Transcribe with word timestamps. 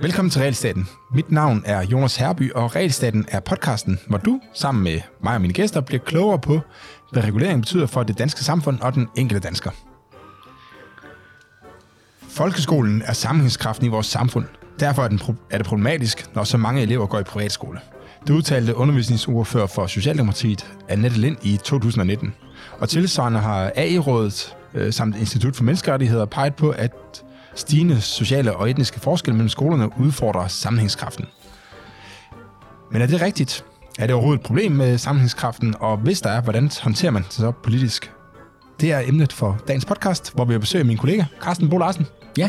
Velkommen 0.00 0.30
til 0.30 0.40
Realstaten. 0.40 0.88
Mit 1.14 1.30
navn 1.32 1.62
er 1.66 1.82
Jonas 1.82 2.16
Herby, 2.16 2.52
og 2.52 2.76
Realstaten 2.76 3.26
er 3.28 3.40
podcasten, 3.40 3.98
hvor 4.08 4.18
du 4.18 4.40
sammen 4.54 4.84
med 4.84 5.00
mig 5.22 5.34
og 5.34 5.40
mine 5.40 5.52
gæster 5.52 5.80
bliver 5.80 6.00
klogere 6.04 6.38
på, 6.38 6.60
hvad 7.12 7.24
regulering 7.24 7.60
betyder 7.62 7.86
for 7.86 8.02
det 8.02 8.18
danske 8.18 8.44
samfund 8.44 8.80
og 8.80 8.94
den 8.94 9.08
enkelte 9.16 9.46
dansker. 9.46 9.70
Folkeskolen 12.28 13.02
er 13.02 13.12
sammenhængskraften 13.12 13.86
i 13.86 13.88
vores 13.88 14.06
samfund. 14.06 14.44
Derfor 14.80 15.04
er, 15.04 15.08
den 15.08 15.18
pro- 15.18 15.46
er 15.50 15.58
det 15.58 15.66
problematisk, 15.66 16.34
når 16.34 16.44
så 16.44 16.56
mange 16.56 16.82
elever 16.82 17.06
går 17.06 17.18
i 17.18 17.24
privatskole. 17.24 17.80
Det 18.26 18.34
udtalte 18.34 18.76
undervisningsordfører 18.76 19.66
for 19.66 19.86
Socialdemokratiet, 19.86 20.66
Annette 20.88 21.20
Lind, 21.20 21.36
i 21.42 21.56
2019. 21.56 22.34
Og 22.78 22.88
tilsvarende 22.88 23.38
har 23.40 23.72
AI-rådet 23.76 24.56
øh, 24.74 24.92
samt 24.92 25.16
Institut 25.16 25.56
for 25.56 25.64
Menneskerettigheder 25.64 26.24
peget 26.24 26.54
på, 26.54 26.70
at 26.70 26.92
stigende 27.54 28.00
sociale 28.00 28.56
og 28.56 28.70
etniske 28.70 29.00
forskelle 29.00 29.36
mellem 29.36 29.48
skolerne 29.48 29.88
udfordrer 30.00 30.48
sammenhængskraften. 30.48 31.26
Men 32.92 33.02
er 33.02 33.06
det 33.06 33.20
rigtigt? 33.20 33.64
Er 33.98 34.06
det 34.06 34.14
overhovedet 34.14 34.40
et 34.40 34.46
problem 34.46 34.72
med 34.72 34.98
sammenhængskraften, 34.98 35.74
og 35.80 35.96
hvis 35.96 36.20
der 36.20 36.30
er, 36.30 36.40
hvordan 36.40 36.70
håndterer 36.82 37.12
man 37.12 37.22
det 37.22 37.32
så 37.32 37.50
politisk? 37.50 38.12
Det 38.80 38.92
er 38.92 39.00
emnet 39.06 39.32
for 39.32 39.58
dagens 39.68 39.84
podcast, 39.84 40.34
hvor 40.34 40.44
vi 40.44 40.52
har 40.52 40.60
besøg 40.60 40.78
af 40.78 40.84
min 40.84 40.96
kollega, 40.96 41.24
Carsten 41.42 41.68
Bo 41.68 41.78
Larsen. 41.78 42.06
Ja, 42.38 42.48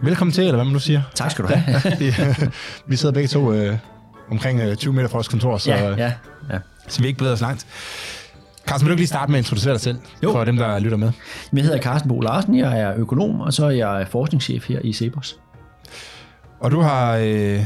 Velkommen 0.00 0.32
til, 0.32 0.44
eller 0.44 0.54
hvad 0.54 0.64
man 0.64 0.72
nu 0.72 0.78
siger. 0.78 1.02
tak 1.14 1.30
skal 1.30 1.44
du 1.44 1.48
have. 1.54 1.80
Vi, 2.00 2.14
vi 2.86 2.96
sidder 2.96 3.12
begge 3.14 3.28
to 3.28 3.52
øh, 3.52 3.78
omkring 4.30 4.60
øh, 4.60 4.76
20 4.76 4.92
meter 4.94 5.08
fra 5.08 5.16
vores 5.16 5.28
kontor, 5.28 5.58
så, 5.58 5.70
ja, 5.70 5.88
ja, 5.88 6.12
ja. 6.52 6.58
så 6.88 7.00
vi 7.02 7.06
ikke 7.06 7.18
bevæger 7.18 7.34
os 7.34 7.40
langt. 7.40 7.66
Carsten, 8.66 8.84
vil 8.86 8.90
du 8.90 8.92
ikke 8.92 9.00
lige 9.00 9.08
starte 9.08 9.30
med 9.32 9.38
at 9.38 9.44
introducere 9.44 9.72
dig 9.72 9.80
selv, 9.80 9.98
Jo. 10.22 10.32
for 10.32 10.44
dem, 10.44 10.56
der 10.56 10.78
lytter 10.78 10.96
med? 10.98 11.10
Jeg 11.52 11.62
hedder 11.64 11.78
Carsten 11.80 12.08
Bo 12.08 12.20
Larsen, 12.20 12.58
jeg 12.58 12.80
er 12.80 12.94
økonom, 12.96 13.40
og 13.40 13.52
så 13.52 13.66
er 13.66 13.70
jeg 13.70 14.06
forskningschef 14.10 14.68
her 14.68 14.80
i 14.84 14.92
Cepos. 14.92 15.38
Og 16.60 16.70
du 16.70 16.80
har, 16.80 17.16
øh, 17.16 17.64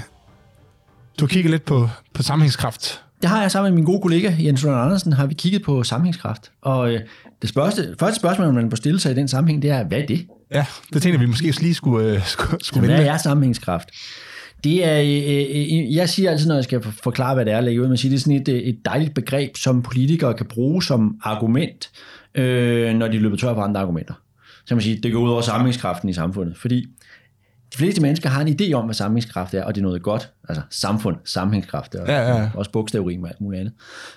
du 1.21 1.25
har 1.25 1.27
kigget 1.27 1.51
lidt 1.51 1.65
på, 1.65 1.89
på 2.15 2.23
sammenhængskraft. 2.23 3.03
Det 3.23 3.31
har 3.31 3.41
jeg 3.41 3.51
sammen 3.51 3.71
med 3.73 3.77
min 3.77 3.85
gode 3.85 4.01
kollega 4.03 4.35
Jens 4.39 4.63
Lund 4.63 4.77
Andersen, 4.77 5.13
har 5.13 5.27
vi 5.27 5.35
kigget 5.35 5.63
på 5.63 5.83
sammenhængskraft. 5.85 6.51
Og 6.63 6.93
øh, 6.95 7.01
det 7.43 7.53
første, 7.55 7.95
første 8.01 8.21
spørgsmål, 8.21 8.53
man 8.55 8.69
må 8.71 8.77
stille 8.77 9.01
sig 9.01 9.13
i 9.13 9.15
den 9.15 9.29
sammenhæng, 9.29 9.63
det 9.63 9.71
er, 9.71 9.85
hvad 9.85 9.99
er 9.99 10.07
det? 10.07 10.27
Ja, 10.55 10.67
det 10.93 11.03
tænkte 11.03 11.21
vi 11.21 11.27
måske 11.27 11.55
lige 11.61 11.75
skulle, 11.75 12.07
øh, 12.07 12.27
skulle, 12.27 12.65
skulle 12.65 12.87
Hvad 12.87 12.97
vende. 12.97 13.11
er 13.13 13.17
sammenhængskraft? 13.19 13.89
Det 14.65 14.85
er, 14.85 15.01
øh, 15.01 15.79
øh, 15.79 15.95
jeg 15.95 16.09
siger 16.09 16.31
altid, 16.31 16.49
når 16.49 16.55
jeg 16.55 16.65
skal 16.65 16.83
forklare, 16.83 17.35
hvad 17.35 17.45
det 17.45 17.53
er, 17.53 17.61
lægge 17.61 17.83
ud, 17.83 17.89
man 17.89 17.97
siger, 17.97 18.11
det 18.11 18.17
er 18.17 18.21
sådan 18.21 18.41
et, 18.41 18.49
øh, 18.49 18.59
et 18.59 18.79
dejligt 18.85 19.15
begreb, 19.15 19.57
som 19.57 19.83
politikere 19.83 20.35
kan 20.35 20.47
bruge 20.47 20.83
som 20.83 21.17
argument, 21.23 21.91
øh, 22.35 22.95
når 22.95 23.09
de 23.09 23.19
løber 23.19 23.37
tør 23.37 23.55
for 23.55 23.63
andre 23.63 23.81
argumenter. 23.81 24.15
Så 24.67 24.75
man 24.75 24.83
sige, 24.83 25.01
det 25.03 25.13
går 25.13 25.21
ud 25.21 25.31
over 25.31 25.41
sammenhængskraften 25.41 26.09
i 26.09 26.13
samfundet, 26.13 26.57
fordi 26.57 26.87
de 27.73 27.79
fleste 27.79 28.03
mennesker 28.03 28.29
har 28.29 28.41
en 28.41 28.57
idé 28.61 28.73
om, 28.73 28.85
hvad 28.85 28.95
sammenhængskraft 28.95 29.55
er, 29.55 29.65
og 29.65 29.75
det 29.75 29.81
er 29.81 29.83
noget 29.83 30.03
godt. 30.03 30.31
Altså 30.49 30.63
samfund, 30.71 31.17
sammenhængskraft, 31.25 31.95
og 31.95 32.09
Ja, 32.09 32.37
ja. 32.37 32.51
også 32.55 32.71
bogstavrim 32.71 33.23
og 33.23 33.29
alt 33.29 33.41
muligt 33.41 33.61
andet. 33.61 33.73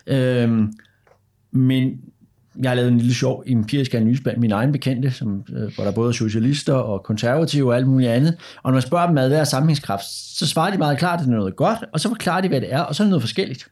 Øhm, 0.07 0.73
men 1.52 2.00
jeg 2.61 2.69
har 2.69 2.75
lavet 2.75 2.91
en 2.91 2.97
lille 2.97 3.13
sjov 3.13 3.43
empirisk 3.47 3.93
analyse 3.93 4.23
blandt 4.23 4.39
mine 4.39 4.53
egne 4.53 4.71
bekendte, 4.71 5.11
som, 5.11 5.43
øh, 5.49 5.75
hvor 5.75 5.83
der 5.83 5.91
er 5.91 5.95
både 5.95 6.13
socialister 6.13 6.73
og 6.73 7.03
konservative 7.03 7.71
og 7.71 7.75
alt 7.75 7.87
muligt 7.87 8.09
andet. 8.09 8.37
Og 8.63 8.71
når 8.71 8.71
man 8.71 8.81
spørger 8.81 9.05
dem, 9.05 9.13
hvad 9.13 9.31
er 9.31 9.43
sammenhængskraft, 9.43 10.03
så 10.37 10.47
svarer 10.47 10.71
de 10.71 10.77
meget 10.77 10.97
klart, 10.97 11.19
at 11.19 11.25
det 11.25 11.33
er 11.33 11.37
noget 11.37 11.55
godt, 11.55 11.79
og 11.93 11.99
så 11.99 12.09
forklarer 12.09 12.41
de, 12.41 12.47
hvad 12.47 12.61
det 12.61 12.73
er, 12.73 12.79
og 12.79 12.95
så 12.95 13.03
er 13.03 13.05
det 13.05 13.09
noget 13.09 13.23
forskelligt. 13.23 13.67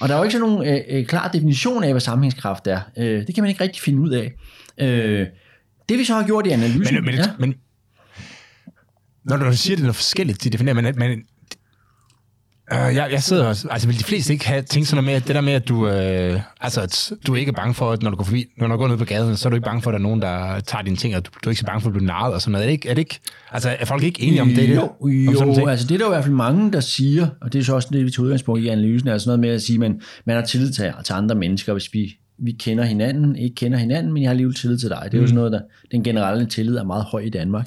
Og 0.00 0.08
der 0.08 0.14
er 0.14 0.18
jo 0.18 0.24
ikke 0.24 0.32
sådan 0.32 0.48
nogen 0.48 0.68
øh, 0.68 0.80
øh, 0.88 1.06
klar 1.06 1.28
definition 1.28 1.84
af, 1.84 1.90
hvad 1.90 2.00
sammenhængskraft 2.00 2.66
er. 2.66 2.80
Øh, 2.98 3.26
det 3.26 3.34
kan 3.34 3.44
man 3.44 3.48
ikke 3.48 3.64
rigtig 3.64 3.82
finde 3.82 4.00
ud 4.02 4.10
af. 4.10 4.32
Øh, 4.78 5.26
det 5.88 5.98
vi 5.98 6.04
så 6.04 6.14
har 6.14 6.26
gjort 6.26 6.46
i 6.46 6.50
analysen... 6.50 6.94
Men, 6.94 7.04
men, 7.04 7.14
ja. 7.14 7.24
men 7.38 7.54
når 9.24 9.36
du 9.36 9.56
siger, 9.56 9.76
det 9.76 9.82
er 9.82 9.86
noget 9.86 9.96
forskelligt, 9.96 10.44
de 10.44 10.50
definerer, 10.50 10.74
men, 10.74 10.94
men 10.96 11.22
øh, 12.74 12.94
jeg, 12.96 13.08
jeg 13.10 13.22
sidder 13.22 13.46
også, 13.46 13.68
altså 13.70 13.88
vil 13.88 13.98
de 13.98 14.04
fleste 14.04 14.32
ikke 14.32 14.46
have 14.48 14.62
tænkt 14.62 14.88
sådan 14.88 15.04
noget 15.04 15.14
med, 15.14 15.22
at 15.22 15.26
det 15.26 15.34
der 15.34 15.40
med, 15.40 15.52
at 15.52 15.68
du, 15.68 15.88
øh, 15.88 16.40
altså, 16.60 16.80
at 16.80 17.12
du 17.26 17.34
ikke 17.34 17.50
er 17.50 17.54
bange 17.54 17.74
for, 17.74 17.92
at 17.92 18.02
når 18.02 18.10
du 18.10 18.16
går 18.16 18.24
forbi, 18.24 18.46
når 18.58 18.66
du 18.66 18.76
går 18.76 18.88
ned 18.88 18.96
på 18.96 19.04
gaden, 19.04 19.36
så 19.36 19.48
er 19.48 19.50
du 19.50 19.56
ikke 19.56 19.64
bange 19.64 19.82
for, 19.82 19.90
at 19.90 19.92
der 19.92 19.98
er 19.98 20.02
nogen, 20.02 20.22
der 20.22 20.60
tager 20.60 20.82
dine 20.82 20.96
ting, 20.96 21.16
og 21.16 21.26
du, 21.26 21.30
du 21.44 21.48
er 21.48 21.50
ikke 21.50 21.60
så 21.60 21.66
bange 21.66 21.80
for 21.80 21.88
at 21.88 21.92
blive 21.92 22.06
narret 22.06 22.34
og 22.34 22.40
sådan 22.40 22.52
noget. 22.52 22.64
Er 22.64 22.66
det 22.66 22.72
ikke, 22.72 22.88
er 22.88 22.94
det 22.94 23.00
ikke, 23.00 23.20
altså 23.52 23.76
er 23.80 23.84
folk 23.84 24.02
ikke 24.02 24.22
enige 24.22 24.42
om 24.42 24.48
det? 24.48 24.56
det 24.56 24.76
Jo, 24.76 24.92
om 25.00 25.10
jo 25.10 25.54
ting? 25.54 25.70
altså 25.70 25.86
det 25.86 25.94
er 25.94 25.98
der 25.98 26.04
jo 26.04 26.10
i 26.10 26.14
hvert 26.14 26.24
fald 26.24 26.34
mange, 26.34 26.72
der 26.72 26.80
siger, 26.80 27.26
og 27.40 27.52
det 27.52 27.58
er 27.58 27.64
så 27.64 27.74
også 27.74 27.88
det, 27.92 28.04
vi 28.04 28.10
tog 28.10 28.24
udgangspunkt 28.24 28.62
i 28.62 28.68
analysen, 28.68 29.08
altså 29.08 29.28
noget 29.28 29.40
med 29.40 29.48
at 29.48 29.62
sige, 29.62 29.76
at 29.76 29.80
man, 29.80 30.00
man 30.24 30.36
har 30.36 30.42
tillid 30.42 30.72
til, 30.72 30.92
til 31.04 31.12
andre 31.12 31.34
mennesker, 31.34 31.72
hvis 31.72 31.88
vi, 31.92 32.16
vi 32.38 32.52
kender 32.52 32.84
hinanden, 32.84 33.36
ikke 33.36 33.54
kender 33.54 33.78
hinanden, 33.78 34.12
men 34.12 34.22
jeg 34.22 34.28
har 34.28 34.32
alligevel 34.32 34.54
tillid 34.54 34.78
til 34.78 34.88
dig. 34.88 35.08
Det 35.12 35.18
er 35.18 35.20
jo 35.20 35.26
sådan 35.26 35.34
noget, 35.34 35.52
der 35.52 35.60
den 35.90 36.04
generelle 36.04 36.46
tillid 36.46 36.76
er 36.76 36.84
meget 36.84 37.04
høj 37.04 37.20
i 37.20 37.30
Danmark. 37.30 37.66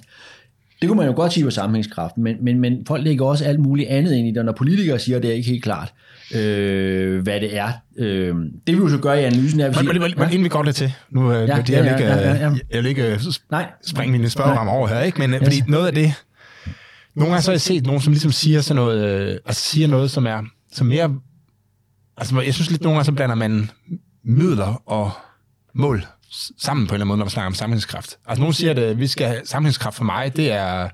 Det 0.81 0.89
kunne 0.89 0.97
man 0.97 1.07
jo 1.07 1.13
godt 1.15 1.33
sige 1.33 1.43
var 1.43 1.49
sammenhængskraften, 1.49 2.23
men, 2.23 2.35
men, 2.41 2.59
men 2.59 2.85
folk 2.87 3.03
lægger 3.03 3.25
også 3.25 3.45
alt 3.45 3.59
muligt 3.59 3.89
andet 3.89 4.15
ind 4.15 4.27
i 4.27 4.31
det, 4.31 4.45
når 4.45 4.51
politikere 4.51 4.99
siger, 4.99 5.17
at 5.17 5.23
det 5.23 5.31
er 5.31 5.35
ikke 5.35 5.49
helt 5.49 5.63
klart, 5.63 5.93
øh, 6.35 7.21
hvad 7.21 7.39
det 7.41 7.57
er. 7.57 7.71
Øh, 7.97 8.35
det 8.67 8.75
vi 8.75 8.81
jo 8.81 8.89
så 8.89 8.97
gør 8.97 9.13
i 9.13 9.23
analysen, 9.23 9.59
er, 9.59 9.65
Men, 9.65 9.73
siger, 9.73 9.93
men, 9.93 10.01
men, 10.01 10.13
men 10.17 10.29
inden 10.29 10.43
vi 10.43 10.49
går 10.49 10.63
lidt 10.63 10.75
til, 10.75 10.93
nu 11.09 11.31
øh, 11.31 11.47
Ja, 11.49 11.55
ja, 11.55 11.61
det, 11.61 11.69
jeg, 11.69 11.83
vil 11.83 11.89
ja, 11.89 11.97
ikke, 11.97 12.07
ja, 12.07 12.17
ja, 12.17 12.35
ja. 12.35 12.49
øh, 12.49 12.57
jeg 12.71 12.83
vil 12.83 12.85
ikke 12.85 13.13
øh, 13.13 13.19
nej, 13.51 13.65
springe 13.87 14.11
mine 14.11 14.29
spørgeramme 14.29 14.71
over 14.71 14.87
her, 14.87 15.01
ikke? 15.01 15.19
Men 15.19 15.31
yes. 15.33 15.43
fordi 15.43 15.61
noget 15.67 15.87
af 15.87 15.93
det, 15.93 16.13
nogle 17.15 17.31
gange 17.31 17.41
så 17.41 17.51
har 17.51 17.53
jeg 17.53 17.61
set 17.61 17.85
nogen, 17.85 18.01
som 18.01 18.13
ligesom 18.13 18.31
siger 18.31 18.61
sådan 18.61 18.75
noget, 18.83 19.29
øh, 19.29 19.37
altså 19.45 19.61
siger 19.61 19.87
noget, 19.87 20.11
som 20.11 20.27
er 20.27 20.43
som 20.71 20.87
mere, 20.87 21.15
altså 22.17 22.41
jeg 22.41 22.53
synes 22.53 22.71
lidt 22.71 22.81
nogle 22.81 22.95
gange, 22.95 23.05
så 23.05 23.11
blander 23.11 23.35
man 23.35 23.69
midler 24.23 24.81
og 24.85 25.11
mål 25.73 26.05
sammen 26.57 26.87
på 26.87 26.91
en 26.91 26.95
eller 26.95 27.01
anden 27.03 27.07
måde, 27.07 27.17
når 27.17 27.25
man 27.25 27.29
snakker 27.29 27.47
om 27.47 27.53
sammenhængskraft. 27.53 28.17
Altså 28.27 28.39
nogen 28.39 28.53
siger, 28.53 28.71
at 28.71 28.79
øh, 28.79 28.99
vi 28.99 29.07
skal 29.07 29.27
have 29.27 29.41
sammenhængskraft 29.45 29.95
for 29.95 30.03
mig, 30.03 30.35
det 30.35 30.51
er, 30.51 30.89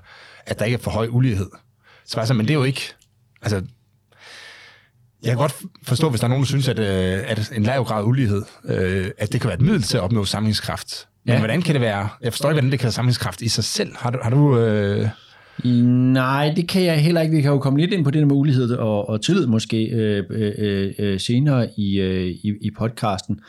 at 0.46 0.58
der 0.58 0.64
ikke 0.64 0.74
er 0.78 0.82
for 0.82 0.90
høj 0.90 1.06
ulighed. 1.10 1.50
Så 2.06 2.18
altså, 2.20 2.34
men 2.34 2.46
det 2.46 2.50
er 2.54 2.58
jo 2.58 2.64
ikke, 2.64 2.92
altså, 3.42 3.62
jeg 5.22 5.30
kan 5.30 5.36
godt 5.38 5.54
forstå, 5.82 6.10
hvis 6.10 6.20
der 6.20 6.26
er 6.26 6.28
nogen, 6.28 6.42
der 6.42 6.46
synes, 6.48 6.68
at, 6.68 6.78
øh, 6.78 7.24
at 7.26 7.52
en 7.54 7.62
lav 7.62 7.84
grad 7.84 7.98
af 8.02 8.06
ulighed, 8.06 8.42
øh, 8.64 9.10
at 9.18 9.32
det 9.32 9.40
kan 9.40 9.48
være 9.48 9.58
et 9.58 9.64
middel 9.64 9.82
til 9.82 9.96
at 9.96 10.02
opnå 10.02 10.24
sammenhængskraft. 10.24 11.08
Men 11.24 11.32
Ja. 11.32 11.38
hvordan 11.38 11.62
kan 11.62 11.74
det 11.74 11.80
være, 11.80 12.08
jeg 12.20 12.32
forstår 12.32 12.48
ikke, 12.50 12.54
hvordan 12.54 12.70
det 12.70 12.78
kan 12.80 12.84
være 12.84 12.92
sammenhængskraft 12.92 13.40
i 13.42 13.48
sig 13.48 13.64
selv. 13.64 13.96
Har 13.96 14.10
du, 14.10 14.18
har 14.22 14.30
du 14.30 14.58
øh, 14.58 15.08
Nej, 15.64 16.52
det 16.56 16.68
kan 16.68 16.84
jeg 16.84 16.98
heller 17.02 17.20
ikke. 17.20 17.36
Vi 17.36 17.42
kan 17.42 17.50
jo 17.50 17.58
komme 17.58 17.80
lidt 17.80 17.92
ind 17.92 18.04
på 18.04 18.10
det 18.10 18.20
der 18.20 18.26
med 18.26 18.36
ulighed 18.36 18.70
og, 18.70 19.08
og 19.08 19.20
tillid 19.22 19.46
måske 19.46 19.84
øh, 19.86 20.24
øh, 20.30 20.92
øh, 20.98 21.20
senere 21.20 21.68
i, 21.76 22.00
øh, 22.00 22.26
i, 22.26 22.52
i 22.60 22.70
podcasten. 22.78 23.40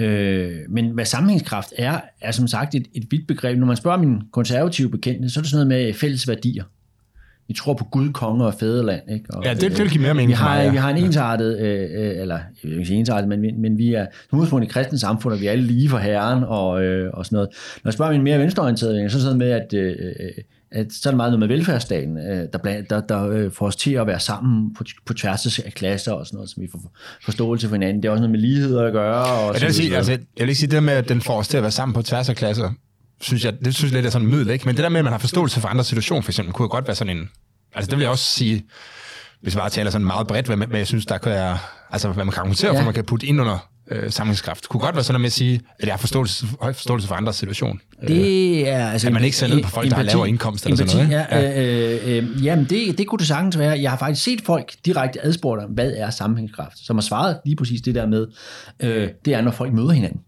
Øh, 0.00 0.50
men 0.68 0.90
hvad 0.90 1.04
sammenhængskraft 1.04 1.72
er, 1.78 2.00
er 2.20 2.30
som 2.32 2.46
sagt 2.46 2.74
et, 2.74 2.86
et 2.94 3.04
vidt 3.10 3.26
begreb. 3.26 3.58
Når 3.58 3.66
man 3.66 3.76
spørger 3.76 3.98
mine 3.98 4.20
konservative 4.32 4.90
bekendte, 4.90 5.30
så 5.30 5.40
er 5.40 5.42
det 5.42 5.50
sådan 5.50 5.66
noget 5.68 5.86
med 5.86 5.94
fælles 5.94 6.28
værdier. 6.28 6.64
Vi 7.48 7.54
tror 7.54 7.74
på 7.74 7.84
Gud, 7.84 8.12
konge 8.12 8.44
og 8.46 8.54
fædreland. 8.60 9.02
Ikke? 9.12 9.24
Og, 9.28 9.44
Ja, 9.44 9.54
det- 9.54 9.78
vil 9.78 9.90
give 9.90 10.02
mere 10.02 10.14
mening 10.14 10.28
Vi 10.28 10.34
har, 10.34 10.56
mig, 10.56 10.64
ja. 10.64 10.70
vi 10.70 10.76
har 10.76 10.90
en 10.90 10.96
ensartet, 11.04 11.58
øh, 11.60 11.80
øh, 11.82 12.20
eller 12.20 12.34
jeg 12.34 12.44
vil 12.70 12.72
ikke 12.72 12.86
sige 12.86 12.98
ensartet, 12.98 13.28
men, 13.28 13.42
vi- 13.42 13.52
men 13.52 13.78
vi 13.78 13.94
er 13.94 14.06
som 14.30 14.38
udgangspunkt 14.38 14.64
i 14.64 14.68
kristne 14.68 14.98
samfund, 14.98 15.34
og 15.34 15.40
vi 15.40 15.46
er 15.46 15.50
alle 15.52 15.64
lige 15.64 15.88
for 15.88 15.98
herren 15.98 16.44
og, 16.44 16.82
øh, 16.84 17.10
og 17.14 17.24
sådan 17.26 17.36
noget. 17.36 17.48
Når 17.84 17.88
jeg 17.88 17.92
spørger 17.92 18.12
mine 18.12 18.24
mere 18.24 18.38
venstreorienterede, 18.38 18.94
så 19.10 19.16
er 19.16 19.18
det 19.18 19.22
sådan 19.22 19.38
med, 19.38 19.50
at, 19.50 19.74
øh, 19.74 19.86
øh, 19.98 20.12
at 20.20 20.32
så 20.72 21.08
er 21.08 21.10
det 21.10 21.16
meget 21.16 21.32
noget 21.32 21.38
med 21.38 21.48
velfærdsstaten, 21.48 22.18
øh, 22.18 22.48
der, 22.52 22.58
blandt, 22.58 22.90
der, 22.90 23.00
der 23.00 23.28
øh, 23.28 23.52
får 23.52 23.66
os 23.66 23.76
til 23.76 23.92
at 23.92 24.06
være 24.06 24.20
sammen 24.20 24.74
på, 24.74 24.84
på 25.06 25.14
tværs 25.14 25.58
af 25.58 25.72
klasser 25.74 26.12
og 26.12 26.26
sådan 26.26 26.36
noget, 26.36 26.50
så 26.50 26.60
vi 26.60 26.68
får 26.72 26.96
forståelse 27.24 27.68
for 27.68 27.74
hinanden. 27.74 28.02
Det 28.02 28.08
er 28.08 28.12
også 28.12 28.20
noget 28.20 28.30
med 28.30 28.40
lighed 28.40 28.78
at 28.78 28.92
gøre. 28.92 29.24
Og 29.24 29.54
Ja, 29.54 29.58
det 29.58 29.66
vil 29.66 29.74
sige, 29.74 29.96
altså, 29.96 30.12
jeg 30.12 30.20
vil 30.38 30.48
ikke 30.48 30.58
sige, 30.58 30.66
det 30.66 30.74
der 30.74 30.80
med, 30.80 30.92
at 30.92 31.08
den 31.08 31.20
får 31.20 31.38
os 31.38 31.48
til 31.48 31.56
at 31.56 31.62
være 31.62 31.72
sammen 31.72 31.94
på 31.94 32.02
tværs 32.02 32.28
af 32.28 32.36
klasser, 32.36 32.70
synes 33.20 33.44
jeg, 33.44 33.54
det 33.64 33.74
synes 33.74 33.92
jeg 33.92 33.96
lidt 33.96 34.06
er 34.06 34.10
sådan 34.10 34.26
en 34.26 34.30
middel, 34.30 34.50
ikke? 34.50 34.64
Men 34.66 34.76
det 34.76 34.82
der 34.82 34.88
med, 34.88 34.98
at 34.98 35.04
man 35.04 35.12
har 35.12 35.18
forståelse 35.18 35.60
for 35.60 35.68
andre 35.68 35.84
situationer, 35.84 36.22
for 36.22 36.30
eksempel, 36.30 36.54
kunne 36.54 36.64
jo 36.64 36.70
godt 36.70 36.86
være 36.86 36.96
sådan 36.96 37.16
en... 37.16 37.28
Altså, 37.74 37.90
det 37.90 37.98
vil 37.98 38.02
jeg 38.02 38.10
også 38.10 38.24
sige, 38.24 38.64
hvis 39.42 39.54
vi 39.54 39.58
bare 39.58 39.70
taler 39.70 39.90
sådan 39.90 40.06
meget 40.06 40.26
bredt, 40.26 40.46
hvad, 40.46 40.56
hvad 40.56 40.78
jeg 40.78 40.86
synes, 40.86 41.06
der 41.06 41.18
kan 41.18 41.32
være... 41.32 41.58
Altså, 41.90 42.08
hvad 42.08 42.24
man 42.24 42.32
kan 42.32 42.40
argumentere. 42.40 42.72
Ja. 42.72 42.80
for, 42.80 42.84
man 42.84 42.94
kan 42.94 43.04
putte 43.04 43.26
ind 43.26 43.40
under 43.40 43.68
øh, 43.90 44.10
samlingskraft. 44.10 44.68
Kunne 44.68 44.80
godt 44.80 44.94
være 44.94 45.04
sådan 45.04 45.14
noget 45.14 45.20
med 45.20 45.26
at 45.26 45.32
sige, 45.32 45.60
at 45.78 45.84
jeg 45.86 45.92
har 45.92 45.98
forståelse, 45.98 46.46
høj 46.60 46.72
forståelse 46.72 47.08
for 47.08 47.14
andres 47.14 47.36
situation. 47.36 47.80
Det 48.08 48.68
er 48.68 48.88
altså... 48.90 49.06
At 49.06 49.12
man 49.12 49.24
ikke 49.24 49.36
ser 49.36 49.48
ned 49.48 49.62
på 49.62 49.70
folk, 49.70 49.90
der 49.90 49.96
har 49.96 50.02
lavere 50.02 50.28
indkomst 50.28 50.66
eller 50.66 50.76
sådan 50.76 51.08
noget, 51.08 51.26
Empati, 51.30 51.36
ja, 51.36 52.16
øh, 52.16 52.16
øh, 52.16 52.44
jamen, 52.44 52.64
det, 52.64 52.98
det 52.98 53.06
kunne 53.06 53.18
det 53.18 53.26
sagtens 53.26 53.58
være. 53.58 53.80
Jeg 53.80 53.90
har 53.90 53.98
faktisk 53.98 54.24
set 54.24 54.40
folk 54.40 54.72
direkte 54.84 55.24
adspurgt 55.24 55.62
om, 55.62 55.70
hvad 55.70 55.92
er 55.96 56.10
sammenhængskraft, 56.10 56.78
som 56.78 56.96
har 56.96 57.02
svaret 57.02 57.38
lige 57.44 57.56
præcis 57.56 57.80
det 57.80 57.94
der 57.94 58.06
med, 58.06 58.26
øh, 58.80 59.08
det 59.24 59.34
er, 59.34 59.40
når 59.40 59.50
folk 59.50 59.72
møder 59.72 59.90
hinanden. 59.90 60.20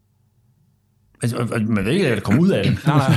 Altså, 1.23 1.61
man 1.67 1.85
ved 1.85 1.93
ikke, 1.93 2.07
hvad 2.07 2.17
der 2.17 2.23
kommer 2.23 2.43
ud 2.43 2.49
af 2.49 2.65
det. 2.65 2.87
Nej, 2.87 2.97
nej. 2.99 3.17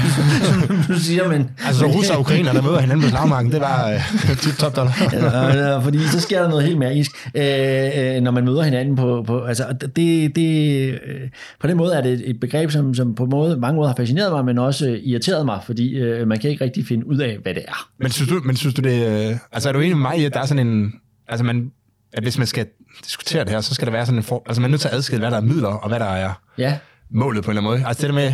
du 0.96 1.00
siger, 1.00 1.30
men... 1.30 1.50
Altså, 1.66 1.80
så 1.80 1.86
russer 1.88 2.14
og 2.14 2.20
ukrainer, 2.20 2.54
der 2.54 2.62
møder 2.62 2.80
hinanden 2.80 3.04
på 3.04 3.10
slagmarken, 3.10 3.52
det 3.52 3.62
var 3.62 4.02
tip 4.42 4.58
top 4.58 4.76
dollar. 4.76 4.94
Ja, 5.14 5.78
fordi 5.78 6.00
så 6.00 6.20
sker 6.20 6.42
der 6.42 6.50
noget 6.50 6.64
helt 6.64 6.78
magisk, 6.78 7.12
øh, 7.36 8.16
øh, 8.16 8.22
når 8.22 8.32
man 8.32 8.46
møder 8.46 8.62
hinanden 8.62 8.96
på, 8.96 9.24
på 9.28 9.44
altså 9.44 9.66
det, 9.96 10.36
det, 10.36 10.90
øh, 10.92 11.30
på 11.60 11.68
den 11.68 11.78
måde 11.78 11.96
er 11.96 12.02
det 12.02 12.30
et 12.30 12.40
begreb, 12.40 12.72
som, 12.72 12.94
som 12.94 13.16
på 13.16 13.26
måde, 13.26 13.58
mange 13.58 13.76
måder 13.76 13.88
har 13.88 13.96
fascineret 13.96 14.32
mig, 14.32 14.46
men 14.46 14.58
også 14.58 15.00
irriteret 15.04 15.46
mig, 15.46 15.60
fordi 15.66 15.96
øh, 15.96 16.28
man 16.28 16.40
kan 16.40 16.50
ikke 16.50 16.64
rigtig 16.64 16.88
finde 16.88 17.08
ud 17.08 17.18
af, 17.18 17.38
hvad 17.42 17.54
det 17.54 17.64
er. 17.68 17.90
Men 17.98 18.12
synes 18.12 18.30
du, 18.30 18.42
men 18.46 18.56
synes 18.56 18.76
du 18.76 18.82
det... 18.82 19.30
Øh, 19.30 19.38
altså, 19.52 19.70
er 19.70 19.74
du 19.74 19.80
enig 19.80 19.96
med 19.98 20.02
mig 20.02 20.20
i, 20.20 20.26
at 20.26 20.34
der 20.34 20.40
er 20.40 20.46
sådan 20.46 20.68
en... 20.68 20.94
Altså, 21.28 21.46
man, 21.46 21.72
at 22.14 22.24
hvis 22.24 22.38
man 22.38 22.48
skal 22.48 22.66
diskutere 23.06 23.44
det 23.44 23.50
her, 23.50 23.62
så 23.62 23.76
skal 23.76 23.86
der 23.86 23.92
være 23.92 24.06
sådan 24.06 24.20
en... 24.20 24.24
For, 24.24 24.44
altså, 24.46 24.62
man 24.62 24.70
er 24.70 24.72
nødt 24.72 24.82
til 24.82 24.88
at 24.88 24.94
adskille, 24.94 25.20
hvad 25.20 25.32
der 25.32 25.38
er 25.38 25.42
midler, 25.42 25.68
og 25.68 25.90
hvad 25.90 26.00
der 26.00 26.06
er... 26.06 26.42
Ja, 26.58 26.78
målet 27.14 27.44
på 27.44 27.52
en 27.52 27.58
eller 27.58 27.70
anden 27.70 27.80
måde. 27.80 27.88
Altså 27.88 28.02
det 28.02 28.10
der 28.10 28.16
med, 28.16 28.34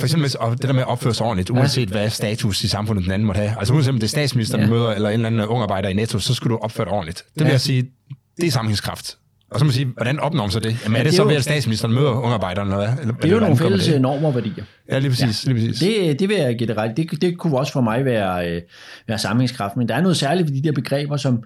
for 0.00 0.06
eksempel 0.06 0.30
det 0.30 0.62
der 0.62 0.72
med 0.72 0.80
at 0.80 0.88
opføre 0.88 1.14
sig 1.14 1.26
ordentligt, 1.26 1.50
uanset 1.50 1.88
hvad 1.88 2.10
status 2.10 2.64
i 2.64 2.68
samfundet 2.68 3.04
den 3.04 3.12
anden 3.12 3.26
måtte 3.26 3.38
have. 3.38 3.54
Altså 3.58 3.74
uanset 3.74 3.92
om 3.92 3.98
det 3.98 4.04
er 4.04 4.08
statsministeren, 4.08 4.64
ja. 4.64 4.70
møder, 4.70 4.90
eller 4.90 5.08
en 5.08 5.14
eller 5.14 5.26
anden 5.26 5.40
ung 5.40 5.62
arbejder 5.62 5.88
i 5.88 5.92
Netto, 5.92 6.18
så 6.18 6.34
skulle 6.34 6.56
du 6.56 6.58
opføre 6.62 6.84
dig 6.84 6.92
ordentligt. 6.92 7.18
Det 7.18 7.40
vil 7.40 7.46
ja. 7.46 7.52
jeg 7.52 7.60
sige, 7.60 7.90
det 8.36 8.46
er 8.46 8.50
sammenhængskraft. 8.50 9.16
Og 9.50 9.58
så 9.58 9.64
må 9.64 9.66
man 9.66 9.72
sige, 9.72 9.86
hvordan 9.86 10.20
opnår 10.20 10.42
man 10.42 10.50
så 10.50 10.60
det? 10.60 10.76
Jamen, 10.84 10.96
er 10.96 11.02
det, 11.02 11.10
det 11.10 11.16
så 11.16 11.24
ved, 11.24 11.36
at 11.36 11.42
statsministeren 11.42 11.94
møder 11.94 12.10
ungarbejderne, 12.10 12.72
eller? 12.72 12.96
Eller, 12.96 13.14
det 13.14 13.24
er 13.24 13.34
jo 13.34 13.40
nogle 13.40 13.56
fælles 13.56 14.00
normer 14.00 14.28
og 14.28 14.34
værdier. 14.34 14.64
Ja, 14.90 14.98
lige 14.98 15.10
præcis. 15.10 15.46
Ja. 15.46 15.52
Lige 15.52 15.68
præcis. 15.68 15.80
Det, 15.80 16.20
det 16.20 16.28
vil 16.28 16.36
jeg 16.36 16.58
give 16.58 16.66
det 16.66 16.76
ret. 16.76 16.96
Det, 16.96 17.22
det 17.22 17.38
kunne 17.38 17.58
også 17.58 17.72
for 17.72 17.80
mig 17.80 18.04
være, 18.04 18.50
øh, 18.50 18.62
være 19.08 19.18
sammenhængskraft, 19.18 19.76
men 19.76 19.88
der 19.88 19.94
er 19.94 20.00
noget 20.00 20.16
særligt 20.16 20.48
ved 20.48 20.62
de 20.62 20.62
der 20.62 20.72
begreber, 20.72 21.16
som 21.16 21.42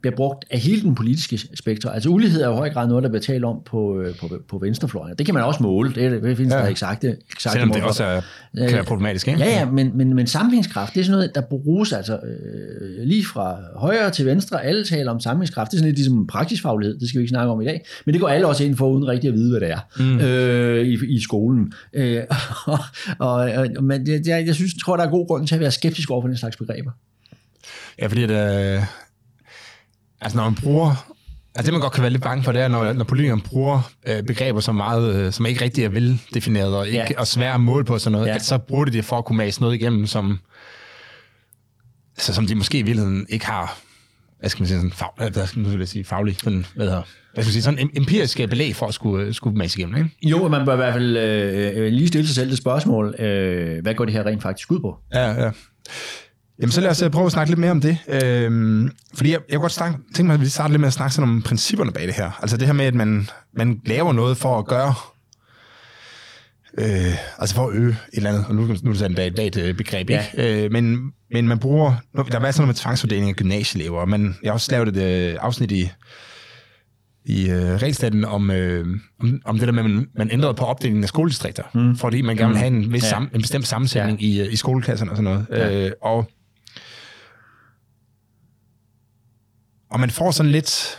bliver 0.00 0.16
brugt 0.16 0.44
af 0.50 0.58
hele 0.58 0.82
den 0.82 0.94
politiske 0.94 1.38
spektrum. 1.54 1.92
Altså 1.94 2.08
ulighed 2.08 2.42
er 2.42 2.50
i 2.50 2.54
høj 2.54 2.70
grad 2.70 2.88
noget, 2.88 3.02
der 3.02 3.08
bliver 3.08 3.22
talt 3.22 3.44
om 3.44 3.56
på, 3.66 4.00
øh, 4.00 4.16
på, 4.16 4.30
på 4.48 4.58
venstrefløjen. 4.58 5.16
Det 5.16 5.26
kan 5.26 5.34
man 5.34 5.44
også 5.44 5.62
måle. 5.62 5.94
Det, 5.94 6.22
det 6.22 6.36
findes 6.36 6.54
ja. 6.54 6.58
der 6.58 6.66
eksakte, 6.66 7.16
eksakte 7.30 7.58
Selvom 7.58 7.72
det 7.72 7.82
også 7.82 8.04
er, 8.04 8.20
kan 8.56 8.72
være 8.72 8.84
problematisk, 8.84 9.28
ikke? 9.28 9.40
Ja, 9.40 9.58
ja, 9.58 9.70
men, 9.70 9.96
men, 9.96 10.14
men 10.14 10.26
sammenhængskraft, 10.26 10.94
det 10.94 11.00
er 11.00 11.04
sådan 11.04 11.16
noget, 11.16 11.34
der 11.34 11.40
bruges 11.40 11.92
altså 11.92 12.14
øh, 12.14 13.06
lige 13.06 13.24
fra 13.24 13.56
højre 13.76 14.10
til 14.10 14.26
venstre. 14.26 14.64
Alle 14.64 14.84
taler 14.84 15.10
om 15.10 15.20
sammenhængskraft. 15.20 15.70
Det 15.70 15.76
er 15.76 15.78
sådan 15.78 15.88
lidt 15.88 15.98
ligesom 15.98 16.26
praksisfaglighed. 16.26 16.98
Det 16.98 17.08
skal 17.08 17.18
vi 17.18 17.22
ikke 17.22 17.30
snakke 17.30 17.52
om 17.52 17.60
i 17.60 17.64
dag. 17.64 17.86
Men 18.04 18.12
det 18.12 18.20
går 18.20 18.28
alle 18.28 18.46
også 18.46 18.64
ind 18.64 18.76
for, 18.76 18.88
uden 18.88 19.08
rigtig 19.08 19.28
at 19.28 19.34
vide, 19.34 19.50
hvad 19.50 19.60
det 19.60 19.70
er 19.70 19.80
mm. 19.98 20.20
øh, 20.20 20.86
i, 20.86 21.16
i 21.16 21.20
skolen. 21.20 21.72
Øh, 21.92 22.22
og, 22.66 22.78
og, 23.18 23.34
og, 23.36 23.84
men 23.84 24.06
det, 24.06 24.26
jeg, 24.26 24.46
jeg 24.46 24.54
synes, 24.54 24.74
tror, 24.74 24.96
der 24.96 25.04
er 25.04 25.10
god 25.10 25.26
grund 25.26 25.46
til 25.46 25.54
at 25.54 25.60
være 25.60 25.70
skeptisk 25.70 26.10
over 26.10 26.20
for 26.20 26.28
den 26.28 26.36
slags 26.36 26.56
begreber. 26.56 26.90
Ja, 27.98 28.06
fordi 28.06 28.26
det, 28.26 28.86
Altså 30.20 30.36
når 30.36 30.44
man 30.44 30.54
bruger... 30.54 31.14
Altså 31.54 31.66
det 31.66 31.72
man 31.72 31.80
godt 31.80 31.92
kan 31.92 32.02
være 32.02 32.10
lidt 32.10 32.22
bange 32.22 32.44
for, 32.44 32.52
det 32.52 32.62
er, 32.62 32.68
når, 32.68 32.92
når 32.92 33.04
politikerne 33.04 33.40
bruger 33.42 33.90
øh, 34.06 34.22
begreber 34.22 34.60
som 34.60 34.74
meget, 34.74 35.14
øh, 35.14 35.32
som 35.32 35.46
ikke 35.46 35.64
rigtig 35.64 35.84
er 35.84 35.88
veldefineret 35.88 36.76
og, 36.76 36.86
ikke, 36.86 36.98
ja. 36.98 37.20
og 37.20 37.26
svære 37.26 37.54
at 37.54 37.60
måle 37.60 37.84
på 37.84 37.98
sådan 37.98 38.12
noget, 38.12 38.26
ja. 38.26 38.34
at 38.34 38.42
så 38.42 38.58
bruger 38.58 38.84
de 38.84 38.90
det 38.90 39.04
for 39.04 39.18
at 39.18 39.24
kunne 39.24 39.38
mase 39.38 39.60
noget 39.60 39.74
igennem, 39.74 40.06
som, 40.06 40.38
altså, 42.16 42.34
som 42.34 42.46
de 42.46 42.54
måske 42.54 42.78
i 42.78 42.82
virkeligheden 42.82 43.26
ikke 43.28 43.46
har 43.46 43.78
hvad 44.38 44.50
skal 44.50 44.62
man 44.62 44.68
sige, 44.68 44.78
sådan 44.78 44.92
fag, 44.92 45.30
hvad 45.32 45.46
skal 45.46 45.60
man 45.60 45.86
sige, 45.86 46.04
faglig, 46.04 46.36
sådan, 46.36 46.66
hvad 46.74 46.86
hedder, 46.86 47.02
hvad 47.34 47.44
skal 47.44 47.48
man 47.48 47.52
sige, 47.52 47.62
sådan 47.62 47.90
empirisk 47.96 48.38
belæg 48.38 48.76
for 48.76 48.86
at 48.86 48.94
skulle, 48.94 49.34
skulle 49.34 49.58
mase 49.58 49.78
igennem, 49.78 49.96
ikke? 49.96 50.10
Jo, 50.22 50.48
man 50.48 50.64
bør 50.64 50.72
i 50.72 50.76
hvert 50.76 50.92
fald 50.92 51.16
øh, 51.16 51.92
lige 51.92 52.08
stille 52.08 52.26
sig 52.26 52.34
selv 52.34 52.50
det 52.50 52.58
spørgsmål, 52.58 53.14
øh, 53.18 53.82
hvad 53.82 53.94
går 53.94 54.04
det 54.04 54.14
her 54.14 54.26
rent 54.26 54.42
faktisk 54.42 54.72
ud 54.72 54.80
på? 54.80 54.96
Ja, 55.14 55.44
ja. 55.44 55.50
Jamen, 56.60 56.72
så 56.72 56.80
lad 56.80 56.90
os 56.90 57.02
øh, 57.02 57.10
prøve 57.10 57.26
at 57.26 57.32
snakke 57.32 57.50
lidt 57.50 57.60
mere 57.60 57.70
om 57.70 57.80
det. 57.80 57.98
Øhm, 58.08 58.92
fordi 59.14 59.30
jeg, 59.30 59.40
jeg 59.48 59.56
kunne 59.56 59.60
godt 59.60 59.72
snakke, 59.72 59.98
tænke 60.14 60.26
mig, 60.26 60.34
at 60.34 60.40
vi 60.40 60.46
starter 60.46 60.70
lidt 60.70 60.80
med 60.80 60.86
at 60.86 60.92
snakke 60.92 61.14
sådan 61.14 61.30
om 61.30 61.42
principperne 61.42 61.92
bag 61.92 62.06
det 62.06 62.14
her. 62.14 62.30
Altså 62.40 62.56
det 62.56 62.66
her 62.66 62.72
med, 62.72 62.84
at 62.84 62.94
man, 62.94 63.28
man 63.52 63.80
laver 63.86 64.12
noget 64.12 64.36
for 64.36 64.58
at 64.58 64.66
gøre, 64.66 64.94
øh, 66.78 67.14
altså 67.38 67.54
for 67.54 67.68
at 67.68 67.74
øge 67.74 67.88
et 67.90 67.96
eller 68.12 68.30
andet, 68.30 68.46
og 68.48 68.54
nu, 68.54 68.62
nu 68.62 68.72
er 68.72 68.74
det 68.74 68.98
sådan 68.98 69.18
et, 69.18 69.38
et, 69.38 69.56
et 69.56 69.76
begreb, 69.76 70.10
ja. 70.10 70.24
ikke? 70.36 70.64
Øh, 70.64 70.72
men, 70.72 71.12
men 71.30 71.48
man 71.48 71.58
bruger, 71.58 71.94
der 72.16 72.22
har 72.32 72.40
været 72.40 72.54
sådan 72.54 72.62
noget 72.62 72.66
med 72.66 72.74
tvangsfordeling 72.74 73.28
af 73.28 73.36
gymnasieelever, 73.36 74.04
men 74.04 74.36
jeg 74.42 74.48
har 74.48 74.54
også 74.54 74.70
lavet 74.70 74.96
et 74.96 75.02
øh, 75.02 75.36
afsnit 75.40 75.72
i, 75.72 75.90
i 77.24 77.50
øh, 77.50 77.62
regelstaten 77.62 78.24
om, 78.24 78.50
øh, 78.50 78.86
om, 79.20 79.40
om 79.44 79.58
det 79.58 79.68
der 79.68 79.72
med, 79.72 79.84
at 79.84 79.90
man, 79.90 80.06
man 80.16 80.30
ændrede 80.32 80.54
på 80.54 80.64
opdelingen 80.64 81.02
af 81.02 81.08
skoledistrikter, 81.08 81.62
mm. 81.74 81.96
fordi 81.96 82.22
man 82.22 82.36
gerne 82.36 82.48
vil 82.48 82.58
have 82.58 82.66
en, 82.66 82.92
vis 82.92 83.02
ja. 83.02 83.08
sam, 83.08 83.30
en 83.34 83.40
bestemt 83.40 83.66
sammensætning 83.66 84.20
ja. 84.20 84.26
i, 84.26 84.46
øh, 84.46 84.52
i 84.52 84.56
skoleklasserne 84.56 85.10
og 85.10 85.16
sådan 85.16 85.32
noget. 85.32 85.46
Ja. 85.50 85.86
Øh, 85.86 85.92
og 86.02 86.30
og 89.90 90.00
man 90.00 90.10
får 90.10 90.30
sådan 90.30 90.52
lidt... 90.52 90.98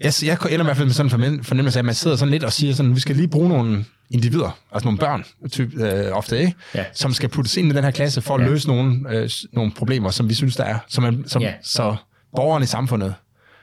Jeg, 0.00 0.12
jeg 0.22 0.38
ender 0.50 0.60
i 0.60 0.62
hvert 0.62 0.76
fald 0.76 0.86
med 0.86 0.94
sådan 0.94 1.24
en 1.24 1.44
fornemmelse 1.44 1.78
af, 1.78 1.80
at 1.80 1.84
man 1.84 1.94
sidder 1.94 2.16
sådan 2.16 2.32
lidt 2.32 2.44
og 2.44 2.52
siger 2.52 2.74
sådan, 2.74 2.94
vi 2.94 3.00
skal 3.00 3.16
lige 3.16 3.28
bruge 3.28 3.48
nogle 3.48 3.84
individer, 4.10 4.58
altså 4.72 4.86
nogle 4.86 4.98
børn, 4.98 5.24
typ, 5.50 5.74
øh, 5.74 6.12
ofte, 6.12 6.38
ikke? 6.38 6.54
Ja. 6.74 6.84
som 6.94 7.12
skal 7.12 7.28
puttes 7.28 7.56
ind 7.56 7.72
i 7.72 7.74
den 7.74 7.84
her 7.84 7.90
klasse 7.90 8.20
for 8.20 8.34
at 8.34 8.40
ja. 8.40 8.46
løse 8.46 8.68
nogle, 8.68 9.00
øh, 9.10 9.30
nogle 9.52 9.72
problemer, 9.72 10.10
som 10.10 10.28
vi 10.28 10.34
synes, 10.34 10.56
der 10.56 10.64
er, 10.64 10.78
som, 10.88 11.04
man, 11.04 11.24
som 11.26 11.42
ja. 11.42 11.52
så 11.62 11.96
borgerne 12.36 12.62
i 12.62 12.66
samfundet, 12.66 13.14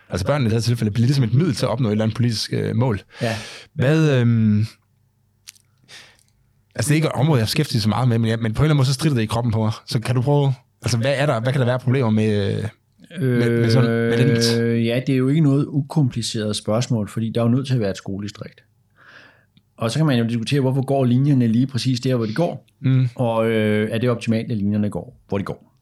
altså 0.10 0.26
børnene 0.26 0.48
i 0.48 0.50
det 0.50 0.54
her 0.54 0.62
tilfælde, 0.62 0.92
bliver 0.92 1.06
ligesom 1.06 1.24
et 1.24 1.34
middel 1.34 1.56
til 1.56 1.66
at 1.66 1.70
opnå 1.70 1.88
et 1.88 1.92
eller 1.92 2.04
andet 2.04 2.16
politisk 2.16 2.54
øh, 2.54 2.76
mål. 2.76 3.02
Ja. 3.22 3.38
Hvad, 3.74 4.12
øh, 4.12 4.66
altså 6.76 6.90
det 6.90 6.92
er 6.92 6.96
ikke 6.96 7.08
et 7.08 7.12
område, 7.12 7.38
jeg 7.38 7.44
har 7.44 7.48
beskæftiget 7.48 7.84
så 7.84 7.90
meget 7.90 8.08
med, 8.08 8.18
men, 8.18 8.30
ja, 8.30 8.38
men 8.38 8.54
på 8.54 8.62
en 8.62 8.64
eller 8.64 8.64
anden 8.64 8.78
måde, 8.78 8.88
så 8.88 8.94
strider 8.94 9.16
det 9.16 9.22
i 9.22 9.26
kroppen 9.26 9.54
på 9.54 9.64
mig. 9.64 9.72
Så 9.86 10.00
kan 10.00 10.16
du 10.16 10.22
prøve, 10.22 10.54
altså 10.82 10.98
hvad 10.98 11.14
er 11.18 11.26
der, 11.26 11.40
hvad 11.40 11.52
kan 11.52 11.60
der 11.60 11.68
være 11.68 11.80
problemer 11.80 12.10
med, 12.10 12.64
med, 13.20 13.50
med 13.50 13.70
sådan, 13.70 13.90
med 13.90 14.18
den? 14.18 14.62
Øh, 14.62 14.86
ja, 14.86 15.02
det 15.08 15.14
er 15.14 15.18
jo 15.18 15.28
ikke 15.28 15.42
noget 15.42 15.66
ukompliceret 15.66 16.56
spørgsmål, 16.56 17.08
fordi 17.08 17.30
der 17.30 17.42
er 17.42 17.46
jo 17.46 17.52
nødt 17.52 17.68
til 17.68 17.74
at 17.74 17.80
være 17.80 17.90
et 17.90 17.98
skoledistrikt. 17.98 18.64
Og 19.78 19.92
så 19.92 20.00
kan 20.00 20.06
man 20.06 20.20
jo 20.20 20.26
diskutere, 20.26 20.62
hvorfor 20.62 20.86
går 20.86 21.06
linjerne 21.06 21.48
lige 21.48 21.68
præcis 21.68 22.00
der, 22.00 22.16
hvor 22.16 22.26
de 22.26 22.34
går, 22.34 22.68
mm. 22.80 23.08
og 23.16 23.52
øh, 23.52 23.90
er 23.92 23.98
det 23.98 24.10
optimalt, 24.10 24.52
at 24.52 24.58
linjerne 24.58 24.90
går, 24.90 25.18
hvor 25.28 25.38
de 25.38 25.44
går. 25.44 25.74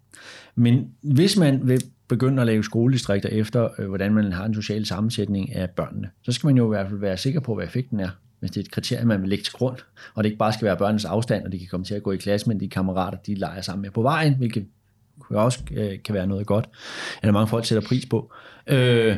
Men 0.55 0.87
hvis 1.01 1.37
man 1.37 1.67
vil 1.67 1.81
begynde 2.07 2.41
at 2.41 2.47
lave 2.47 2.63
skoledistrikter 2.63 3.29
efter, 3.29 3.69
øh, 3.79 3.87
hvordan 3.87 4.13
man 4.13 4.31
har 4.31 4.45
en 4.45 4.53
social 4.53 4.85
sammensætning 4.85 5.55
af 5.55 5.69
børnene, 5.69 6.09
så 6.21 6.31
skal 6.31 6.47
man 6.47 6.57
jo 6.57 6.65
i 6.65 6.75
hvert 6.75 6.87
fald 6.89 6.99
være 6.99 7.17
sikker 7.17 7.39
på, 7.39 7.55
hvad 7.55 7.65
effekten 7.65 7.99
er 7.99 8.09
hvis 8.43 8.51
det 8.51 8.57
er 8.57 8.65
et 8.65 8.71
kriterie, 8.71 9.05
man 9.05 9.21
vil 9.21 9.29
lægge 9.29 9.43
til 9.43 9.53
grund, 9.53 9.77
og 10.13 10.23
det 10.23 10.29
ikke 10.29 10.37
bare 10.37 10.53
skal 10.53 10.65
være 10.65 10.77
børnenes 10.77 11.05
afstand, 11.05 11.45
og 11.45 11.51
de 11.51 11.59
kan 11.59 11.67
komme 11.67 11.85
til 11.85 11.95
at 11.95 12.03
gå 12.03 12.11
i 12.11 12.17
klasse 12.17 12.49
med 12.49 12.59
de 12.59 12.69
kammerater, 12.69 13.17
de 13.17 13.35
leger 13.35 13.61
sammen 13.61 13.81
med 13.81 13.91
på 13.91 14.01
vejen, 14.01 14.35
hvilket 14.35 14.65
også 15.29 15.59
øh, 15.75 15.91
kan 16.05 16.15
være 16.15 16.27
noget 16.27 16.45
godt, 16.45 16.69
eller 17.21 17.33
mange 17.33 17.47
folk 17.47 17.65
sætter 17.65 17.87
pris 17.87 18.05
på. 18.05 18.33
Øh, 18.67 19.15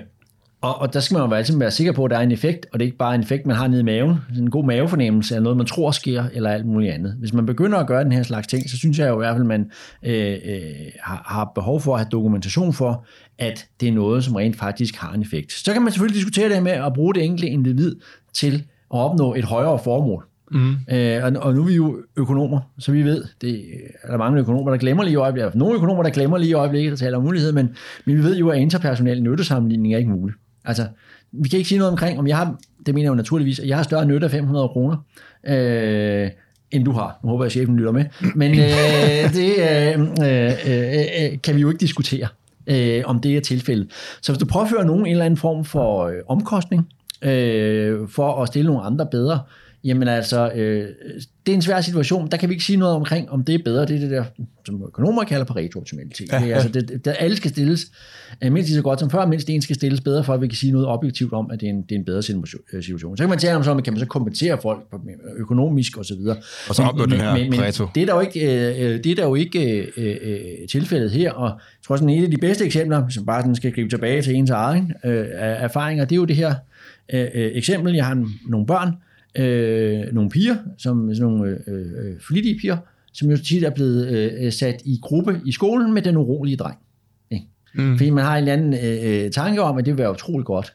og, 0.66 0.81
og 0.81 0.94
der 0.94 1.00
skal 1.00 1.18
man 1.18 1.30
jo 1.30 1.36
altid 1.36 1.57
være 1.57 1.72
sikker 1.72 1.94
på, 1.94 2.06
at 2.06 2.12
der 2.12 2.18
er 2.18 2.22
en 2.22 2.31
effekt, 2.31 2.66
og 2.74 2.80
det 2.80 2.86
er 2.86 2.88
ikke 2.88 2.98
bare 2.98 3.16
en 3.16 3.22
effekt, 3.22 3.46
man 3.46 3.56
har 3.56 3.68
nede 3.68 3.81
i 3.81 3.84
maven, 3.84 4.18
en 4.38 4.50
god 4.50 4.66
mavefornemmelse, 4.66 5.36
eller 5.36 5.44
noget, 5.44 5.57
man 5.57 5.66
tror 5.66 5.92
sker, 5.92 6.24
eller 6.34 6.50
alt 6.50 6.66
muligt 6.66 6.94
andet. 6.94 7.16
Hvis 7.19 7.34
man 7.34 7.46
begynder 7.46 7.78
at 7.78 7.88
gøre 7.88 8.04
den 8.04 8.12
her 8.12 8.24
slags 8.24 8.48
ting, 8.48 8.69
så 8.69 8.78
synes 8.78 9.00
jeg 9.00 9.10
jo 9.10 9.13
i 9.13 9.18
hvert 9.18 9.34
fald, 9.34 9.42
at 9.42 9.48
man 9.48 9.72
øh, 10.04 10.38
øh, 10.46 10.62
har, 11.02 11.24
har 11.25 11.52
behov 11.56 11.81
for 11.81 11.94
at 11.94 12.00
have 12.00 12.10
dokumentation 12.12 12.74
for, 12.74 13.06
at 13.38 13.68
det 13.80 13.88
er 13.88 13.94
noget, 13.94 14.24
som 14.24 14.36
rent 14.36 14.56
faktisk 14.56 14.96
har 14.96 15.13
en 15.13 15.22
effekt. 15.22 15.52
Så 15.52 15.74
kan 15.74 15.81
man 15.81 15.92
selvfølgelig 15.92 16.16
diskutere 16.16 16.50
det 16.50 16.63
med 16.63 16.72
at 16.72 16.94
bruge 16.94 17.13
det 17.13 17.24
enkelte 17.24 17.48
individ 17.48 17.96
til 18.34 18.54
at 18.94 19.00
opnå 19.00 19.36
et 19.36 19.44
højere 19.44 19.80
formål. 19.80 20.25
Mm. 20.51 20.75
Øh, 20.92 21.24
og, 21.24 21.31
og 21.42 21.53
nu 21.53 21.62
er 21.62 21.65
vi 21.65 21.75
jo 21.75 21.97
økonomer, 22.15 22.59
så 22.80 22.92
vi 22.92 23.03
ved, 23.03 23.24
det 23.42 23.65
er 24.03 24.12
der 24.12 24.18
mange 24.18 24.39
økonomer, 24.39 24.71
der 24.71 24.77
glemmer 24.77 25.03
lige 25.03 25.13
i 25.13 25.15
øjeblikket. 25.15 25.56
Nogle 25.56 25.75
økonomer, 25.75 26.03
der 26.03 26.09
glemmer 26.09 26.38
lige 26.38 26.50
i 26.50 26.53
øjeblikket, 26.53 26.92
der 26.92 26.97
taler 26.97 27.18
om 27.18 27.24
mulighed, 27.24 27.51
men, 27.51 27.75
men 28.06 28.18
vi 28.18 28.24
ved 28.24 28.38
jo, 28.38 28.50
at 28.50 28.59
interpersonel 28.59 29.24
nyttesammenligning 29.24 29.94
er 29.94 29.97
ikke 29.97 30.09
mulig. 30.09 30.36
Altså, 30.65 30.88
vi 31.31 31.50
kan 31.50 31.57
ikke 31.57 31.69
sige 31.69 31.80
noget 31.80 31.92
omkring, 31.92 32.19
om 32.19 32.27
jeg 32.27 32.38
har, 32.38 32.56
det 32.86 32.94
mener 32.94 33.06
jeg 33.06 33.09
jo 33.09 33.15
naturligvis, 33.15 33.59
at 33.59 33.68
jeg 33.68 33.77
har 33.77 33.83
større 33.83 34.06
nytte 34.06 34.25
af 34.25 34.31
500 34.31 34.69
kroner, 34.69 34.97
øh, 35.47 36.30
end 36.71 36.85
du 36.85 36.92
har. 36.92 37.19
Nu 37.23 37.30
håber 37.30 37.44
jeg, 37.44 37.45
at 37.45 37.52
chefen 37.52 37.78
lytter 37.78 37.92
med. 37.92 38.06
Men 38.35 38.52
øh, 38.52 39.33
det 39.37 39.54
øh, 39.59 40.02
øh, 40.02 40.54
øh, 40.68 41.31
øh, 41.31 41.42
kan 41.44 41.56
vi 41.56 41.61
jo 41.61 41.69
ikke 41.69 41.80
diskutere, 41.80 42.28
øh, 42.68 43.04
om 43.06 43.19
det 43.19 43.37
er 43.37 43.42
tilfældet. 43.42 43.87
Så 44.21 44.31
hvis 44.31 44.40
du 44.40 44.45
påfører 44.45 44.83
nogen 44.83 45.06
en 45.06 45.11
eller 45.11 45.25
anden 45.25 45.37
form 45.37 45.66
for 45.66 46.06
øh, 46.06 46.16
omkostning, 46.28 46.87
øh, 47.21 48.07
for 48.07 48.42
at 48.42 48.47
stille 48.47 48.68
nogle 48.68 48.81
andre 48.81 49.07
bedre, 49.11 49.40
Jamen 49.85 50.07
altså, 50.07 50.51
øh, 50.56 50.89
det 51.45 51.51
er 51.51 51.56
en 51.56 51.61
svær 51.61 51.81
situation. 51.81 52.27
Der 52.31 52.37
kan 52.37 52.49
vi 52.49 52.54
ikke 52.54 52.65
sige 52.65 52.77
noget 52.77 52.95
omkring, 52.95 53.30
om 53.30 53.44
det 53.44 53.56
er 53.56 53.59
bedre. 53.65 53.85
Det 53.85 53.95
er 53.95 53.99
det 53.99 54.11
der, 54.11 54.23
som 54.65 54.83
økonomer 54.87 55.23
kalder 55.23 55.45
Pareto-optimalitet. 55.45 56.31
Ja, 56.31 56.45
ja. 56.45 56.54
Altså, 56.54 56.69
det, 56.69 57.06
det, 57.06 57.15
alle 57.19 57.37
skal 57.37 57.51
stilles 57.51 57.87
øh, 58.44 58.51
mindst 58.51 58.69
lige 58.69 58.75
så 58.75 58.81
godt 58.81 58.99
som 58.99 59.09
før, 59.09 59.25
mindst 59.25 59.49
en 59.49 59.61
skal 59.61 59.75
stilles 59.75 60.01
bedre, 60.01 60.23
for 60.23 60.33
at 60.33 60.42
vi 60.42 60.47
kan 60.47 60.57
sige 60.57 60.71
noget 60.71 60.87
objektivt 60.87 61.33
om, 61.33 61.51
at 61.51 61.59
det 61.61 61.65
er 61.65 61.69
en, 61.69 61.81
det 61.81 61.92
er 61.92 61.95
en 61.95 62.06
bedre 62.06 62.18
øh, 62.73 62.83
situation. 62.83 63.18
Så 63.18 63.23
kan 63.23 63.30
man 63.30 63.39
tale 63.39 63.56
om, 63.56 63.63
så 63.63 63.75
kan 63.75 63.94
man 63.94 63.99
så 63.99 64.06
kompensere 64.06 64.57
folk 64.61 64.80
økonomisk 65.37 65.97
osv. 65.97 66.13
Og, 66.13 66.37
og 66.69 66.75
så 66.75 66.83
opnå 66.83 67.06
den 67.06 67.21
her 67.21 67.33
men, 67.33 67.49
men, 67.49 67.59
Pareto. 67.59 67.87
Det 67.95 68.01
er 68.01 68.06
der 68.06 68.15
jo 68.15 68.21
ikke, 68.21 68.39
øh, 68.39 69.04
det 69.04 69.11
er 69.11 69.15
der 69.15 69.23
jo 69.23 69.35
ikke 69.35 69.92
øh, 69.97 70.18
øh, 70.21 70.68
tilfældet 70.69 71.11
her, 71.11 71.31
og 71.31 71.47
jeg 71.47 71.57
tror 71.87 71.95
sådan 71.95 72.09
en 72.09 72.23
af 72.23 72.31
de 72.31 72.37
bedste 72.37 72.65
eksempler, 72.65 73.09
som 73.09 73.25
bare 73.25 73.42
sådan 73.42 73.56
skal 73.56 73.71
gribe 73.71 73.89
tilbage 73.89 74.21
til 74.21 74.35
ens 74.35 74.49
egen 74.49 74.94
øh, 75.04 75.25
erfaringer, 75.37 76.06
det 76.06 76.15
er 76.15 76.19
jo 76.19 76.25
det 76.25 76.35
her 76.35 76.56
øh, 77.13 77.27
eksempel. 77.33 77.94
Jeg 77.94 78.06
har 78.06 78.27
nogle 78.47 78.68
børn, 78.68 78.92
øh, 79.35 80.13
nogle 80.13 80.30
piger, 80.30 80.56
som 80.77 81.15
sådan 81.15 81.31
nogle 81.31 81.57
øh, 81.68 81.77
øh, 81.77 82.19
flittige 82.19 82.59
piger, 82.59 82.77
som 83.13 83.30
jo 83.30 83.37
tit 83.37 83.63
er 83.63 83.69
blevet 83.69 84.07
øh, 84.07 84.51
sat 84.51 84.81
i 84.85 84.99
gruppe 85.01 85.42
i 85.45 85.51
skolen 85.51 85.94
med 85.94 86.01
den 86.01 86.18
urolige 86.18 86.57
dreng. 86.57 86.77
Ikke? 87.31 87.45
Mm. 87.75 87.97
Fordi 87.97 88.09
man 88.09 88.23
har 88.23 88.37
en 88.37 88.47
eller 88.47 88.54
anden 88.54 88.73
øh, 88.73 89.25
øh 89.25 89.31
tanke 89.31 89.61
om, 89.61 89.77
at 89.77 89.85
det 89.85 89.94
vil 89.94 89.97
være 89.97 90.11
utroligt 90.11 90.45
godt. 90.45 90.73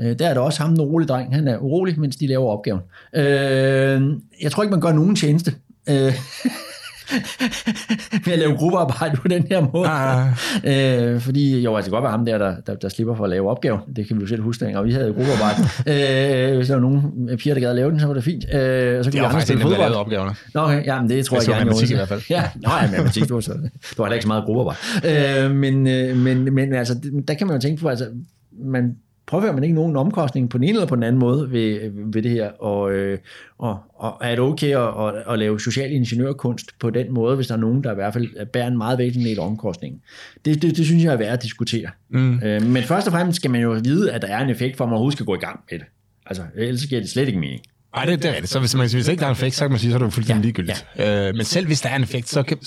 Øh, 0.00 0.18
der 0.18 0.28
er 0.28 0.34
der 0.34 0.40
også 0.40 0.62
ham, 0.62 0.70
den 0.70 0.80
urolige 0.80 1.08
dreng. 1.08 1.34
Han 1.34 1.48
er 1.48 1.58
urolig, 1.58 2.00
mens 2.00 2.16
de 2.16 2.26
laver 2.26 2.46
opgaven. 2.46 2.80
Øh, 3.14 4.18
jeg 4.42 4.52
tror 4.52 4.62
ikke, 4.62 4.70
man 4.70 4.80
gør 4.80 4.92
nogen 4.92 5.16
tjeneste. 5.16 5.52
Øh, 5.90 6.12
ved 8.24 8.32
at 8.32 8.38
lave 8.38 8.56
gruppearbejde 8.56 9.16
på 9.16 9.28
den 9.28 9.46
her 9.50 9.66
måde. 9.72 9.88
Ah. 9.88 11.14
øh, 11.14 11.20
fordi 11.20 11.60
jo, 11.60 11.76
altså 11.76 11.90
godt 11.90 12.02
være 12.02 12.10
ham 12.10 12.26
der, 12.26 12.38
der, 12.38 12.54
der, 12.66 12.74
der 12.74 12.88
slipper 12.88 13.14
for 13.14 13.24
at 13.24 13.30
lave 13.30 13.50
opgaven. 13.50 13.80
Det 13.96 14.08
kan 14.08 14.16
vi 14.16 14.20
jo 14.20 14.26
selv 14.26 14.42
huske, 14.42 14.78
og 14.78 14.84
vi 14.84 14.92
havde 14.92 15.14
gruppearbejde. 15.14 15.60
øh, 16.50 16.56
hvis 16.56 16.66
der 16.66 16.74
var 16.74 16.80
nogen 16.80 17.02
piger, 17.38 17.54
der 17.54 17.60
gad 17.60 17.70
at 17.70 17.76
lave 17.76 17.90
den, 17.90 18.00
så 18.00 18.06
var 18.06 18.14
det 18.14 18.24
fint. 18.24 18.44
Øh, 18.54 18.98
og 18.98 19.04
så 19.04 19.10
kunne 19.10 19.20
det 19.20 19.22
var 19.22 19.30
faktisk 19.30 19.52
en, 19.52 19.60
der 19.60 19.78
lavede 19.78 19.96
opgaverne. 19.96 20.34
Nå, 20.54 20.60
okay, 20.60 20.86
ja, 20.86 21.00
men 21.00 21.10
det 21.10 21.26
tror 21.26 21.36
jeg, 21.36 21.48
jeg 21.48 21.54
gerne. 21.54 21.64
matematik 21.64 21.90
i 21.90 21.94
hvert 21.94 22.08
fald. 22.08 22.22
Ja, 22.30 22.42
nå, 22.54 22.70
ja, 22.82 22.90
matematik, 22.90 23.22
det 23.22 23.34
var, 23.34 23.40
så, 23.40 23.52
det 23.52 23.98
var 23.98 24.04
heller 24.04 24.14
ikke 24.14 24.22
så 24.22 24.28
meget 24.28 24.44
gruppearbejde. 24.44 25.44
Øh, 25.44 25.50
men, 25.50 25.86
øh, 25.86 26.16
men, 26.16 26.54
men 26.54 26.74
altså, 26.74 26.94
der 27.28 27.34
kan 27.34 27.46
man 27.46 27.56
jo 27.56 27.60
tænke 27.60 27.82
på, 27.82 27.88
altså, 27.88 28.06
man 28.64 28.96
påfører 29.28 29.52
man 29.52 29.62
ikke 29.62 29.74
nogen 29.74 29.96
omkostning 29.96 30.50
på 30.50 30.58
den 30.58 30.64
ene 30.64 30.72
eller 30.72 30.86
på 30.86 30.94
den 30.94 31.02
anden 31.02 31.18
måde 31.18 31.52
ved, 31.52 31.90
ved 32.12 32.22
det 32.22 32.30
her, 32.30 32.50
og, 32.50 32.92
øh, 32.92 33.18
og, 33.58 33.78
og 33.94 34.16
er 34.20 34.30
det 34.30 34.38
okay 34.38 34.76
at, 34.76 35.06
at, 35.06 35.32
at 35.32 35.38
lave 35.38 35.60
social 35.60 35.92
ingeniørkunst 35.92 36.78
på 36.78 36.90
den 36.90 37.12
måde, 37.12 37.36
hvis 37.36 37.46
der 37.46 37.54
er 37.54 37.58
nogen, 37.58 37.84
der 37.84 37.92
i 37.92 37.94
hvert 37.94 38.12
fald 38.12 38.46
bærer 38.46 38.66
en 38.66 38.76
meget 38.76 38.98
væsentlig 38.98 39.30
del 39.30 39.40
omkostning. 39.40 40.02
Det, 40.44 40.62
det, 40.62 40.76
det 40.76 40.86
synes 40.86 41.04
jeg 41.04 41.12
er 41.12 41.16
værd 41.16 41.32
at 41.32 41.42
diskutere. 41.42 41.88
Mm. 42.08 42.42
Øh, 42.42 42.62
men 42.62 42.82
først 42.82 43.06
og 43.06 43.12
fremmest 43.12 43.36
skal 43.36 43.50
man 43.50 43.60
jo 43.60 43.80
vide, 43.84 44.12
at 44.12 44.22
der 44.22 44.28
er 44.28 44.44
en 44.44 44.50
effekt 44.50 44.76
for, 44.76 44.84
at 44.84 44.88
man 44.88 44.92
overhovedet 44.92 45.16
skal 45.16 45.26
gå 45.26 45.34
i 45.34 45.38
gang 45.38 45.60
med 45.70 45.78
det. 45.78 45.86
Altså, 46.26 46.42
ellers 46.56 46.86
giver 46.86 47.00
det 47.00 47.10
slet 47.10 47.28
ikke 47.28 47.40
mening. 47.40 47.60
Nej, 47.94 48.04
det, 48.04 48.22
det 48.22 48.28
er 48.28 48.32
rigtigt. 48.32 48.52
Så 48.52 48.60
hvis, 48.60 48.74
man, 48.74 48.90
hvis 48.90 49.08
ikke 49.08 49.20
der 49.20 49.26
er 49.26 49.30
en 49.30 49.32
effekt, 49.32 49.54
så 49.54 49.64
kan 49.64 49.70
man 49.70 49.80
sige, 49.80 49.90
så 49.90 49.98
er 49.98 50.02
det 50.02 50.12
fuldstændig 50.12 50.42
ja, 50.42 50.46
ligegyldigt. 50.46 50.86
Ja. 50.98 51.28
Øh, 51.28 51.34
men 51.34 51.44
selv 51.44 51.66
hvis 51.66 51.80
der 51.80 51.88
er 51.88 51.96
en 51.96 52.02
effekt, 52.02 52.28
så 52.28 52.42
kan, 52.42 52.58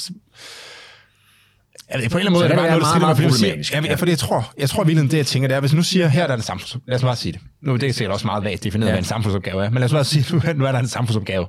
Altså, 1.93 2.10
på 2.10 2.17
en 2.17 2.19
eller 2.19 2.31
anden 2.31 2.33
måde 2.33 2.41
så 2.41 2.45
er 2.45 2.48
det 2.48 2.57
bare 2.57 2.79
noget, 2.79 2.81
der 2.81 3.00
meget, 3.00 3.17
meget 3.19 3.31
problematisk. 3.31 3.74
Ja, 3.74 3.95
fordi 3.95 4.12
jeg 4.12 4.19
tror, 4.19 4.53
jeg 4.57 4.69
tror 4.69 4.83
virkelig, 4.83 5.12
det 5.12 5.17
jeg 5.17 5.25
tænker, 5.25 5.48
det 5.48 5.55
er, 5.55 5.60
hvis 5.60 5.74
nu 5.74 5.83
siger, 5.83 6.07
her 6.07 6.27
der 6.27 6.33
er 6.33 6.38
en 6.38 6.43
samfunds... 6.43 6.77
Lad 6.88 6.95
os 6.95 7.01
bare 7.01 7.15
sige 7.15 7.31
det. 7.31 7.41
Nu 7.62 7.75
det 7.75 7.89
er 7.89 7.93
sikkert 7.93 8.13
også 8.13 8.27
meget 8.27 8.43
vagt 8.43 8.63
defineret, 8.63 8.88
ja. 8.88 8.93
hvad 8.93 9.00
en 9.00 9.05
samfundsopgave 9.05 9.65
er, 9.65 9.69
men 9.69 9.79
lad 9.79 9.86
os 9.86 9.91
bare 9.91 10.03
sige, 10.03 10.25
nu, 10.36 10.41
nu 10.55 10.65
er 10.65 10.71
der 10.71 10.79
en 10.79 10.88
samfundsopgave, 10.88 11.48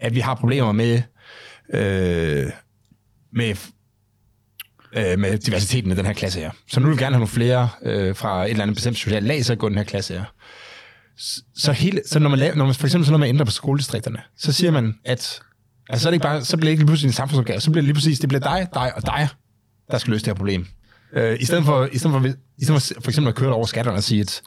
at 0.00 0.14
vi 0.14 0.20
har 0.20 0.34
problemer 0.34 0.72
med, 0.72 1.02
øh, 1.74 2.46
med 3.32 3.54
øh, 4.96 5.18
med 5.18 5.38
diversiteten 5.38 5.92
i 5.92 5.94
den 5.94 6.06
her 6.06 6.12
klasse 6.12 6.40
her. 6.40 6.50
Så 6.68 6.80
nu 6.80 6.86
vil 6.86 6.96
vi 6.96 7.02
gerne 7.02 7.14
have 7.14 7.20
nogle 7.20 7.28
flere 7.28 7.68
øh, 7.82 8.16
fra 8.16 8.44
et 8.44 8.50
eller 8.50 8.62
andet 8.62 8.76
bestemt 8.76 8.96
socialt 8.96 9.26
lag, 9.26 9.44
så 9.44 9.54
gå 9.54 9.68
den 9.68 9.76
her 9.76 9.84
klasse 9.84 10.14
her. 10.14 10.24
Så, 11.56 11.72
hele, 11.72 12.02
så 12.06 12.18
når 12.18 12.30
man, 12.30 12.38
laver, 12.38 12.54
når 12.54 12.64
man 12.64 12.74
for 12.74 12.86
eksempel 12.86 13.06
så 13.06 13.12
når 13.12 13.18
man 13.18 13.28
ændrer 13.28 13.44
på 13.44 13.50
skoledistrikterne, 13.50 14.18
så 14.36 14.52
siger 14.52 14.70
man, 14.70 14.94
at 15.04 15.40
altså, 15.88 16.02
så, 16.02 16.08
er 16.08 16.10
det 16.10 16.14
ikke 16.14 16.22
bare, 16.22 16.44
så 16.44 16.56
bliver 16.56 16.66
det 16.66 16.70
ikke 16.70 16.80
lige 16.80 16.86
pludselig 16.86 17.08
en 17.08 17.12
samfundsopgave, 17.12 17.60
så 17.60 17.70
bliver 17.70 17.82
det 17.82 17.86
lige 17.86 17.94
præcis, 17.94 18.20
det 18.20 18.28
bliver 18.28 18.40
dig, 18.40 18.66
dig 18.74 18.96
og 18.96 19.06
dig, 19.06 19.28
der 19.90 19.98
skal 19.98 20.10
løse 20.10 20.24
det 20.24 20.30
her 20.30 20.34
problem. 20.34 20.66
Øh, 21.12 21.36
I 21.40 21.44
stedet 21.44 21.64
for, 21.64 21.88
i 21.92 21.98
stedet 21.98 22.20
for, 22.20 22.28
i 22.58 22.64
stedet 22.64 22.82
for, 22.82 23.00
for 23.00 23.10
eksempel 23.10 23.28
at 23.28 23.34
køre 23.34 23.52
over 23.52 23.66
skatterne 23.66 23.96
og 23.96 24.02
sige, 24.02 24.20
at 24.20 24.42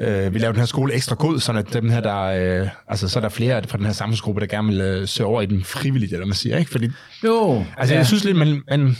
øh, 0.00 0.34
vi 0.34 0.38
laver 0.38 0.52
den 0.52 0.60
her 0.60 0.66
skole 0.66 0.94
ekstra 0.94 1.14
god, 1.14 1.56
at 1.56 1.72
dem 1.72 1.90
her, 1.90 2.00
der, 2.00 2.20
øh, 2.20 2.68
altså, 2.88 3.08
så 3.08 3.18
er 3.18 3.20
der 3.20 3.28
flere 3.28 3.62
fra 3.68 3.78
den 3.78 3.86
her 3.86 3.92
samfundsgruppe, 3.92 4.40
der 4.40 4.46
gerne 4.46 4.68
vil 4.68 4.80
øh, 4.80 5.08
søge 5.08 5.26
over 5.26 5.42
i 5.42 5.46
den 5.46 5.64
frivillige, 5.64 6.12
eller 6.12 6.26
man 6.26 6.34
siger, 6.34 6.58
ikke? 6.58 6.70
Fordi, 6.70 6.88
jo. 7.24 7.64
Altså, 7.76 7.94
ja. 7.94 7.98
jeg 7.98 8.06
synes 8.06 8.24
lidt, 8.24 8.36
man, 8.36 8.62
man 8.70 8.96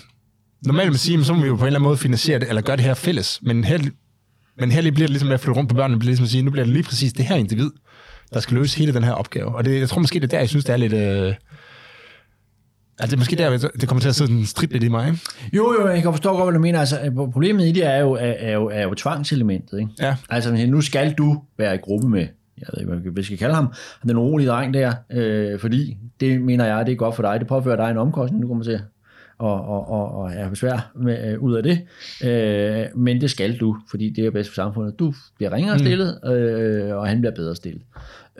normalt 0.66 0.90
man 0.90 0.98
sige, 0.98 1.24
så 1.24 1.34
må 1.34 1.42
vi 1.42 1.48
jo 1.48 1.56
på 1.56 1.62
en 1.62 1.66
eller 1.66 1.78
anden 1.78 1.88
måde 1.88 1.96
finansiere 1.96 2.38
det, 2.38 2.48
eller 2.48 2.62
gøre 2.62 2.76
det 2.76 2.84
her 2.84 2.94
fælles, 2.94 3.40
men 3.42 3.64
her, 3.64 3.78
men 4.58 4.70
her 4.70 4.82
bliver 4.82 4.94
det 4.94 5.10
ligesom 5.10 5.26
med 5.26 5.34
at 5.34 5.40
flytte 5.40 5.58
rundt 5.58 5.70
på 5.70 5.76
børnene, 5.76 5.98
bliver 5.98 6.10
ligesom 6.10 6.24
at 6.24 6.30
sige, 6.30 6.42
nu 6.42 6.50
bliver 6.50 6.64
det 6.64 6.72
lige 6.72 6.82
præcis 6.82 7.12
det 7.12 7.24
her 7.24 7.36
individ, 7.36 7.70
der 8.34 8.40
skal 8.40 8.56
løse 8.56 8.78
hele 8.78 8.94
den 8.94 9.04
her 9.04 9.12
opgave. 9.12 9.54
Og 9.54 9.64
det, 9.64 9.80
jeg 9.80 9.88
tror 9.88 10.00
måske, 10.00 10.20
det 10.20 10.24
er 10.24 10.28
der, 10.28 10.38
jeg 10.38 10.48
synes, 10.48 10.64
det 10.64 10.72
er 10.72 10.76
lidt... 10.76 10.92
Øh, 10.92 11.34
Altså, 13.00 13.06
det 13.06 13.12
er 13.12 13.18
måske 13.18 13.36
der, 13.36 13.68
det 13.80 13.88
kommer 13.88 14.00
til 14.00 14.22
at 14.22 14.30
en 14.30 14.46
strid 14.46 14.68
lidt 14.68 14.82
i 14.82 14.88
mig? 14.88 15.12
Jo, 15.52 15.74
jo, 15.80 15.88
jeg 15.88 16.02
kan 16.02 16.12
forstå 16.12 16.30
godt, 16.32 16.44
hvad 16.44 16.54
du 16.54 16.60
mener. 16.60 16.78
Altså, 16.78 17.28
problemet 17.32 17.66
i 17.66 17.72
det 17.72 17.86
er 17.86 17.98
jo, 17.98 18.12
er, 18.12 18.18
er 18.20 18.52
jo, 18.52 18.66
er 18.66 18.82
jo 18.82 18.94
tvangselementet, 18.94 19.78
ikke? 19.78 19.90
Ja. 20.00 20.16
Altså, 20.30 20.66
nu 20.68 20.80
skal 20.80 21.12
du 21.12 21.42
være 21.58 21.74
i 21.74 21.78
gruppe 21.78 22.08
med, 22.08 22.26
jeg 22.58 22.66
ved 22.72 22.80
ikke, 22.80 23.10
hvad 23.10 23.12
vi 23.12 23.22
skal 23.22 23.38
kalde 23.38 23.54
ham, 23.54 23.72
den 24.02 24.16
urolige 24.16 24.48
dreng 24.48 24.74
der, 24.74 24.92
øh, 25.12 25.60
fordi 25.60 25.96
det 26.20 26.40
mener 26.40 26.64
jeg, 26.64 26.86
det 26.86 26.92
er 26.92 26.96
godt 26.96 27.14
for 27.14 27.22
dig. 27.22 27.40
Det 27.40 27.48
påfører 27.48 27.76
dig 27.76 27.90
en 27.90 27.98
omkostning, 27.98 28.42
du 28.42 28.48
kommer 28.48 28.64
til 28.64 28.80
og, 29.40 29.64
og, 29.68 29.90
og, 29.90 30.14
og 30.18 30.32
er 30.32 30.48
besvær 30.48 30.92
med, 30.94 31.32
øh, 31.32 31.42
ud 31.42 31.54
af 31.54 31.62
det. 31.62 31.80
Øh, 32.24 32.86
men 32.96 33.20
det 33.20 33.30
skal 33.30 33.56
du, 33.56 33.76
fordi 33.90 34.10
det 34.10 34.26
er 34.26 34.30
bedst 34.30 34.50
for 34.50 34.54
samfundet. 34.54 34.98
Du 34.98 35.14
bliver 35.36 35.52
ringere 35.52 35.74
mm. 35.74 35.78
stillet, 35.78 36.20
øh, 36.26 36.96
og 36.96 37.08
han 37.08 37.20
bliver 37.20 37.34
bedre 37.34 37.56
stillet. 37.56 37.82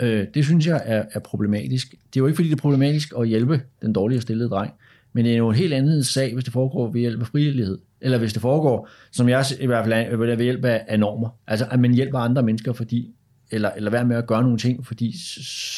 Øh, 0.01 0.27
det 0.35 0.45
synes 0.45 0.67
jeg 0.67 0.83
er, 0.85 1.05
er 1.13 1.21
problematisk. 1.21 1.91
Det 1.91 2.17
er 2.17 2.21
jo 2.21 2.27
ikke, 2.27 2.37
fordi 2.37 2.49
det 2.49 2.57
er 2.57 2.61
problematisk 2.61 3.13
at 3.19 3.29
hjælpe 3.29 3.63
den 3.83 3.93
dårligere 3.93 4.23
stillede 4.23 4.49
dreng, 4.49 4.73
men 5.13 5.25
det 5.25 5.33
er 5.33 5.37
jo 5.37 5.49
en 5.49 5.55
helt 5.55 5.73
anden 5.73 6.05
sag, 6.05 6.33
hvis 6.33 6.45
det 6.45 6.53
foregår 6.53 6.91
ved 6.91 7.01
hjælp 7.01 7.21
af 7.21 7.27
frivillighed. 7.27 7.79
Eller 8.01 8.19
hvis 8.19 8.33
det 8.33 8.43
foregår, 8.43 8.89
som 9.13 9.29
jeg 9.29 9.45
i 9.61 9.67
hvert 9.67 9.85
fald 9.85 9.93
er, 9.93 10.17
ved 10.17 10.43
hjælp 10.43 10.65
af 10.65 11.01
normer. 11.01 11.29
Altså, 11.47 11.67
at 11.71 11.81
man 11.81 11.95
hjælper 11.95 12.19
andre 12.19 12.43
mennesker, 12.43 12.73
fordi 12.73 13.15
eller, 13.51 13.71
eller 13.77 13.91
være 13.91 14.05
med 14.05 14.17
at 14.17 14.27
gøre 14.27 14.43
nogle 14.43 14.59
ting, 14.59 14.87
fordi 14.87 15.15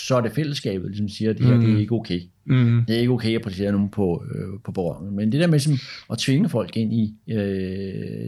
så 0.06 0.16
er 0.16 0.20
det 0.20 0.32
fællesskabet, 0.32 0.90
ligesom 0.90 1.08
siger, 1.08 1.30
at 1.30 1.38
det 1.38 1.46
her 1.46 1.54
mm. 1.54 1.60
det 1.60 1.74
er 1.74 1.78
ikke 1.78 1.94
okay. 1.94 2.20
Mm. 2.46 2.84
Det 2.88 2.96
er 2.96 3.00
ikke 3.00 3.12
okay 3.12 3.34
at 3.34 3.42
præcisere 3.42 3.72
nogen 3.72 3.88
på, 3.88 4.24
øh, 4.34 4.60
på 4.64 4.72
bordet. 4.72 5.12
Men 5.12 5.32
det 5.32 5.40
der 5.40 5.46
med 5.46 5.58
som, 5.58 5.78
at 6.12 6.18
tvinge 6.18 6.48
folk 6.48 6.76
ind 6.76 6.92
i, 6.92 7.14
øh, 7.28 7.38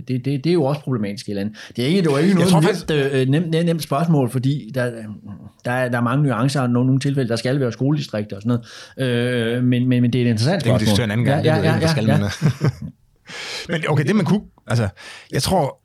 det, 0.09 0.25
det, 0.25 0.25
det 0.25 0.47
er 0.47 0.53
jo 0.53 0.65
også 0.65 0.81
problematisk 0.81 1.29
eller 1.29 1.41
andet. 1.41 1.57
Det 1.77 1.85
er 1.85 1.89
ikke, 1.89 2.03
det 2.03 2.13
er 2.13 2.19
ikke 2.19 2.35
noget 2.35 2.65
nemt, 2.89 3.15
øh, 3.15 3.29
nemt, 3.29 3.51
nemt, 3.51 3.67
nemt 3.67 3.83
spørgsmål, 3.83 4.31
fordi 4.31 4.71
der, 4.75 4.91
der, 5.65 5.71
er, 5.71 5.89
der 5.89 5.99
er 5.99 6.03
mange 6.03 6.23
nuancer, 6.23 6.61
og 6.61 6.71
nogle, 6.71 6.87
nogle 6.87 7.01
tilfælde, 7.01 7.29
der 7.29 7.37
skal 7.37 7.61
være 7.61 7.73
skoledistrikter 7.73 8.37
og 8.37 8.43
sådan 8.43 8.59
noget. 8.99 9.57
Øh, 9.57 9.65
men, 9.65 9.89
men, 9.89 10.03
men 10.03 10.13
det 10.13 10.19
er 10.23 10.25
et 10.25 10.29
interessant 10.29 10.63
spørgsmål. 10.63 10.97
Det 10.97 11.01
er 11.01 11.05
en 11.05 11.11
anden 11.11 11.27
gang, 11.27 11.45
ja, 11.45 11.57
ja, 11.57 11.73
ja, 11.75 11.81
det, 11.81 11.91
skal 11.91 12.05
ja, 12.05 12.19
ja. 12.19 12.29
men 13.69 13.85
okay, 13.89 14.05
det 14.05 14.17
man 14.17 14.25
kunne, 14.25 14.43
altså, 14.67 14.89
jeg 15.33 15.43
tror, 15.43 15.84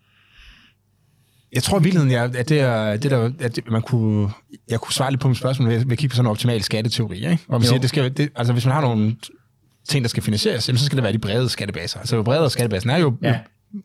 jeg 1.53 1.63
tror 1.63 1.79
i 1.79 1.83
virkeligheden, 1.83 2.11
jeg, 2.11 2.23
at 2.35 2.49
det 2.49 2.59
er, 2.59 2.97
det 2.97 3.11
der, 3.11 3.31
at 3.39 3.55
det, 3.55 3.71
man 3.71 3.81
kunne, 3.81 4.29
jeg 4.69 4.79
kunne 4.79 4.93
svare 4.93 5.11
lidt 5.11 5.21
på 5.21 5.27
mit 5.27 5.37
spørgsmål 5.37 5.69
ved, 5.69 5.79
ved 5.79 5.91
at 5.91 5.97
kigge 5.97 6.09
på 6.09 6.15
sådan 6.15 6.25
en 6.25 6.31
optimal 6.31 6.63
skatteteori. 6.63 7.17
Ikke? 7.17 7.39
Og 7.47 7.59
man 7.59 7.67
siger, 7.67 7.79
det 7.79 7.89
skal, 7.89 8.17
det, 8.17 8.29
altså 8.35 8.53
hvis 8.53 8.65
man 8.65 8.73
har 8.73 8.81
nogle 8.81 9.15
ting, 9.87 10.03
der 10.03 10.09
skal 10.09 10.23
finansieres, 10.23 10.63
så 10.63 10.85
skal 10.85 10.95
det 10.95 11.03
være 11.03 11.13
de 11.13 11.19
brede 11.19 11.49
skattebaser. 11.49 11.99
Altså 11.99 12.23
bredere 12.23 12.49
skattebasen 12.49 12.89
er 12.89 12.97
jo, 12.97 13.13
ja. 13.21 13.39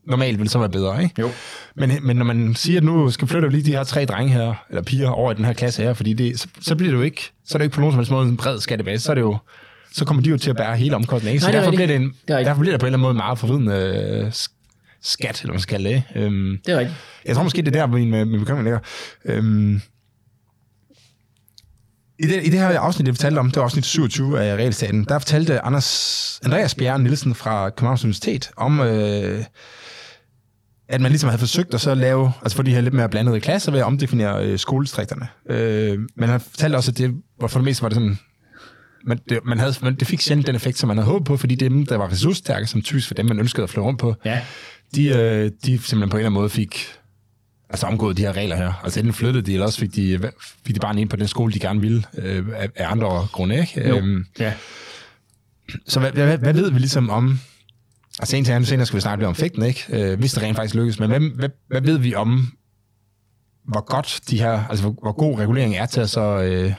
normalt 0.06 0.38
vil 0.38 0.48
så 0.48 0.58
være 0.58 0.68
bedre. 0.68 1.02
Ikke? 1.02 1.14
Jo. 1.20 1.30
Men, 1.76 1.90
men 2.02 2.16
når 2.16 2.24
man 2.24 2.54
siger, 2.54 2.80
at 2.80 2.84
nu 2.84 3.10
skal 3.10 3.28
flytte 3.28 3.48
lige 3.48 3.62
de 3.62 3.70
her 3.70 3.84
tre 3.84 4.04
drenge 4.04 4.32
her, 4.32 4.54
eller 4.68 4.82
piger 4.82 5.08
over 5.08 5.32
i 5.32 5.34
den 5.34 5.44
her 5.44 5.52
klasse 5.52 5.82
her, 5.82 5.94
fordi 5.94 6.12
det, 6.12 6.40
så, 6.40 6.48
så 6.60 6.76
bliver 6.76 6.90
det 6.90 6.98
jo 6.98 7.02
ikke, 7.02 7.30
så 7.44 7.56
er 7.56 7.58
det 7.58 7.64
ikke 7.64 7.74
på 7.74 7.80
nogen 7.80 7.92
som 7.92 7.98
helst 7.98 8.10
måde 8.10 8.28
en 8.28 8.36
bred 8.36 8.60
skattebase, 8.60 9.04
så 9.04 9.12
er 9.12 9.14
det 9.14 9.22
jo 9.22 9.38
så 9.92 10.04
kommer 10.04 10.22
de 10.22 10.30
jo 10.30 10.38
til 10.38 10.50
at 10.50 10.56
bære 10.56 10.76
hele 10.76 10.96
omkostningen. 10.96 11.40
Så 11.40 11.46
Nej, 11.46 11.58
derfor, 11.58 11.70
bliver 11.70 11.86
det 11.86 11.96
en, 11.96 12.14
derfor 12.28 12.60
bliver 12.60 12.72
det 12.72 12.80
på 12.80 12.86
en 12.86 12.94
eller 12.94 12.98
anden 12.98 13.00
måde 13.02 13.14
meget 13.14 13.38
forvidende 13.38 13.74
øh, 13.74 14.32
skat, 15.04 15.40
eller 15.40 15.52
man 15.52 15.60
skal 15.60 15.84
det. 15.84 16.02
Øhm, 16.14 16.58
det 16.66 16.74
er 16.74 16.78
rigtigt. 16.78 16.98
Jeg 17.24 17.34
tror 17.34 17.42
måske, 17.42 17.62
det 17.62 17.76
er 17.76 17.80
der, 17.80 17.86
min, 17.86 18.10
min 18.10 18.40
bekymring 18.40 18.64
ligger. 18.64 18.78
Øhm, 19.24 19.80
i 22.18 22.26
det, 22.26 22.46
I 22.46 22.50
det 22.50 22.58
her 22.58 22.80
afsnit, 22.80 23.06
jeg 23.06 23.14
fortalte 23.14 23.38
om, 23.38 23.46
det 23.46 23.56
var 23.56 23.62
afsnit 23.62 23.86
27 23.86 24.40
af 24.40 24.56
Realstaten, 24.56 25.04
der 25.04 25.18
fortalte 25.18 25.60
Anders, 25.60 26.40
Andreas 26.44 26.74
Bjerre 26.74 26.98
Nielsen 26.98 27.34
fra 27.34 27.70
Københavns 27.70 28.04
Universitet 28.04 28.50
om, 28.56 28.80
øh, 28.80 29.44
at 30.88 31.00
man 31.00 31.10
ligesom 31.10 31.28
havde 31.28 31.38
forsøgt 31.38 31.74
at 31.74 31.80
så 31.80 31.94
lave, 31.94 32.32
altså 32.42 32.56
få 32.56 32.62
de 32.62 32.74
her 32.74 32.80
lidt 32.80 32.94
mere 32.94 33.08
blandede 33.08 33.40
klasser 33.40 33.72
ved 33.72 33.80
at 33.80 33.84
omdefinere 33.84 34.46
øh, 34.46 34.58
skoledistrikterne. 34.58 35.28
Øh, 35.50 35.98
men 36.16 36.28
han 36.28 36.40
fortalte 36.40 36.76
også, 36.76 36.90
at 36.90 36.98
det 36.98 37.14
var 37.40 37.46
for 37.46 37.58
det 37.58 37.64
meste 37.64 37.82
var 37.82 37.88
det 37.88 37.96
sådan, 37.96 38.18
man, 39.06 39.20
det, 39.28 39.40
man 39.44 39.58
havde, 39.58 39.74
man, 39.82 39.94
det 39.94 40.06
fik 40.06 40.20
sjældent 40.20 40.46
den 40.46 40.56
effekt, 40.56 40.78
som 40.78 40.88
man 40.88 40.96
havde 40.96 41.08
håbet 41.08 41.26
på, 41.26 41.36
fordi 41.36 41.54
dem, 41.54 41.86
der 41.86 41.96
var 41.96 42.10
ressourcestærke, 42.12 42.66
som 42.66 42.82
typisk 42.82 43.06
for 43.06 43.14
dem, 43.14 43.26
man 43.26 43.38
ønskede 43.38 43.62
at 43.62 43.70
flytte 43.70 43.86
rundt 43.86 44.00
på, 44.00 44.14
ja. 44.24 44.40
De, 44.94 45.08
øh, 45.08 45.50
de 45.66 45.78
simpelthen 45.78 46.10
på 46.10 46.16
en 46.16 46.20
eller 46.20 46.30
anden 46.30 46.32
måde 46.32 46.50
fik 46.50 46.86
altså 47.70 47.86
omgået 47.86 48.16
de 48.16 48.22
her 48.22 48.32
regler 48.32 48.56
her. 48.56 48.72
Altså 48.84 49.00
enten 49.00 49.14
flyttede 49.14 49.46
de, 49.46 49.52
eller 49.52 49.66
også 49.66 49.78
fik 49.78 49.94
de, 49.94 50.30
fik 50.66 50.74
de 50.74 50.80
bare 50.80 51.00
ind 51.00 51.08
på 51.08 51.16
den 51.16 51.28
skole, 51.28 51.52
de 51.52 51.58
gerne 51.58 51.80
ville, 51.80 52.04
øh, 52.18 52.46
af, 52.54 52.70
andre 52.76 53.28
grunde, 53.32 53.60
ikke? 53.60 53.88
Jo. 53.88 53.96
Øhm, 53.96 54.26
ja. 54.38 54.52
Så 55.86 56.00
hvad, 56.00 56.12
hvad, 56.12 56.38
hvad 56.38 56.52
ved 56.54 56.70
vi 56.70 56.78
ligesom 56.78 57.10
om, 57.10 57.38
altså 58.18 58.36
en 58.36 58.44
til 58.44 58.52
anden 58.52 58.66
senere 58.66 58.86
skal 58.86 58.96
vi 58.96 59.00
snakke 59.00 59.26
om 59.26 59.32
effekten, 59.32 59.62
ikke? 59.62 59.84
Øh, 59.88 60.18
hvis 60.18 60.32
det 60.32 60.42
rent 60.42 60.56
faktisk 60.56 60.74
lykkes, 60.74 61.00
men 61.00 61.10
hvad, 61.10 61.20
hvad, 61.20 61.48
hvad 61.68 61.80
ved 61.80 61.98
vi 61.98 62.14
om, 62.14 62.48
hvor 63.64 63.84
godt 63.84 64.20
de 64.30 64.38
her, 64.38 64.64
altså 64.68 64.84
hvor, 64.84 64.96
hvor 65.02 65.12
god 65.12 65.38
regulering 65.38 65.76
er 65.76 65.86
til 65.86 66.00
at 66.00 66.10
så 66.10 66.42
øh, 66.42 66.72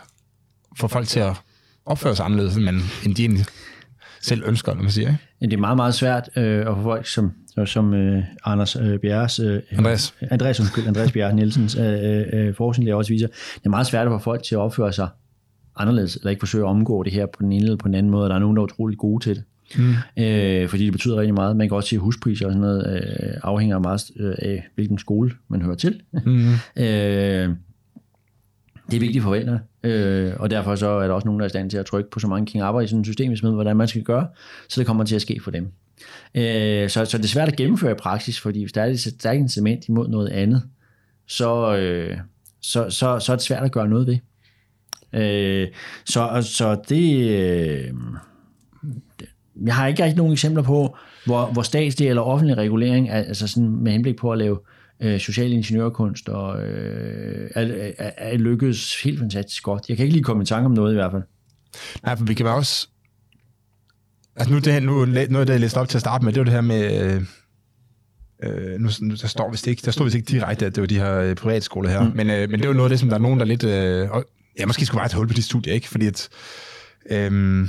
få 0.77 0.87
folk 0.87 1.07
til 1.07 1.19
at 1.19 1.35
opføre 1.85 2.15
sig 2.15 2.25
anderledes, 2.25 2.55
end, 2.55 2.63
man, 2.63 2.81
end 3.05 3.15
de 3.15 3.21
egentlig 3.21 3.45
selv 4.25 4.43
ønsker, 4.45 4.73
når 4.73 4.81
man 4.81 4.91
siger, 4.91 5.07
ikke? 5.07 5.19
Det 5.41 5.53
er 5.53 5.57
meget, 5.57 5.77
meget 5.77 5.93
svært 5.93 6.29
øh, 6.35 6.59
at 6.59 6.75
få 6.75 6.81
folk, 6.83 7.07
som 7.07 7.31
som 7.65 7.93
øh, 7.93 8.23
Anders 8.45 8.75
øh, 8.75 8.99
Bjerres, 8.99 9.39
øh, 9.39 9.61
Andreas. 9.71 10.13
Andreas, 10.21 10.59
undskyld, 10.59 10.87
Andreas 10.87 11.11
Bjerre 11.11 11.33
Nielsens 11.33 11.75
øh, 11.75 12.23
øh, 12.33 12.55
forskning 12.55 12.87
der 12.87 12.95
også 12.95 13.13
viser, 13.13 13.27
det 13.27 13.65
er 13.65 13.69
meget 13.69 13.87
svært 13.87 14.07
at 14.07 14.11
få 14.11 14.17
folk 14.17 14.43
til 14.43 14.55
at 14.55 14.59
opføre 14.59 14.93
sig 14.93 15.07
anderledes, 15.75 16.15
eller 16.15 16.29
ikke 16.29 16.39
forsøge 16.39 16.63
at 16.63 16.69
omgå 16.69 17.03
det 17.03 17.13
her 17.13 17.25
på 17.25 17.43
den 17.43 17.51
ene 17.51 17.63
eller 17.63 17.77
på 17.77 17.87
den 17.87 17.95
anden 17.95 18.11
måde, 18.11 18.29
der 18.29 18.35
er 18.35 18.39
nogen, 18.39 18.55
der 18.55 18.61
er 18.61 18.63
utroligt 18.63 18.99
gode 18.99 19.23
til 19.23 19.35
det. 19.35 19.43
Mm. 19.77 20.23
Øh, 20.23 20.69
fordi 20.69 20.85
det 20.85 20.91
betyder 20.91 21.17
rigtig 21.17 21.33
meget. 21.33 21.57
Man 21.57 21.67
kan 21.67 21.75
også 21.75 21.89
sige, 21.89 21.97
at 21.97 22.01
huspriser 22.01 22.45
og 22.45 22.51
sådan 22.51 22.61
noget 22.61 23.01
øh, 23.01 23.33
afhænger 23.43 23.79
meget 23.79 24.01
øh, 24.19 24.35
af, 24.39 24.67
hvilken 24.75 24.97
skole 24.97 25.31
man 25.47 25.61
hører 25.61 25.75
til. 25.75 26.01
Mm. 26.25 26.53
øh, 26.83 27.49
det 28.91 28.95
er 28.95 28.99
vigtigt 28.99 29.23
for 29.23 29.29
forældrene, 29.29 29.59
øh, 29.83 30.33
og 30.39 30.49
derfor 30.49 30.75
så 30.75 30.87
er 30.87 31.07
der 31.07 31.13
også 31.13 31.27
nogen, 31.27 31.39
der 31.39 31.43
er 31.43 31.47
i 31.47 31.49
stand 31.49 31.69
til 31.69 31.77
at 31.77 31.85
trykke 31.85 32.09
på 32.09 32.19
så 32.19 32.27
mange 32.27 32.45
king 32.45 32.63
arbejde 32.63 32.85
i 32.85 32.87
sådan 32.87 32.99
et 32.99 33.05
system, 33.05 33.27
hvis 33.27 33.43
man 33.43 33.49
ved, 33.49 33.55
hvordan 33.55 33.77
man 33.77 33.87
skal 33.87 34.03
gøre, 34.03 34.27
så 34.69 34.81
det 34.81 34.87
kommer 34.87 35.03
til 35.03 35.15
at 35.15 35.21
ske 35.21 35.39
for 35.43 35.51
dem. 35.51 35.71
Øh, 36.35 36.89
så, 36.89 37.05
så 37.05 37.17
det 37.17 37.23
er 37.23 37.27
svært 37.27 37.47
at 37.47 37.55
gennemføre 37.55 37.91
i 37.91 37.95
praksis, 37.95 38.39
fordi 38.39 38.61
hvis 38.61 38.71
der 38.71 38.81
er 38.81 38.85
et 38.85 38.99
stærkt 38.99 39.39
incitament 39.39 39.87
imod 39.87 40.07
noget 40.07 40.29
andet, 40.29 40.63
så, 41.27 41.77
øh, 41.77 42.17
så, 42.61 42.89
så, 42.89 43.19
så 43.19 43.31
er 43.31 43.35
det 43.35 43.45
svært 43.45 43.63
at 43.63 43.71
gøre 43.71 43.87
noget 43.87 44.07
ved. 44.07 44.17
Øh, 45.13 45.67
så, 46.05 46.41
så 46.41 46.81
det... 46.89 47.29
Øh, 47.29 47.93
jeg 49.65 49.75
har 49.75 49.87
ikke 49.87 50.03
rigtig 50.03 50.17
nogen 50.17 50.33
eksempler 50.33 50.63
på, 50.63 50.97
hvor, 51.25 51.45
hvor 51.45 51.61
statslig 51.61 52.09
eller 52.09 52.21
offentlig 52.21 52.57
regulering, 52.57 53.09
altså 53.09 53.47
sådan 53.47 53.69
med 53.69 53.91
henblik 53.91 54.15
på 54.15 54.31
at 54.31 54.37
lave 54.37 54.59
øh, 54.99 55.19
social 55.19 55.51
ingeniørkunst, 55.51 56.29
og 56.29 56.63
øh, 56.63 57.49
er, 57.55 57.91
er, 57.97 58.11
er 58.17 58.37
lykkedes 58.37 59.01
helt 59.01 59.19
fantastisk 59.19 59.63
godt. 59.63 59.89
Jeg 59.89 59.97
kan 59.97 60.03
ikke 60.03 60.13
lige 60.13 60.23
komme 60.23 60.43
i 60.43 60.45
tanke 60.45 60.65
om 60.65 60.71
noget 60.71 60.91
i 60.91 60.95
hvert 60.95 61.11
fald. 61.11 61.23
Nej, 62.03 62.15
for 62.15 62.25
vi 62.25 62.33
kan 62.33 62.47
også 62.47 62.87
Altså 64.35 64.53
nu, 64.53 64.59
det, 64.59 64.83
nu 64.83 65.05
noget 65.05 65.49
jeg 65.49 65.59
læste 65.59 65.77
op 65.77 65.89
til 65.89 65.97
at 65.97 66.01
starte 66.01 66.25
med, 66.25 66.33
det 66.33 66.39
var 66.39 66.43
det 66.43 66.53
her 66.53 66.61
med, 66.61 67.13
øh, 67.15 67.21
Øh, 68.43 68.79
nu, 68.79 68.89
der 69.09 69.27
står 69.27 69.51
vist 69.51 69.67
ikke, 69.67 69.81
der 69.85 69.91
står 69.91 70.03
vist 70.03 70.15
ikke 70.15 70.31
direkte, 70.31 70.65
at 70.65 70.75
det 70.75 70.81
var 70.81 70.87
de 70.87 70.99
her 70.99 71.19
øh, 71.19 71.35
privatskoler 71.35 71.89
her. 71.89 72.03
Mm. 72.03 72.15
Men, 72.15 72.29
øh, 72.29 72.49
men 72.49 72.59
det 72.59 72.65
er 72.65 72.69
jo 72.69 72.73
noget 72.73 72.85
af 72.85 72.89
det, 72.89 72.99
som 72.99 73.09
der 73.09 73.15
er 73.15 73.19
nogen, 73.19 73.39
der 73.39 73.45
lidt... 73.45 73.63
Øh, 73.63 74.07
ja, 74.59 74.65
måske 74.65 74.85
skulle 74.85 74.99
bare 74.99 75.09
tage 75.09 75.17
hul 75.17 75.27
på 75.27 75.33
de 75.33 75.41
studier, 75.41 75.73
ikke? 75.73 75.89
Fordi 75.89 76.07
at... 76.07 76.29
Øh, 77.09 77.67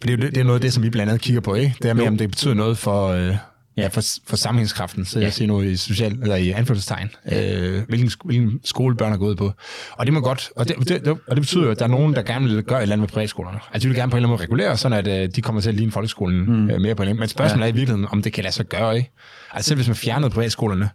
for 0.00 0.06
det, 0.06 0.12
er, 0.12 0.30
det 0.30 0.36
er 0.36 0.44
noget 0.44 0.54
af 0.54 0.60
det, 0.60 0.72
som 0.72 0.82
vi 0.82 0.90
blandt 0.90 1.10
andet 1.10 1.22
kigger 1.22 1.40
på, 1.40 1.54
ikke? 1.54 1.76
Det 1.82 1.90
er 1.90 1.94
med, 1.94 2.02
jo. 2.02 2.08
om 2.08 2.18
det 2.18 2.28
betyder 2.28 2.54
noget 2.54 2.78
for, 2.78 3.08
øh, 3.08 3.36
ja. 3.76 3.88
for, 3.88 4.02
for 4.26 4.36
sammenhængskraften, 4.36 5.04
så 5.04 5.18
ja. 5.18 5.24
jeg 5.24 5.32
siger 5.32 5.48
nu 5.48 5.60
i 5.60 5.76
social, 5.76 6.12
eller 6.22 6.36
i 6.36 6.50
anførselstegn, 6.50 7.10
ja. 7.30 7.60
øh, 7.60 7.82
hvilken, 7.88 8.10
hvilken 8.24 8.60
skole 8.64 8.96
børn 8.96 9.12
er 9.12 9.16
gået 9.16 9.36
på. 9.36 9.52
Og 9.92 10.06
det 10.06 10.14
må 10.14 10.20
godt, 10.20 10.50
og 10.56 10.68
det, 10.68 10.88
det, 10.88 11.08
og 11.08 11.36
det 11.36 11.40
betyder 11.40 11.64
jo, 11.64 11.70
at 11.70 11.78
der 11.78 11.84
er 11.84 11.88
nogen, 11.88 12.14
der 12.14 12.22
gerne 12.22 12.48
vil 12.48 12.62
gøre 12.62 12.78
et 12.78 12.82
eller 12.82 12.92
andet 12.92 13.02
med 13.02 13.08
privatskolerne. 13.08 13.58
Altså 13.72 13.84
de 13.84 13.88
vil 13.88 13.96
gerne 13.96 14.10
på 14.10 14.16
en 14.16 14.18
eller 14.18 14.28
anden 14.28 14.36
måde 14.36 14.42
regulere, 14.42 14.76
sådan 14.76 14.98
at 14.98 15.22
øh, 15.22 15.28
de 15.36 15.42
kommer 15.42 15.60
til 15.60 15.68
at 15.68 15.74
ligne 15.74 15.92
folkeskolen 15.92 16.46
mm. 16.46 16.70
øh, 16.70 16.80
mere 16.80 16.94
på 16.94 17.02
en 17.02 17.18
Men 17.18 17.28
spørgsmålet 17.28 17.64
ja. 17.64 17.70
er 17.70 17.72
i 17.72 17.76
virkeligheden, 17.76 18.08
om 18.10 18.22
det 18.22 18.32
kan 18.32 18.44
lade 18.44 18.54
sig 18.54 18.66
gøre, 18.66 18.96
ikke? 18.96 19.10
Altså 19.52 19.68
selv 19.68 19.78
hvis 19.78 19.88
man 19.88 19.96
fjernede 19.96 20.30
privatskolerne, 20.30 20.88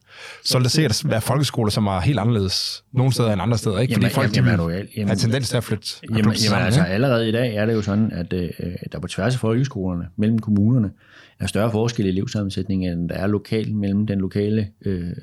så 0.45 0.57
vil 0.57 0.63
der 0.63 0.69
sikkert 0.69 1.01
være 1.05 1.21
folkeskoler, 1.21 1.71
som 1.71 1.87
er 1.87 1.99
helt 1.99 2.19
anderledes 2.19 2.83
nogle 2.93 3.13
steder 3.13 3.33
end 3.33 3.41
andre 3.41 3.57
steder, 3.57 3.79
ikke? 3.79 3.93
Fordi 3.93 4.05
jamen, 4.05 4.15
folk 4.15 4.35
jamen, 4.35 4.59
jamen, 4.59 4.87
jamen, 4.95 5.07
har 5.07 5.15
tendens 5.15 5.49
til 5.49 5.57
at 5.57 5.63
flytte. 5.63 5.87
Jamen, 6.03 6.17
jamen 6.17 6.37
sammen, 6.37 6.65
altså 6.65 6.81
allerede 6.81 7.29
i 7.29 7.31
dag 7.31 7.55
er 7.55 7.65
det 7.65 7.73
jo 7.73 7.81
sådan, 7.81 8.11
at 8.11 8.33
øh, 8.33 8.49
der 8.91 8.99
på 8.99 9.07
tværs 9.07 9.33
af 9.33 9.39
folkeskolerne, 9.39 10.05
mellem 10.17 10.39
kommunerne, 10.39 10.89
er 11.39 11.47
større 11.47 11.71
forskel 11.71 12.05
i 12.05 12.09
elevsammensætningen, 12.09 12.91
end 12.91 13.09
der 13.09 13.15
er 13.15 13.27
lokalt 13.27 13.75
mellem 13.75 14.07
den 14.07 14.19
lokale 14.19 14.67
øh, 14.85 15.13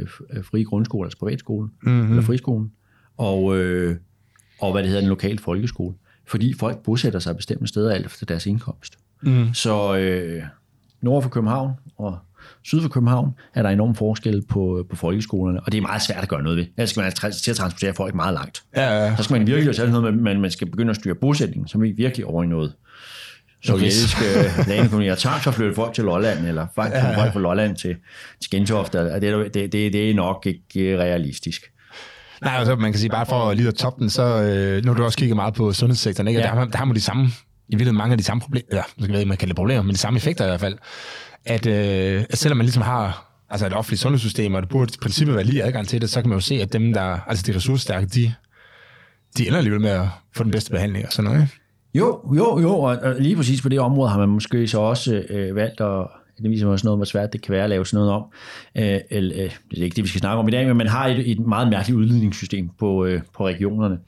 frie 0.43 0.65
grundskole, 0.65 1.07
altså 1.07 1.19
privatskole, 1.19 1.69
mm-hmm. 1.83 2.11
eller 2.11 2.23
friskolen, 2.23 2.73
og, 3.17 3.59
øh, 3.59 3.97
og 4.61 4.73
hvad 4.73 4.83
det 4.83 4.89
hedder, 4.89 5.03
den 5.03 5.09
lokale 5.09 5.39
folkeskole. 5.39 5.95
Fordi 6.27 6.55
folk 6.59 6.79
bosætter 6.79 7.19
sig 7.19 7.37
bestemte 7.37 7.67
steder 7.67 7.95
alt 7.95 8.07
efter 8.07 8.27
deres 8.27 8.47
indkomst. 8.47 8.99
Mm. 9.23 9.55
Så 9.55 9.97
øh, 9.97 10.43
nord 11.01 11.23
for 11.23 11.31
København 11.31 11.73
og 11.97 12.19
syd 12.63 12.81
for 12.81 12.89
København 12.89 13.35
er 13.55 13.63
der 13.63 13.71
enorm 13.71 13.95
forskel 13.95 14.43
på, 14.43 14.87
på 14.91 14.97
folkeskolerne, 14.97 15.61
og 15.61 15.73
det 15.73 15.79
er 15.79 15.83
meget 15.83 16.03
svært 16.03 16.23
at 16.23 16.29
gøre 16.29 16.43
noget 16.43 16.59
ved. 16.59 16.67
Ellers 16.77 16.91
skal 16.91 17.01
man 17.01 17.13
altså 17.23 17.43
til 17.45 17.51
at 17.51 17.57
transportere 17.57 17.95
folk 17.95 18.15
meget 18.15 18.35
langt. 18.35 18.63
Ja, 18.77 19.05
ja. 19.05 19.17
Så 19.17 19.23
skal 19.23 19.39
man 19.39 19.47
virkelig 19.47 19.77
tage 19.77 19.91
noget 19.91 20.15
med, 20.15 20.35
man 20.35 20.51
skal 20.51 20.71
begynde 20.71 20.91
at 20.91 20.97
styre 20.97 21.15
bosætningen, 21.15 21.69
som 21.69 21.83
vi 21.83 21.91
virkelig 21.91 22.27
over 22.27 22.45
i 22.45 22.47
noget 22.47 22.73
sovjetiske 23.65 24.25
landekolonier 24.69 25.15
tager 25.15 25.51
flytte 25.51 25.75
folk 25.75 25.95
til 25.95 26.05
Lolland, 26.05 26.47
eller 26.47 26.67
faktisk 26.75 27.05
ja, 27.05 27.11
ja. 27.11 27.23
folk 27.23 27.33
fra 27.33 27.41
Lolland 27.41 27.77
til, 27.77 27.97
til 28.41 28.51
Gentofte, 28.51 28.99
det, 28.99 29.55
det, 29.55 29.73
det, 29.73 29.93
det 29.93 30.11
er 30.11 30.15
nok 30.15 30.47
ikke 30.47 30.99
realistisk. 30.99 31.63
Nej, 32.43 32.55
altså 32.59 32.77
man 32.77 32.93
kan 32.93 32.99
sige, 32.99 33.11
bare 33.11 33.27
for 33.27 33.53
lige 33.53 33.69
at 33.69 33.75
toppe 33.75 34.03
den, 34.03 34.11
så 34.11 34.23
øh, 34.23 34.85
nu 34.85 34.91
har 34.91 34.97
du 34.97 35.05
også 35.05 35.19
kigget 35.19 35.37
meget 35.37 35.55
på 35.55 35.73
sundhedssektoren, 35.73 36.29
ikke? 36.29 36.41
Ja. 36.41 36.47
Der, 36.47 36.65
der 36.65 36.79
har 36.79 36.85
man 36.85 36.97
de 36.97 37.01
samme, 37.01 37.25
i 37.25 37.31
virkeligheden 37.69 37.99
mange 37.99 38.13
af 38.13 38.19
de 38.19 38.25
samme 38.25 38.41
problemer, 38.41 38.67
eller 38.69 38.83
jeg 39.01 39.09
ved 39.09 39.19
ikke, 39.19 39.29
man 39.29 39.37
kan 39.37 39.49
det 39.49 39.57
problemer, 39.57 39.83
men 39.83 39.93
de 39.93 39.99
samme 39.99 40.17
effekter 40.17 40.45
i 40.45 40.49
hvert 40.49 40.61
fald, 40.61 40.79
at, 41.45 41.67
øh, 41.67 42.25
at 42.31 42.39
selvom 42.39 42.57
man 42.57 42.65
ligesom 42.67 42.83
har 42.83 43.33
altså 43.51 43.67
et 43.67 43.75
offentligt 43.75 44.03
sundhedssystem, 44.03 44.55
og 44.55 44.63
det 44.63 44.69
burde 44.69 44.93
i 44.95 44.99
princippet 45.03 45.35
være 45.35 45.45
lige 45.45 45.65
adgang 45.65 45.89
til 45.89 46.01
det, 46.01 46.11
så 46.11 46.21
kan 46.21 46.29
man 46.29 46.37
jo 46.37 46.41
se, 46.41 46.55
at 46.55 46.73
dem, 46.73 46.93
der, 46.93 47.19
altså 47.27 47.45
de 47.47 47.57
ressourcestærke, 47.57 48.07
de, 48.07 48.35
de 49.37 49.47
ender 49.47 49.59
alligevel 49.59 49.81
med 49.81 49.91
at 49.91 50.09
få 50.37 50.43
den 50.45 50.51
bedste 50.51 50.71
behandling 50.71 51.07
og 51.07 51.13
sådan 51.13 51.31
noget. 51.31 51.43
Ikke? 51.43 51.55
Jo, 51.99 52.35
jo, 52.37 52.61
jo, 52.61 52.79
og 52.79 53.15
lige 53.19 53.37
præcis 53.37 53.63
på 53.63 53.69
det 53.69 53.81
område 53.81 54.11
har 54.11 54.19
man 54.19 54.29
måske 54.29 54.69
så 54.69 54.81
også 54.81 55.23
øh, 55.31 55.57
valgt 55.57 55.81
at 55.81 56.07
det 56.43 56.51
viser 56.51 56.67
også 56.67 56.87
noget, 56.87 56.99
hvor 56.99 57.05
svært 57.05 57.33
det 57.33 57.43
kan 57.43 57.53
være 57.53 57.65
at 57.65 57.71
lave 57.71 57.87
sådan 57.87 57.97
noget 57.97 58.13
om. 58.13 58.25
Øh, 58.77 59.01
eller, 59.11 59.45
øh, 59.45 59.51
det 59.71 59.79
er 59.79 59.85
ikke 59.85 59.97
det, 59.97 60.05
vi 60.05 60.09
skal 60.09 60.21
snakke 60.21 60.39
om 60.39 60.49
i 60.49 60.51
dag, 60.51 60.67
men 60.67 60.77
man 60.77 60.87
har 60.87 61.07
et, 61.07 61.31
et 61.31 61.41
meget 61.41 61.69
mærkeligt 61.69 61.99
udligningssystem 61.99 62.71
på, 62.79 63.05
øh, 63.05 63.21
på 63.37 63.47
regionerne, 63.47 63.99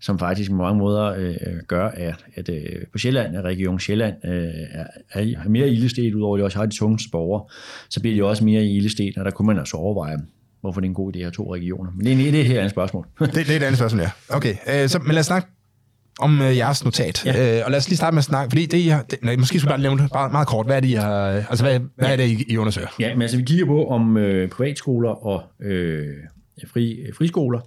som 0.00 0.18
faktisk 0.18 0.50
på 0.50 0.56
mange 0.56 0.78
måder 0.78 1.04
øh, 1.04 1.34
gør, 1.68 1.88
at, 1.88 2.24
at 2.34 2.48
øh, 2.48 2.86
på 2.92 2.98
Sjælland, 2.98 3.36
at 3.36 3.44
Region 3.44 3.80
Sjælland 3.80 4.14
øh, 4.24 4.48
er, 4.72 4.86
er 5.14 5.48
mere 5.48 5.68
ildestet, 5.68 6.14
udover 6.14 6.36
at 6.36 6.40
de 6.40 6.44
også 6.44 6.58
har 6.58 6.66
de 6.66 6.76
tungeste 6.76 7.10
borgere, 7.10 7.44
så 7.90 8.00
bliver 8.00 8.16
de 8.16 8.24
også 8.24 8.44
mere 8.44 8.64
ildestet, 8.64 9.18
og 9.18 9.24
der 9.24 9.30
kunne 9.30 9.46
man 9.46 9.58
altså 9.58 9.76
overveje, 9.76 10.16
hvorfor 10.60 10.80
det 10.80 10.86
er 10.86 10.90
en 10.90 10.94
god 10.94 11.16
idé 11.16 11.18
at 11.18 11.24
have 11.24 11.32
to 11.32 11.54
regioner. 11.54 11.90
Men 11.96 12.06
det 12.06 12.12
er, 12.12 12.16
det 12.16 12.34
er 12.34 12.40
et 12.40 12.46
helt 12.46 12.58
andet 12.58 12.70
spørgsmål. 12.70 13.06
det, 13.20 13.34
det 13.34 13.50
er 13.50 13.56
et 13.56 13.62
andet 13.62 13.78
spørgsmål, 13.78 14.00
ja. 14.00 14.10
Okay, 14.28 14.54
øh, 14.74 14.88
så, 14.88 14.98
men 14.98 15.12
lad 15.12 15.20
os 15.20 15.26
snakke 15.26 15.48
om 16.18 16.42
øh, 16.42 16.56
jeres 16.56 16.84
notat. 16.84 17.26
Ja. 17.26 17.58
Øh, 17.58 17.62
og 17.64 17.70
lad 17.70 17.78
os 17.78 17.88
lige 17.88 17.96
starte 17.96 18.14
med 18.14 18.18
at 18.18 18.24
snakke, 18.24 18.50
fordi 18.50 18.66
det, 18.66 18.78
I 18.78 18.88
har, 18.88 19.02
det, 19.02 19.18
nej, 19.22 19.36
måske 19.36 19.58
skulle 19.58 19.70
bare 19.70 19.80
nævne 19.80 20.02
det 20.02 20.12
bare 20.12 20.30
meget 20.30 20.48
kort. 20.48 20.66
Hvad 20.66 20.76
er 20.76 20.80
det, 20.80 20.88
I 20.88 20.92
har, 20.92 21.22
altså, 21.50 21.64
hvad, 21.64 21.80
hvad 21.96 22.08
ja. 22.08 22.12
er 22.12 22.16
det, 22.16 22.24
I, 22.24 22.44
I 22.48 22.56
undersøger? 22.56 22.88
Ja, 23.00 23.14
men 23.14 23.22
altså, 23.22 23.36
vi 23.36 23.42
kigger 23.42 23.66
på, 23.66 23.88
om 23.88 24.16
øh, 24.16 24.48
privatskoler 24.48 25.26
og 25.26 25.42
øh, 25.60 26.06
fri, 26.66 27.06
friskoler 27.18 27.60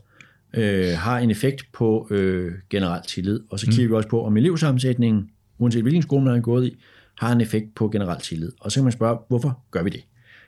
øh, 0.54 0.98
har 0.98 1.20
en 1.20 1.32
effekt 1.32 1.66
på 1.74 2.08
øh, 2.12 2.52
generel 2.70 3.02
tillid. 3.08 3.40
Og 3.50 3.60
så 3.60 3.66
kigger 3.66 3.84
mm. 3.84 3.90
vi 3.90 3.96
også 3.96 4.10
på, 4.10 4.26
om 4.26 4.38
elevsammensætningen, 4.38 5.30
uanset 5.58 5.82
hvilken 5.82 6.02
skole 6.02 6.24
man 6.24 6.34
har 6.34 6.42
gået 6.42 6.66
i, 6.66 6.78
har 7.18 7.32
en 7.32 7.42
effekt 7.42 7.76
på 7.76 7.90
generel 7.90 8.22
tillid. 8.22 8.52
Og 8.60 8.72
så 8.72 8.80
kan 8.80 8.84
man 8.84 8.92
spørge, 8.92 9.18
hvorfor 9.28 9.60
gør 9.72 9.84
vi 9.84 9.90
det? 9.90 10.02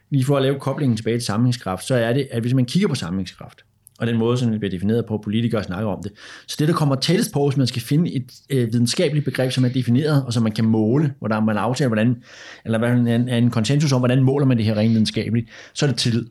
Lige 0.09 0.25
for 0.25 0.37
at 0.37 0.43
lave 0.43 0.59
koblingen 0.59 0.97
tilbage 0.97 1.17
til 1.17 1.25
sammenhængskraft, 1.25 1.83
så 1.83 1.95
er 1.95 2.13
det, 2.13 2.27
at 2.31 2.41
hvis 2.41 2.53
man 2.53 2.65
kigger 2.65 2.87
på 2.87 2.95
sammenhængskraft, 2.95 3.65
og 3.97 4.07
den 4.07 4.17
måde, 4.17 4.37
som 4.37 4.51
det 4.51 4.59
bliver 4.59 4.71
defineret 4.71 5.05
på, 5.05 5.17
politikere 5.23 5.63
snakker 5.63 5.89
om 5.89 6.03
det. 6.03 6.11
Så 6.47 6.55
det, 6.59 6.67
der 6.67 6.73
kommer 6.73 6.95
tættest 6.95 7.33
på, 7.33 7.47
hvis 7.47 7.57
man 7.57 7.67
skal 7.67 7.81
finde 7.81 8.13
et 8.13 8.31
øh, 8.49 8.73
videnskabeligt 8.73 9.25
begreb, 9.25 9.51
som 9.51 9.65
er 9.65 9.69
defineret, 9.69 10.25
og 10.25 10.33
som 10.33 10.43
man 10.43 10.51
kan 10.51 10.65
måle, 10.65 11.13
hvordan 11.19 11.43
man 11.43 11.57
aftaler, 11.57 11.89
hvordan, 11.89 12.15
eller 12.65 12.77
hvad 12.77 12.91
en, 12.91 13.29
en 13.29 13.49
konsensus 13.49 13.91
om, 13.91 14.01
hvordan 14.01 14.23
måler 14.23 14.45
man 14.45 14.57
det 14.57 14.65
her 14.65 14.75
rent 14.75 14.91
videnskabeligt, 14.91 15.49
så 15.73 15.85
er 15.85 15.89
det 15.89 15.97
tillid. 15.97 16.25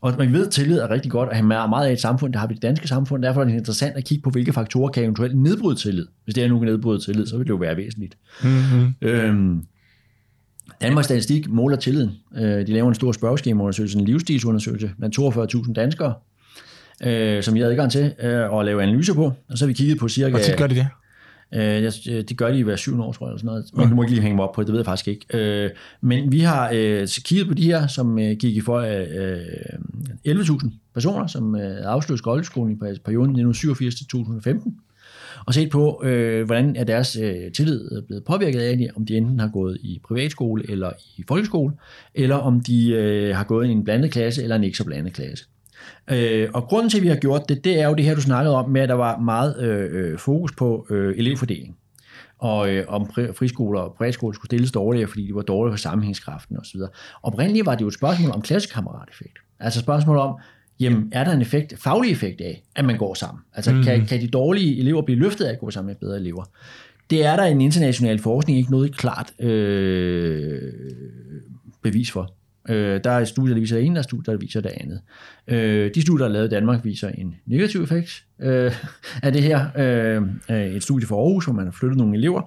Og 0.00 0.14
man 0.18 0.32
ved, 0.32 0.46
at 0.46 0.52
tillid 0.52 0.78
er 0.78 0.90
rigtig 0.90 1.10
godt 1.10 1.28
at 1.28 1.36
have 1.36 1.46
meget 1.46 1.86
af 1.88 1.92
et 1.92 2.00
samfund. 2.00 2.32
Det 2.32 2.40
har 2.40 2.46
vi 2.46 2.54
det 2.54 2.62
danske 2.62 2.88
samfund. 2.88 3.22
Derfor 3.22 3.40
er 3.40 3.44
det 3.44 3.54
interessant 3.54 3.96
at 3.96 4.04
kigge 4.04 4.22
på, 4.22 4.30
hvilke 4.30 4.52
faktorer 4.52 4.88
kan 4.88 5.02
eventuelt 5.02 5.38
nedbryde 5.38 5.76
tillid. 5.76 6.06
Hvis 6.24 6.34
det 6.34 6.44
er 6.44 6.48
nu 6.48 6.58
kan 6.58 6.68
nedbryde 6.68 7.04
tillid, 7.04 7.26
så 7.26 7.36
vil 7.36 7.46
det 7.46 7.50
jo 7.50 7.56
være 7.56 7.76
væsentligt. 7.76 8.16
Mm-hmm. 8.42 8.94
Øhm, 9.02 9.62
Danmarks 10.82 11.04
Statistik 11.04 11.48
måler 11.48 11.76
tilliden. 11.76 12.10
Øh, 12.36 12.66
de 12.66 12.72
laver 12.72 12.88
en 12.88 12.94
stor 12.94 13.12
spørgeskemaundersøgelse, 13.12 13.98
en 13.98 14.04
livsstilsundersøgelse 14.04 14.90
blandt 14.98 15.18
42.000 15.66 15.72
danskere, 15.72 16.14
øh, 17.02 17.42
som 17.42 17.54
vi 17.54 17.60
har 17.60 17.68
adgang 17.68 17.92
til 17.92 18.12
øh, 18.22 18.58
at 18.58 18.64
lave 18.64 18.82
analyser 18.82 19.14
på. 19.14 19.24
Og 19.24 19.58
så 19.58 19.64
har 19.64 19.66
vi 19.66 19.72
kigget 19.72 19.98
på 19.98 20.08
cirka... 20.08 20.30
Hvor 20.30 20.38
tit 20.38 20.56
gør 20.56 20.66
de 20.66 20.74
det? 20.74 20.88
Øh, 21.54 21.92
det 22.28 22.36
gør 22.36 22.50
de 22.50 22.58
i 22.58 22.62
hver 22.62 22.76
syvende 22.76 23.04
år, 23.04 23.12
tror 23.12 23.26
jeg, 23.26 23.30
eller 23.30 23.38
sådan 23.38 23.46
noget. 23.46 23.64
Men 23.76 23.88
du 23.88 23.94
må 23.94 24.02
ikke 24.02 24.12
lige 24.12 24.22
hænge 24.22 24.36
mig 24.36 24.44
op 24.44 24.54
på 24.54 24.60
det, 24.60 24.66
det 24.66 24.72
ved 24.72 24.80
jeg 24.80 24.86
faktisk 24.86 25.08
ikke. 25.08 25.26
Øh, 25.34 25.70
men 26.00 26.32
vi 26.32 26.40
har 26.40 26.70
øh, 26.74 27.08
kigget 27.24 27.48
på 27.48 27.54
de 27.54 27.64
her, 27.64 27.86
som 27.86 28.18
øh, 28.18 28.36
gik 28.36 28.56
i 28.56 28.60
for 28.60 28.78
øh, 28.78 30.36
11.000 30.36 30.70
personer, 30.94 31.26
som 31.26 31.56
øh, 31.56 31.76
afsluttede 31.84 32.18
skoleskolen 32.18 32.72
i 32.72 32.76
perioden 32.76 33.30
1987 33.30 33.94
til 33.94 34.06
2015 34.06 34.76
og 35.46 35.54
set 35.54 35.70
på, 35.70 36.02
øh, 36.04 36.46
hvordan 36.46 36.76
er 36.76 36.84
deres 36.84 37.16
øh, 37.16 37.52
tillid 37.52 38.02
blevet 38.02 38.24
påvirket 38.24 38.60
af 38.60 38.88
om 38.96 39.06
de 39.06 39.16
enten 39.16 39.40
har 39.40 39.48
gået 39.48 39.78
i 39.82 40.00
privatskole 40.04 40.70
eller 40.70 40.90
i 41.16 41.24
folkeskole, 41.28 41.72
eller 42.14 42.36
om 42.36 42.60
de 42.60 42.90
øh, 42.90 43.36
har 43.36 43.44
gået 43.44 43.66
i 43.66 43.70
en 43.70 43.84
blandet 43.84 44.10
klasse 44.10 44.42
eller 44.42 44.56
en 44.56 44.64
ikke 44.64 44.78
så 44.78 44.84
blandet 44.84 45.12
klasse. 45.12 45.44
Øh, 46.10 46.48
og 46.54 46.62
grunden 46.62 46.90
til, 46.90 46.96
at 46.98 47.02
vi 47.02 47.08
har 47.08 47.16
gjort 47.16 47.48
det, 47.48 47.64
det 47.64 47.80
er 47.80 47.88
jo 47.88 47.94
det 47.94 48.04
her, 48.04 48.14
du 48.14 48.20
snakkede 48.20 48.56
om, 48.56 48.70
med 48.70 48.80
at 48.80 48.88
der 48.88 48.94
var 48.94 49.18
meget 49.18 49.62
øh, 49.62 50.12
øh 50.12 50.18
fokus 50.18 50.52
på 50.52 50.86
øh, 50.90 51.14
elevfordeling. 51.18 51.76
Og 52.38 52.70
øh, 52.70 52.84
om 52.88 53.10
friskoler 53.34 53.80
og 53.80 53.94
privatskoler 53.94 54.34
skulle 54.34 54.48
stilles 54.48 54.72
dårligere, 54.72 55.08
fordi 55.08 55.26
de 55.26 55.34
var 55.34 55.42
dårlige 55.42 55.72
for 55.72 55.78
sammenhængskraften 55.78 56.56
osv. 56.58 56.80
Oprindeligt 57.22 57.66
var 57.66 57.74
det 57.74 57.82
jo 57.82 57.88
et 57.88 57.94
spørgsmål 57.94 58.30
om 58.30 58.42
klassekammerateffekt. 58.42 59.38
Altså 59.60 59.80
spørgsmål 59.80 60.16
om, 60.16 60.38
jamen 60.80 61.08
er 61.12 61.24
der 61.24 61.32
en 61.32 61.40
effekt, 61.40 61.74
faglig 61.82 62.12
effekt 62.12 62.40
af, 62.40 62.62
at 62.76 62.84
man 62.84 62.98
går 62.98 63.14
sammen? 63.14 63.42
Altså 63.54 63.72
mm. 63.72 63.82
kan, 63.82 64.06
kan 64.06 64.20
de 64.20 64.28
dårlige 64.28 64.78
elever 64.78 65.02
blive 65.02 65.18
løftet 65.18 65.44
af 65.44 65.52
at 65.52 65.58
gå 65.58 65.70
sammen 65.70 65.86
med 65.86 65.94
bedre 65.94 66.16
elever? 66.16 66.44
Det 67.10 67.24
er 67.24 67.36
der 67.36 67.44
en 67.44 67.60
international 67.60 68.18
forskning 68.18 68.58
ikke 68.58 68.70
noget 68.70 68.96
klart 68.96 69.32
øh, 69.40 70.72
bevis 71.82 72.10
for. 72.10 72.32
Øh, 72.68 73.00
der 73.04 73.10
er 73.10 73.24
studier, 73.24 73.54
der 73.54 73.60
viser 73.60 73.76
det 73.76 73.84
ene, 73.84 73.94
der 73.94 74.00
er 74.00 74.02
studier, 74.02 74.34
der 74.34 74.40
viser 74.40 74.60
det 74.60 74.72
andet. 74.76 75.00
Øh, 75.48 75.90
de 75.94 76.02
studier, 76.02 76.18
der 76.18 76.28
er 76.28 76.32
lavet 76.32 76.46
i 76.46 76.50
Danmark, 76.50 76.84
viser 76.84 77.08
en 77.08 77.34
negativ 77.46 77.82
effekt 77.82 78.24
øh, 78.42 78.72
af 79.22 79.32
det 79.32 79.42
her. 79.42 79.66
Øh, 80.50 80.56
et 80.56 80.82
studie 80.82 81.06
fra 81.06 81.16
Aarhus, 81.16 81.44
hvor 81.44 81.54
man 81.54 81.64
har 81.64 81.72
flyttet 81.72 81.98
nogle 81.98 82.16
elever. 82.16 82.42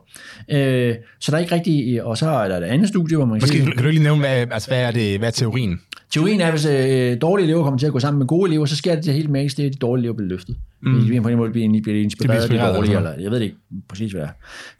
Øh, 0.51 0.95
så 1.19 1.31
der 1.31 1.37
er 1.37 1.41
ikke 1.41 1.55
rigtig... 1.55 2.03
Og 2.03 2.17
så 2.17 2.29
er 2.29 2.47
der 2.47 2.57
et 2.57 2.63
andet 2.63 2.87
studie, 2.87 3.17
hvor 3.17 3.25
man 3.25 3.39
kan 3.39 3.43
Måske, 3.43 3.75
kan 3.75 3.83
du 3.83 3.89
lige 3.89 4.03
nævne, 4.03 4.19
hvad, 4.19 4.47
altså, 4.51 4.69
hvad, 4.69 4.81
er 4.81 4.91
det, 4.91 5.19
hvad 5.19 5.27
er 5.27 5.31
teorien? 5.31 5.81
Teorien 6.13 6.41
er, 6.41 6.45
at 6.45 6.53
hvis 6.53 6.65
øh, 6.65 7.21
dårlige 7.21 7.45
elever 7.45 7.63
kommer 7.63 7.79
til 7.79 7.87
at 7.87 7.93
gå 7.93 7.99
sammen 7.99 8.19
med 8.19 8.27
gode 8.27 8.49
elever, 8.49 8.65
så 8.65 8.75
sker 8.75 8.95
det, 8.95 9.05
det 9.05 9.13
helt 9.13 9.29
magisk, 9.29 9.57
det 9.57 9.63
er, 9.63 9.67
at 9.67 9.73
de 9.73 9.79
dårlige 9.79 10.01
elever 10.01 10.15
bliver 10.15 10.29
løftet. 10.29 10.57
Mm. 10.81 10.99
De 10.99 11.21
på 11.21 11.29
en 11.29 11.37
måde 11.37 11.51
bliver, 11.51 11.81
bliver 11.83 12.03
inspireret 12.03 12.43
af 12.43 12.49
de 12.49 12.57
dårlige, 12.57 12.97
eller 12.97 13.13
jeg 13.19 13.31
ved 13.31 13.39
det 13.39 13.45
ikke 13.45 13.57
præcis, 13.89 14.11
hvad 14.11 14.27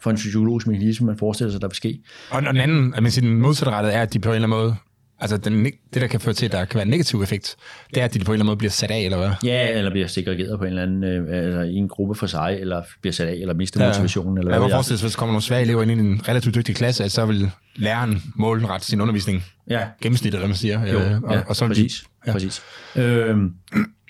for 0.00 0.10
en 0.10 0.18
fysiologisk 0.18 0.66
mekanisme, 0.66 1.06
man 1.06 1.18
forestiller 1.18 1.52
sig, 1.52 1.60
der 1.60 1.68
vil 1.68 1.76
ske. 1.76 2.00
Og 2.30 2.42
den 2.42 2.56
anden, 2.56 2.94
at 2.94 3.02
man 3.02 3.12
siger, 3.12 3.28
den 3.28 3.38
modsatrettede 3.38 3.92
er, 3.92 4.02
at 4.02 4.14
de 4.14 4.18
på 4.18 4.28
en 4.28 4.34
eller 4.34 4.48
anden 4.48 4.58
måde 4.58 4.74
Altså, 5.20 5.36
den, 5.36 5.64
det, 5.64 6.02
der 6.02 6.06
kan 6.06 6.20
føre 6.20 6.34
til, 6.34 6.46
at 6.46 6.52
der 6.52 6.64
kan 6.64 6.74
være 6.74 6.84
en 6.84 6.90
negativ 6.90 7.22
effekt, 7.22 7.56
det 7.94 8.00
er, 8.00 8.04
at 8.04 8.14
de 8.14 8.18
på 8.18 8.24
en 8.24 8.34
eller 8.34 8.34
anden 8.34 8.46
måde 8.46 8.56
bliver 8.56 8.70
sat 8.70 8.90
af, 8.90 8.98
eller 9.00 9.18
hvad? 9.18 9.30
Ja, 9.44 9.78
eller 9.78 9.90
bliver 9.90 10.06
segregeret 10.06 10.58
på 10.58 10.64
en 10.64 10.70
eller 10.70 10.82
anden, 10.82 11.04
øh, 11.04 11.44
altså 11.44 11.60
i 11.60 11.74
en 11.74 11.88
gruppe 11.88 12.14
for 12.14 12.26
sig, 12.26 12.58
eller 12.60 12.82
bliver 13.00 13.12
sat 13.12 13.28
af, 13.28 13.32
eller 13.32 13.54
mister 13.54 13.84
ja. 13.84 13.88
motivationen. 13.88 14.38
Eller 14.38 14.52
jeg 14.52 14.60
kan 14.60 14.70
forestille 14.70 15.00
hvis 15.00 15.12
der 15.12 15.18
kommer 15.18 15.32
nogle 15.32 15.42
svære 15.42 15.62
elever 15.62 15.82
ind 15.82 15.90
i 15.90 15.94
en 15.94 16.28
relativt 16.28 16.54
dygtig 16.54 16.76
klasse, 16.76 17.08
så 17.08 17.26
vil 17.26 17.50
læreren 17.76 18.22
målrette 18.36 18.86
sin 18.86 19.00
undervisning. 19.00 19.44
Ja. 19.70 19.80
Gennemsnittet, 20.02 20.40
hvad 20.40 20.48
man 20.48 20.56
siger. 20.56 20.86
Jo, 20.86 20.98
øh, 20.98 21.22
og, 21.22 21.34
ja, 21.34 21.40
og 21.46 21.56
så 21.56 21.66
præcis. 21.66 22.00
De, 22.00 22.06
ja. 22.26 22.32
præcis. 22.32 22.62
Øhm, 22.96 23.52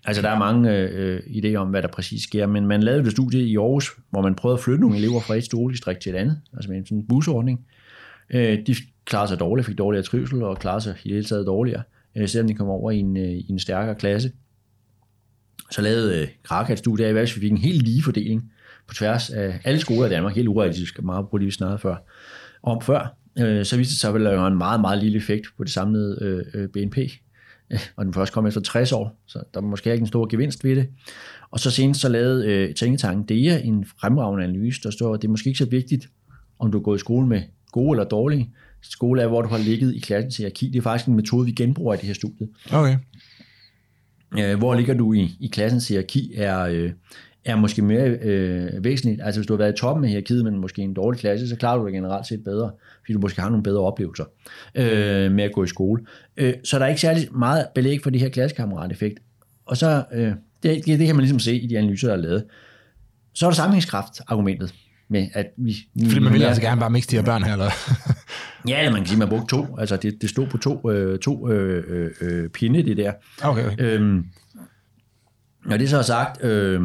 altså, 0.04 0.22
der 0.22 0.30
er 0.30 0.38
mange 0.38 0.72
øh, 0.72 1.20
idéer 1.20 1.54
om, 1.56 1.68
hvad 1.68 1.82
der 1.82 1.88
præcis 1.88 2.22
sker, 2.22 2.46
men 2.46 2.66
man 2.66 2.82
lavede 2.82 3.06
et 3.06 3.12
studie 3.12 3.42
i 3.42 3.56
Aarhus, 3.56 3.90
hvor 4.10 4.22
man 4.22 4.34
prøvede 4.34 4.58
at 4.58 4.64
flytte 4.64 4.80
nogle 4.80 4.96
elever 4.96 5.20
fra 5.20 5.34
et 5.34 5.44
skoledistrikt 5.44 6.00
til 6.00 6.14
et 6.14 6.18
andet, 6.18 6.40
altså 6.54 6.70
med 6.70 6.78
en 6.78 6.86
sådan 6.86 7.04
busordning. 7.08 7.60
Øh, 8.34 8.58
de 8.66 8.74
klarede 9.08 9.28
sig 9.28 9.40
dårligt, 9.40 9.66
fik 9.66 9.78
dårligere 9.78 10.04
trivsel 10.04 10.42
og 10.42 10.58
klarede 10.58 10.80
sig 10.80 10.94
i 11.04 11.12
hele 11.12 11.24
taget 11.24 11.46
dårligere. 11.46 11.82
øh, 12.16 12.28
selvom 12.28 12.48
de 12.48 12.54
kom 12.54 12.68
over 12.68 12.90
i 12.90 12.98
en, 12.98 13.16
øh, 13.16 13.30
i 13.30 13.46
en 13.50 13.58
stærkere 13.58 13.94
klasse. 13.94 14.32
Så 15.70 15.82
lavede 15.82 16.20
øh, 16.20 16.28
Kraka 16.42 16.72
et 16.72 16.78
studie 16.78 17.06
af, 17.06 17.10
at 17.10 17.22
vi 17.22 17.26
fik 17.26 17.50
en 17.50 17.58
helt 17.58 17.82
lige 17.82 18.02
fordeling 18.02 18.52
på 18.88 18.94
tværs 18.94 19.30
af 19.30 19.60
alle 19.64 19.80
skoler 19.80 20.06
i 20.06 20.10
Danmark, 20.10 20.34
helt 20.34 20.48
urealistisk, 20.48 21.02
meget 21.02 21.26
på 21.30 21.38
det, 21.38 21.46
vi 21.46 21.50
snakkede 21.50 21.78
før, 21.78 21.96
om 22.62 22.80
før. 22.80 23.16
Øh, 23.38 23.64
så 23.64 23.76
viste 23.76 23.92
det 23.92 24.00
sig, 24.00 24.14
at 24.14 24.20
der 24.20 24.36
var 24.36 24.46
en 24.46 24.58
meget, 24.58 24.80
meget 24.80 25.02
lille 25.02 25.18
effekt 25.18 25.46
på 25.56 25.64
det 25.64 25.72
samlede 25.72 26.18
øh, 26.20 26.62
øh 26.62 26.68
BNP, 26.68 26.96
og 27.96 28.04
den 28.04 28.14
først 28.14 28.32
kom 28.32 28.46
efter 28.46 28.60
60 28.60 28.92
år, 28.92 29.20
så 29.26 29.42
der 29.54 29.60
var 29.60 29.68
måske 29.68 29.92
ikke 29.92 30.02
en 30.02 30.06
stor 30.06 30.26
gevinst 30.26 30.64
ved 30.64 30.76
det. 30.76 30.88
Og 31.50 31.60
så 31.60 31.70
senest 31.70 32.00
så 32.00 32.08
lavede 32.08 32.46
øh, 32.46 32.74
Tænketanken 32.74 33.24
DEA 33.24 33.60
en 33.60 33.84
fremragende 34.00 34.44
analyse, 34.44 34.82
der 34.82 34.90
står, 34.90 35.14
at 35.14 35.22
det 35.22 35.28
er 35.28 35.30
måske 35.30 35.48
ikke 35.48 35.58
så 35.58 35.68
vigtigt, 35.68 36.08
om 36.58 36.72
du 36.72 36.78
er 36.78 36.82
gået 36.82 36.98
i 36.98 37.00
skole 37.00 37.26
med 37.26 37.42
gode 37.72 37.96
eller 37.96 38.04
dårlige. 38.04 38.54
Skole 38.82 39.22
er, 39.22 39.26
hvor 39.26 39.42
du 39.42 39.48
har 39.48 39.58
ligget 39.58 39.94
i 39.94 39.98
klassens 39.98 40.36
hierarki. 40.36 40.68
Det 40.68 40.78
er 40.78 40.82
faktisk 40.82 41.08
en 41.08 41.16
metode, 41.16 41.46
vi 41.46 41.52
genbruger 41.52 41.94
i 41.94 41.96
det 41.96 42.06
her 42.06 42.14
studie. 42.14 42.48
Okay. 42.72 42.96
Øh, 44.38 44.58
hvor 44.58 44.74
ligger 44.74 44.94
du 44.94 45.12
i, 45.12 45.36
i 45.40 45.46
klassens 45.46 45.88
hierarki, 45.88 46.32
er, 46.36 46.60
øh, 46.60 46.90
er 47.44 47.56
måske 47.56 47.82
mere 47.82 48.08
øh, 48.08 48.84
væsentligt. 48.84 49.20
Altså 49.22 49.40
hvis 49.40 49.46
du 49.46 49.52
har 49.52 49.58
været 49.58 49.72
i 49.72 49.76
toppen 49.76 50.04
af 50.04 50.10
hierarkiet, 50.10 50.44
men 50.44 50.58
måske 50.58 50.82
en 50.82 50.94
dårlig 50.94 51.20
klasse, 51.20 51.48
så 51.48 51.56
klarer 51.56 51.78
du 51.78 51.86
dig 51.86 51.94
generelt 51.94 52.26
set 52.26 52.44
bedre, 52.44 52.70
fordi 53.00 53.12
du 53.12 53.18
måske 53.18 53.40
har 53.40 53.48
nogle 53.48 53.62
bedre 53.62 53.80
oplevelser 53.80 54.24
øh, 54.74 55.32
med 55.32 55.44
at 55.44 55.52
gå 55.52 55.64
i 55.64 55.66
skole. 55.66 56.02
Øh, 56.36 56.54
så 56.64 56.78
der 56.78 56.84
er 56.84 56.88
ikke 56.88 57.00
særlig 57.00 57.28
meget 57.32 57.66
belæg 57.74 58.02
for 58.02 58.10
det 58.10 58.20
her 58.20 58.28
klassekammerat-effekt. 58.28 59.18
Og 59.66 59.76
så, 59.76 60.04
øh, 60.12 60.32
det, 60.62 60.86
det, 60.86 60.98
det 60.98 61.06
kan 61.06 61.16
man 61.16 61.22
ligesom 61.22 61.38
se 61.38 61.56
i 61.56 61.66
de 61.66 61.78
analyser, 61.78 62.08
der 62.08 62.14
er 62.14 62.20
lavet. 62.20 62.44
Så 63.34 63.46
er 63.46 63.50
der 63.50 63.54
sammenhængskraft-argumentet 63.54 64.74
med, 65.08 65.28
at 65.32 65.46
vi... 65.56 65.76
Fordi 66.06 66.20
man 66.20 66.32
vil 66.32 66.42
altså 66.42 66.62
gerne 66.62 66.80
bare 66.80 66.90
mixe 66.90 67.10
de 67.10 67.16
her 67.16 67.22
børn 67.22 67.42
her, 67.42 67.52
eller? 67.52 67.70
Ja, 68.68 68.78
eller 68.78 68.92
man 68.92 69.00
kan 69.00 69.06
sige, 69.06 69.14
at 69.14 69.18
man 69.18 69.28
brugte 69.28 69.56
to. 69.56 69.76
Altså, 69.78 69.96
det, 69.96 70.22
det 70.22 70.30
stod 70.30 70.46
på 70.46 70.58
to, 70.58 70.90
øh, 70.90 71.18
to 71.18 71.50
øh, 71.50 71.84
øh, 71.88 72.10
øh 72.20 72.50
pinde, 72.50 72.82
det 72.82 72.96
der. 72.96 73.12
Okay. 73.42 73.66
okay. 73.66 73.76
Øhm, 73.78 74.24
når 75.66 75.76
det 75.76 75.90
så 75.90 75.98
er 75.98 76.02
sagt, 76.02 76.44
øh, 76.44 76.80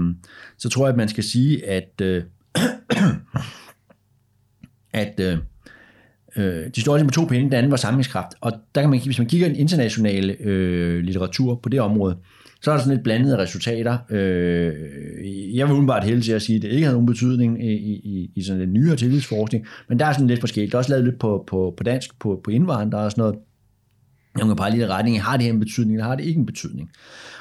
så 0.57 0.69
tror 0.69 0.85
jeg, 0.85 0.91
at 0.91 0.97
man 0.97 1.09
skal 1.09 1.23
sige, 1.23 1.69
at, 1.69 2.01
øh, 2.01 2.23
at 4.93 5.19
øh, 5.19 5.37
øh, 6.35 6.69
de 6.75 6.81
står 6.81 6.95
ligesom 6.95 7.07
på 7.07 7.13
to 7.13 7.25
pinde, 7.25 7.45
den 7.45 7.53
anden 7.53 7.71
var 7.71 7.77
samlingskraft. 7.77 8.33
Og 8.41 8.51
der 8.75 8.81
kan 8.81 8.89
man, 8.89 8.99
hvis 8.99 9.17
man 9.17 9.27
kigger 9.27 9.47
i 9.47 9.49
den 9.49 9.59
internationale 9.59 10.35
øh, 10.39 11.03
litteratur 11.03 11.55
på 11.55 11.69
det 11.69 11.81
område, 11.81 12.17
så 12.63 12.71
er 12.71 12.75
der 12.75 12.83
sådan 12.83 12.95
lidt 12.95 13.03
blandede 13.03 13.37
resultater. 13.37 13.97
Øh, 14.09 15.55
jeg 15.57 15.67
vil 15.67 15.75
udenbart 15.75 16.03
hælde 16.03 16.21
til 16.21 16.31
at 16.31 16.41
sige, 16.41 16.55
at 16.55 16.61
det 16.61 16.71
ikke 16.71 16.85
har 16.85 16.93
nogen 16.93 17.05
betydning 17.05 17.65
i, 17.65 17.73
i, 17.73 18.31
i 18.35 18.43
sådan 18.43 18.61
en 18.61 18.73
nyere 18.73 18.95
tillidsforskning, 18.95 19.65
men 19.89 19.99
der 19.99 20.05
er 20.05 20.13
sådan 20.13 20.27
lidt 20.27 20.39
forskelligt. 20.39 20.71
Der 20.71 20.77
er 20.77 20.79
også 20.79 20.91
lavet 20.91 21.05
lidt 21.05 21.19
på, 21.19 21.43
på, 21.47 21.73
på 21.77 21.83
dansk, 21.83 22.19
på, 22.19 22.41
på 22.43 22.51
indvandrere 22.51 23.05
og 23.05 23.11
sådan 23.11 23.21
noget. 23.21 23.35
Jeg 24.37 24.47
kan 24.47 24.55
bare 24.55 24.71
lige 24.71 24.87
retning, 24.87 25.21
har 25.21 25.37
det 25.37 25.45
her 25.45 25.53
en 25.53 25.59
betydning, 25.59 25.95
eller 25.95 26.05
har 26.05 26.15
det 26.15 26.25
ikke 26.25 26.39
en 26.39 26.45
betydning? 26.45 26.91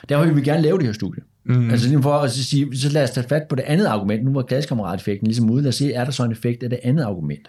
Derfor 0.08 0.24
vil 0.24 0.36
vi 0.36 0.40
gerne 0.40 0.62
lave 0.62 0.78
det 0.78 0.86
her 0.86 0.92
studie. 0.92 1.22
Mm. 1.44 1.70
Altså 1.70 2.02
for 2.02 2.12
at 2.12 2.30
sige, 2.30 2.76
så 2.76 2.92
lad 2.92 3.02
os 3.02 3.10
tage 3.10 3.28
fat 3.28 3.42
på 3.48 3.56
det 3.56 3.62
andet 3.62 3.86
argument. 3.86 4.24
Nu 4.24 4.32
var 4.32 4.42
klassekammerateffekten 4.42 5.26
ligesom 5.26 5.50
ude. 5.50 5.62
Lad 5.62 5.68
os 5.68 5.74
se, 5.74 5.92
er 5.92 6.04
der 6.04 6.12
så 6.12 6.24
en 6.24 6.32
effekt 6.32 6.62
af 6.62 6.70
det 6.70 6.78
andet 6.82 7.02
argument? 7.02 7.48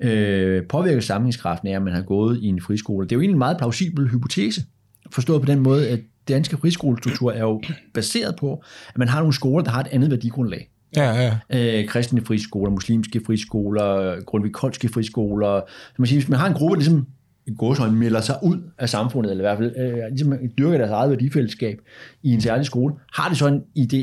Øh, 0.00 0.62
påvirker 0.68 1.00
samlingskraften 1.00 1.68
af, 1.68 1.76
at 1.76 1.82
man 1.82 1.92
har 1.92 2.02
gået 2.02 2.38
i 2.42 2.46
en 2.46 2.60
friskole? 2.60 3.08
Det 3.08 3.12
er 3.12 3.16
jo 3.16 3.20
egentlig 3.20 3.34
en 3.34 3.38
meget 3.38 3.56
plausibel 3.56 4.08
hypotese. 4.08 4.62
Forstået 5.10 5.42
på 5.42 5.46
den 5.46 5.60
måde, 5.60 5.88
at 5.88 6.00
danske 6.28 6.56
friskolestruktur 6.56 7.32
er 7.32 7.40
jo 7.40 7.62
baseret 7.94 8.36
på, 8.36 8.62
at 8.88 8.98
man 8.98 9.08
har 9.08 9.18
nogle 9.18 9.34
skoler, 9.34 9.64
der 9.64 9.70
har 9.70 9.80
et 9.80 9.88
andet 9.92 10.10
værdigrundlag. 10.10 10.70
Ja, 10.96 11.38
ja. 11.50 11.78
Øh, 11.80 11.88
kristne 11.88 12.24
friskoler, 12.24 12.70
muslimske 12.70 13.20
friskoler, 13.26 14.20
grundvikolske 14.24 14.88
friskoler. 14.88 15.60
Så 15.68 15.94
man 15.98 16.06
siger, 16.06 16.20
hvis 16.20 16.28
man 16.28 16.38
har 16.38 16.46
en 16.46 16.54
gruppe, 16.54 16.74
der 16.74 16.80
ligesom 16.80 17.06
i 17.46 17.54
godsøjne 17.58 17.96
melder 17.96 18.20
sig 18.20 18.38
ud 18.42 18.70
af 18.78 18.88
samfundet, 18.88 19.30
eller 19.30 19.44
i 19.44 19.46
hvert 19.46 19.58
fald 19.58 19.76
øh, 19.76 20.08
ligesom 20.08 20.34
dyrker 20.58 20.78
deres 20.78 20.90
eget 20.90 21.10
værdifællesskab 21.10 21.78
i 22.22 22.34
en 22.34 22.40
særlig 22.40 22.66
skole, 22.66 22.94
har 23.12 23.28
det 23.28 23.38
så 23.38 23.46
en, 23.46 23.62
idé, 23.78 23.96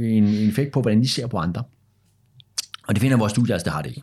en, 0.00 0.24
en 0.24 0.48
effekt 0.48 0.72
på, 0.72 0.80
hvordan 0.80 1.00
de 1.00 1.08
ser 1.08 1.26
på 1.26 1.36
andre. 1.36 1.62
Og 2.88 2.94
det 2.94 3.02
finder 3.02 3.16
vores 3.16 3.32
studier, 3.32 3.54
altså 3.54 3.64
det 3.64 3.72
har 3.72 3.82
det 3.82 3.88
ikke. 3.88 4.02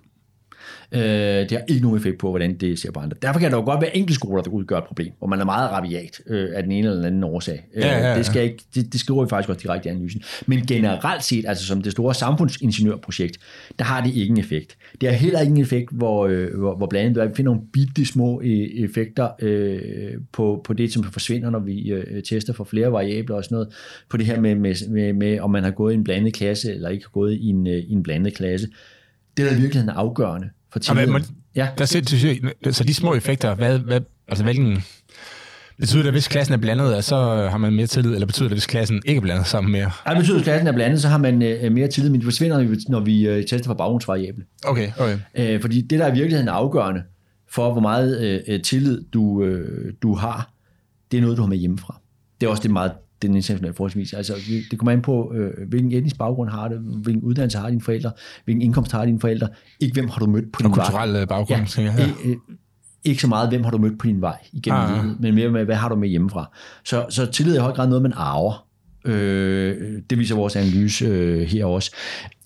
Øh, 0.91 1.01
det 1.01 1.51
har 1.51 1.61
ikke 1.67 1.81
nogen 1.81 1.97
effekt 1.97 2.17
på, 2.19 2.29
hvordan 2.29 2.57
det 2.57 2.79
ser 2.79 2.91
på 2.91 2.99
andre. 2.99 3.17
Derfor 3.21 3.39
kan 3.39 3.51
der 3.51 3.57
jo 3.57 3.63
godt 3.63 3.81
være 3.81 3.97
enkelte 3.97 4.15
skoler, 4.15 4.43
der 4.43 4.51
udgør 4.51 4.77
et 4.77 4.83
problem, 4.83 5.13
hvor 5.17 5.27
man 5.27 5.39
er 5.39 5.45
meget 5.45 5.71
rabiat 5.71 6.21
øh, 6.27 6.49
af 6.53 6.63
den 6.63 6.71
ene 6.71 6.87
eller 6.87 6.95
den 6.95 7.05
anden 7.05 7.23
årsag. 7.23 7.65
Øh, 7.75 7.81
ja, 7.81 7.99
ja, 7.99 8.09
ja. 8.09 8.17
Det, 8.17 8.25
skal 8.25 8.43
ikke, 8.43 8.63
det, 8.75 8.93
det 8.93 8.99
skriver 8.99 9.23
vi 9.23 9.29
faktisk 9.29 9.49
også 9.49 9.61
direkte 9.61 9.89
i 9.89 9.91
analysen. 9.91 10.21
Men 10.45 10.65
generelt 10.65 11.23
set, 11.23 11.45
altså 11.47 11.65
som 11.65 11.81
det 11.81 11.91
store 11.91 12.13
samfundsingeniørprojekt, 12.13 13.37
der 13.79 13.85
har 13.85 14.03
det 14.03 14.15
ikke 14.15 14.31
en 14.31 14.39
effekt. 14.39 14.77
Det 15.01 15.09
har 15.09 15.15
heller 15.15 15.41
ingen 15.41 15.61
effekt, 15.61 15.91
hvor, 15.91 16.27
øh, 16.27 16.57
hvor, 16.59 16.75
hvor 16.77 16.87
blandt 16.87 17.17
andet 17.17 17.29
vi 17.29 17.35
finder 17.35 17.51
nogle 17.51 17.67
bitte 17.73 18.05
små 18.05 18.41
øh, 18.41 18.83
effekter 18.83 19.29
øh, 19.39 19.81
på, 20.31 20.61
på 20.63 20.73
det, 20.73 20.93
som 20.93 21.03
forsvinder, 21.03 21.49
når 21.49 21.59
vi 21.59 21.91
øh, 21.91 22.23
tester 22.23 22.53
for 22.53 22.63
flere 22.63 22.91
variabler 22.91 23.35
og 23.35 23.43
sådan 23.43 23.55
noget, 23.55 23.73
på 24.09 24.17
det 24.17 24.25
her 24.25 24.39
med, 24.39 24.55
med, 24.55 24.89
med, 24.89 25.13
med 25.13 25.39
om 25.39 25.51
man 25.51 25.63
har 25.63 25.71
gået 25.71 25.93
i 25.93 25.95
en 25.95 26.03
blandet 26.03 26.33
klasse, 26.33 26.73
eller 26.73 26.89
ikke 26.89 27.05
har 27.05 27.11
gået 27.11 27.33
i 27.33 27.47
en, 27.49 27.67
øh, 27.67 27.73
i 27.73 27.91
en 27.91 28.03
blandet 28.03 28.33
klasse. 28.33 28.67
Det, 29.37 29.45
der 29.45 29.51
i 29.51 29.59
virkeligheden 29.59 29.89
er 29.89 29.93
afgørende, 29.93 30.49
for 30.73 30.79
tilliden. 30.79 31.13
Men, 31.13 31.25
ja. 31.55 31.67
Der 31.77 31.85
ser, 31.85 32.71
så 32.71 32.83
de 32.83 32.93
små 32.93 33.13
effekter, 33.13 33.55
hvad, 33.55 33.79
hvad, 33.79 34.01
altså 34.27 34.43
hvilken, 34.43 34.83
Betyder 35.79 36.01
det, 36.01 36.07
at 36.07 36.13
hvis 36.13 36.27
klassen 36.27 36.53
er 36.53 36.57
blandet, 36.57 37.03
så 37.03 37.15
har 37.51 37.57
man 37.57 37.73
mere 37.73 37.87
tillid, 37.87 38.13
eller 38.13 38.25
betyder 38.25 38.47
det, 38.47 38.51
at 38.51 38.55
hvis 38.55 38.65
klassen 38.65 39.01
ikke 39.05 39.17
er 39.17 39.21
blandet 39.21 39.47
sammen 39.47 39.71
mere? 39.71 39.91
Det 40.09 40.17
betyder, 40.17 40.35
at 40.35 40.39
hvis 40.39 40.43
klassen 40.43 40.67
er 40.67 40.71
blandet, 40.71 41.01
så 41.01 41.07
har 41.07 41.17
man 41.17 41.41
øh, 41.41 41.71
mere 41.71 41.87
tillid, 41.87 42.09
men 42.09 42.19
det 42.19 42.25
forsvinder, 42.25 42.75
når 42.89 42.99
vi 42.99 43.27
øh, 43.27 43.45
tester 43.45 43.63
for 43.63 43.73
baggrundsvariable. 43.73 44.43
Okay, 44.65 44.91
okay. 44.99 45.17
Øh, 45.35 45.61
fordi 45.61 45.81
det, 45.81 45.99
der 45.99 46.05
er 46.05 46.09
i 46.09 46.13
virkeligheden 46.13 46.49
afgørende 46.49 47.03
for, 47.49 47.71
hvor 47.71 47.81
meget 47.81 48.43
øh, 48.47 48.61
tillid 48.61 49.03
du, 49.13 49.43
øh, 49.43 49.93
du 50.01 50.15
har, 50.15 50.53
det 51.11 51.17
er 51.17 51.21
noget, 51.21 51.37
du 51.37 51.41
har 51.41 51.49
med 51.49 51.57
hjemmefra. 51.57 51.99
Det 52.41 52.47
er 52.47 52.51
også 52.51 52.63
det 52.63 52.71
meget 52.71 52.91
den 53.27 53.35
internationale 53.35 53.73
forskning 53.73 54.07
Altså, 54.13 54.33
det 54.71 54.79
kommer 54.79 54.91
an 54.91 55.01
på, 55.01 55.33
øh, 55.35 55.67
hvilken 55.67 55.91
etnisk 55.91 56.17
baggrund 56.17 56.49
har 56.49 56.67
det, 56.67 56.79
hvilken 56.79 57.23
uddannelse 57.23 57.57
har 57.57 57.69
dine 57.69 57.81
forældre, 57.81 58.11
hvilken 58.45 58.61
indkomst 58.61 58.91
har 58.91 59.05
dine 59.05 59.19
forældre, 59.19 59.47
ikke 59.79 59.93
hvem 59.93 60.09
har 60.09 60.19
du 60.19 60.25
mødt 60.25 60.51
på 60.51 60.61
din 60.61 60.69
vej. 60.69 60.79
Og 60.79 60.85
kulturel 60.85 61.15
øh, 61.15 61.27
baggrund, 61.27 61.77
ja, 61.77 61.83
ja. 61.83 62.07
Øh, 62.25 62.35
ikke 63.03 63.21
så 63.21 63.27
meget, 63.27 63.49
hvem 63.49 63.63
har 63.63 63.71
du 63.71 63.77
mødt 63.77 63.99
på 63.99 64.07
din 64.07 64.21
vej 64.21 64.37
igennem 64.53 64.81
ah, 64.81 65.03
livet, 65.03 65.19
men 65.19 65.35
mere 65.35 65.49
med, 65.49 65.65
hvad 65.65 65.75
har 65.75 65.89
du 65.89 65.95
med 65.95 66.09
hjemmefra. 66.09 66.51
Så, 66.85 67.05
så 67.09 67.25
tillid 67.25 67.53
er 67.53 67.59
i 67.59 67.61
høj 67.61 67.71
grad 67.71 67.87
noget, 67.87 68.01
man 68.01 68.13
arver. 68.15 68.67
Øh, 69.05 70.01
det 70.09 70.19
viser 70.19 70.35
vores 70.35 70.55
analyse 70.55 71.05
øh, 71.05 71.41
her 71.41 71.65
også. 71.65 71.91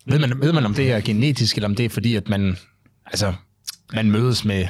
Ved 0.06 0.20
man, 0.20 0.42
ved 0.42 0.54
man, 0.54 0.66
om 0.66 0.74
det 0.74 0.92
er 0.92 1.00
genetisk, 1.00 1.56
eller 1.56 1.68
om 1.68 1.76
det 1.76 1.86
er 1.86 1.90
fordi, 1.90 2.16
at 2.16 2.30
man, 2.30 2.58
altså, 3.06 3.34
man 3.94 4.12
mødes 4.12 4.46
med 4.46 4.68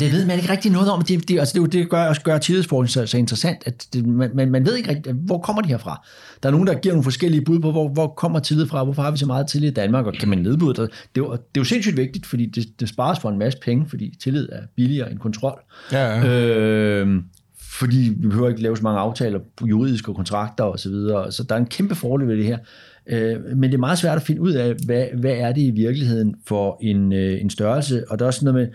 det 0.00 0.12
ved 0.12 0.26
man 0.26 0.38
ikke 0.38 0.50
rigtig 0.50 0.72
noget 0.72 0.90
om. 0.90 1.02
Det, 1.02 1.28
det, 1.28 1.38
altså 1.38 1.60
det, 1.60 1.72
det 1.72 1.90
gør 1.90 2.08
også 2.08 2.22
gør 2.22 2.38
tillidsforskning 2.38 2.90
så, 2.90 3.06
så 3.06 3.18
interessant, 3.18 3.58
at 3.66 3.86
det, 3.92 4.06
man, 4.06 4.50
man 4.50 4.66
ved 4.66 4.76
ikke 4.76 4.90
rigtig, 4.90 5.12
hvor 5.12 5.38
kommer 5.38 5.62
de 5.62 5.68
her 5.68 5.78
fra. 5.78 6.06
Der 6.42 6.48
er 6.48 6.50
nogen, 6.50 6.66
der 6.66 6.74
giver 6.74 6.94
nogle 6.94 7.04
forskellige 7.04 7.44
bud 7.44 7.60
på, 7.60 7.70
hvor, 7.70 7.88
hvor 7.88 8.06
kommer 8.06 8.38
tillid 8.38 8.66
fra, 8.66 8.84
hvorfor 8.84 9.02
har 9.02 9.10
vi 9.10 9.18
så 9.18 9.26
meget 9.26 9.46
tillid 9.46 9.70
i 9.70 9.74
Danmark, 9.74 10.06
og 10.06 10.12
kan 10.12 10.28
man 10.28 10.38
nedbryde 10.38 10.82
det? 10.82 10.90
Det 11.14 11.20
er 11.20 11.30
det 11.30 11.32
er 11.32 11.38
jo 11.58 11.64
sindssygt 11.64 11.96
vigtigt, 11.96 12.26
fordi 12.26 12.46
det, 12.46 12.80
det 12.80 12.88
spares 12.88 13.20
for 13.20 13.30
en 13.30 13.38
masse 13.38 13.58
penge, 13.62 13.86
fordi 13.88 14.16
tillid 14.22 14.48
er 14.52 14.60
billigere 14.76 15.10
end 15.10 15.18
kontrol. 15.18 15.60
Ja, 15.92 16.18
ja. 16.18 17.02
Øh, 17.02 17.22
fordi 17.60 18.12
vi 18.16 18.28
behøver 18.28 18.48
ikke 18.48 18.62
lave 18.62 18.76
så 18.76 18.82
mange 18.82 19.00
aftaler 19.00 19.38
på 19.56 19.66
juridiske 19.66 20.14
kontrakter 20.14 20.64
osv., 20.64 20.78
så, 20.78 20.88
videre. 20.88 21.32
så 21.32 21.42
der 21.42 21.54
er 21.54 21.58
en 21.58 21.66
kæmpe 21.66 21.94
fordel 21.94 22.28
ved 22.28 22.36
det 22.36 22.44
her. 22.44 22.58
Øh, 23.06 23.36
men 23.56 23.62
det 23.62 23.74
er 23.74 23.78
meget 23.78 23.98
svært 23.98 24.16
at 24.16 24.22
finde 24.22 24.40
ud 24.40 24.52
af, 24.52 24.74
hvad, 24.86 25.06
hvad 25.20 25.32
er 25.32 25.52
det 25.52 25.62
i 25.62 25.70
virkeligheden 25.70 26.34
for 26.46 26.78
en, 26.80 27.12
øh, 27.12 27.40
en 27.40 27.50
størrelse, 27.50 28.04
og 28.10 28.18
der 28.18 28.24
er 28.24 28.26
også 28.26 28.44
noget 28.44 28.60
med, 28.60 28.68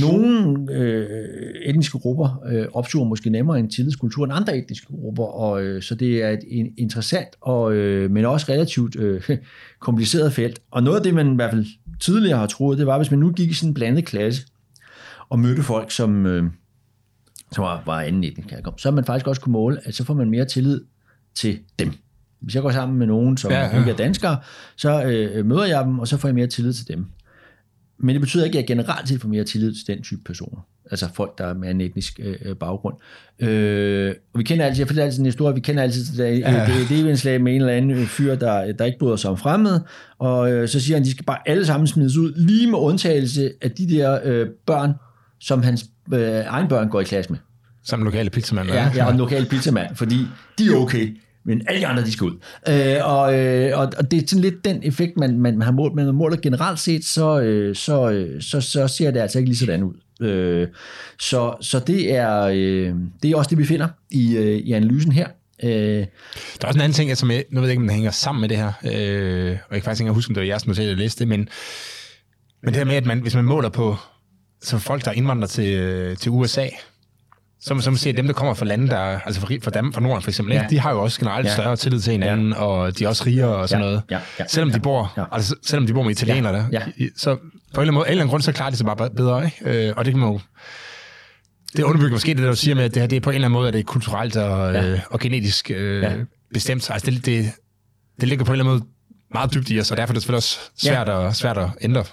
nogle 0.00 0.56
øh, 0.72 1.06
etniske 1.64 1.98
grupper 1.98 2.42
øh, 2.48 2.66
opsuger 2.72 3.06
måske 3.06 3.30
nemmere 3.30 3.58
en 3.58 3.70
tillidskultur 3.70 4.24
end 4.24 4.32
andre 4.32 4.58
etniske 4.58 4.86
grupper, 4.86 5.24
og 5.24 5.62
øh, 5.62 5.82
så 5.82 5.94
det 5.94 6.22
er 6.22 6.30
et 6.30 6.40
en, 6.48 6.72
interessant, 6.78 7.28
og, 7.40 7.74
øh, 7.74 8.10
men 8.10 8.24
også 8.24 8.46
relativt 8.48 8.96
øh, 8.96 9.38
kompliceret 9.80 10.32
felt. 10.32 10.60
Og 10.70 10.82
noget 10.82 10.96
af 10.96 11.02
det, 11.02 11.14
man 11.14 11.32
i 11.32 11.34
hvert 11.34 11.50
fald 11.50 11.66
tidligere 12.00 12.38
har 12.38 12.46
troet, 12.46 12.78
det 12.78 12.86
var, 12.86 12.96
hvis 12.98 13.10
man 13.10 13.20
nu 13.20 13.32
gik 13.32 13.50
i 13.50 13.54
sådan 13.54 13.70
en 13.70 13.74
blandet 13.74 14.04
klasse, 14.04 14.46
og 15.28 15.38
mødte 15.38 15.62
folk, 15.62 15.90
som, 15.90 16.26
øh, 16.26 16.44
som 17.52 17.64
var, 17.64 17.82
var 17.86 18.00
anden 18.00 18.24
etnisk 18.24 18.50
herkomst, 18.50 18.82
så 18.82 18.88
har 18.88 18.94
man 18.94 19.04
faktisk 19.04 19.26
også 19.26 19.40
kunne 19.40 19.52
måle, 19.52 19.78
at 19.84 19.94
så 19.94 20.04
får 20.04 20.14
man 20.14 20.30
mere 20.30 20.44
tillid 20.44 20.80
til 21.34 21.58
dem. 21.78 21.92
Hvis 22.40 22.54
jeg 22.54 22.62
går 22.62 22.70
sammen 22.70 22.98
med 22.98 23.06
nogen, 23.06 23.36
som 23.36 23.50
ja, 23.50 23.60
ja. 23.60 23.78
ikke 23.78 23.90
er 23.90 23.96
danskere, 23.96 24.38
så 24.76 25.04
øh, 25.04 25.46
møder 25.46 25.64
jeg 25.64 25.84
dem, 25.84 25.98
og 25.98 26.08
så 26.08 26.16
får 26.16 26.28
jeg 26.28 26.34
mere 26.34 26.46
tillid 26.46 26.72
til 26.72 26.88
dem. 26.88 27.06
Men 27.98 28.14
det 28.14 28.20
betyder 28.20 28.44
ikke, 28.44 28.58
at 28.58 28.62
jeg 28.62 28.76
generelt 28.76 29.08
set 29.08 29.20
får 29.20 29.28
mere 29.28 29.44
tillid 29.44 29.74
til 29.74 29.86
den 29.86 30.02
type 30.02 30.20
personer. 30.24 30.60
Altså 30.90 31.08
folk, 31.14 31.38
der 31.38 31.46
er 31.46 31.54
med 31.54 31.70
en 31.70 31.80
etnisk 31.80 32.20
øh, 32.22 32.56
baggrund. 32.56 32.94
Øh, 33.38 34.14
og 34.34 34.38
vi 34.38 34.44
kender 34.44 34.64
altid, 34.64 34.80
jeg 34.80 34.86
fortæller 34.86 35.04
altid 35.04 35.18
en 35.18 35.26
historie, 35.26 35.54
vi 35.54 35.60
kender 35.60 35.82
altid 35.82 36.24
det, 36.24 36.40
ja. 36.40 36.66
det, 36.66 36.88
det, 36.88 37.04
det 37.04 37.18
slag 37.18 37.40
med 37.40 37.54
en 37.54 37.60
eller 37.60 37.72
anden 37.72 38.06
fyr, 38.06 38.34
der, 38.34 38.72
der 38.72 38.84
ikke 38.84 38.98
bryder 38.98 39.16
sig 39.16 39.30
om 39.30 39.36
fremmede, 39.36 39.84
og 40.18 40.52
øh, 40.52 40.68
så 40.68 40.80
siger 40.80 40.96
han, 40.96 41.04
de 41.04 41.10
skal 41.10 41.24
bare 41.24 41.38
alle 41.46 41.66
sammen 41.66 41.86
smides 41.86 42.16
ud, 42.16 42.32
lige 42.36 42.70
med 42.70 42.78
undtagelse 42.78 43.52
af 43.62 43.70
de 43.70 43.88
der 43.88 44.20
øh, 44.24 44.46
børn, 44.66 44.92
som 45.40 45.62
hans 45.62 45.84
øh, 46.12 46.20
egen 46.46 46.68
børn 46.68 46.88
går 46.88 47.00
i 47.00 47.04
klasse 47.04 47.32
med. 47.32 47.38
Som 47.82 48.02
lokale 48.02 48.30
pizzamand. 48.30 48.68
Ja, 48.68 48.90
ja, 48.94 49.04
og 49.04 49.12
en 49.12 49.18
lokal 49.18 49.46
pizzamand, 49.46 49.96
fordi 49.96 50.16
de 50.58 50.66
er 50.66 50.76
okay 50.76 51.16
men 51.46 51.62
alle 51.68 51.80
de 51.80 51.86
andre, 51.86 52.04
de 52.04 52.12
skal 52.12 52.24
ud. 52.24 52.38
Øh, 52.68 52.96
og, 53.02 53.38
øh, 53.38 53.78
og, 53.78 53.92
og 53.98 54.10
det 54.10 54.22
er 54.22 54.26
sådan 54.26 54.42
lidt 54.42 54.64
den 54.64 54.80
effekt, 54.82 55.16
man, 55.16 55.38
man, 55.38 55.62
har 55.62 55.72
målt, 55.72 55.94
men 55.94 56.06
man 56.06 56.14
måler 56.14 56.36
generelt 56.36 56.80
set, 56.80 57.04
så, 57.04 57.40
øh, 57.40 57.76
så, 57.76 58.10
øh, 58.10 58.42
så, 58.42 58.60
så 58.60 58.88
ser 58.88 59.10
det 59.10 59.20
altså 59.20 59.38
ikke 59.38 59.48
lige 59.48 59.58
sådan 59.58 59.82
ud. 59.82 59.94
Øh, 60.26 60.68
så, 61.20 61.56
så 61.60 61.78
det, 61.78 62.14
er, 62.14 62.40
øh, 62.40 62.94
det 63.22 63.30
er 63.30 63.36
også 63.36 63.50
det, 63.50 63.58
vi 63.58 63.64
finder 63.64 63.88
i, 64.10 64.36
øh, 64.36 64.56
i 64.56 64.72
analysen 64.72 65.12
her. 65.12 65.28
Øh, 65.62 65.70
Der 65.70 66.06
er 66.62 66.66
også 66.66 66.78
en 66.78 66.82
anden 66.82 66.92
ting, 66.92 67.16
som 67.16 67.30
jeg, 67.30 67.44
nu 67.50 67.60
ved 67.60 67.68
jeg 67.68 67.72
ikke, 67.72 67.80
om 67.80 67.86
den 67.88 67.94
hænger 67.94 68.10
sammen 68.10 68.40
med 68.40 68.48
det 68.48 68.56
her, 68.56 68.72
øh, 68.84 69.50
og 69.50 69.50
jeg 69.50 69.58
kan 69.70 69.82
faktisk 69.82 70.00
ikke 70.00 70.12
huske, 70.12 70.30
om 70.30 70.34
det 70.34 70.40
var 70.40 70.46
jeres 70.46 70.66
notat, 70.66 70.86
jeg 70.86 70.96
læste 70.96 71.18
det, 71.18 71.28
men, 71.28 71.48
men 72.62 72.74
det 72.74 72.76
her 72.76 72.84
med, 72.84 72.94
at 72.94 73.06
man, 73.06 73.20
hvis 73.20 73.34
man 73.34 73.44
måler 73.44 73.68
på 73.68 73.96
så 74.62 74.78
folk, 74.78 75.04
der 75.04 75.12
indvandrer 75.12 75.48
til, 75.48 75.74
øh, 75.74 76.16
til 76.16 76.30
USA, 76.30 76.66
så 77.66 77.74
man, 77.74 77.82
så 77.82 77.90
man 77.90 77.96
ser, 77.98 78.10
at 78.10 78.16
dem, 78.16 78.26
der 78.26 78.32
kommer 78.32 78.54
fra 78.54 78.64
lande, 78.64 78.88
der, 78.88 78.98
altså 78.98 79.40
fra, 79.40 79.54
fra, 79.62 79.70
dem, 79.70 79.92
fra 79.92 80.00
Norden 80.00 80.22
for 80.22 80.30
eksempel, 80.30 80.54
Ja. 80.54 80.62
ja. 80.62 80.68
de 80.70 80.78
har 80.80 80.90
jo 80.92 81.02
også 81.02 81.20
generelt 81.20 81.46
Ja. 81.46 81.52
større 81.52 81.76
tillid 81.76 82.00
til 82.00 82.10
hinanden, 82.12 82.48
ja. 82.52 82.56
og 82.64 82.98
de 82.98 83.04
er 83.04 83.08
også 83.08 83.24
rigere 83.26 83.56
og 83.56 83.68
sådan 83.68 83.82
Ja. 83.84 83.88
noget. 83.88 84.02
Ja. 84.10 84.18
Ja. 84.38 84.44
Selvom 84.48 84.70
de 84.72 84.80
bor, 84.80 85.12
Ja. 85.16 85.20
ja. 85.22 85.26
altså, 85.32 85.54
selvom 85.62 85.86
de 85.86 85.92
bor 85.92 86.02
med 86.02 86.10
italienere 86.10 86.54
Ja. 86.54 86.58
der, 86.60 86.68
Ja. 86.72 86.82
i- 86.96 87.08
så 87.16 87.34
på 87.34 87.40
en 87.40 87.44
eller 87.74 87.80
anden 87.82 87.94
måde, 87.94 88.04
af 88.06 88.08
en 88.08 88.12
eller 88.12 88.22
anden 88.22 88.30
grund, 88.30 88.42
så 88.42 88.52
klarer 88.52 88.70
de 88.70 88.76
sig 88.76 88.86
bare 88.86 89.10
bedre, 89.16 89.44
ikke? 89.44 89.86
Øh, 89.88 89.94
og 89.96 90.04
det 90.04 90.12
kan 90.12 90.20
man 90.20 90.28
jo, 90.32 90.40
det 91.76 91.82
underbygger 91.82 92.12
måske 92.12 92.34
det, 92.34 92.42
der 92.42 92.48
du 92.50 92.56
siger 92.56 92.74
med, 92.74 92.84
at 92.84 92.94
det 92.94 93.02
her, 93.02 93.06
det 93.08 93.16
er 93.16 93.20
på 93.20 93.30
en 93.30 93.34
eller 93.34 93.48
anden 93.48 93.58
måde, 93.58 93.68
at 93.68 93.74
det 93.74 93.80
er 93.80 93.84
kulturelt 93.84 94.36
og, 94.36 94.72
Ja. 94.74 94.80
ja. 94.82 94.88
øh, 94.92 95.00
og 95.10 95.20
genetisk 95.20 95.70
øh, 95.70 96.02
Ja. 96.02 96.10
ja. 96.10 96.16
bestemt. 96.54 96.90
Altså 96.90 97.10
det, 97.10 97.26
det, 97.26 97.50
det 98.20 98.28
ligger 98.28 98.44
på 98.44 98.52
en 98.52 98.60
eller 98.60 98.64
anden 98.64 98.78
måde 98.80 98.90
meget 99.34 99.54
dybt 99.54 99.70
i 99.70 99.80
os, 99.80 99.90
og 99.90 99.96
derfor 99.96 100.12
er 100.12 100.14
det 100.14 100.22
selvfølgelig 100.22 100.36
også 100.36 100.58
svært, 100.78 101.08
ja. 101.08 101.28
at, 101.28 101.36
svært 101.36 101.58
at 101.58 101.68
ændre 101.80 102.04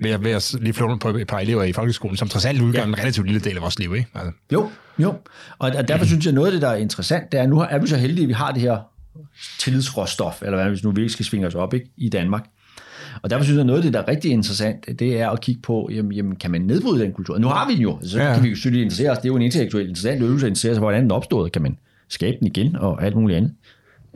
ved 0.00 0.10
at, 0.10 0.24
ved 0.24 0.30
at 0.30 0.54
lige 0.60 0.72
flå 0.72 0.96
på 0.96 1.08
et 1.08 1.26
par 1.26 1.38
elever 1.38 1.62
i 1.62 1.72
folkeskolen, 1.72 2.16
som 2.16 2.28
trods 2.28 2.44
alt 2.44 2.60
udgør 2.62 2.80
Ja. 2.80 2.86
en 2.86 2.98
relativt 2.98 3.26
lille 3.26 3.40
del 3.40 3.56
af 3.56 3.62
vores 3.62 3.78
liv, 3.78 3.94
ikke? 3.94 4.08
Altså, 4.14 4.32
Jo, 4.52 4.70
jo. 4.98 5.08
Og, 5.58 5.70
og 5.76 5.88
derfor 5.88 6.04
synes 6.06 6.24
jeg, 6.24 6.34
noget 6.34 6.46
af 6.46 6.52
det, 6.52 6.62
der 6.62 6.68
er 6.68 6.76
interessant, 6.76 7.32
det 7.32 7.38
er, 7.38 7.42
at 7.44 7.48
nu 7.48 7.58
er 7.70 7.78
vi 7.78 7.86
så 7.86 7.96
heldige, 7.96 8.22
at 8.22 8.28
vi 8.28 8.32
har 8.32 8.52
det 8.52 8.60
her 8.62 8.78
tillidsråstof, 9.58 10.42
eller 10.42 10.56
hvad, 10.56 10.68
hvis 10.68 10.84
nu 10.84 10.90
vi 10.90 11.00
ikke 11.00 11.12
skal 11.12 11.24
svinge 11.24 11.46
os 11.46 11.54
op 11.54 11.74
ikke, 11.74 11.86
i 11.96 12.08
Danmark. 12.08 12.44
Og 13.22 13.30
derfor 13.30 13.44
synes 13.44 13.56
jeg, 13.56 13.64
noget 13.64 13.78
af 13.78 13.82
det, 13.82 13.92
der 13.92 14.00
er 14.02 14.08
rigtig 14.08 14.30
interessant, 14.30 14.98
det 14.98 15.20
er 15.20 15.30
at 15.30 15.40
kigge 15.40 15.60
på, 15.62 15.88
jamen, 15.92 16.12
jamen 16.12 16.36
kan 16.36 16.50
man 16.50 16.60
nedbryde 16.60 17.04
den 17.04 17.12
kultur? 17.12 17.38
Nu 17.38 17.48
har 17.48 17.68
vi 17.68 17.74
den 17.74 17.82
jo, 17.82 17.98
så 18.02 18.18
Ja. 18.22 18.34
kan 18.34 18.42
vi 18.42 18.48
jo 18.48 18.54
selvfølgelig 18.54 18.82
interessere 18.84 19.10
os. 19.10 19.18
Det 19.18 19.24
er 19.24 19.28
jo 19.28 19.36
en 19.36 19.42
intellektuel 19.42 19.88
interessant 19.88 20.22
øvelse 20.22 20.46
at 20.46 20.50
interessere 20.50 20.74
sig, 20.74 20.80
hvordan 20.80 21.02
den 21.02 21.10
opstod. 21.10 21.50
Kan 21.50 21.62
man 21.62 21.78
skabe 22.08 22.36
den 22.38 22.46
igen, 22.46 22.76
og 22.76 23.04
alt 23.04 23.16
muligt 23.16 23.36
andet. 23.36 23.52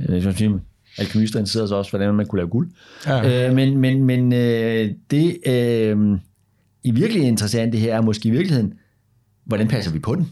Øh, 0.09 0.23
som 0.23 0.61
siger, 0.97 1.05
alkemister 1.07 1.39
interesserer 1.39 1.67
sig 1.67 1.77
også, 1.77 1.91
hvordan 1.91 2.15
man 2.15 2.27
kunne 2.27 2.39
lave 2.39 2.49
guld. 2.49 2.69
Ja. 3.07 3.49
Øh, 3.49 3.55
men 3.55 3.79
men, 3.79 4.05
men 4.05 4.33
øh, 4.33 4.91
det 5.11 5.39
øh, 5.47 6.19
i 6.85 6.91
virkelig 6.91 7.23
interessante 7.23 7.79
her 7.79 7.95
er 7.97 8.01
måske 8.01 8.29
i 8.29 8.31
virkeligheden, 8.31 8.73
hvordan 9.47 9.69
passer 9.69 9.93
vi 9.93 9.99
på 9.99 10.15
den? 10.15 10.29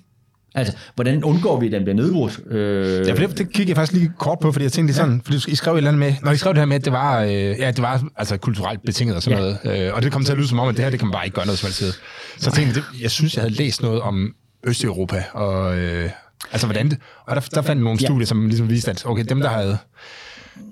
Altså, 0.54 0.76
hvordan 0.94 1.24
undgår 1.24 1.60
vi, 1.60 1.66
at 1.66 1.72
den 1.72 1.82
bliver 1.82 1.96
nedbrudt? 1.96 2.40
Øh, 2.46 3.06
Ja, 3.06 3.12
for 3.12 3.16
det, 3.26 3.38
det 3.38 3.46
kiggede 3.52 3.68
jeg 3.68 3.76
faktisk 3.76 3.92
lige 3.98 4.12
kort 4.18 4.38
på, 4.38 4.52
fordi 4.52 4.62
jeg 4.62 4.72
tænkte 4.72 4.88
lige 4.92 4.96
sådan, 4.96 5.20
fordi 5.24 5.38
I 5.48 5.54
skrev 5.54 5.72
et 5.74 5.76
eller 5.76 5.90
andet 5.90 6.00
med, 6.00 6.14
når 6.22 6.32
I 6.32 6.36
skrev 6.36 6.52
det 6.52 6.58
her 6.58 6.66
med, 6.66 6.76
at 6.76 6.84
det 6.84 6.92
var, 6.92 7.22
øh, 7.22 7.30
ja, 7.32 7.70
det 7.70 7.82
var 7.82 8.04
altså 8.16 8.36
kulturelt 8.36 8.80
betinget 8.86 9.16
og 9.16 9.22
sådan 9.22 9.38
Ja. 9.38 9.44
ja. 9.44 9.54
noget, 9.64 9.86
øh, 9.88 9.94
og 9.94 10.02
det 10.02 10.12
kom 10.12 10.24
til 10.24 10.32
at 10.32 10.38
lyde 10.38 10.48
som 10.48 10.58
om, 10.58 10.68
at 10.68 10.76
det 10.76 10.84
her, 10.84 10.90
det 10.90 10.98
kan 10.98 11.06
man 11.08 11.12
bare 11.12 11.24
ikke 11.24 11.34
gøre 11.34 11.46
noget 11.46 11.58
som 11.58 11.66
ved. 11.86 11.92
Så 12.38 12.50
jeg 12.50 12.52
tænkte, 12.52 12.74
det, 12.74 12.84
jeg 13.02 13.10
synes, 13.10 13.34
jeg 13.36 13.42
havde 13.42 13.54
læst 13.54 13.82
noget 13.82 14.00
om 14.00 14.34
Østeuropa, 14.66 15.24
og 15.32 15.78
øh, 15.78 16.10
altså 16.52 16.66
hvordan 16.66 16.90
det, 16.90 16.98
og 17.26 17.36
der, 17.36 17.42
der 17.54 17.62
fandt 17.62 17.82
nogle 17.82 17.98
Ja. 18.00 18.06
studier, 18.06 18.26
som 18.26 18.46
ligesom 18.46 18.70
viste, 18.70 18.90
at 18.90 19.02
okay, 19.06 19.24
dem 19.28 19.40
der 19.40 19.48
havde, 19.48 19.78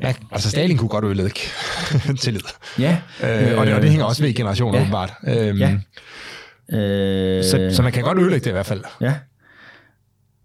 ja, 0.03 0.15
altså 0.33 0.51
Stalin 0.51 0.77
kunne 0.77 0.89
godt 0.89 1.05
ødelægge 1.05 1.41
tillid. 2.23 2.41
ja. 2.79 2.99
Øh, 3.25 3.59
og, 3.59 3.67
det, 3.67 3.75
og 3.75 3.83
det 3.83 3.91
hænger 3.91 4.05
også 4.07 4.23
ved 4.23 4.31
i 4.31 4.33
generationer, 4.33 4.79
Ja. 4.79 4.83
åbenbart. 4.83 5.13
Øhm, 5.29 5.59
Ja. 5.59 5.79
Øh, 6.73 7.45
så, 7.45 7.69
så 7.73 7.83
man 7.83 7.93
kan 7.93 8.03
godt 8.03 8.19
ødelægge 8.19 8.45
det 8.45 8.51
i 8.51 8.53
hvert 8.53 8.67
fald. 8.67 8.81
Ja. 9.01 9.15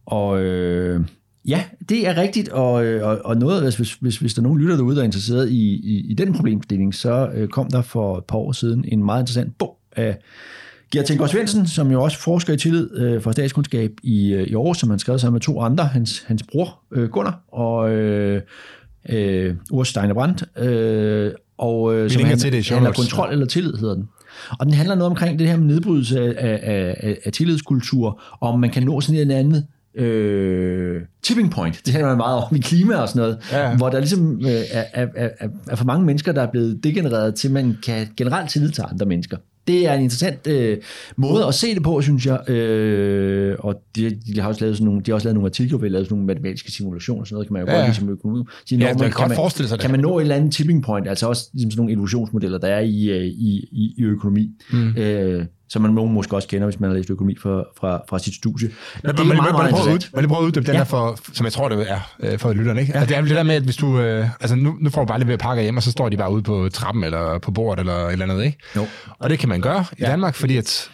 Og 0.06 0.42
øh, 0.42 1.02
ja, 1.48 1.64
det 1.90 2.08
er 2.08 2.18
rigtigt, 2.18 2.50
og, 2.50 2.86
øh, 2.86 3.08
og, 3.08 3.20
og 3.26 3.38
noget, 3.38 3.76
hvis, 3.76 3.94
hvis, 3.94 4.18
hvis, 4.18 4.34
der 4.34 4.42
er 4.42 4.44
nogen 4.44 4.60
lytter 4.60 4.76
derude, 4.76 4.96
der 4.96 5.02
er 5.02 5.06
interesseret 5.06 5.50
i, 5.50 5.74
i, 5.84 6.06
i 6.12 6.14
den 6.14 6.34
problemstilling, 6.34 6.96
så 6.96 7.30
øh, 7.36 7.48
kom 7.48 7.72
der 7.72 7.82
for 7.82 8.18
et 8.18 8.24
par 8.26 8.38
år 8.38 8.52
siden 8.52 8.86
en 8.88 9.06
meget 9.06 9.22
interessant 9.22 9.58
bog 9.58 9.78
af 9.96 10.18
Gert 10.92 11.06
Tænker 11.06 11.28
Svendsen, 11.28 11.68
som 11.68 11.92
jo 11.92 12.04
også 12.04 12.20
forsker 12.20 12.54
i 12.54 12.58
tillid 12.58 12.98
øh, 12.98 13.22
for 13.22 13.32
statskundskab 13.32 13.92
i, 14.04 14.34
øh, 14.34 14.48
i 14.48 14.54
Aarhus, 14.56 14.78
som 14.78 14.90
han 14.90 15.00
skrev 15.00 15.20
sammen 15.20 15.34
med 15.34 15.42
to 15.42 15.62
andre, 15.62 15.86
hans, 15.86 16.24
hans 16.28 16.44
bror 16.52 16.80
øh, 16.92 17.10
Gunnar 17.10 17.40
og 17.52 17.90
øh, 17.92 18.42
øh, 19.10 19.56
Urs 19.72 19.88
Steiner 19.88 20.14
Brandt, 20.14 20.44
øh, 20.58 21.32
og 21.58 21.96
øh, 21.96 22.10
som 22.12 22.24
han, 22.24 22.38
til 22.38 22.52
det 22.52 22.70
handler 22.70 22.92
kontrol 22.92 23.32
eller 23.32 23.46
tillid 23.46 23.74
hedder 23.74 23.96
den. 23.96 24.10
Og 24.60 24.66
den 24.66 24.74
handler 24.74 24.96
noget 24.96 25.10
omkring 25.10 25.40
det 25.40 25.48
her 25.48 25.58
med 25.58 25.66
nedbrydelse 25.66 26.20
af, 26.20 26.60
af, 26.64 26.96
af, 27.00 27.18
af 27.26 27.32
tillidskultur, 27.32 28.22
og 28.40 28.50
om 28.50 28.60
man 28.60 28.70
kan 28.70 28.84
nå 28.84 29.02
sådan 29.02 29.22
en 29.22 29.32
andet 29.32 29.66
øh, 29.96 31.02
tipping 31.24 31.52
point. 31.52 31.82
Det 31.86 31.94
handler 31.94 32.10
man 32.10 32.18
meget 32.18 32.44
om 32.44 32.56
i 32.56 32.60
klima 32.60 32.96
og 32.96 33.10
sådan 33.10 33.20
noget, 33.20 33.38
Ja. 33.52 33.76
hvor 33.76 33.90
der 33.90 34.00
ligesom 34.00 34.40
øh, 34.46 34.52
er, 34.72 34.84
er, 34.94 35.08
er, 35.16 35.30
er 35.70 35.76
for 35.76 35.86
mange 35.86 36.06
mennesker, 36.06 36.32
der 36.32 36.42
er 36.42 36.52
blevet 36.52 36.84
degenereret 36.84 37.36
til, 37.36 37.48
at 37.48 37.52
man 37.52 37.78
kan 37.86 38.08
generelt 38.18 38.50
tillid 38.50 38.70
til 38.70 38.84
andre 38.92 39.06
mennesker. 39.06 39.38
Det 39.68 39.88
er 39.88 39.94
en 39.94 40.02
interessant 40.02 40.48
øh, 40.48 40.78
måde 41.16 41.46
at 41.46 41.54
se 41.54 41.76
det 41.76 41.84
på, 41.84 42.02
synes 42.02 42.26
jeg. 42.26 42.50
Øh, 42.50 43.56
og 43.60 43.76
de, 43.96 44.10
de, 44.36 44.40
har 44.40 44.48
også 44.48 44.62
lavet 44.62 44.78
sådan 44.78 44.86
nogle, 44.86 45.02
de 45.02 45.12
har 45.12 45.16
også 45.16 45.26
lavet 45.28 45.36
nogle 45.36 45.48
artikler, 45.48 45.78
hvor 45.78 45.86
de 45.86 45.90
har 45.90 45.94
lavet 45.94 46.08
sådan 46.08 46.16
nogle 46.16 46.28
matematiske 46.28 46.72
simulationer 46.72 47.22
og 47.22 47.28
sådan 47.28 47.36
noget, 47.36 47.48
kan 47.48 47.54
man 47.54 47.62
jo 47.62 47.68
Ja. 47.72 47.76
godt 47.78 47.86
lide 47.88 47.96
som 47.96 48.10
økonom. 48.10 48.48
Sige, 48.66 48.80
Ja, 48.80 48.92
når 48.94 49.00
man 49.00 49.12
kan 49.12 49.20
godt 49.20 49.30
man, 49.30 49.36
forestille 49.36 49.68
sig 49.70 49.78
det. 49.78 49.82
Kan 49.82 49.92
man 49.92 50.00
nå 50.00 50.18
et 50.18 50.22
eller 50.22 50.36
andet 50.36 50.54
tipping 50.54 50.84
point, 50.84 51.08
altså 51.08 51.28
også 51.28 51.50
ligesom 51.54 51.72
sådan 51.72 51.80
nogle 51.80 51.92
illusionsmodeller, 51.92 52.58
der 52.58 52.68
er 52.68 52.80
i, 52.80 53.10
øh, 53.10 53.26
i, 53.26 53.68
i, 53.72 53.94
i 53.98 54.04
økonomi, 54.04 54.52
mm. 54.72 54.96
øh, 54.98 55.46
som 55.70 55.82
man 55.82 55.92
nogen 55.92 56.14
måske 56.14 56.36
også 56.36 56.48
kender, 56.48 56.68
hvis 56.68 56.80
man 56.80 56.90
har 56.90 56.98
læst 56.98 57.10
økonomi 57.10 57.36
fra, 57.42 57.64
fra, 57.80 58.02
fra 58.10 58.20
sit 58.20 58.36
studie. 58.36 58.70
Men, 59.04 59.12
det 59.12 59.20
er 59.20 59.24
men, 59.24 59.38
meget, 59.38 59.42
meget 59.42 59.56
prøve 59.56 59.68
interessant. 59.70 60.10
ud, 60.14 60.22
men 60.22 60.30
prøve 60.30 60.42
at 60.42 60.46
uddybe 60.46 60.66
den 60.66 60.74
Ja. 60.74 60.80
der, 60.80 60.86
for, 60.86 61.20
som 61.34 61.46
jeg 61.46 61.54
tror, 61.54 61.70
det 61.70 61.92
er 61.92 62.00
øh, 62.20 62.40
for 62.40 62.54
lytterne. 62.54 62.82
Ikke? 62.82 62.94
Ja. 62.94 63.00
Altså, 63.00 63.16
det 63.16 63.22
er 63.22 63.22
det 63.28 63.36
der 63.36 63.44
med, 63.44 63.56
at 63.56 63.64
hvis 63.64 63.76
du... 63.78 64.00
Øh, 64.00 64.30
altså, 64.42 64.56
nu, 64.56 64.76
nu 64.82 64.90
får 64.90 65.02
du 65.02 65.08
bare 65.08 65.18
lidt 65.20 65.30
ved 65.30 65.38
pakker 65.38 65.64
hjem, 65.64 65.78
og 65.78 65.84
så 65.84 65.92
står 65.92 66.10
de 66.10 66.18
bare 66.18 66.32
ude 66.32 66.44
på 66.44 66.70
trappen 66.74 67.04
eller 67.04 67.40
på 67.40 67.52
bordet 67.52 67.80
eller 67.80 67.94
et 67.96 68.12
eller 68.12 68.26
andet. 68.26 68.44
Ikke? 68.46 68.58
Jo. 68.76 68.88
Og 69.20 69.30
det 69.30 69.40
kan 69.40 69.50
man 69.50 69.62
gøre 69.62 69.86
i 69.92 69.96
Ja. 70.02 70.08
Danmark, 70.12 70.36
fordi 70.36 70.58
at 70.58 70.90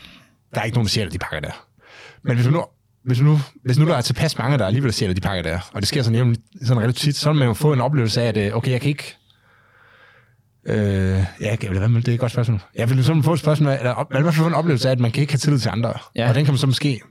der 0.55 0.59
er 0.61 0.65
ikke 0.65 0.75
nogen, 0.75 0.85
der 0.85 0.89
siger, 0.89 1.05
at 1.05 1.13
de 1.13 1.17
pakker 1.17 1.39
der. 1.39 1.65
Men 2.23 2.35
hvis 2.35 2.45
du 2.45 2.51
nu, 2.51 2.63
hvis 3.05 3.21
nu, 3.21 3.39
hvis 3.63 3.77
nu 3.77 3.85
der 3.85 3.95
er 3.95 4.01
tilpas 4.01 4.37
mange, 4.37 4.57
der 4.57 4.65
alligevel 4.65 4.93
siger, 4.93 5.09
at 5.09 5.15
de 5.15 5.21
pakker 5.21 5.43
der, 5.43 5.59
og 5.73 5.81
det 5.81 5.87
sker 5.87 6.01
sådan, 6.01 6.15
jævnligt, 6.15 6.41
sådan 6.65 6.83
relativt 6.83 6.99
tit, 7.03 7.15
så 7.15 7.29
vil 7.29 7.39
man 7.39 7.47
jo 7.47 7.53
få 7.53 7.73
en 7.73 7.81
oplevelse 7.81 8.21
af, 8.21 8.27
at 8.27 8.37
øh, 8.37 8.57
okay, 8.57 8.71
jeg 8.71 8.81
kan 8.81 8.89
ikke... 8.89 9.15
Øh, 10.65 11.23
ja, 11.41 11.55
eller 11.61 11.87
hvad, 11.87 12.01
det 12.01 12.07
er 12.07 12.13
et 12.13 12.19
godt 12.19 12.31
spørgsmål. 12.31 12.59
Jeg 12.75 12.89
vil 12.89 13.03
sådan 13.03 13.23
få 13.23 13.33
et 13.33 13.39
spørgsmål, 13.39 13.71
eller 13.71 13.91
op- 13.91 14.11
fald 14.11 14.31
få 14.31 14.47
en 14.47 14.53
oplevelse 14.53 14.87
af, 14.87 14.91
at 14.91 14.99
man 14.99 15.11
kan 15.11 15.21
ikke 15.21 15.33
have 15.33 15.37
tillid 15.37 15.59
til 15.59 15.69
andre. 15.69 15.93
Ja. 16.15 16.29
Og 16.29 16.35
den 16.35 16.45
kan 16.45 16.53
man 16.53 16.57
så 16.57 16.67
måske... 16.67 17.01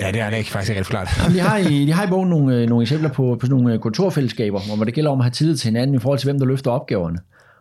Ja, 0.00 0.12
det 0.12 0.20
er 0.20 0.30
det 0.30 0.36
ikke 0.36 0.50
faktisk 0.50 0.70
ikke 0.70 0.80
rigtig 0.80 0.86
forklaret. 0.86 1.18
Jamen, 1.22 1.36
de, 1.36 1.40
har 1.40 1.56
i, 1.56 1.86
de 1.86 1.92
har 1.92 2.06
i 2.06 2.08
bogen 2.08 2.30
nogle, 2.30 2.56
øh, 2.56 2.68
nogle 2.68 2.82
eksempler 2.82 3.08
på, 3.08 3.36
på 3.40 3.46
sådan 3.46 3.56
nogle 3.56 3.74
øh, 3.74 3.80
kontorfællesskaber, 3.80 4.76
hvor 4.76 4.84
det 4.84 4.94
gælder 4.94 5.10
om 5.10 5.20
at 5.20 5.24
have 5.24 5.30
tillid 5.30 5.56
til 5.56 5.68
hinanden 5.68 5.96
i 5.96 5.98
forhold 5.98 6.18
til, 6.18 6.26
hvem 6.26 6.38
der 6.38 6.46
løfter 6.46 6.70
opgaverne. 6.70 7.18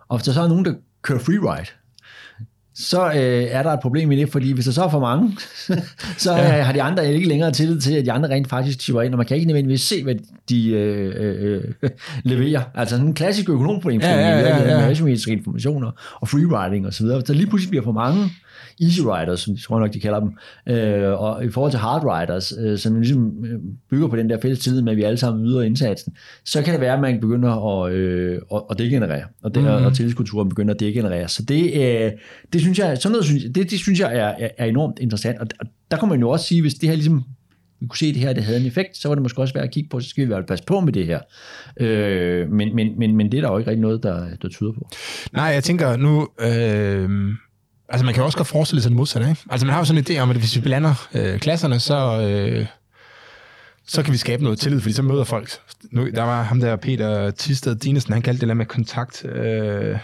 Og 0.08 0.18
hvis 0.18 0.26
der 0.26 0.32
så 0.32 0.42
er 0.42 0.48
nogen, 0.48 0.66
der 0.66 0.74
kører 1.02 1.20
freeride, 1.20 1.66
så 2.76 3.12
øh, 3.12 3.44
er 3.50 3.64
der 3.64 3.72
et 3.72 3.80
problem 3.80 4.12
i 4.12 4.16
det, 4.16 4.32
fordi 4.32 4.52
hvis 4.52 4.66
der 4.66 4.72
så 4.72 4.84
er 4.84 4.90
for 4.90 5.00
mange, 5.00 5.38
så 6.18 6.32
øh, 6.32 6.38
har 6.38 6.72
de 6.72 6.82
andre 6.82 7.14
ikke 7.14 7.28
længere 7.28 7.52
tillid 7.52 7.82
til, 7.82 7.94
at 7.94 8.06
de 8.06 8.12
andre 8.12 8.30
rent 8.30 8.50
faktisk 8.50 8.82
chiver 8.82 9.02
ind, 9.02 9.14
og 9.14 9.18
man 9.18 9.28
kan 9.28 9.36
ikke 9.38 9.48
nødvendigvis 9.48 9.82
se, 9.82 10.04
hvad 10.04 10.16
de 10.50 10.70
øh, 10.70 11.14
øh, 11.18 11.64
øh, 11.82 11.90
leverer. 12.24 12.62
Altså 12.76 12.96
sådan 12.96 13.08
en 13.08 13.14
klassisk 13.14 13.50
økonomproblem, 13.50 14.02
Ja, 14.02 14.20
ja, 14.20 14.40
ja, 14.40 14.58
ja. 14.58 14.82
med 14.82 14.92
asymmetriske 14.92 15.32
informationer 15.32 15.92
og 16.22 16.28
freeriding 16.28 16.88
osv. 16.88 17.06
Der 17.06 17.34
lige 17.34 17.48
pludselig 17.48 17.70
bliver 17.70 17.84
for 17.84 17.92
mange 17.92 18.30
easy 18.82 19.00
riders, 19.00 19.40
som 19.40 19.54
jeg 19.54 19.62
tror 19.62 19.80
nok, 19.80 19.94
de 19.94 20.00
kalder 20.00 20.20
dem, 20.20 20.32
øh, 20.76 21.22
og 21.22 21.46
i 21.46 21.50
forhold 21.50 21.72
til 21.72 21.80
hard 21.80 22.04
riders, 22.06 22.54
øh, 22.60 22.78
som 22.78 23.00
ligesom 23.00 23.46
øh, 23.46 23.60
bygger 23.90 24.08
på 24.08 24.16
den 24.16 24.30
der 24.30 24.42
fælles 24.42 24.60
tillid 24.60 24.82
med, 24.82 24.92
at 24.92 24.98
vi 24.98 25.04
alle 25.04 25.18
sammen 25.18 25.46
yder 25.46 25.62
indsatsen, 25.62 26.14
så 26.46 26.62
kan 26.62 26.74
det 26.74 26.82
være, 26.82 26.94
at 26.94 27.00
man 27.00 27.20
begynder 27.20 27.82
at, 27.84 27.94
øh, 27.94 28.42
at, 28.54 28.62
at 28.70 28.80
degenerere, 28.80 29.24
og, 29.44 29.56
det, 29.56 29.64
mm. 29.64 29.70
og 29.70 29.94
tillidskulturen 29.94 30.50
begynder 30.50 30.74
at 30.74 30.80
degenerere. 30.80 31.28
Så 31.28 31.44
det, 31.44 31.64
øh, 31.74 32.12
det 32.54 32.62
synes 32.62 32.80
jeg, 32.80 32.98
sådan 32.98 33.12
noget, 33.12 33.26
synes, 33.26 33.44
det, 33.56 33.72
det 33.72 33.80
synes 33.80 34.00
jeg 34.00 34.18
er, 34.18 34.34
er, 34.46 34.50
er 34.58 34.66
enormt 34.66 35.00
interessant, 35.00 35.40
og 35.40 35.48
der 35.92 35.98
kan 35.98 36.10
man 36.10 36.20
jo 36.20 36.30
også 36.30 36.46
sige, 36.46 36.62
hvis 36.62 36.74
det 36.74 36.90
her 36.90 36.96
ligesom 36.96 37.24
vi 37.80 37.88
kunne 37.88 37.98
se, 37.98 38.14
det 38.14 38.22
her 38.22 38.34
det 38.34 38.44
havde 38.44 38.60
en 38.60 38.66
effekt, 38.66 38.98
så 38.98 39.08
var 39.08 39.16
det 39.16 39.22
måske 39.22 39.42
også 39.42 39.54
værd 39.54 39.64
at 39.64 39.72
kigge 39.72 39.90
på, 39.90 40.00
så 40.00 40.10
skal 40.10 40.22
vi 40.22 40.26
i 40.26 40.28
hvert 40.28 40.38
fald 40.38 40.48
passe 40.48 40.66
på 40.66 40.80
med 40.80 40.94
det 40.94 41.06
her. 41.06 41.20
Øh, 41.80 42.52
men, 42.52 42.76
men, 42.76 43.00
men, 43.00 43.16
men 43.16 43.32
det 43.32 43.38
er 43.38 43.42
der 43.42 43.52
jo 43.52 43.58
ikke 43.58 43.70
rigtig 43.70 43.82
noget, 43.82 44.04
der, 44.04 44.26
der 44.42 44.50
tyder 44.50 44.72
på. 44.72 44.90
Nej, 45.34 45.46
jeg 45.46 45.64
tænker 45.64 45.98
nu... 45.98 46.28
Øh, 46.40 47.10
altså, 47.90 48.06
man 48.06 48.14
kan 48.14 48.22
jo 48.22 48.26
også 48.26 48.38
godt 48.38 48.48
forestille 48.48 48.82
sig 48.82 48.90
det 48.90 48.98
modsatte, 48.98 49.30
ikke? 49.30 49.42
Altså, 49.50 49.66
man 49.66 49.74
har 49.74 49.80
jo 49.82 49.86
sådan 49.86 50.06
en 50.08 50.18
idé 50.18 50.20
om, 50.20 50.30
at 50.30 50.38
hvis 50.38 50.56
vi 50.56 50.62
blander 50.62 51.08
øh, 51.14 51.40
klasserne, 51.40 51.80
så... 51.80 52.22
Øh, 52.22 52.66
så 53.88 54.04
kan 54.04 54.14
vi 54.14 54.18
skabe 54.18 54.44
noget 54.44 54.60
tillid, 54.60 54.82
fordi 54.82 54.94
så 54.94 55.02
møder 55.02 55.24
folk. 55.24 55.50
Nu, 55.92 56.10
der 56.10 56.24
var 56.24 56.44
ham 56.44 56.60
der, 56.60 56.76
Peter 56.76 57.32
Tisted 57.32 57.76
Dinesen, 57.76 58.14
han 58.14 58.22
kaldte 58.22 58.42
det 58.42 58.48
der 58.48 58.54
med 58.54 58.66
kontakt... 58.66 59.26
Øh, 59.26 59.98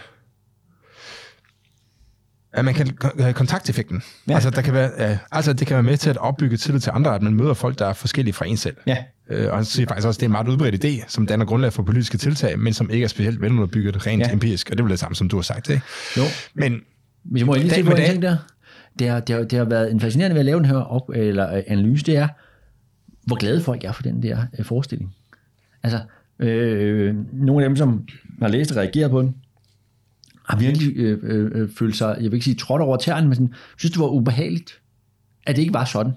at 2.52 2.64
man 2.64 2.74
kan 2.74 2.98
øh, 3.14 3.32
kontakteffekten. 3.32 4.02
Ja. 4.28 4.34
Altså, 4.34 4.50
der 4.50 4.62
kan 4.62 4.74
være, 4.74 4.90
øh, 5.10 5.16
altså, 5.32 5.52
det 5.52 5.66
kan 5.66 5.74
være 5.74 5.82
med 5.82 5.96
til 5.96 6.10
at 6.10 6.16
opbygge 6.16 6.56
tillid 6.56 6.80
til 6.80 6.90
andre, 6.94 7.14
at 7.14 7.22
man 7.22 7.34
møder 7.34 7.54
folk, 7.54 7.78
der 7.78 7.86
er 7.86 7.92
forskellige 7.92 8.34
fra 8.34 8.46
en 8.46 8.56
selv. 8.56 8.76
Ja. 8.86 8.96
Øh, 9.30 9.50
og 9.50 9.56
han 9.56 9.64
siger 9.64 9.86
faktisk 9.86 10.06
også, 10.06 10.16
at 10.16 10.20
det 10.20 10.26
er 10.26 10.28
en 10.28 10.32
meget 10.32 10.48
udbredt 10.48 10.84
idé, 10.84 11.04
som 11.08 11.26
danner 11.26 11.44
grundlag 11.44 11.72
for 11.72 11.82
politiske 11.82 12.18
tiltag, 12.18 12.58
men 12.58 12.74
som 12.74 12.90
ikke 12.90 13.04
er 13.04 13.08
specielt 13.08 13.40
velunderbygget 13.40 14.06
rent 14.06 14.26
ja. 14.26 14.32
empirisk. 14.32 14.70
Og 14.70 14.72
det 14.72 14.80
er 14.80 14.84
vel 14.84 14.90
det 14.90 14.98
samme, 14.98 15.14
som 15.14 15.28
du 15.28 15.36
har 15.36 15.42
sagt. 15.42 15.70
Ikke? 15.70 15.82
Jo. 16.16 16.22
Men 16.54 16.80
Hvis 17.24 17.40
jeg 17.40 17.46
må 17.46 17.54
lige 17.54 17.70
se 17.70 17.82
på 17.82 17.88
men 17.88 17.96
en 17.96 18.02
det- 18.02 18.10
ting 18.10 18.22
der. 18.22 18.36
Det 18.98 19.08
har, 19.08 19.20
det, 19.20 19.36
har, 19.36 19.42
det 19.42 19.58
har 19.58 19.64
været 19.64 19.90
en 19.92 20.00
fascinerende 20.00 20.34
ved 20.34 20.40
at 20.40 20.44
lave 20.46 20.56
den 20.58 20.64
her 20.66 20.76
op, 20.76 21.10
eller 21.14 21.56
øh, 21.56 21.62
analyse, 21.66 22.04
det 22.04 22.16
er, 22.16 22.28
hvor 23.26 23.36
glade 23.36 23.60
folk 23.60 23.84
er 23.84 23.92
for 23.92 24.02
den 24.02 24.22
der 24.22 24.38
øh, 24.58 24.64
forestilling. 24.64 25.14
Altså, 25.82 26.00
øh, 26.38 27.14
nogle 27.32 27.64
af 27.64 27.68
dem, 27.70 27.76
som 27.76 28.08
har 28.42 28.48
læst 28.48 28.70
og 28.70 28.76
reageret 28.76 29.10
på 29.10 29.22
den, 29.22 29.34
har 30.48 30.58
virkelig 30.58 30.96
øh, 30.96 31.18
øh, 31.54 31.68
følt 31.78 31.96
sig, 31.96 32.14
jeg 32.20 32.24
vil 32.24 32.32
ikke 32.34 32.44
sige 32.44 32.54
trådt 32.54 32.82
over 32.82 32.96
tæerne, 32.96 33.26
men 33.26 33.34
sådan, 33.34 33.54
synes, 33.78 33.92
det 33.92 34.00
var 34.00 34.06
ubehageligt, 34.08 34.80
at 35.46 35.56
det 35.56 35.62
ikke 35.62 35.74
var 35.74 35.84
sådan. 35.84 36.12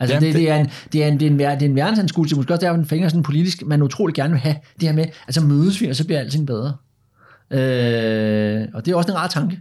Altså 0.00 0.14
Ja, 0.14 0.20
det, 0.20 0.34
det- 0.34 0.50
er 0.50 0.56
en, 0.56 0.66
det, 0.92 1.04
er 1.04 1.08
en, 1.08 1.20
det, 1.20 1.26
er 1.26 1.30
en, 1.32 1.40
det 1.60 1.62
er 1.66 1.70
en 1.70 1.76
verdensanskuelse, 1.76 2.36
måske 2.36 2.52
også 2.54 2.66
derfor, 2.66 2.76
den 2.76 2.86
fænger 2.86 3.08
sådan 3.08 3.22
politisk, 3.22 3.66
man 3.66 3.82
utrolig 3.82 4.14
gerne 4.14 4.30
vil 4.32 4.40
have 4.40 4.56
det 4.80 4.88
her 4.88 4.92
med, 4.96 5.04
altså 5.26 5.40
mødes 5.44 5.80
vi, 5.80 5.86
og 5.86 5.96
så 5.96 6.06
bliver 6.06 6.20
alting 6.20 6.46
bedre. 6.46 6.76
Øh, 7.50 8.68
og 8.74 8.86
det 8.86 8.92
er 8.92 8.96
også 8.96 9.10
en 9.10 9.16
rar 9.16 9.28
tanke. 9.28 9.60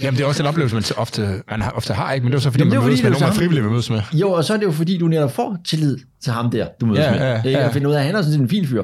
Jamen, 0.00 0.18
det 0.18 0.24
er 0.24 0.28
også 0.28 0.42
en 0.42 0.46
oplevelse, 0.48 0.76
man 0.76 0.84
ofte, 0.96 1.42
man 1.50 1.62
har, 1.62 1.70
ofte 1.70 1.94
har, 1.94 2.12
ikke? 2.12 2.24
Men 2.24 2.32
det 2.32 2.36
er 2.38 2.42
så, 2.42 2.50
fordi 2.50 2.60
Jamen, 2.62 2.68
man 2.70 2.76
det 2.78 2.84
jo 2.84 2.86
mødes 2.88 3.00
fordi, 3.00 3.10
med 3.10 3.14
det 3.14 3.20
nogen, 3.20 3.30
man 3.30 3.34
jo 3.34 3.38
frivilligt 3.38 3.64
vil 3.64 3.70
mødes 3.72 3.90
med. 3.90 4.00
Jo, 4.12 4.30
og 4.32 4.44
så 4.44 4.52
er 4.52 4.56
det 4.56 4.64
jo 4.66 4.72
fordi, 4.72 4.98
du 4.98 5.08
netop 5.08 5.32
får 5.32 5.56
tillid 5.68 5.98
til 6.22 6.32
ham 6.32 6.50
der, 6.50 6.66
du 6.80 6.86
mødes 6.86 6.98
Ja, 7.00 7.10
med. 7.10 7.20
ja, 7.20 7.40
ja. 7.50 7.66
At 7.66 7.72
finde 7.72 7.88
ud 7.88 7.94
af, 7.94 7.98
at 7.98 8.04
han 8.06 8.14
er 8.14 8.18
sådan 8.22 8.32
set 8.32 8.40
en 8.40 8.48
fin 8.48 8.66
fyr. 8.66 8.82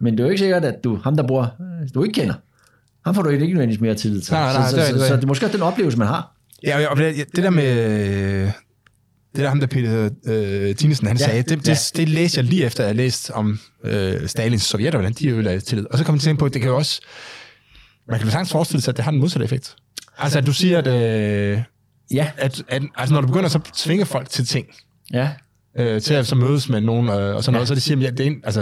Men 0.00 0.12
det 0.12 0.20
er 0.20 0.24
jo 0.24 0.30
ikke 0.30 0.40
sikkert, 0.40 0.64
at 0.64 0.74
du, 0.84 0.96
ham 1.04 1.16
der 1.16 1.26
bor, 1.26 1.52
du 1.94 2.02
ikke 2.04 2.20
kender, 2.20 2.34
ham 3.04 3.14
får 3.14 3.22
du 3.22 3.28
ikke 3.28 3.46
nødvendigvis 3.46 3.80
mere 3.80 3.94
tillid 3.94 4.20
til. 4.20 4.32
Nej, 4.34 4.52
nej, 4.52 4.70
så, 4.70 4.76
det 4.76 4.82
er- 4.82 4.86
så, 4.86 4.92
det 4.92 5.00
så, 5.02 5.08
så, 5.08 5.16
det 5.16 5.22
er 5.22 5.26
måske 5.28 5.46
også 5.46 5.56
den 5.56 5.62
oplevelse, 5.66 5.98
man 5.98 6.06
har. 6.08 6.36
Ja, 6.64 6.88
og 6.88 6.96
det, 6.96 7.14
det 7.36 7.44
der 7.44 7.50
med... 7.50 8.50
Det 9.34 9.42
der 9.42 9.48
ham, 9.48 9.60
der 9.60 9.66
Peter 9.66 10.08
øh, 10.26 10.74
Tinesen, 10.74 11.06
han 11.06 11.16
Ja, 11.16 11.24
sagde, 11.24 11.42
det, 11.42 11.66
det, 11.66 11.68
ja. 11.68 12.00
det, 12.00 12.08
læste 12.08 12.38
jeg 12.38 12.44
lige 12.44 12.64
efter, 12.64 12.82
at 12.82 12.86
jeg 12.86 12.96
læste 12.96 13.34
om 13.34 13.58
øh, 13.84 14.26
Stalins 14.28 14.62
Sovjeter, 14.62 14.98
hvordan 14.98 15.12
de 15.12 15.28
ødelagde 15.28 15.60
tillid. 15.60 15.86
Og 15.90 15.98
så 15.98 16.04
kom 16.04 16.14
jeg 16.14 16.20
til 16.20 16.26
at 16.26 16.30
tænke 16.30 16.38
på, 16.40 16.44
at 16.46 16.54
det 16.54 16.60
kan 16.62 16.70
jo 16.70 16.76
også... 16.76 17.00
Man 18.08 18.18
kan 18.18 18.26
jo 18.26 18.32
sagtens 18.32 18.52
forestille 18.52 18.82
sig, 18.82 18.92
at 18.92 18.96
det 18.96 19.04
har 19.04 19.10
den 19.10 19.20
modsatte 19.20 19.44
effekt. 19.44 19.76
Altså, 20.20 20.38
at 20.38 20.46
du 20.46 20.52
siger, 20.52 20.78
at, 20.78 20.86
øh, 20.86 21.62
Ja, 22.14 22.30
at, 22.36 22.62
at 22.68 22.82
altså, 22.96 23.14
når 23.14 23.20
du 23.20 23.26
begynder 23.26 23.48
så 23.48 23.58
at 23.58 23.64
tvinge 23.74 24.06
folk 24.06 24.28
til 24.30 24.46
ting, 24.46 24.66
ja. 25.12 25.30
øh, 25.78 26.00
til 26.02 26.14
at 26.14 26.26
så 26.26 26.34
mødes 26.34 26.68
med 26.68 26.80
nogen 26.80 27.08
øh, 27.08 27.36
og 27.36 27.44
sådan 27.44 27.52
noget, 27.52 27.68
så 27.68 27.74
de 27.74 27.80
siger, 27.80 28.08
at 28.08 28.18
det 28.18 28.26
er 28.26 28.30
en, 28.30 28.40
altså, 28.44 28.60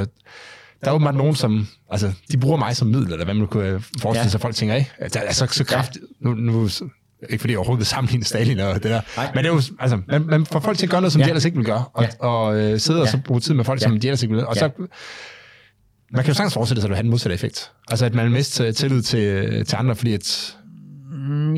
der 0.85 0.91
er 0.91 0.95
åbenbart 0.95 1.15
nogen, 1.15 1.35
som, 1.35 1.67
altså, 1.91 2.13
de 2.33 2.37
bruger 2.39 2.57
mig 2.57 2.77
som 2.77 2.89
middel, 2.89 3.13
eller 3.13 3.25
hvad 3.25 3.35
man 3.35 3.47
kunne 3.47 3.69
øh, 3.69 3.83
forestille 4.01 4.25
Ja. 4.25 4.29
sig, 4.31 4.41
folk 4.41 4.55
tænker, 4.55 4.75
ikke? 4.75 4.91
Altså, 4.99 5.19
altså 5.19 5.47
så 5.51 5.65
kraftigt, 5.65 6.05
nu, 6.21 6.35
nu, 6.35 6.69
ikke 7.31 7.41
fordi 7.41 7.53
jeg 7.53 7.59
overhovedet 7.59 7.79
vil 7.81 7.87
sammenligne 7.87 8.25
Stalin 8.25 8.59
og 8.61 8.75
det 8.75 8.83
der, 8.85 9.01
Nej. 9.17 9.31
men 9.35 9.45
det 9.45 9.51
er 9.51 9.55
jo, 9.55 9.63
altså, 9.81 10.01
man, 10.09 10.27
man 10.27 10.47
får 10.47 10.61
folk 10.61 10.79
til 10.79 10.87
at 10.87 10.91
gøre 10.91 11.01
noget, 11.01 11.13
som 11.13 11.21
Ja. 11.21 11.25
de 11.25 11.31
ellers 11.31 11.45
ikke 11.45 11.57
vil 11.57 11.67
gøre, 11.67 11.85
og, 11.93 12.03
Ja. 12.05 12.27
og 12.27 12.61
øh, 12.61 12.81
sidde 12.81 13.01
og 13.01 13.07
Ja. 13.07 13.11
så 13.11 13.19
bruge 13.25 13.41
tid 13.41 13.55
med 13.55 13.65
folk, 13.65 13.81
Ja. 13.81 13.87
som 13.87 14.01
de 14.01 14.07
ellers 14.07 14.23
ikke 14.23 14.35
vil, 14.35 14.47
og 14.47 14.55
Ja. 14.55 14.61
så, 14.61 14.71
man 16.13 16.25
kan 16.25 16.31
jo 16.31 16.35
sagtens 16.35 16.55
forestille 16.55 16.81
sig, 16.81 16.87
at 16.87 16.91
vil 16.91 16.97
have 16.97 17.03
den 17.03 17.11
modsatte 17.11 17.35
effekt. 17.35 17.71
Altså, 17.91 18.05
at 18.07 18.15
man 18.15 18.31
mister 18.33 18.73
tillid 18.73 19.03
til, 19.03 19.65
til 19.67 19.77
andre, 19.77 19.97
fordi 19.97 20.13
at, 20.15 20.57
Mm, 21.29 21.55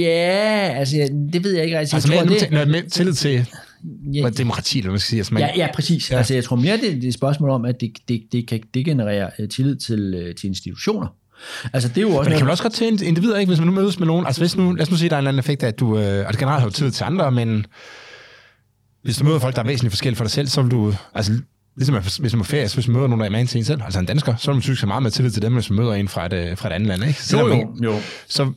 Ja, 0.00 0.74
altså, 0.78 1.08
det 1.32 1.44
ved 1.44 1.54
jeg 1.54 1.64
ikke 1.64 1.78
rigtig. 1.78 1.94
altså, 1.94 2.12
jeg 2.12 2.24
mere, 2.26 2.38
tror, 2.38 2.46
det... 2.48 2.58
det, 2.60 2.68
mere 2.68 2.82
tillid 2.82 3.12
til 3.12 3.46
ja, 4.14 4.28
demokrati, 4.30 4.78
eller 4.78 4.88
hvad 4.88 4.92
man 4.92 5.00
skal 5.00 5.08
sige. 5.08 5.18
Altså, 5.20 5.34
man, 5.34 5.42
ja, 5.42 5.50
ja, 5.56 5.68
præcis. 5.74 6.10
Ja. 6.10 6.16
Altså, 6.16 6.34
jeg 6.34 6.44
tror 6.44 6.56
mere, 6.56 6.76
det, 6.76 6.82
det 6.92 7.04
er 7.04 7.08
et 7.08 7.14
spørgsmål 7.14 7.50
om, 7.50 7.64
at 7.64 7.80
det, 7.80 7.90
det, 8.08 8.22
det 8.32 8.48
kan 8.48 8.60
degenerere 8.74 9.30
øh, 9.38 9.48
tillid 9.48 9.76
til, 9.76 10.14
øh, 10.16 10.34
til 10.34 10.46
institutioner. 10.46 11.06
Altså, 11.72 11.88
det 11.88 11.96
er 11.98 12.02
jo 12.02 12.08
også 12.08 12.16
Men 12.18 12.24
det 12.24 12.24
kan 12.24 12.32
noget, 12.32 12.44
man 12.44 12.50
også 12.50 12.62
godt 12.62 12.72
til 13.00 13.06
individer, 13.08 13.38
ikke? 13.38 13.50
Hvis 13.50 13.58
man 13.58 13.66
nu 13.68 13.74
mødes 13.74 13.98
med 13.98 14.06
nogen. 14.06 14.26
Altså 14.26 14.40
hvis 14.40 14.56
nu, 14.56 14.72
lad 14.72 14.82
os 14.82 14.90
nu 14.90 14.96
sige, 14.96 15.08
der 15.08 15.16
er 15.16 15.18
en 15.18 15.22
eller 15.22 15.28
anden 15.30 15.38
effekt 15.38 15.62
af, 15.62 15.68
at 15.68 15.80
du, 15.80 15.98
øh, 15.98 16.18
altså 16.26 16.38
generelt 16.38 16.60
har 16.60 16.68
du 16.68 16.74
tid 16.74 16.90
til 16.90 17.04
andre, 17.04 17.32
men 17.32 17.66
hvis 19.02 19.16
du 19.16 19.24
møder 19.24 19.38
folk, 19.38 19.56
der 19.56 19.62
er 19.62 19.66
væsentligt 19.66 19.92
forskellige 19.92 20.16
for 20.16 20.24
dig 20.24 20.30
selv, 20.30 20.48
så 20.48 20.62
vil 20.62 20.70
du, 20.70 20.94
altså 21.14 21.32
ligesom 21.76 21.94
at- 21.94 22.16
hvis 22.20 22.32
man 22.32 22.40
er 22.40 22.44
ferie, 22.44 22.68
så 22.68 22.76
hvis 22.76 22.88
man 22.88 22.94
møder 22.96 23.06
nogen, 23.06 23.20
der 23.20 23.26
er 23.26 23.30
man 23.30 23.46
til 23.46 23.58
en 23.58 23.64
selv, 23.64 23.80
altså 23.84 24.00
en 24.00 24.06
dansker, 24.06 24.36
så 24.36 24.50
vil 24.50 24.54
man 24.54 24.62
typisk 24.62 24.80
have 24.82 24.88
meget 24.88 25.02
mere 25.02 25.10
tillid 25.10 25.30
til 25.32 25.42
dem, 25.42 25.52
hvis 25.54 25.70
man 25.70 25.76
møder 25.76 25.92
en 25.94 26.08
fra 26.08 26.26
et, 26.26 26.32
øh, 26.32 26.56
fra 26.56 26.68
et 26.68 26.72
andet 26.72 26.88
land, 26.88 27.02
ikke? 27.02 27.18
jo, 27.20 27.24
Selvom 27.24 27.48
jo, 27.48 27.54
man- 27.56 27.84
jo. 27.84 27.94
Så, 28.28 28.52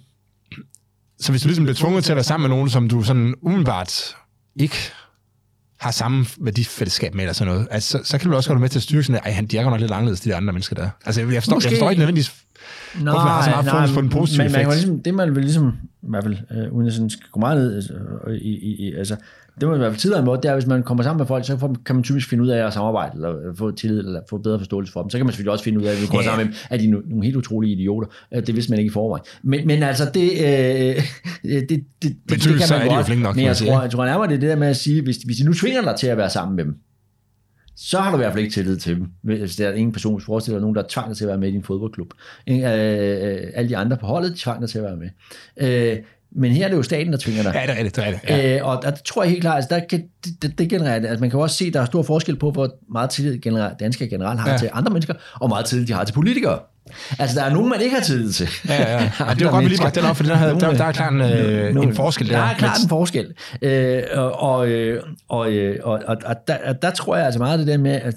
så 1.20 1.32
hvis 1.32 1.42
du 1.42 1.48
ligesom 1.48 1.64
bliver 1.64 1.76
tvunget 1.76 2.04
til 2.04 2.12
at 2.12 2.16
være 2.16 2.24
sammen 2.24 2.50
med 2.50 2.56
nogen, 2.58 2.70
som 2.70 2.90
du 2.90 3.04
sådan 3.04 3.36
umiddelbart 3.42 4.16
ikke 4.56 4.76
har 5.80 5.92
samme 5.92 6.26
værdifællesskab 6.38 7.14
med, 7.14 7.24
eller 7.24 7.34
sådan 7.34 7.54
noget, 7.54 7.68
altså, 7.72 7.90
så, 7.98 8.00
så 8.04 8.18
kan 8.18 8.30
du 8.30 8.36
også 8.36 8.50
godt 8.50 8.56
være 8.56 8.62
med 8.62 8.70
til 8.70 8.80
at 8.80 8.84
styrke 8.84 9.04
sådan, 9.04 9.22
at 9.24 9.34
han 9.34 9.46
de 9.46 9.58
er 9.58 9.64
godt 9.64 9.74
nok 9.74 9.80
lidt 9.82 9.92
anderledes, 9.92 10.20
de 10.22 10.36
andre 10.36 10.54
mennesker 10.54 10.76
der. 10.76 10.90
Altså, 11.06 11.22
jeg 11.22 11.44
forstår, 11.44 11.56
Måske- 11.56 11.68
jeg 11.70 11.74
forstår 11.76 11.90
ikke 11.90 12.00
nødvendigvis, 12.00 12.34
Nej, 13.02 13.12
Hvorfor 13.12 13.26
man 13.26 13.34
har 13.34 13.44
så 13.44 13.50
meget 13.50 13.90
fokus 13.90 13.96
på 13.96 14.02
den 14.02 14.10
positive 14.10 14.44
men 14.44 14.52
man 14.52 14.62
kan 14.62 14.70
effekt? 14.70 14.86
ligesom, 14.86 15.00
det 15.04 15.14
man 15.14 15.36
vil 15.36 15.44
ligesom, 15.44 15.68
i 16.04 16.08
hvert 16.10 16.24
fald, 16.24 16.38
øh, 16.52 16.74
uden 16.74 16.88
at 16.88 16.94
sådan 16.94 17.10
skal 17.10 17.26
gå 17.32 17.40
meget 17.40 17.58
ned, 17.58 17.76
altså, 17.76 17.94
øh, 18.28 18.36
i, 18.38 18.50
i, 18.50 18.88
i, 18.88 18.94
altså, 18.96 19.16
det 19.62 19.68
man 19.68 19.76
i 19.78 19.80
hvert 19.80 19.92
fald 19.92 20.00
tidligere 20.00 20.26
måde, 20.26 20.40
det 20.44 20.50
er, 20.50 20.54
hvis 20.54 20.66
man 20.68 20.84
kommer 20.84 21.04
sammen 21.04 21.18
med 21.20 21.26
folk, 21.28 21.46
så 21.46 21.76
kan 21.86 21.96
man 21.96 22.04
typisk 22.04 22.30
finde 22.30 22.44
ud 22.44 22.50
af 22.50 22.66
at 22.68 22.74
samarbejde, 22.74 23.12
eller 23.16 23.34
få 23.58 23.72
tillid, 23.72 24.00
eller 24.00 24.22
få 24.30 24.38
bedre 24.38 24.60
forståelse 24.60 24.94
for 24.94 25.02
dem. 25.02 25.10
Så 25.10 25.18
kan 25.18 25.26
man 25.26 25.32
selvfølgelig 25.34 25.52
også 25.52 25.64
finde 25.64 25.80
ud 25.80 25.86
af, 25.86 25.92
at 25.92 26.02
vi 26.02 26.08
går 26.08 26.18
Ja. 26.18 26.24
sammen 26.24 26.46
med 26.48 26.54
dem, 26.54 26.60
at 26.70 26.80
de 26.80 26.86
er 26.86 26.90
no- 26.94 27.10
nogle 27.10 27.26
helt 27.26 27.36
utrolige 27.36 27.74
idioter. 27.74 28.08
Øh, 28.36 28.48
Det 28.48 28.56
vidste 28.56 28.72
man 28.72 28.80
ikke 28.80 28.90
i 28.90 28.94
forvejen. 28.94 29.24
Men, 29.44 29.68
men 29.68 29.84
altså, 29.84 30.04
det, 30.14 30.30
øh, 30.32 30.48
det, 31.44 31.70
det, 31.70 31.70
det, 31.70 31.84
det, 32.04 32.16
det 32.30 32.42
typisk 32.42 32.68
så 32.68 32.76
er 32.76 32.80
de 32.80 32.86
jo 32.86 32.92
nok, 32.96 33.10
Men 33.10 33.34
kan 33.36 33.44
jeg 33.44 33.48
man 33.50 33.56
tror, 33.56 33.82
jeg 33.82 33.92
tror 33.92 34.06
nærmere, 34.06 34.28
det 34.28 34.36
er 34.36 34.40
det 34.40 34.50
der 34.50 34.56
med 34.56 34.68
at 34.68 34.78
sige, 34.78 35.02
hvis, 35.02 35.18
hvis 35.18 35.38
de 35.38 35.44
nu 35.46 35.54
tvinger 35.54 35.82
dig 35.82 35.96
til 36.00 36.08
at 36.08 36.18
være 36.18 36.30
sammen 36.30 36.56
med 36.56 36.66
dem, 36.66 36.76
så 37.78 38.00
har 38.00 38.12
du 38.12 38.18
i 38.18 38.20
hvert 38.20 38.34
fald 38.34 38.44
ikke 38.44 38.54
tillid 38.54 38.78
til 38.78 38.96
dem. 38.96 39.08
Hvis 39.22 39.56
der 39.56 39.68
er 39.68 39.74
ingen 39.74 39.92
person, 39.92 40.20
du 40.20 40.26
forestiller 40.26 40.58
dig 40.58 40.62
nogen, 40.62 40.76
der 40.76 40.84
tvang 40.90 41.10
dig 41.10 41.18
til 41.18 41.24
at 41.24 41.28
være 41.28 41.38
med 41.38 41.50
i 41.50 41.52
din 41.52 41.64
fodboldklub. 41.64 42.14
Øh, 42.50 42.58
øh, 42.58 42.62
alle 43.54 43.70
de 43.70 43.78
andre 43.78 43.98
på 43.98 44.06
holdet, 44.06 44.32
de 44.32 44.38
tvang 44.38 44.62
dig 44.62 44.70
til 44.70 44.78
at 44.78 44.84
være 44.84 44.96
med. 44.96 45.10
Øh, 45.58 45.98
men 46.32 46.52
her 46.52 46.66
er 46.66 46.70
det 46.70 46.78
jo 46.78 46.84
staten, 46.84 47.14
der 47.14 47.20
tvinger 47.20 47.44
dig. 47.44 47.54
ja, 47.56 47.62
det 47.62 47.70
er 47.70 47.76
rigtigt, 47.76 47.96
det 47.96 48.04
er 48.04 48.08
rigtigt. 48.08 48.30
Ja. 48.30 48.58
Øh, 48.58 48.68
og, 48.68 48.84
det 48.86 49.04
tror 49.06 49.24
jeg 49.24 49.30
helt 49.30 49.42
klart, 49.42 49.56
altså 49.56 49.76
der 49.76 49.80
kan, 49.80 50.04
det, 50.26 50.42
det, 50.42 50.60
det 50.60 50.70
genererer 50.70 51.00
det. 51.00 51.08
Altså 51.08 51.22
man 51.22 51.30
kan 51.30 51.40
også 51.40 51.56
se, 51.56 51.66
at 51.66 51.74
der 51.74 51.82
er 51.82 51.86
stor 51.86 52.04
forskel 52.04 52.36
på, 52.36 52.52
hvor 52.52 52.76
meget 52.92 53.10
tillid 53.10 53.38
generelt, 53.38 53.80
danskere 53.80 54.10
generelt 54.10 54.40
har 54.40 54.52
ja. 54.52 54.58
Til 54.58 54.70
andre 54.74 54.92
mennesker, 54.92 55.14
og 55.34 55.50
meget 55.50 55.66
tillid 55.66 55.88
de 55.88 55.94
har 55.94 56.04
til 56.04 56.14
politikere. 56.14 56.60
Altså 57.20 57.40
der 57.40 57.46
er 57.46 57.50
nogen, 57.54 57.70
man 57.70 57.82
ikke 57.82 57.96
har 57.96 58.04
tillid 58.04 58.32
til. 58.32 58.50
Ja, 58.68 58.74
ja, 58.74 59.12
ja. 59.20 59.34
det 59.34 59.46
var 59.46 59.52
godt, 59.52 59.64
vi 59.64 59.70
lige 59.70 59.82
bragte 59.82 60.00
den 60.00 60.10
op, 60.10 60.16
for 60.16 60.24
der, 60.24 60.36
havde, 60.36 60.60
der, 60.60 60.74
der 60.74 60.84
er 60.84 60.92
klart 60.92 61.14
en, 61.14 61.22
øh, 61.22 61.76
en 61.76 61.96
forskel 61.96 62.30
der. 62.30 62.36
Der 62.36 62.44
er 62.44 62.54
klart 62.54 62.80
en 62.84 62.90
forskel. 62.90 63.34
Øh, 63.62 64.04
og, 64.14 64.40
og, 64.40 64.68
øh, 64.68 65.04
og, 65.30 65.52
øh, 65.52 65.80
og, 65.84 66.02
og, 66.08 66.18
og 66.26 66.36
der, 66.48 66.74
der 66.74 66.92
tror 66.92 67.16
jeg 67.16 67.26
altså 67.26 67.40
meget 67.40 67.60
det 67.60 67.68
der 67.68 67.78
med, 67.78 67.92
at 67.92 68.16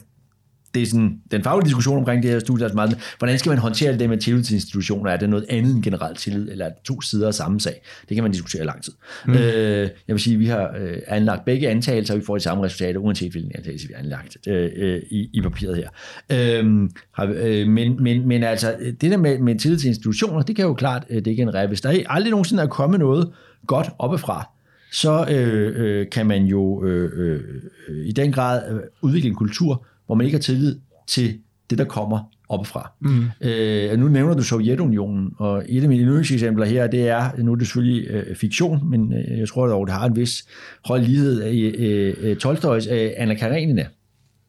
det 0.75 0.83
er 0.83 0.87
sådan, 0.87 1.21
den 1.31 1.43
faglige 1.43 1.67
diskussion 1.67 1.99
omkring 1.99 2.23
det 2.23 2.31
her 2.31 2.39
studie, 2.39 2.63
er 2.63 2.65
altså 2.65 2.77
meget, 2.77 3.15
hvordan 3.19 3.39
skal 3.39 3.51
man 3.51 3.59
håndtere 3.59 3.99
det 3.99 4.09
med 4.09 4.19
tillid 4.19 4.43
til 4.43 4.55
institutioner? 4.55 5.11
Er 5.11 5.17
det 5.17 5.31
noget 5.31 5.47
andet 5.49 5.75
end 5.75 5.83
generelt 5.83 6.19
tillid, 6.19 6.49
eller 6.51 6.65
er 6.65 6.69
det 6.69 6.79
to 6.85 7.01
sider 7.01 7.27
af 7.27 7.35
samme 7.35 7.61
sag? 7.61 7.83
Det 8.09 8.15
kan 8.15 8.25
man 8.25 8.33
diskutere 8.33 8.63
i 8.63 8.67
lang 8.67 8.83
tid. 8.83 8.93
Mm. 9.27 9.33
Øh, 9.33 9.81
jeg 9.81 10.15
vil 10.15 10.21
sige, 10.21 10.35
at 10.35 10.41
vi 10.41 10.47
har 10.47 10.75
øh, 10.81 10.97
anlagt 11.07 11.45
begge 11.45 11.69
antagelser, 11.69 12.15
og 12.15 12.21
vi 12.21 12.25
får 12.25 12.35
de 12.35 12.43
samme 12.43 12.65
resultater, 12.65 13.01
uanset 13.01 13.33
hvilken 13.33 13.53
antagelse 13.55 13.89
vi 13.89 13.95
har 13.97 14.03
anlagt 14.03 14.37
øh, 14.49 14.71
øh, 14.77 15.03
i, 15.11 15.31
i 15.33 15.41
papiret 15.41 15.77
her. 15.77 15.89
Øh, 16.33 16.89
har, 17.13 17.35
øh, 17.37 17.69
men, 17.69 18.03
men, 18.03 18.29
men 18.29 18.43
altså, 18.43 18.75
det 19.01 19.11
der 19.11 19.17
med, 19.17 19.39
med 19.39 19.59
tillid 19.59 19.79
til 19.79 19.89
institutioner, 19.89 20.43
det 20.43 20.57
kan 20.57 20.65
jo 20.65 20.75
klart 20.75 21.05
øh, 21.11 21.25
det 21.25 21.37
generere. 21.37 21.67
Hvis 21.67 21.81
der 21.81 22.03
aldrig 22.07 22.31
nogensinde 22.31 22.63
er 22.63 22.67
kommet 22.67 23.01
noget 23.01 23.31
godt 23.67 23.91
oppefra, 23.99 24.51
så 24.93 25.27
øh, 25.31 25.73
øh, 25.77 26.07
kan 26.11 26.27
man 26.27 26.45
jo 26.45 26.85
øh, 26.85 27.11
øh, 27.15 27.41
øh, 27.89 28.07
i 28.07 28.13
den 28.13 28.33
grad 28.33 28.73
øh, 28.73 28.81
udvikle 29.03 29.29
en 29.29 29.35
kultur, 29.35 29.87
hvor 30.11 30.17
man 30.17 30.27
ikke 30.27 30.37
har 30.37 30.43
tillid 30.43 30.79
til 31.07 31.39
det, 31.71 31.79
der 31.79 31.85
kommer 31.85 32.19
oppefra. 32.49 32.93
Mm. 33.01 33.25
Øh, 33.41 33.99
nu 33.99 34.09
nævner 34.09 34.35
du 34.35 34.43
Sovjetunionen, 34.43 35.31
og 35.39 35.65
et 35.69 35.83
af 35.83 35.89
mine 35.89 36.03
yndlingseksempler 36.03 36.67
her, 36.67 36.87
det 36.87 37.09
er, 37.09 37.31
nu 37.39 37.53
er 37.53 37.57
det 37.57 37.67
selvfølgelig 37.67 38.11
øh, 38.11 38.37
fiktion, 38.37 38.91
men 38.91 39.13
øh, 39.13 39.39
jeg 39.39 39.49
tror 39.49 39.67
dog, 39.67 39.87
det 39.87 39.95
har 39.95 40.07
en 40.07 40.17
vis 40.17 40.45
høj 40.85 40.99
lighed 40.99 41.47
i 41.47 41.61
øh, 41.61 42.17
øh, 42.21 42.37
Tolstojs 42.37 42.87
øh, 42.87 43.11
Anna 43.17 43.35
Karenina. 43.35 43.87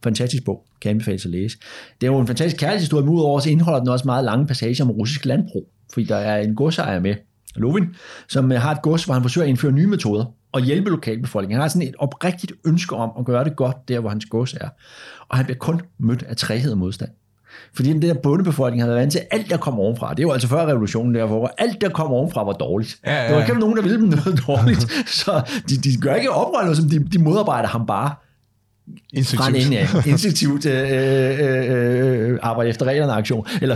Fantastisk 0.03 0.45
bog, 0.45 0.65
kan 0.81 0.89
anbefales 0.89 1.25
at 1.25 1.31
læse. 1.31 1.57
Det 2.01 2.07
er 2.07 2.11
jo 2.11 2.19
en 2.19 2.27
fantastisk 2.27 2.59
kærlighedshistorie, 2.59 3.05
men 3.05 3.13
udover 3.13 3.39
så 3.39 3.49
indeholder 3.49 3.79
den 3.79 3.89
også 3.89 4.05
meget 4.05 4.25
lange 4.25 4.47
passager 4.47 4.83
om 4.83 4.91
russisk 4.91 5.25
landbrug, 5.25 5.69
fordi 5.93 6.05
der 6.05 6.15
er 6.15 6.41
en 6.41 6.55
godsejer 6.55 6.99
med, 6.99 7.15
Lovin, 7.55 7.85
som 8.29 8.51
øh, 8.51 8.61
har 8.61 8.71
et 8.75 8.81
gods, 8.81 9.03
hvor 9.03 9.13
han 9.13 9.23
forsøger 9.23 9.45
at 9.45 9.49
indføre 9.49 9.71
nye 9.71 9.87
metoder 9.87 10.25
og 10.51 10.61
hjælpe 10.61 10.89
lokalbefolkningen. 10.89 11.55
Han 11.55 11.61
har 11.61 11.67
sådan 11.67 11.87
et 11.87 11.95
oprigtigt 11.99 12.51
ønske 12.65 12.95
om 12.95 13.11
at 13.19 13.25
gøre 13.25 13.43
det 13.43 13.55
godt 13.55 13.77
der, 13.87 13.99
hvor 13.99 14.09
hans 14.09 14.25
gods 14.25 14.53
er. 14.53 14.69
Og 15.29 15.37
han 15.37 15.45
bliver 15.45 15.57
kun 15.57 15.81
mødt 15.99 16.23
af 16.23 16.37
træhed 16.37 16.71
og 16.71 16.77
modstand. 16.77 17.09
Fordi 17.73 17.93
den 17.93 18.01
der 18.01 18.13
bondebefolkning 18.13 18.81
havde 18.81 18.89
været 18.89 19.01
vant 19.01 19.11
til, 19.11 19.19
at 19.19 19.27
alt 19.31 19.49
der 19.49 19.57
kom 19.57 19.79
ovenfra, 19.79 20.09
det 20.09 20.19
er 20.19 20.23
jo 20.23 20.31
altså 20.31 20.47
før 20.47 20.65
revolutionen 20.65 21.15
der, 21.15 21.25
hvor 21.25 21.53
alt 21.57 21.81
der 21.81 21.89
kom 21.89 22.07
ovenfra 22.07 22.43
var 22.43 22.53
dårligt. 22.53 22.99
Ja, 23.05 23.11
ja, 23.13 23.21
ja. 23.21 23.27
Der 23.27 23.33
var 23.33 23.41
ikke 23.41 23.59
nogen, 23.59 23.75
der 23.75 23.81
ville 23.81 23.97
dem 23.97 24.07
noget 24.07 24.41
dårligt. 24.47 24.91
Så 25.21 25.61
de, 25.69 25.77
de 25.77 25.97
gør 26.01 26.15
ikke 26.15 26.31
oprør, 26.31 26.73
som 26.73 26.89
de, 26.89 26.99
de 26.99 27.19
modarbejder 27.19 27.69
ham 27.69 27.85
bare 27.85 28.15
fra 29.23 29.49
en 29.49 29.55
ende 29.55 29.79
af. 29.79 30.07
Instinktivt 30.07 30.65
øh, 30.65 30.91
øh, 30.91 32.31
øh, 32.31 32.39
arbejde 32.41 32.69
efter 32.69 32.85
reglerne 32.85 33.13
aktion, 33.13 33.47
eller 33.61 33.75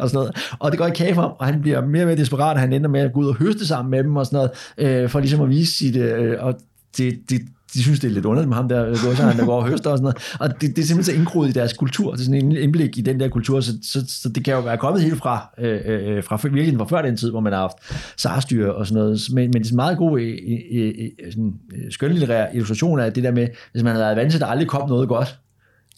og 0.00 0.08
sådan 0.08 0.14
noget. 0.14 0.54
Og 0.58 0.70
det 0.70 0.78
går 0.78 0.86
i 0.86 0.90
kage 0.94 1.14
for 1.14 1.22
ham, 1.22 1.32
og 1.38 1.46
han 1.46 1.60
bliver 1.60 1.86
mere 1.86 2.02
og 2.02 2.06
mere 2.06 2.16
desperat, 2.16 2.54
og 2.54 2.60
han 2.60 2.72
ender 2.72 2.88
med 2.88 3.00
at 3.00 3.12
gå 3.12 3.20
ud 3.20 3.26
og 3.26 3.34
høste 3.34 3.66
sammen 3.66 3.90
med 3.90 4.04
dem 4.04 4.16
og 4.16 4.26
sådan 4.26 4.36
noget, 4.36 5.02
øh, 5.02 5.10
for 5.10 5.20
ligesom 5.20 5.40
at 5.40 5.50
vise 5.50 5.76
sit, 5.76 5.96
øh, 5.96 6.36
og 6.40 6.54
det, 6.96 7.20
det, 7.30 7.40
de 7.74 7.82
synes, 7.82 8.00
det 8.00 8.08
er 8.08 8.12
lidt 8.12 8.24
underligt 8.24 8.48
med 8.48 8.56
ham 8.56 8.68
der, 8.68 8.86
øh, 8.86 8.96
godsejeren, 9.04 9.38
der 9.38 9.44
går 9.44 9.56
og 9.56 9.68
høster 9.68 9.90
og 9.90 9.98
sådan 9.98 10.02
noget. 10.02 10.36
Og 10.40 10.60
det, 10.60 10.76
det 10.76 10.82
er 10.82 10.86
simpelthen 10.86 11.14
så 11.14 11.20
indgroet 11.20 11.48
i 11.48 11.52
deres 11.52 11.72
kultur. 11.72 12.10
Det 12.10 12.20
er 12.20 12.24
sådan 12.24 12.44
en 12.44 12.52
indblik 12.52 12.98
i 12.98 13.00
den 13.00 13.20
der 13.20 13.28
kultur, 13.28 13.60
så, 13.60 13.72
så, 13.82 14.04
så 14.08 14.28
det 14.28 14.44
kan 14.44 14.54
jo 14.54 14.60
være 14.60 14.78
kommet 14.78 15.02
helt 15.02 15.18
fra, 15.18 15.54
øh, 15.58 15.80
øh, 15.84 16.24
fra 16.24 16.48
virkelig 16.48 16.78
fra 16.78 16.84
før 16.84 17.02
den 17.02 17.16
tid, 17.16 17.30
hvor 17.30 17.40
man 17.40 17.52
har 17.52 17.60
haft 17.60 17.76
sarstyre 18.16 18.74
og 18.74 18.86
sådan 18.86 19.02
noget. 19.02 19.20
Men, 19.32 19.50
men 19.50 19.62
det 19.62 19.68
er 19.68 19.72
en 19.72 19.76
meget 19.76 19.98
god 19.98 20.20
øh, 20.20 20.38
øh, 20.72 20.92
øh, 20.98 21.32
sådan, 21.32 21.54
øh, 21.74 21.92
skønlitterær 21.92 22.52
illustration 22.52 23.00
af 23.00 23.12
det 23.12 23.24
der 23.24 23.30
med, 23.30 23.48
hvis 23.72 23.82
man 23.82 23.92
havde 23.92 24.04
været 24.04 24.16
vant 24.16 24.30
til, 24.30 24.38
at 24.38 24.40
der 24.40 24.46
aldrig 24.46 24.68
kom 24.68 24.88
noget 24.88 25.08
godt 25.08 25.38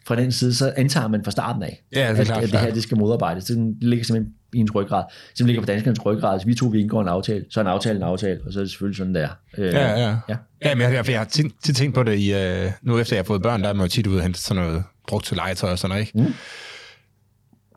fra 0.07 0.16
den 0.16 0.32
side, 0.32 0.54
så 0.54 0.72
antager 0.76 1.09
man 1.09 1.24
fra 1.24 1.30
starten 1.30 1.62
af, 1.62 1.82
Ja, 1.94 2.00
det 2.00 2.16
er 2.16 2.20
at, 2.20 2.26
klart, 2.26 2.44
at 2.44 2.50
det 2.50 2.61
her 2.61 2.74
det 2.74 2.82
skal 2.82 2.98
modarbejdes. 2.98 3.44
Det 3.44 3.76
ligger 3.80 4.04
simpelthen 4.04 4.34
i 4.52 4.59
ens 4.59 4.74
ryggrad. 4.74 5.04
Det 5.38 5.46
ligger 5.46 5.62
på 5.62 5.66
danskernes 5.66 6.07
ryggrad. 6.07 6.38
Hvis 6.38 6.46
vi 6.46 6.54
to 6.54 6.66
vi 6.66 6.80
indgår 6.80 7.02
en 7.02 7.09
aftale, 7.09 7.44
så 7.50 7.61
er 7.61 7.64
en 7.64 7.68
aftale 7.68 7.96
en 7.96 8.02
aftale, 8.02 8.40
og 8.46 8.52
så 8.52 8.59
er 8.59 8.62
det 8.62 8.70
selvfølgelig 8.70 8.96
sådan, 8.96 9.14
der. 9.14 9.28
Øh, 9.59 9.72
Ja, 9.72 9.90
ja. 9.90 10.16
ja. 10.28 10.36
Ja, 10.64 10.74
men 10.74 10.82
jeg, 10.82 10.92
jeg, 10.92 11.11
jeg 11.11 11.18
har 11.20 11.24
tit, 11.24 11.52
tit 11.64 11.76
tænkt 11.76 11.94
på 11.94 12.02
det 12.02 12.18
i, 12.18 12.34
uh, 12.64 12.72
nu 12.82 12.98
efter 12.98 13.16
jeg 13.16 13.18
har 13.18 13.24
fået 13.26 13.42
børn, 13.42 13.62
der 13.62 13.68
er 13.68 13.72
man 13.72 13.86
jo 13.86 13.88
tit 13.88 14.07
ude 14.07 14.18
og 14.18 14.22
hente 14.22 14.40
sådan 14.40 14.62
noget 14.62 14.84
brugt 15.09 15.26
til 15.26 15.36
legetøj 15.36 15.70
og 15.70 15.78
sådan 15.78 15.88
noget, 15.88 16.07
ikke? 16.07 16.18
Mm. 16.18 16.34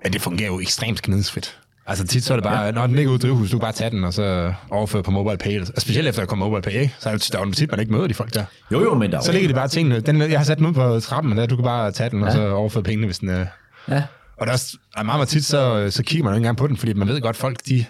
Men 0.03 0.13
det 0.13 0.21
fungerer 0.21 0.47
jo 0.47 0.59
ekstremt 0.59 1.01
gnidningsfrit. 1.01 1.59
Altså 1.89 2.07
tit 2.07 2.23
så 2.23 2.33
er 2.33 2.37
det 2.37 2.43
bare, 2.43 2.61
ja. 2.61 2.71
når 2.71 2.87
den 2.87 2.95
ligger 2.95 3.11
ude 3.11 3.17
i 3.17 3.19
drivhus, 3.19 3.49
du 3.51 3.57
kan 3.57 3.61
bare 3.61 3.71
tage 3.71 3.89
den, 3.89 4.03
og 4.03 4.13
så 4.13 4.53
overføre 4.69 5.03
på 5.03 5.11
mobile 5.11 5.37
pay. 5.37 5.61
Og 5.61 5.81
specielt 5.81 6.07
efter 6.07 6.21
der 6.21 6.27
kommer 6.27 6.49
mobile 6.49 6.61
pay, 6.61 6.81
ikke? 6.81 6.95
så 6.99 7.09
er 7.09 7.13
det 7.13 7.33
jo 7.33 7.51
tit, 7.51 7.71
man 7.71 7.79
ikke 7.79 7.91
møder 7.91 8.07
de 8.07 8.13
folk 8.13 8.33
der. 8.33 8.45
Jo, 8.71 8.81
jo, 8.81 8.93
men 8.93 9.11
der 9.11 9.21
Så 9.21 9.31
ligger 9.31 9.47
de 9.47 9.53
bare 9.53 9.67
tingene. 9.67 9.99
Den, 9.99 10.21
jeg 10.21 10.39
har 10.39 10.43
sat 10.43 10.57
den 10.57 10.65
ud 10.65 10.73
på 10.73 10.99
trappen, 10.99 11.37
der, 11.37 11.45
du 11.45 11.55
kan 11.55 11.65
bare 11.65 11.91
tage 11.91 12.09
den, 12.09 12.19
ja. 12.19 12.25
og 12.25 12.31
så 12.31 12.49
overføre 12.49 12.83
pengene, 12.83 13.05
hvis 13.05 13.19
den 13.19 13.29
er... 13.29 13.45
Ja. 13.87 14.03
Og 14.37 14.47
der 14.47 14.53
er, 14.53 14.75
er 14.97 15.03
meget, 15.03 15.17
meget 15.17 15.27
tit, 15.27 15.45
så, 15.45 15.91
så 15.91 16.03
kigger 16.03 16.23
man 16.23 16.31
jo 16.31 16.35
ikke 16.35 16.39
engang 16.39 16.57
på 16.57 16.67
den, 16.67 16.77
fordi 16.77 16.93
man 16.93 17.07
ved 17.07 17.21
godt, 17.21 17.35
folk, 17.35 17.57
de... 17.67 17.85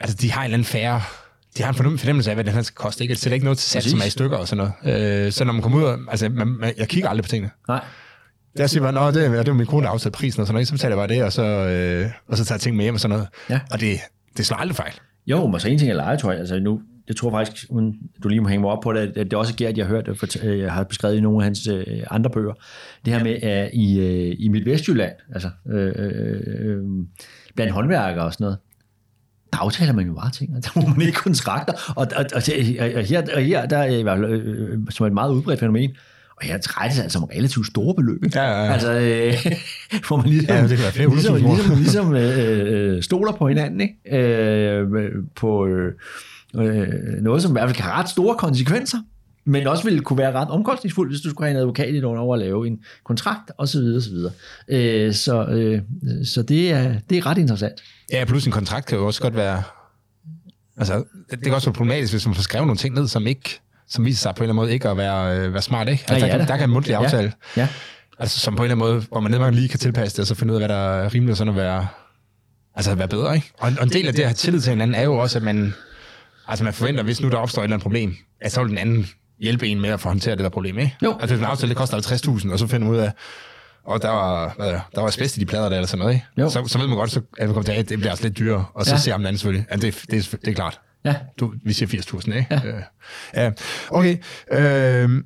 Altså, 0.00 0.16
de 0.20 0.30
har 0.32 0.40
en 0.40 0.44
eller 0.44 0.54
anden 0.54 0.66
færre 0.66 1.02
de 1.56 1.62
har 1.62 1.68
en 1.72 1.98
fornemmelse 1.98 2.30
af, 2.30 2.36
hvad 2.36 2.44
den 2.44 2.52
her 2.52 2.62
skal 2.62 2.74
koste. 2.74 3.04
Ikke? 3.04 3.14
Det 3.14 3.26
er 3.26 3.32
ikke 3.32 3.44
noget 3.44 3.58
til 3.58 3.70
sats, 3.70 3.90
som 3.90 4.00
er 4.00 4.04
i 4.04 4.10
stykker 4.10 4.36
og 4.36 4.48
sådan 4.48 4.72
noget. 4.84 5.26
Øh, 5.26 5.32
så 5.32 5.44
når 5.44 5.52
man 5.52 5.62
kommer 5.62 5.78
ud, 5.78 6.06
altså, 6.08 6.28
man, 6.28 6.48
man, 6.48 6.74
jeg 6.78 6.88
kigger 6.88 7.08
aldrig 7.08 7.24
på 7.24 7.28
tingene. 7.28 7.50
Nej. 7.68 7.84
Der 8.56 8.66
siger 8.66 8.82
man, 8.82 8.96
at 8.96 9.14
det, 9.14 9.30
det 9.30 9.48
er 9.48 9.52
min 9.52 9.66
kone, 9.66 9.82
der 9.82 9.90
afsætter 9.90 10.18
prisen 10.18 10.40
og 10.40 10.46
sådan 10.46 10.54
noget, 10.54 10.68
så 10.68 10.74
betaler 10.74 10.96
jeg 10.96 11.08
bare 11.08 11.16
det, 11.16 11.24
og 11.24 11.32
så, 11.32 11.44
øh, 11.44 12.10
og 12.28 12.36
så 12.36 12.44
tager 12.44 12.56
jeg 12.56 12.60
ting 12.60 12.76
med 12.76 12.84
hjem 12.84 12.94
og 12.94 13.00
sådan 13.00 13.16
noget. 13.16 13.28
Ja. 13.50 13.60
Og 13.70 13.80
det, 13.80 13.96
det 14.36 14.46
slår 14.46 14.56
aldrig 14.56 14.76
fejl. 14.76 14.92
Jo, 15.26 15.46
men 15.46 15.60
så 15.60 15.68
en 15.68 15.78
ting 15.78 15.90
er 15.90 15.94
legetøj. 15.94 16.34
Altså 16.34 16.60
nu, 16.60 16.80
det 17.08 17.16
tror 17.16 17.38
jeg 17.38 17.46
faktisk, 17.46 17.66
uden 17.70 17.94
du 18.22 18.28
lige 18.28 18.40
må 18.40 18.48
hænge 18.48 18.60
mig 18.60 18.70
op 18.70 18.80
på 18.82 18.92
det, 18.92 18.98
at 18.98 19.14
det 19.16 19.34
også 19.34 19.52
er 19.52 19.56
Gert, 19.56 19.78
jeg 19.78 19.86
har 19.86 19.94
hørt, 19.94 20.42
øh, 20.42 20.58
jeg 20.58 20.72
har 20.72 20.84
beskrevet 20.84 21.16
i 21.16 21.20
nogle 21.20 21.38
af 21.38 21.44
hans 21.44 21.66
øh, 21.66 21.86
andre 22.10 22.30
bøger. 22.30 22.52
Det 23.04 23.12
her 23.12 23.24
med, 23.24 23.42
at 23.42 23.70
i, 23.72 24.00
øh, 24.00 24.36
i 24.38 24.48
mit 24.48 24.66
Vestjylland, 24.66 25.12
altså 25.34 25.50
øh, 25.68 25.92
øh, 25.96 26.78
blandt 27.54 27.72
håndværkere 27.72 28.24
og 28.24 28.32
sådan 28.32 28.44
noget, 28.44 28.58
der 29.52 29.58
aftaler 29.58 29.92
man 29.92 30.06
jo 30.06 30.14
bare 30.14 30.30
ting, 30.30 30.56
og 30.56 30.64
der 30.64 30.70
må 30.80 30.88
man 30.88 31.06
ikke 31.06 31.18
kontrakter. 31.18 31.72
Og, 31.96 32.06
og, 32.16 32.24
og, 32.34 32.42
og 32.96 33.02
her, 33.06 33.22
og 33.34 33.42
her 33.42 33.66
der 33.66 33.78
er 33.78 34.26
øh, 34.28 34.78
som 34.90 35.06
et 35.06 35.12
meget 35.12 35.32
udbredt 35.32 35.60
fænomen, 35.60 35.90
og 36.36 36.46
her 36.46 36.58
trædes 36.58 36.98
altså 36.98 37.18
om 37.18 37.24
relativt 37.24 37.66
store 37.66 37.94
beløb. 37.94 38.34
Ja, 38.34 38.42
ja, 38.42 38.64
ja. 38.64 38.72
Altså, 38.72 38.92
øh, 38.92 39.52
hvor 40.06 40.16
man 40.16 40.26
ligesom, 40.26 40.56
Ja, 40.56 40.62
det 40.62 40.70
kan 40.70 40.78
være 40.78 40.92
flere 40.92 41.10
ligesom, 41.10 41.40
hundredtusind 41.42 41.78
ligesom, 41.78 42.12
ligesom 42.12 42.66
øh, 42.66 43.02
stoler 43.02 43.32
på 43.32 43.48
hinanden, 43.48 43.80
ikke? 43.80 44.18
Øh, 44.18 45.12
på 45.34 45.66
øh, 45.66 45.92
øh, 46.54 46.88
noget, 47.22 47.42
som 47.42 47.50
i 47.50 47.52
hvert 47.52 47.68
fald 47.68 47.76
kan 47.76 47.84
have 47.84 47.94
ret 47.94 48.08
store 48.08 48.36
konsekvenser, 48.36 48.98
men 49.44 49.66
også 49.66 49.84
ville 49.84 50.00
kunne 50.00 50.18
være 50.18 50.32
ret 50.32 50.48
omkostningsfuldt, 50.48 51.12
hvis 51.12 51.20
du 51.20 51.30
skulle 51.30 51.46
have 51.46 51.56
en 51.56 51.60
advokat 51.60 51.94
i 51.94 52.00
nogle 52.00 52.20
over 52.20 52.34
at 52.34 52.40
lave 52.40 52.66
en 52.66 52.78
kontrakt, 53.04 53.50
osv. 53.58 53.80
osv. 53.96 54.14
Øh, 54.68 55.14
så 55.14 55.46
øh, 55.46 55.80
så 56.24 56.42
det, 56.42 56.72
er, 56.72 56.94
det 57.10 57.18
er 57.18 57.26
ret 57.26 57.38
interessant. 57.38 57.82
Ja, 58.12 58.24
plus 58.24 58.46
en 58.46 58.52
kontrakt 58.52 58.86
kan 58.86 58.98
jo 58.98 59.06
også 59.06 59.22
godt 59.22 59.36
være... 59.36 59.62
Altså, 60.76 61.04
det 61.30 61.42
kan 61.42 61.54
også 61.54 61.66
være 61.68 61.74
problematisk, 61.74 62.12
hvis 62.12 62.26
man 62.26 62.34
får 62.34 62.42
skrevet 62.42 62.66
nogle 62.66 62.78
ting 62.78 62.94
ned, 62.94 63.08
som 63.08 63.26
ikke 63.26 63.60
som 63.92 64.04
viser 64.04 64.18
sig 64.20 64.34
på 64.34 64.38
en 64.38 64.44
eller 64.44 64.52
anden 64.52 64.56
måde 64.64 64.72
ikke 64.72 64.88
at 64.88 64.96
være, 64.96 65.38
øh, 65.38 65.52
være 65.54 65.62
smart, 65.62 65.88
ikke? 65.88 66.04
Altså, 66.08 66.14
Ja, 66.14 66.20
der, 66.20 66.26
ja 66.26 66.38
kan, 66.38 66.46
da. 66.46 66.52
der 66.52 66.58
kan 66.58 66.68
en 66.68 66.72
mundtlig 66.72 66.96
aftale, 66.96 67.32
Ja, 67.56 67.60
ja. 67.62 67.68
altså, 68.18 68.38
som 68.40 68.56
på 68.56 68.62
en 68.62 68.70
eller 68.70 68.84
anden 68.84 68.94
måde, 68.94 69.06
hvor 69.08 69.20
man 69.20 69.30
ned 69.30 69.52
lige 69.52 69.68
kan 69.68 69.78
tilpasse 69.78 70.16
det, 70.16 70.20
og 70.20 70.26
så 70.26 70.34
finde 70.34 70.54
ud 70.54 70.62
af, 70.62 70.66
hvad 70.68 70.76
der 70.76 70.82
er 70.92 71.14
rimeligt, 71.14 71.38
sådan 71.38 71.48
at 71.52 71.56
være, 71.56 71.86
altså, 72.74 72.90
at 72.90 72.98
være 72.98 73.08
bedre, 73.08 73.34
ikke? 73.34 73.50
Og, 73.58 73.72
og 73.78 73.84
en 73.84 73.92
del 73.92 74.06
af 74.08 74.12
det 74.14 74.22
at 74.22 74.28
have 74.28 74.34
tillid 74.34 74.60
til 74.60 74.70
hinanden 74.70 74.94
er 74.94 75.02
jo 75.02 75.14
også, 75.16 75.38
at 75.38 75.44
man, 75.44 75.74
altså, 76.48 76.64
man 76.64 76.72
forventer, 76.74 77.02
hvis 77.02 77.20
nu 77.20 77.28
der 77.30 77.36
opstår 77.36 77.62
et 77.62 77.64
eller 77.64 77.74
andet 77.76 77.82
problem, 77.82 78.14
at 78.40 78.52
så 78.52 78.60
vil 78.60 78.70
den 78.70 78.78
anden 78.78 79.06
hjælpe 79.40 79.66
en 79.68 79.80
med 79.80 79.90
at 79.90 80.00
få 80.00 80.08
håndtere 80.08 80.36
det 80.36 80.44
der 80.44 80.48
problem, 80.50 80.78
ikke? 80.78 80.96
Jo. 81.04 81.12
Altså, 81.20 81.26
hvis 81.36 81.38
en 81.44 81.50
aftale, 81.50 81.68
det 81.68 81.76
koster 81.76 81.96
50.000, 82.46 82.52
og 82.52 82.58
så 82.58 82.66
finder 82.66 82.86
man 82.88 82.96
ud 82.96 83.00
af, 83.02 83.12
og 83.86 84.02
der 84.02 84.08
var, 84.10 84.54
hvad, 84.56 84.66
er 84.68 84.72
det, 84.72 84.80
der 84.94 85.00
var 85.00 85.08
asbest 85.08 85.36
i 85.36 85.40
de 85.40 85.46
plader 85.46 85.68
der, 85.68 85.76
eller 85.76 85.86
sådan 85.86 85.98
noget, 85.98 86.14
ikke? 86.14 86.26
Jo. 86.38 86.50
Så, 86.50 86.64
så 86.66 86.78
ved 86.78 86.86
man 86.86 86.96
godt, 86.96 87.10
så, 87.10 87.20
at 87.38 87.48
det 87.88 87.98
bliver 87.98 88.10
altså 88.10 88.24
lidt 88.24 88.38
dyrere, 88.38 88.64
og 88.74 88.84
så 88.84 88.90
Ja. 88.90 88.94
ja. 88.96 89.00
ser 89.00 89.12
man 89.12 89.20
den 89.20 89.26
anden 89.26 89.38
selvfølgelig, 89.38 89.66
at 89.68 89.82
det, 89.82 90.02
det, 90.10 90.18
er- 90.32 90.36
det 90.36 90.48
er 90.48 90.54
klart. 90.54 90.80
Ja, 91.04 91.16
Du, 91.40 91.54
vi 91.64 91.72
siger 91.72 92.00
80.000, 92.02 92.34
ikke? 92.36 92.46
Ja. 92.50 92.66
Øh, 92.66 92.82
ja. 93.34 93.50
Okay. 93.90 94.16
Øh, 94.52 95.24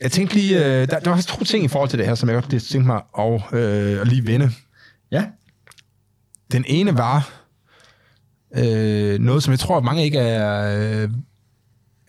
jeg 0.00 0.12
tænkte 0.12 0.34
lige, 0.36 0.58
øh, 0.58 0.88
der, 0.88 0.98
der 1.00 1.10
var 1.10 1.20
to 1.20 1.44
ting 1.44 1.64
i 1.64 1.68
forhold 1.68 1.90
til 1.90 1.98
det 1.98 2.06
her, 2.06 2.14
som 2.14 2.28
jeg 2.28 2.34
godt 2.34 2.50
lige 2.50 2.60
tænkte 2.60 2.86
mig 2.86 3.02
at, 3.18 3.42
øh, 3.60 4.00
at 4.00 4.08
lige 4.08 4.26
vende. 4.26 4.50
ja, 5.10 5.24
Den 6.52 6.64
ene 6.68 6.96
var 6.98 7.32
øh, 8.56 9.18
noget, 9.18 9.42
som 9.42 9.50
jeg 9.50 9.58
tror, 9.58 9.76
at 9.76 9.84
mange 9.84 10.04
ikke 10.04 10.18
er, 10.18 10.78
øh, 11.02 11.10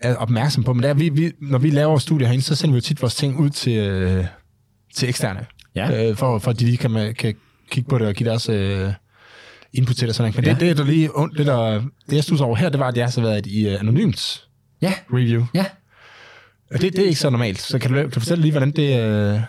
er 0.00 0.14
opmærksom 0.16 0.64
på, 0.64 0.72
men 0.72 0.82
det 0.82 0.90
er, 0.90 0.94
vi, 0.94 1.08
vi, 1.08 1.32
når 1.40 1.58
vi 1.58 1.70
laver 1.70 1.98
studier 1.98 2.26
herinde, 2.28 2.44
så 2.44 2.54
sender 2.54 2.72
vi 2.72 2.76
jo 2.76 2.80
tit 2.80 3.02
vores 3.02 3.14
ting 3.14 3.38
ud 3.40 3.50
til, 3.50 3.76
øh, 3.78 4.24
til 4.94 5.08
eksterne, 5.08 5.46
Ja. 5.74 6.08
øh, 6.10 6.16
for, 6.16 6.38
for 6.38 6.50
at 6.50 6.60
de 6.60 6.64
lige 6.64 6.76
kan, 6.76 7.14
kan 7.14 7.34
kigge 7.70 7.88
på 7.90 7.98
det 7.98 8.06
og 8.06 8.14
give 8.14 8.28
deres 8.28 8.48
øh, 8.48 8.92
input 9.72 9.96
til 9.96 10.08
det. 10.08 10.14
Sådan. 10.16 10.32
noget. 10.32 10.36
Men 10.36 10.44
Ja. 10.44 10.66
det, 10.66 10.76
det, 10.76 10.86
der 10.86 10.92
lige, 10.92 11.10
ondt- 11.10 11.38
det, 11.38 11.46
der, 11.46 11.70
det 12.10 12.16
jeg 12.16 12.24
stod 12.24 12.40
over 12.40 12.56
her, 12.56 12.68
det 12.68 12.80
var, 12.80 12.88
at 12.88 12.96
jeg 12.96 13.04
har 13.04 13.10
så 13.10 13.20
været 13.20 13.46
i 13.46 13.66
uh, 13.74 13.80
anonymt 13.80 14.44
ja, 14.82 14.92
review. 15.12 15.44
ja. 15.54 15.64
Og 16.74 16.80
det, 16.80 16.92
det 16.92 16.98
er 16.98 17.06
ikke 17.08 17.20
så 17.20 17.30
normalt. 17.30 17.60
Så 17.60 17.78
kan 17.78 17.90
du, 17.90 17.96
kan 17.96 18.10
du 18.10 18.20
fortælle 18.20 18.42
lige, 18.42 18.52
hvordan 18.52 18.70
det... 18.70 19.00
Øh... 19.00 19.40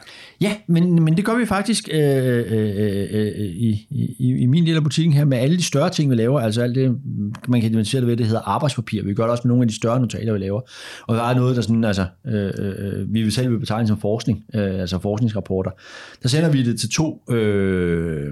Ja, 0.41 0.55
men, 0.67 1.03
men 1.03 1.17
det 1.17 1.25
gør 1.25 1.35
vi 1.35 1.45
faktisk 1.45 1.89
øh, 1.91 1.99
øh, 2.27 2.43
øh, 2.51 3.07
øh, 3.11 3.45
i, 3.45 3.87
i, 4.19 4.27
i 4.39 4.45
min 4.45 4.65
del 4.67 4.75
af 4.75 4.83
butikken 4.83 5.13
her 5.13 5.25
med 5.25 5.37
alle 5.37 5.57
de 5.57 5.63
større 5.63 5.89
ting, 5.89 6.09
vi 6.11 6.15
laver. 6.15 6.39
Altså 6.39 6.61
alt 6.61 6.75
det, 6.75 6.97
man 7.47 7.61
kan 7.61 7.69
identificere 7.71 8.01
det 8.01 8.07
ved, 8.07 8.17
det 8.17 8.25
hedder 8.25 8.41
arbejdspapir. 8.41 9.03
Vi 9.03 9.13
gør 9.13 9.23
det 9.23 9.31
også 9.31 9.41
med 9.45 9.49
nogle 9.49 9.63
af 9.63 9.67
de 9.67 9.75
større 9.75 9.99
notater, 9.99 10.33
vi 10.33 10.39
laver. 10.39 10.61
Og 11.07 11.15
der 11.15 11.23
er 11.23 11.33
noget, 11.35 11.55
der 11.55 11.61
sådan, 11.61 11.83
altså, 11.83 12.05
øh, 12.27 12.51
øh, 12.59 13.13
vi 13.13 13.21
vil 13.23 13.31
selv 13.31 13.51
vil 13.51 13.59
betegne 13.59 13.87
som 13.87 13.99
forskning, 13.99 14.43
øh, 14.55 14.79
altså 14.81 14.99
forskningsrapporter. 14.99 15.71
Der 16.23 16.29
sender 16.29 16.49
vi 16.49 16.63
det 16.63 16.79
til 16.79 16.89
to 16.89 17.21
øh, 17.29 18.31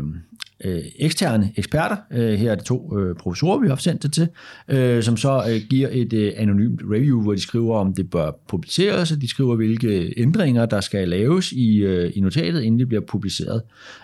øh, 0.63 0.81
eksterne 0.99 1.51
eksperter. 1.55 1.95
Øh, 2.11 2.33
her 2.33 2.51
er 2.51 2.55
det 2.55 2.65
to 2.65 2.99
øh, 2.99 3.15
professorer, 3.15 3.59
vi 3.59 3.67
har 3.67 3.75
sendt 3.75 4.03
det 4.03 4.13
til, 4.13 4.27
øh, 4.67 5.03
som 5.03 5.17
så 5.17 5.43
øh, 5.49 5.61
giver 5.69 5.89
et 5.91 6.13
øh, 6.13 6.33
anonymt 6.37 6.81
review, 6.91 7.21
hvor 7.21 7.33
de 7.33 7.41
skriver, 7.41 7.77
om 7.77 7.93
det 7.93 8.09
bør 8.09 8.31
publiceres, 8.49 9.11
og 9.11 9.21
de 9.21 9.27
skriver, 9.27 9.55
hvilke 9.55 10.13
ændringer, 10.17 10.65
der 10.65 10.81
skal 10.81 11.07
laves 11.07 11.51
i, 11.51 11.77
øh, 11.77 12.11
i 12.15 12.19
notatet, 12.19 12.61
inden 12.61 12.79
det 12.79 12.87
bliver 12.87 13.03
publiceret. 13.07 13.61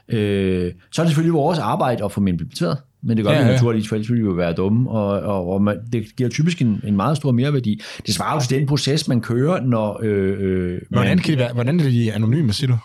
Øh, 0.10 0.72
så 0.92 1.02
er 1.02 1.06
det 1.06 1.10
selvfølgelig 1.10 1.34
vores 1.34 1.60
arbejde 1.60 2.06
at 2.06 2.12
få 2.12 2.20
dem 2.20 2.28
implementeret, 2.28 2.78
men 3.04 3.18
det 3.18 3.26
gør 3.26 3.32
Ja, 3.32 3.44
vi 3.44 3.52
naturligvis, 3.52 3.90
for 3.90 3.96
ellers 3.96 4.10
ville 4.10 4.24
vi 4.24 4.30
jo 4.30 4.36
være 4.36 4.54
dumme, 4.54 4.90
og, 4.90 5.20
og, 5.20 5.50
og 5.50 5.62
man, 5.62 5.78
det 5.94 6.16
giver 6.18 6.30
typisk 6.30 6.62
en, 6.62 6.82
en 6.84 6.96
meget 6.96 7.18
stor 7.18 7.32
mereværdi. 7.32 7.82
Det 8.06 8.14
svarer 8.16 8.36
jo 8.36 8.42
til 8.50 8.60
den 8.60 8.68
proces, 8.68 9.08
man 9.08 9.22
kører, 9.22 9.62
når... 9.62 10.00
Øh, 10.04 10.36
øh, 10.40 10.82
Hvordan, 10.90 11.10
man, 11.10 11.18
kan 11.18 11.32
det 11.32 11.40
være, 11.40 11.54
hvordan 11.54 11.80
er 11.80 11.84
de 11.84 12.14
anonyme, 12.14 12.54
siger 12.54 12.72
du? 12.72 12.78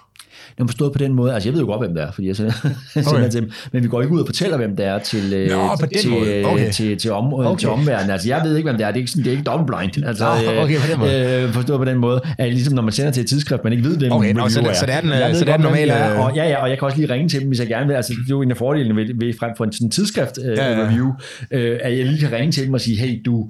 Når 0.59 0.65
man 0.65 0.69
forstået 0.69 0.93
på 0.93 0.99
den 0.99 1.13
måde, 1.15 1.35
altså 1.35 1.49
jeg 1.49 1.55
ved 1.55 1.61
jo 1.61 1.67
godt, 1.67 1.81
hvem 1.81 1.95
det 1.95 2.03
er, 2.03 2.11
fordi 2.13 2.27
jeg 2.29 2.37
sender, 2.37 2.53
sender 2.93 3.11
Okay. 3.13 3.31
til 3.31 3.41
dem, 3.43 3.51
men 3.73 3.83
vi 3.83 3.89
går 3.89 4.03
ikke 4.03 4.15
ud 4.15 4.21
og 4.21 4.27
fortæller, 4.27 4.57
hvem 4.57 4.77
det 4.77 4.87
er 4.87 4.99
til, 4.99 5.33
øh, 5.33 5.51
Nå, 5.51 5.69
på 5.81 5.87
den 5.87 5.99
til, 6.01 6.11
måde. 6.11 6.35
øh, 6.35 6.53
Okay. 6.53 6.71
til, 6.73 6.99
til, 6.99 7.13
om, 7.13 7.35
Okay. 7.35 7.59
til 7.59 7.69
omverdenen. 7.69 8.11
Altså 8.11 8.29
jeg 8.29 8.41
ved 8.45 8.57
ikke, 8.57 8.67
hvem 8.67 8.77
det 8.79 8.85
er, 8.87 8.91
det 8.91 8.97
er 8.97 9.01
ikke, 9.01 9.11
sådan, 9.11 9.25
det 9.25 9.31
er 9.33 9.37
ikke 9.37 9.45
double 9.51 9.67
blind. 9.67 10.07
Altså, 10.07 10.25
Nå, 10.47 10.53
øh, 10.53 10.63
okay, 10.65 10.77
på 10.77 10.87
den 10.93 10.99
måde. 11.01 11.43
Øh, 11.45 11.53
forstået 11.53 11.79
på 11.79 11.85
den 11.85 11.99
måde, 11.99 12.21
at 12.39 12.53
ligesom 12.53 12.75
når 12.75 12.83
man 12.83 12.93
sender 12.93 13.11
til 13.13 13.21
et 13.21 13.27
tidsskrift, 13.29 13.65
man 13.65 13.73
ikke 13.73 13.85
ved, 13.85 13.97
hvem 13.99 14.13
Okay, 14.13 14.33
nå, 14.33 14.49
så 14.49 14.61
det- 14.61 14.69
er. 14.69 14.73
så 14.75 14.87
det 14.87 14.95
er 14.95 15.01
den, 15.01 15.11
øh, 15.11 15.35
så 15.35 15.45
det 15.45 15.49
er 15.53 15.57
den 15.57 15.63
normale- 15.65 15.93
er, 15.93 16.19
Og, 16.19 16.37
ja, 16.37 16.49
ja, 16.49 16.63
og 16.63 16.69
jeg 16.71 16.79
kan 16.79 16.87
også 16.87 16.99
lige 16.99 17.13
ringe 17.13 17.29
til 17.29 17.41
dem, 17.41 17.49
hvis 17.49 17.61
jeg 17.61 17.69
gerne 17.69 17.87
vil. 17.87 17.95
Altså, 17.95 18.13
det 18.13 18.19
er 18.19 18.37
jo 18.37 18.43
en 18.43 18.51
af 18.51 18.57
fordelene 18.57 18.97
ved, 18.97 19.07
ved 19.19 19.33
frem 19.41 19.51
for 19.57 19.65
en 19.65 19.73
sådan 19.73 19.91
tidsskrift 19.91 20.39
øh, 20.45 20.57
Ja, 20.57 20.71
ja. 20.73 20.87
review, 20.87 21.13
øh, 21.51 21.79
at 21.83 21.99
jeg 21.99 22.07
lige 22.07 22.19
kan 22.19 22.33
ringe 22.33 22.53
til 22.53 22.67
dem 22.67 22.75
og 22.75 22.81
sige, 22.81 22.97
hey, 22.97 23.23
du, 23.27 23.47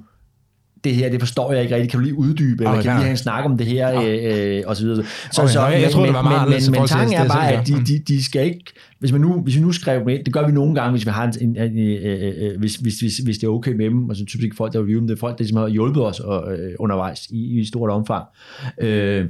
det 0.83 0.95
her, 0.95 1.09
det 1.09 1.19
forstår 1.19 1.53
jeg 1.53 1.61
ikke 1.63 1.75
rigtigt. 1.75 1.91
Kan 1.91 1.99
du 1.99 2.03
lige 2.03 2.17
uddybe, 2.17 2.63
eller 2.63 2.71
Okay, 2.71 2.81
kan 2.83 2.95
vi 2.97 3.01
have 3.01 3.11
en 3.11 3.17
snak 3.17 3.45
om 3.45 3.57
det 3.57 3.67
her, 3.67 4.01
øh, 4.01 4.57
øh, 4.57 4.63
og 4.67 4.75
så 4.75 4.83
videre. 4.83 5.03
Så, 5.31 5.41
Okay, 5.41 5.51
så, 5.51 5.59
nå, 5.59 5.65
jeg- 5.67 5.81
men, 5.81 5.89
troede, 5.91 6.07
det 6.07 6.13
var 6.15 6.21
men, 6.21 6.29
meget 6.31 6.49
men, 6.49 6.71
men, 6.71 6.87
til 6.87 6.95
tanken 6.95 7.15
er 7.17 7.27
bare, 7.27 7.51
at 7.51 7.67
de, 7.67 7.73
de, 7.73 7.99
de 8.07 8.23
skal 8.23 8.45
ikke, 8.45 8.63
hvis, 8.99 9.11
man 9.11 9.21
nu, 9.21 9.41
hvis 9.41 9.55
vi 9.55 9.61
nu 9.61 9.71
skriver 9.71 9.99
dem 9.99 10.09
ind, 10.09 10.23
det 10.25 10.33
gør 10.33 10.45
vi 10.47 10.51
nogle 10.51 10.75
gange, 10.75 10.91
hvis 10.91 11.05
vi 11.05 11.11
har 11.11 11.27
en, 11.41 11.49
en, 11.57 11.77
en 11.77 11.79
øh, 12.05 12.31
øh, 12.41 12.59
hvis, 12.59 12.75
hvis, 12.75 12.99
hvis, 12.99 13.17
hvis 13.17 13.37
det 13.37 13.47
er 13.47 13.51
okay 13.51 13.71
med 13.71 13.85
dem, 13.85 14.09
og 14.09 14.15
så 14.15 14.25
typisk 14.25 14.57
folk, 14.57 14.73
der 14.73 14.79
review 14.79 14.99
dem, 14.99 15.07
det 15.07 15.15
er 15.15 15.19
folk, 15.19 15.37
der 15.37 15.43
ligesom 15.43 15.57
har 15.57 15.67
hjulpet 15.67 16.03
os 16.05 16.19
og, 16.19 16.53
øh, 16.53 16.71
undervejs 16.79 17.25
i, 17.29 17.59
i 17.59 17.65
stort 17.65 17.89
omfang. 17.89 18.23
Øh, 18.81 19.25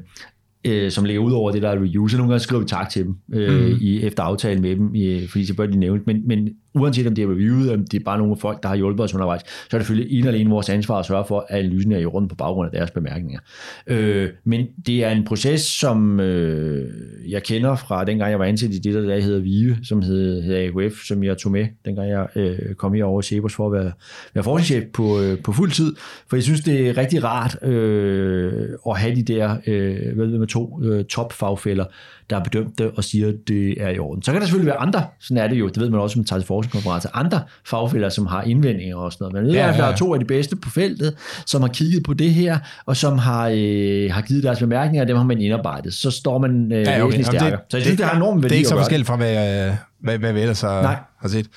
øh, 0.65 0.91
som 0.91 1.05
ligger 1.05 1.21
ud 1.21 1.31
over 1.31 1.51
det, 1.51 1.61
der 1.61 1.69
er 1.69 1.75
review, 1.75 2.07
så 2.07 2.17
nogle 2.17 2.31
gange 2.31 2.43
skriver 2.43 2.61
vi 2.61 2.67
tak 2.67 2.89
til 2.89 3.03
dem 3.05 3.15
øh, 3.33 3.65
Mm. 3.71 3.77
i, 3.81 4.01
efter 4.03 4.23
aftale 4.23 4.61
med 4.61 4.75
dem, 4.75 4.95
i, 4.95 5.27
fordi 5.27 5.45
så 5.45 5.53
bør 5.53 5.65
de 5.65 5.77
nævne 5.79 6.01
men, 6.05 6.27
men 6.27 6.49
uanset 6.79 7.07
om 7.07 7.15
det 7.15 7.23
er 7.23 7.31
reviewet, 7.31 7.73
om 7.73 7.85
det 7.85 7.99
er 7.99 8.03
bare 8.03 8.17
nogle 8.17 8.37
folk, 8.37 8.63
der 8.63 8.69
har 8.69 8.75
hjulpet 8.75 9.03
os 9.03 9.13
undervejs, 9.13 9.41
så 9.41 9.77
er 9.77 9.77
det 9.77 9.87
selvfølgelig 9.87 10.19
en 10.19 10.27
og 10.27 10.33
alene 10.33 10.49
vores 10.49 10.69
ansvar 10.69 10.99
at 10.99 11.05
sørge 11.05 11.25
for, 11.27 11.45
at 11.49 11.59
analysen 11.59 11.91
er 11.91 11.97
i 11.97 12.05
orden 12.05 12.27
på 12.27 12.35
baggrund 12.35 12.65
af 12.73 12.79
deres 12.79 12.91
bemærkninger. 12.91 13.39
Øh, 13.87 14.29
men 14.43 14.67
det 14.85 15.03
er 15.03 15.09
en 15.09 15.25
proces, 15.25 15.61
som 15.61 16.19
øh, 16.19 16.89
jeg 17.27 17.43
kender 17.43 17.75
fra 17.75 18.05
dengang 18.05 18.31
jeg 18.31 18.39
var 18.39 18.45
ansat 18.45 18.73
i 18.73 18.77
det, 18.77 18.93
der, 18.93 19.01
der 19.01 19.19
hedder 19.19 19.39
VIVE, 19.39 19.77
som 19.83 20.01
hed, 20.01 20.41
hedder 20.41 20.71
AUF, 20.71 20.93
som 21.07 21.23
jeg 21.23 21.37
tog 21.37 21.51
med, 21.51 21.67
dengang 21.85 22.09
jeg 22.09 22.27
øh, 22.35 22.75
kom 22.75 22.93
herover 22.93 23.21
i 23.21 23.23
Cepos 23.23 23.55
for 23.55 23.65
at 23.65 23.71
være, 23.71 23.91
være 24.33 24.43
forskningschef 24.43 24.83
på, 24.93 25.21
øh, 25.21 25.41
på 25.43 25.51
fuld 25.51 25.71
tid, 25.71 25.95
for 26.27 26.35
jeg 26.35 26.43
synes, 26.43 26.61
det 26.61 26.89
er 26.89 26.97
rigtig 26.97 27.23
rart 27.23 27.63
øh, 27.63 28.69
at 28.89 28.99
have 28.99 29.15
de 29.15 29.23
der 29.23 29.57
øh, 29.67 30.15
hvad 30.15 30.25
ved 30.25 30.31
man, 30.31 30.39
med 30.39 30.47
to 30.47 30.83
øh, 30.83 31.05
topfagfælder, 31.05 31.85
der 32.29 32.35
har 32.35 32.43
bedømt 32.43 32.77
det 32.77 32.91
og 32.97 33.03
siger, 33.03 33.27
at 33.27 33.35
det 33.47 33.81
er 33.81 33.89
i 33.89 33.99
orden. 33.99 34.23
Så 34.23 34.31
kan 34.31 34.41
der 34.41 34.47
selvfølgelig 34.47 34.67
være 34.67 34.77
andre, 34.77 35.05
sådan 35.19 35.43
er 35.43 35.47
det 35.47 35.55
jo, 35.55 35.67
det 35.67 35.79
ved 35.79 35.89
man 35.89 35.99
også, 35.99 36.13
som 36.13 36.23
tager 36.23 36.39
til 36.39 36.47
forskningskonferencer, 36.47 37.09
andre 37.13 37.41
fagfælder, 37.65 38.09
som 38.09 38.25
har 38.25 38.41
indvendinger 38.41 38.95
og 38.95 39.13
sådan 39.13 39.23
noget. 39.23 39.33
Men 39.33 39.45
ved, 39.45 39.53
Ja, 39.53 39.65
ja, 39.65 39.71
at 39.71 39.77
der 39.77 39.85
ja. 39.85 39.91
er 39.91 39.95
to 39.95 40.13
af 40.13 40.19
de 40.19 40.25
bedste 40.25 40.55
på 40.55 40.69
feltet, 40.69 41.15
som 41.45 41.61
har 41.61 41.69
kigget 41.69 42.03
på 42.03 42.13
det 42.13 42.33
her, 42.33 42.59
og 42.85 42.97
som 42.97 43.17
har, 43.17 43.47
øh, 43.53 44.11
har 44.11 44.21
givet 44.21 44.43
deres 44.43 44.59
bemærkninger, 44.59 45.01
og 45.01 45.07
dem 45.07 45.17
har 45.17 45.23
man 45.23 45.41
indarbejdet. 45.41 45.93
Så 45.93 46.11
står 46.11 46.37
man 46.37 46.71
øh, 46.71 46.81
ja, 46.81 46.81
okay. 46.81 47.17
væsentligt 47.17 47.27
stærkere. 47.27 47.59
Så 47.69 47.77
jeg 47.77 47.83
synes, 47.83 47.97
det, 47.97 48.05
har 48.05 48.15
enormt 48.15 48.43
værdi 48.43 48.49
Det 48.49 48.55
er 48.55 48.57
ikke 48.57 48.69
så 48.69 48.75
forskelligt 48.75 49.07
fra, 49.07 49.15
hvad, 49.15 49.73
hvad, 49.99 50.17
hvad 50.17 50.33
vi 50.33 50.41
ellers 50.41 50.61
har, 50.61 50.81
Nej. 50.81 50.97
har 51.19 51.27
set. 51.27 51.47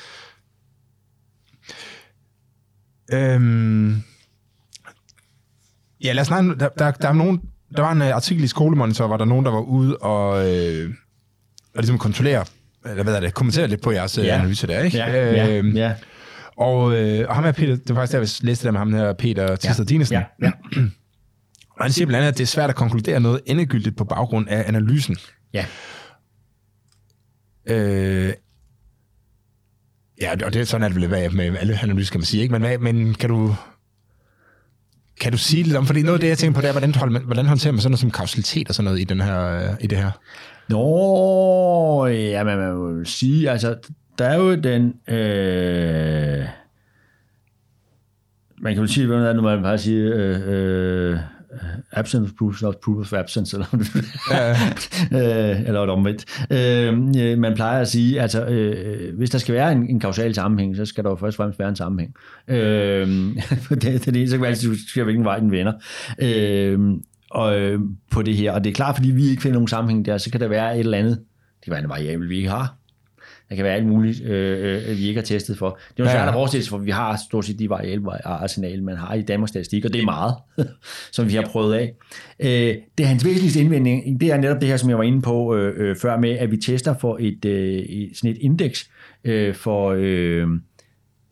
Øhm, 3.13 4.03
ja, 6.05 6.13
lad 6.13 6.21
os 6.21 6.27
snakke, 6.27 6.55
der, 6.61 6.69
der, 6.69 6.91
der, 6.91 7.09
er 7.09 7.13
nogen, 7.13 7.41
der 7.77 7.83
var 7.83 7.93
en 7.93 8.03
øh, 8.03 8.15
artikel 8.15 8.45
i 8.45 8.47
Skolemonitor, 8.47 9.07
hvor 9.07 9.17
der 9.17 9.25
er 9.25 9.29
nogen, 9.29 9.45
der 9.45 9.51
var 9.53 9.61
ude 9.61 9.97
og, 9.97 10.49
øh, 10.51 10.91
og 11.75 11.77
ligesom 11.77 11.99
kontrollere 11.99 12.45
eller 12.87 13.03
hvad 13.03 13.15
er 13.17 13.21
det, 13.21 13.35
kommentere 13.35 13.69
lidt 13.69 13.83
på 13.83 13.91
jeres 13.91 14.19
ja. 14.19 14.23
Ja. 14.23 14.35
analyse 14.35 14.67
der, 14.67 14.81
ikke? 14.81 14.97
Ja, 14.99 15.33
ja, 15.33 15.59
Øhm, 15.59 15.77
ja. 15.77 15.95
Og, 16.57 16.97
øh, 16.97 17.29
og 17.29 17.35
ham 17.35 17.45
her, 17.45 17.53
Peter, 17.53 17.77
det 17.77 17.89
var 17.89 17.95
faktisk 17.95 18.13
der, 18.13 18.19
jeg 18.19 18.49
læste 18.49 18.63
det 18.63 18.65
der 18.65 18.71
med 18.71 18.79
ham 18.79 18.93
her, 18.93 19.13
Peter 19.13 19.57
Tister 19.57 19.85
Dinesen. 19.85 20.15
Ja, 20.17 20.25
ja. 20.43 20.53
Og 21.79 21.85
han 21.85 21.93
siger 21.93 22.07
blandt 22.07 22.23
andet, 22.23 22.33
at 22.33 22.39
det 22.39 22.45
er 22.45 22.47
svært 22.47 22.71
at 22.71 22.77
konkludere 22.77 23.21
noget 23.21 23.41
endegyldigt 23.47 23.97
på 23.97 24.05
baggrund 24.05 24.49
af 24.49 24.65
analysen. 24.69 25.17
ja. 25.55 25.67
Øh, 27.67 28.33
ja, 30.21 30.33
og 30.45 30.53
det 30.55 30.57
er 30.57 30.65
sådan, 30.65 30.85
at 30.85 30.93
det 30.93 31.01
vil 31.01 31.11
være 31.11 31.29
med 31.29 31.57
alle 31.59 31.79
analyser, 31.83 32.13
kan 32.13 32.21
man 32.21 32.27
sige. 32.27 32.43
Ikke? 32.43 32.53
Men, 32.53 32.63
hvad, 32.63 32.79
men 32.79 33.15
kan 33.15 33.31
du... 33.31 33.55
Kan 35.21 35.33
du 35.33 35.39
sige 35.39 35.63
lidt 35.63 35.77
om, 35.77 35.87
fordi 35.87 36.03
noget 36.03 36.15
af 36.15 36.21
det, 36.21 36.29
jeg 36.29 36.39
tænker 36.39 36.55
på, 36.55 36.61
det 36.61 36.69
er, 36.69 36.73
hvordan, 36.73 36.95
holder 36.95 37.13
man, 37.13 37.23
hvordan 37.23 37.47
håndterer 37.47 37.73
man 37.73 37.81
sådan 37.81 37.91
noget 37.91 38.01
som 38.01 38.11
kausalitet 38.11 38.69
og 38.69 38.75
sådan 38.75 38.85
noget 38.85 39.01
i, 39.01 39.05
den 39.05 39.21
her, 39.21 39.55
øh, 39.55 39.77
i 39.81 39.87
det 39.87 39.99
her? 39.99 40.11
Nå, 40.69 42.07
ja, 42.07 42.45
man 42.45 42.59
må 42.59 42.89
jo 42.89 43.05
sige, 43.05 43.51
altså, 43.51 43.77
der 44.19 44.25
er 44.25 44.37
jo 44.37 44.55
den... 44.55 44.95
Øh, 45.09 46.47
man 48.63 48.75
kan 48.75 48.83
jo 48.83 48.87
sige, 48.87 49.07
hvordan 49.07 49.25
er 49.25 49.33
det, 49.33 49.43
man 49.43 49.63
bare 49.63 49.79
siger, 49.79 50.17
øh, 50.17 50.41
øh, 50.47 51.19
absence 51.93 52.35
proves 52.39 52.63
not 52.63 52.75
proof 52.85 52.99
of 52.99 53.13
absence, 53.13 53.57
eller, 53.57 53.67
ja. 54.31 54.51
øh, 55.53 55.59
eller 55.61 55.73
noget 55.73 55.91
omvendt. 55.91 56.25
Øh, 56.51 57.39
man 57.39 57.55
plejer 57.55 57.81
at 57.81 57.89
sige, 57.89 58.21
altså, 58.21 58.47
øh, 58.47 59.17
hvis 59.17 59.31
der 59.31 59.39
skal 59.39 59.55
være 59.55 59.73
en, 59.73 59.91
en 59.91 60.01
kausal 60.01 60.35
sammenhæng, 60.35 60.77
så 60.77 60.85
skal 60.85 61.05
der 61.05 61.11
jo 61.11 61.17
først 61.17 61.35
og 61.35 61.37
fremmest 61.37 61.59
være 61.59 61.69
en 61.69 61.77
sammenhæng. 61.77 62.15
Øh, 62.49 63.09
det, 63.71 63.83
det, 63.83 64.09
er 64.09 64.13
det, 64.13 64.31
så 64.31 64.37
kan 64.37 64.41
man 64.41 64.49
altid 64.49 64.71
diskutere, 64.71 65.05
hvilken 65.05 65.25
vej 65.25 65.39
den 65.39 65.53
vender. 65.53 65.73
Øh, 66.23 66.79
og, 67.31 67.61
øh, 67.61 67.81
på 68.11 68.23
det 68.23 68.37
her. 68.37 68.53
Og 68.53 68.65
det 68.65 68.71
er 68.71 68.75
klart, 68.75 68.97
fordi 68.97 69.11
vi 69.11 69.29
ikke 69.29 69.43
finder 69.43 69.55
nogen 69.55 69.69
sammenhæng 69.69 70.05
der, 70.05 70.19
så 70.19 70.31
kan 70.31 70.41
der 70.41 70.49
være 70.49 70.75
et 70.75 70.81
eller 70.81 70.99
andet, 70.99 71.19
det 71.57 71.65
kan 71.65 71.71
være 71.71 71.83
en 71.83 71.89
variabel, 71.89 72.29
vi 72.29 72.37
ikke 72.37 72.49
har. 72.49 72.80
Der 73.51 73.57
kan 73.57 73.65
være 73.65 73.75
alt 73.75 73.87
muligt, 73.87 74.25
øh, 74.25 74.91
øh, 74.91 74.99
vi 74.99 75.09
ikke 75.09 75.21
har 75.21 75.25
testet 75.25 75.59
for. 75.59 75.69
Det 75.71 76.01
er 76.01 76.05
jo 76.05 76.05
Ja, 76.05 76.25
svært 76.25 76.45
at 76.45 76.51
sig, 76.51 76.71
for 76.71 76.79
vi 76.79 76.91
har 76.91 77.21
stort 77.29 77.45
set 77.45 77.59
de 77.59 77.71
variable 77.71 78.27
arsenal, 78.27 78.83
man 78.83 78.97
har 78.97 79.15
i 79.15 79.23
Danmarks 79.23 79.51
Statistik, 79.51 79.85
og 79.85 79.93
det 79.93 80.01
er 80.01 80.05
meget, 80.05 80.35
som 81.13 81.29
vi 81.29 81.35
har 81.35 81.43
prøvet 81.43 81.75
af. 81.75 81.95
Øh, 82.41 82.75
det 82.99 83.05
er 83.05 83.07
hans 83.07 83.25
væsentligste 83.25 83.61
indvending, 83.61 84.21
det 84.21 84.33
er 84.33 84.37
netop 84.37 84.61
det 84.61 84.69
her, 84.69 84.77
som 84.77 84.91
jeg 84.91 84.99
var 84.99 85.05
inde 85.05 85.23
på 85.23 85.57
øh, 85.57 85.75
øh, 85.77 85.97
før 85.97 86.17
med, 86.17 86.31
at 86.31 86.51
vi 86.51 86.57
tester 86.57 86.95
for 87.01 87.17
et, 87.21 87.45
øh, 87.45 88.09
sådan 88.15 88.31
et 88.31 88.39
indeks 88.41 88.91
øh, 89.25 89.55
for 89.55 89.95
øh, 89.97 90.47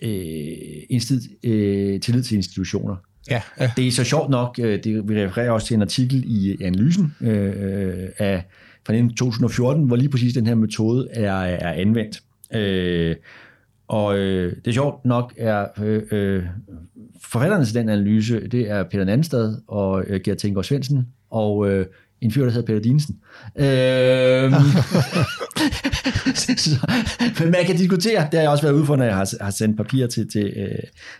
øh, 0.03 0.57
instit, 0.91 1.23
øh, 1.45 2.01
tillid 2.01 2.23
til 2.23 2.37
institutioner. 2.37 2.97
Ja, 3.31 3.43
ja. 3.61 3.71
Det 3.77 3.87
er 3.87 3.91
så 3.91 4.05
sjovt 4.05 4.31
nok, 4.31 4.59
øh, 4.63 4.85
det, 4.85 5.09
vi 5.09 5.25
refererer 5.25 5.51
også 5.51 5.67
til 5.67 5.75
en 5.75 5.83
artikel 5.83 6.25
i 6.27 6.57
analysen 6.65 7.15
øh, 7.21 8.09
af, 8.19 8.45
fra 8.89 9.09
2014, 9.17 9.85
hvor 9.85 9.97
lige 9.97 10.09
præcis 10.09 10.35
den 10.35 10.47
her 10.47 10.55
metode 10.55 11.09
er, 11.13 11.33
er 11.35 11.73
anvendt. 11.73 12.21
Øh, 12.55 13.17
og 13.89 14.19
øh, 14.19 14.57
det 14.57 14.67
er 14.67 14.73
sjovt 14.73 15.05
nok, 15.05 15.35
er 15.37 15.67
øh, 15.83 16.03
øh, 16.11 16.43
forfatterne 17.23 17.65
til 17.65 17.75
den 17.75 17.89
analyse, 17.89 18.49
det 18.49 18.71
er 18.71 18.83
Peter 18.83 19.05
Nandstad 19.05 19.57
og 19.67 20.05
øh, 20.07 20.21
Gert 20.25 20.39
Tængaard 20.39 20.65
Svendsen, 20.65 21.09
og 21.31 21.71
øh, 21.71 21.87
en 22.21 22.33
fyr, 22.33 22.45
der 22.45 22.51
hedder 22.51 22.67
Peter 22.67 22.81
Dinesen. 22.81 23.19
Øh, 23.57 23.65
så, 26.65 26.71
men 27.41 27.51
man 27.51 27.65
kan 27.67 27.77
diskutere, 27.77 28.29
det 28.31 28.35
har 28.35 28.41
jeg 28.41 28.51
også 28.51 28.63
været 28.63 28.75
ude 28.75 28.87
for, 28.87 28.97
når 28.97 29.05
jeg 29.05 29.17
har, 29.17 29.45
har 29.45 29.51
sendt 29.51 29.77
papirer 29.77 30.07
til, 30.07 30.31
til, 30.31 30.53
øh, 30.57 30.69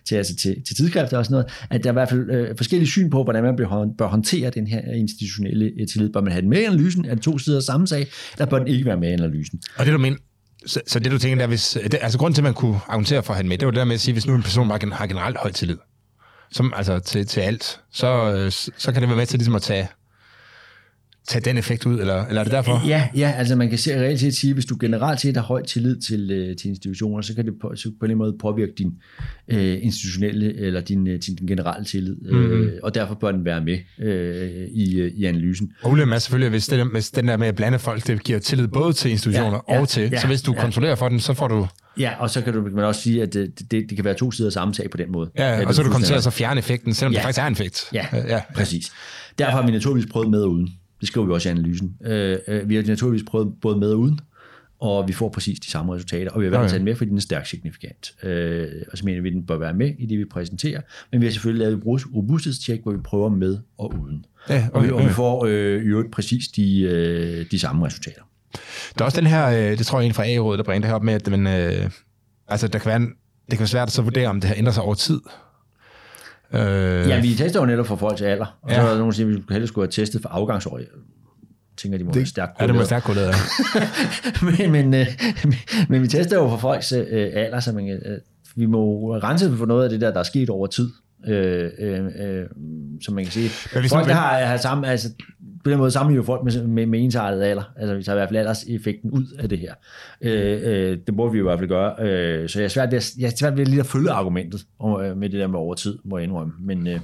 til, 0.05 0.15
altså 0.15 0.37
til, 0.37 0.57
til 0.67 0.77
tidsskrifter 0.77 1.19
og 1.19 1.25
sådan 1.25 1.33
noget, 1.33 1.47
at 1.71 1.85
der 1.85 1.89
er 1.89 1.93
i 1.93 1.95
hvert 1.95 2.09
fald 2.09 2.31
øh, 2.31 2.57
forskellige 2.57 2.89
syn 2.89 3.11
på, 3.11 3.25
hvordan 3.25 3.43
man 3.43 3.57
bør, 3.57 4.07
håndtere 4.07 4.51
den 4.51 4.67
her 4.67 4.81
institutionelle 4.93 5.71
øh, 5.81 5.87
tillid. 5.87 6.13
Bør 6.13 6.21
man 6.21 6.33
have 6.33 6.43
den 6.43 6.51
med 6.51 6.61
i 6.61 6.65
analysen? 6.65 7.05
Er 7.05 7.15
det 7.15 7.23
to 7.23 7.39
sider 7.39 7.57
af 7.57 7.63
samme 7.63 7.87
sag? 7.87 8.07
Eller 8.33 8.47
bør 8.47 8.59
den 8.59 8.69
ikke 8.69 8.85
være 8.85 8.97
med 8.97 9.09
i 9.09 9.13
analysen? 9.13 9.61
Og 9.77 9.87
det 9.87 9.93
du 9.93 9.99
mener, 9.99 10.17
så, 10.67 10.81
så 10.87 10.99
det 10.99 11.13
du 11.13 11.19
tænker 11.19 11.39
der, 11.39 11.47
hvis, 11.47 11.79
det, 11.85 11.99
altså 12.03 12.19
grunden 12.19 12.35
til, 12.35 12.43
at 12.43 12.45
man 12.45 12.55
kunne 12.55 12.81
argumentere 12.89 13.23
for 13.23 13.33
at 13.33 13.37
have 13.37 13.43
den 13.43 13.49
med, 13.49 13.59
det 13.59 13.67
var 13.67 13.71
det 13.71 13.79
der 13.79 13.85
med 13.85 13.95
at 13.95 14.01
sige, 14.01 14.13
hvis 14.13 14.27
nu 14.27 14.35
en 14.35 14.43
person 14.43 14.69
bare 14.69 14.79
har 14.93 15.07
generelt 15.07 15.37
høj 15.37 15.53
tillid, 15.53 15.77
som, 16.51 16.73
altså 16.77 16.99
til, 16.99 17.27
til 17.27 17.41
alt, 17.41 17.81
så, 17.93 18.35
øh, 18.35 18.53
så, 18.53 18.71
så 18.77 18.93
kan 18.93 19.03
det 19.03 19.09
være 19.09 19.19
med 19.19 19.27
til 19.27 19.39
ligesom 19.39 19.55
at 19.55 19.63
tage, 19.63 19.89
tage 21.29 21.43
den 21.43 21.59
effekt 21.59 21.87
ud, 21.87 22.01
eller, 22.01 22.27
eller 22.27 22.41
er 22.41 22.45
det 22.45 22.53
derfor? 22.53 22.83
Ja, 22.87 23.09
ja, 23.17 23.35
altså 23.37 23.57
man 23.57 23.69
kan 23.69 23.79
se, 23.79 24.01
reelt 24.01 24.21
set 24.21 24.35
sige, 24.35 24.55
hvis 24.55 24.65
du 24.65 24.77
generelt 24.81 25.21
set 25.21 25.37
har 25.37 25.43
høj 25.43 25.63
tillid 25.63 26.01
til, 26.01 26.31
øh, 26.31 26.57
til 26.57 26.69
institutioner, 26.69 27.23
så 27.23 27.35
kan 27.35 27.47
det 27.47 27.55
på, 27.61 27.73
så 27.77 27.83
på 27.83 27.89
en 27.89 27.95
eller 27.95 28.05
anden 28.05 28.19
måde 28.19 28.37
påvirke 28.41 28.73
din 28.79 28.93
øh, 29.49 29.79
institutionelle 29.83 30.61
eller 30.61 30.81
din, 30.81 31.07
øh, 31.09 31.19
din, 31.27 31.37
din 31.37 31.47
generelle 31.47 31.85
tillid, 31.85 32.17
øh, 32.29 32.73
og 32.83 32.95
derfor 32.95 33.15
bør 33.15 33.33
den 33.33 33.45
være 33.45 33.61
med 33.61 33.79
øh, 34.01 34.69
i, 34.71 35.01
øh, 35.01 35.13
i 35.13 35.25
analysen. 35.25 35.73
Og 35.83 35.91
ulempen 35.91 36.15
er 36.15 36.19
selvfølgelig, 36.19 36.51
hvis, 36.51 36.67
det, 36.67 36.87
hvis 36.87 37.11
den 37.11 37.29
der 37.29 37.37
med 37.37 37.47
at 37.47 37.55
blande 37.57 37.79
folk, 37.79 38.07
det 38.07 38.25
giver 38.25 38.39
tillid 38.39 38.69
både 38.69 38.93
til 38.93 39.11
institutioner 39.11 39.61
Ja, 39.69 39.75
ja, 39.75 39.81
og 39.81 39.89
til, 39.89 40.09
ja, 40.13 40.21
så 40.21 40.27
hvis 40.27 40.43
du 40.43 40.53
ja. 40.53 40.61
kontrollerer 40.61 40.95
for 40.95 41.09
den, 41.09 41.21
så 41.21 41.35
får 41.35 41.49
du, 41.49 41.67
Ja, 41.99 42.13
og 42.19 42.31
så 42.31 42.43
kan 42.43 42.53
du 42.53 42.63
man 42.63 42.85
også 42.85 43.01
sige, 43.01 43.23
at 43.23 43.35
det, 43.35 43.59
det, 43.59 43.71
det 43.71 43.97
kan 43.97 44.05
være 44.05 44.15
to 44.15 44.31
sider 44.31 44.49
af 44.49 44.53
samme 44.53 44.75
sag 44.75 44.91
på 44.91 44.97
den 44.97 45.13
måde. 45.13 45.31
ja, 45.39 45.67
og 45.67 45.75
så 45.75 45.83
er 45.83 45.85
du 45.85 45.91
kommer 45.91 46.07
til 46.07 46.15
at 46.15 46.23
så 46.23 46.31
fjerne 46.31 46.59
effekten, 46.59 46.95
selvom 46.95 47.13
ja. 47.13 47.17
Ja. 47.17 47.21
det 47.21 47.25
faktisk 47.25 47.43
er 47.43 47.47
en 47.47 47.53
effekt. 47.53 47.85
Ja, 47.93 48.07
ja. 48.13 48.41
præcis. 48.55 48.93
Derfor 49.39 49.53
har 49.53 49.67
vi 49.67 49.73
naturligvis 49.73 50.11
prøvet 50.13 50.31
med 50.31 50.43
og 50.43 50.51
uden. 50.51 50.69
Det 51.01 51.09
skriver 51.09 51.27
vi 51.27 51.33
også 51.33 51.49
i 51.49 51.53
analysen. 51.53 51.97
Øh, 52.05 52.39
øh, 52.49 52.69
vi 52.69 52.77
har 52.77 52.83
naturligvis 52.83 53.27
prøvet 53.27 53.53
både 53.61 53.79
med 53.79 53.91
og 53.93 53.99
uden, 53.99 54.21
og 54.81 55.09
vi 55.09 55.13
får 55.13 55.29
præcis 55.29 55.61
de 55.61 55.71
samme 55.71 55.95
resultater, 55.95 56.31
og 56.31 56.41
vi 56.41 56.47
har 56.47 56.51
valgt 56.51 56.61
at 56.61 56.65
Okay. 56.65 56.71
tage 56.71 56.79
den 56.79 56.85
med, 56.85 56.95
fordi 56.95 57.09
den 57.09 57.17
er 57.17 57.21
stærkt 57.23 57.49
signifikant. 57.49 58.13
Øh, 58.23 58.67
og 58.93 58.99
så 58.99 59.05
mener 59.05 59.23
vi, 59.23 59.29
at 59.29 59.35
den 59.35 59.47
bør 59.47 59.59
være 59.59 59.75
med 59.75 59.95
i 59.99 60.07
det, 60.07 60.19
vi 60.19 60.25
præsenterer, 60.25 60.81
men 61.13 61.21
vi 61.21 61.27
har 61.27 61.33
selvfølgelig 61.33 61.67
lavet 61.67 61.79
et 61.79 61.83
robust- 61.85 62.15
robusthedstjek, 62.15 62.83
hvor 62.83 62.93
vi 62.93 62.99
prøver 62.99 63.29
med 63.29 63.59
og 63.79 63.95
uden. 64.03 64.25
Ja, 64.49 64.69
Og 64.73 64.83
vi, 64.83 64.87
okay, 64.89 64.95
og 64.95 64.99
vi 65.01 65.05
okay. 65.05 65.15
får 65.15 65.45
øh, 65.45 65.83
i 65.83 65.87
øvrigt 65.87 66.11
præcis 66.13 66.49
de, 66.49 66.81
øh, 66.81 67.47
de 67.51 67.59
samme 67.59 67.87
resultater. 67.87 68.21
Der 68.99 69.03
er 69.03 69.05
også 69.05 69.21
den 69.21 69.27
her, 69.27 69.47
øh, 69.47 69.79
det 69.79 69.87
tror 69.87 70.01
jeg 70.01 70.07
en 70.07 70.15
fra 70.15 70.27
A-rådet, 70.27 70.59
der 70.59 70.65
bringer 70.65 70.81
det 70.81 70.89
her 70.89 70.95
op 70.95 71.03
med, 71.03 71.15
at 71.15 71.31
man, 71.31 71.47
øh, 71.47 71.91
altså, 72.49 72.69
der 72.69 72.79
kan 72.79 72.87
være 72.89 72.97
en, 72.97 73.07
det 73.07 73.51
kan 73.51 73.59
være 73.59 73.67
svært 73.69 73.89
at 73.89 73.93
så 73.93 74.03
vurdere, 74.03 74.29
om 74.29 74.41
det 74.41 74.49
har 74.49 74.57
ændret 74.57 74.75
sig 74.75 74.83
over 74.83 74.95
tid. 74.95 75.21
Øh, 76.53 76.61
Ja, 77.09 77.21
vi 77.21 77.35
tester 77.35 77.61
jo 77.61 77.67
netop 77.67 77.87
for 77.87 77.97
folks 77.97 78.23
alder, 78.23 78.59
og 78.63 78.71
så 78.71 78.77
Ja. 78.77 78.83
er 78.83 78.89
der 78.89 78.95
nogen, 78.95 79.11
der 79.11 79.15
siger, 79.17 79.27
at 79.27 79.29
vi 79.29 79.35
skulle 79.43 79.55
hellere 79.55 79.69
skulle 79.69 79.85
have 79.87 79.91
testet 79.93 80.23
for 80.23 80.29
afgangsår. 80.29 80.79
Jeg 80.79 80.87
tænker, 81.77 81.99
de 81.99 82.05
må 82.05 82.11
det, 82.11 82.17
være 82.17 82.27
stærkt 82.27 82.61
Ja, 82.61 82.67
det 82.67 82.75
må 82.75 82.85
stærkt 82.85 83.05
korreleret. 83.05 83.35
men, 84.59 84.73
men, 84.73 84.95
øh, 84.95 85.07
men 85.89 86.03
vi 86.03 86.09
tester 86.09 86.37
jo 86.37 86.49
for 86.49 86.57
folks 86.57 86.93
øh, 86.93 87.07
alder, 87.35 87.61
så 87.61 87.73
man, 87.73 87.89
øh, 87.89 88.19
vi 88.57 88.67
må 88.67 89.15
rense 89.17 89.57
for 89.57 89.67
noget 89.67 89.85
af 89.85 89.91
det 89.91 90.01
der, 90.01 90.11
der 90.13 90.19
er 90.19 90.25
sket 90.25 90.51
over 90.51 90.67
tid. 90.67 90.91
Øh, 91.27 91.71
øh, 91.79 92.07
øh, 92.19 92.47
som 93.01 93.15
man 93.15 93.25
kan 93.25 93.33
sige. 93.33 93.51
Men 93.75 93.81
hvis 93.83 93.93
folk, 93.93 94.07
der 94.07 94.13
har, 94.13 94.39
har 94.39 94.57
samme, 94.57 94.89
altså, 94.89 95.09
på 95.65 95.71
den 95.71 95.79
måde 95.79 95.91
sammenligner 95.91 96.25
folk 96.25 96.45
med, 96.45 96.67
med, 96.67 96.87
med 96.87 97.01
ensartet 97.01 97.43
alder. 97.43 97.73
Altså, 97.77 97.95
vi 97.95 98.03
tager 98.03 98.17
i 98.17 98.19
hvert 98.19 98.29
fald 98.29 98.39
alderseffekten 98.39 99.11
ud 99.11 99.25
af 99.39 99.49
det 99.49 99.59
her. 99.59 99.75
Øh, 100.21 100.61
øh, 100.63 100.99
det 101.07 101.17
burde 101.17 101.33
vi 101.33 101.39
i 101.39 101.43
hvert 101.43 101.59
fald 101.59 101.69
gøre. 101.69 101.95
Øh, 102.01 102.49
så 102.49 102.59
jeg 102.59 102.65
er 102.65 102.69
svært 102.69 102.93
ved, 102.93 103.01
jeg 103.19 103.27
er 103.27 103.37
svært 103.37 103.57
ved 103.57 103.67
lige 103.67 103.81
at 103.81 103.87
følge 103.87 104.11
argumentet 104.11 104.61
øh, 104.85 105.17
med 105.17 105.29
det 105.29 105.41
der 105.41 105.47
med 105.47 105.59
over 105.59 105.75
tid, 105.75 105.99
må 106.05 106.19
jeg 106.19 106.25
indrømme. 106.25 106.53
Men 106.61 106.87
øh, 106.87 107.01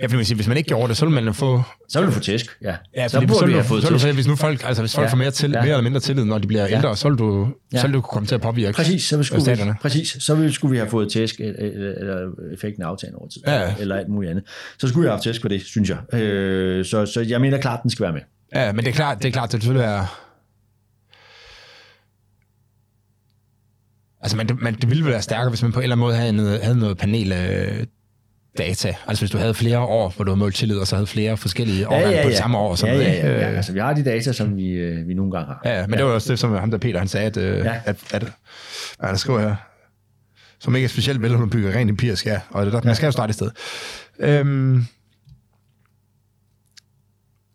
Ja, 0.00 0.04
fordi 0.04 0.16
man 0.16 0.24
siger, 0.24 0.36
hvis 0.36 0.48
man 0.48 0.56
ikke 0.56 0.68
gjorde 0.68 0.88
det, 0.88 0.96
så 0.96 1.06
ville 1.06 1.22
man 1.22 1.34
få... 1.34 1.62
så 1.88 1.98
vil 2.00 2.06
du 2.06 2.12
få 2.12 2.20
tæsk, 2.20 2.46
ja. 2.62 2.76
Ja, 2.96 3.08
så 3.08 3.20
burde 3.20 3.34
så 3.34 3.46
vi 3.46 3.52
have 3.52 3.64
fået 3.64 3.82
så 3.82 3.88
vil 3.88 3.98
du, 3.98 4.02
tæsk. 4.02 4.14
hvis 4.14 4.26
nu 4.26 4.36
folk, 4.36 4.62
altså 4.64 4.82
hvis 4.82 4.94
folk 4.94 5.06
Ja. 5.06 5.12
får 5.12 5.16
mere, 5.16 5.30
til, 5.30 5.50
Ja. 5.50 5.60
mere 5.60 5.68
eller 5.70 5.82
mindre 5.82 6.00
tillid, 6.00 6.24
når 6.24 6.38
de 6.38 6.46
bliver 6.48 6.66
Ja. 6.66 6.76
ældre, 6.76 6.96
så 6.96 7.08
vil 7.08 7.18
du, 7.18 7.48
Ja. 7.72 7.80
så 7.80 7.86
vil 7.86 7.94
du 7.94 8.00
komme 8.00 8.26
til 8.26 8.34
at 8.34 8.40
påvirke 8.40 8.76
Præcis, 8.76 9.02
så 9.02 9.22
skulle, 9.22 9.42
staterne. 9.42 9.70
vi, 9.72 9.76
præcis, 9.82 10.16
så 10.20 10.34
ville, 10.34 10.52
skulle 10.52 10.72
vi 10.72 10.78
have 10.78 10.90
fået 10.90 11.12
tæsk, 11.12 11.40
eller, 11.40 11.92
eller 11.96 12.28
effekten 12.54 12.82
af 12.82 12.86
aftalen 12.86 13.14
over 13.16 13.28
tid, 13.28 13.42
Ja. 13.46 13.74
eller 13.80 13.96
alt 13.96 14.08
muligt 14.08 14.30
andet. 14.30 14.44
Så 14.78 14.88
skulle 14.88 15.02
vi 15.02 15.06
have 15.06 15.12
haft 15.16 15.24
tæsk 15.24 15.42
på 15.42 15.48
det, 15.48 15.62
synes 15.62 15.90
jeg. 15.90 16.20
Øh, 16.20 16.84
så, 16.84 17.06
så 17.06 17.20
jeg 17.20 17.40
mener 17.40 17.58
klart, 17.60 17.80
den 17.82 17.90
skal 17.90 18.02
være 18.04 18.12
med. 18.12 18.20
Ja, 18.54 18.72
men 18.72 18.84
det 18.84 18.90
er 18.90 18.94
klart, 18.94 19.18
det 19.18 19.28
er 19.28 19.32
klart, 19.32 19.52
det 19.52 19.62
selvfølgelig 19.62 19.84
er... 19.86 20.24
Altså, 24.20 24.36
man, 24.36 24.48
det, 24.48 24.60
man, 24.62 24.74
det 24.74 24.90
ville 24.90 25.04
være 25.06 25.22
stærkere, 25.22 25.48
hvis 25.48 25.62
man 25.62 25.72
på 25.72 25.78
en 25.78 25.82
eller 25.82 25.96
anden 25.96 26.06
måde 26.06 26.16
havde 26.16 26.32
noget, 26.32 26.60
havde 26.62 26.78
noget 26.78 26.98
panel 26.98 27.32
øh, 27.32 27.86
data. 28.58 28.94
Altså, 29.06 29.22
hvis 29.22 29.30
du 29.30 29.38
havde 29.38 29.54
flere 29.54 29.78
år, 29.78 30.12
hvor 30.16 30.24
du 30.24 30.30
havde 30.30 30.38
målt 30.38 30.54
tillid, 30.54 30.78
og 30.78 30.86
så 30.86 30.96
havde 30.96 31.06
flere 31.06 31.36
forskellige 31.36 31.88
årgange 31.88 32.22
på 32.22 32.28
det 32.28 32.36
samme 32.36 32.58
år. 32.58 32.70
Og 32.70 32.78
sådan 32.78 33.00
ja, 33.00 33.02
ja, 33.12 33.26
ja, 33.26 33.32
ja. 33.32 33.56
Altså, 33.56 33.72
vi 33.72 33.78
har 33.78 33.92
de 33.94 34.04
data, 34.04 34.32
som 34.32 34.56
vi, 34.56 34.68
øh, 34.68 35.08
vi 35.08 35.14
nogle 35.14 35.32
gange 35.32 35.46
har. 35.46 35.60
Ja, 35.64 35.80
men 35.86 35.90
ja. 35.90 35.96
det 35.96 36.04
var 36.06 36.12
også 36.12 36.32
det, 36.32 36.38
som 36.38 36.52
ham 36.54 36.70
der 36.70 36.78
Peter, 36.78 36.98
han 36.98 37.08
sagde, 37.08 37.26
at, 37.26 37.36
øh, 37.36 37.58
Ja. 37.58 37.64
ja. 37.64 37.80
at, 37.84 37.96
at 38.10 38.22
hvad 38.98 39.08
der 39.10 39.16
skriver 39.16 39.40
her, 39.40 39.54
som 40.60 40.74
ikke 40.76 40.84
er 40.84 40.88
specielt 40.88 41.22
velunderbygget, 41.22 41.74
rent 41.74 41.90
empirisk, 41.90 42.26
ja. 42.26 42.40
Og 42.50 42.64
det 42.64 42.72
der, 42.72 42.80
man 42.84 42.94
skal 42.94 43.06
jo 43.06 43.12
starte 43.12 43.30
et 43.30 43.34
sted. 43.34 43.50
Øhm, 44.20 44.84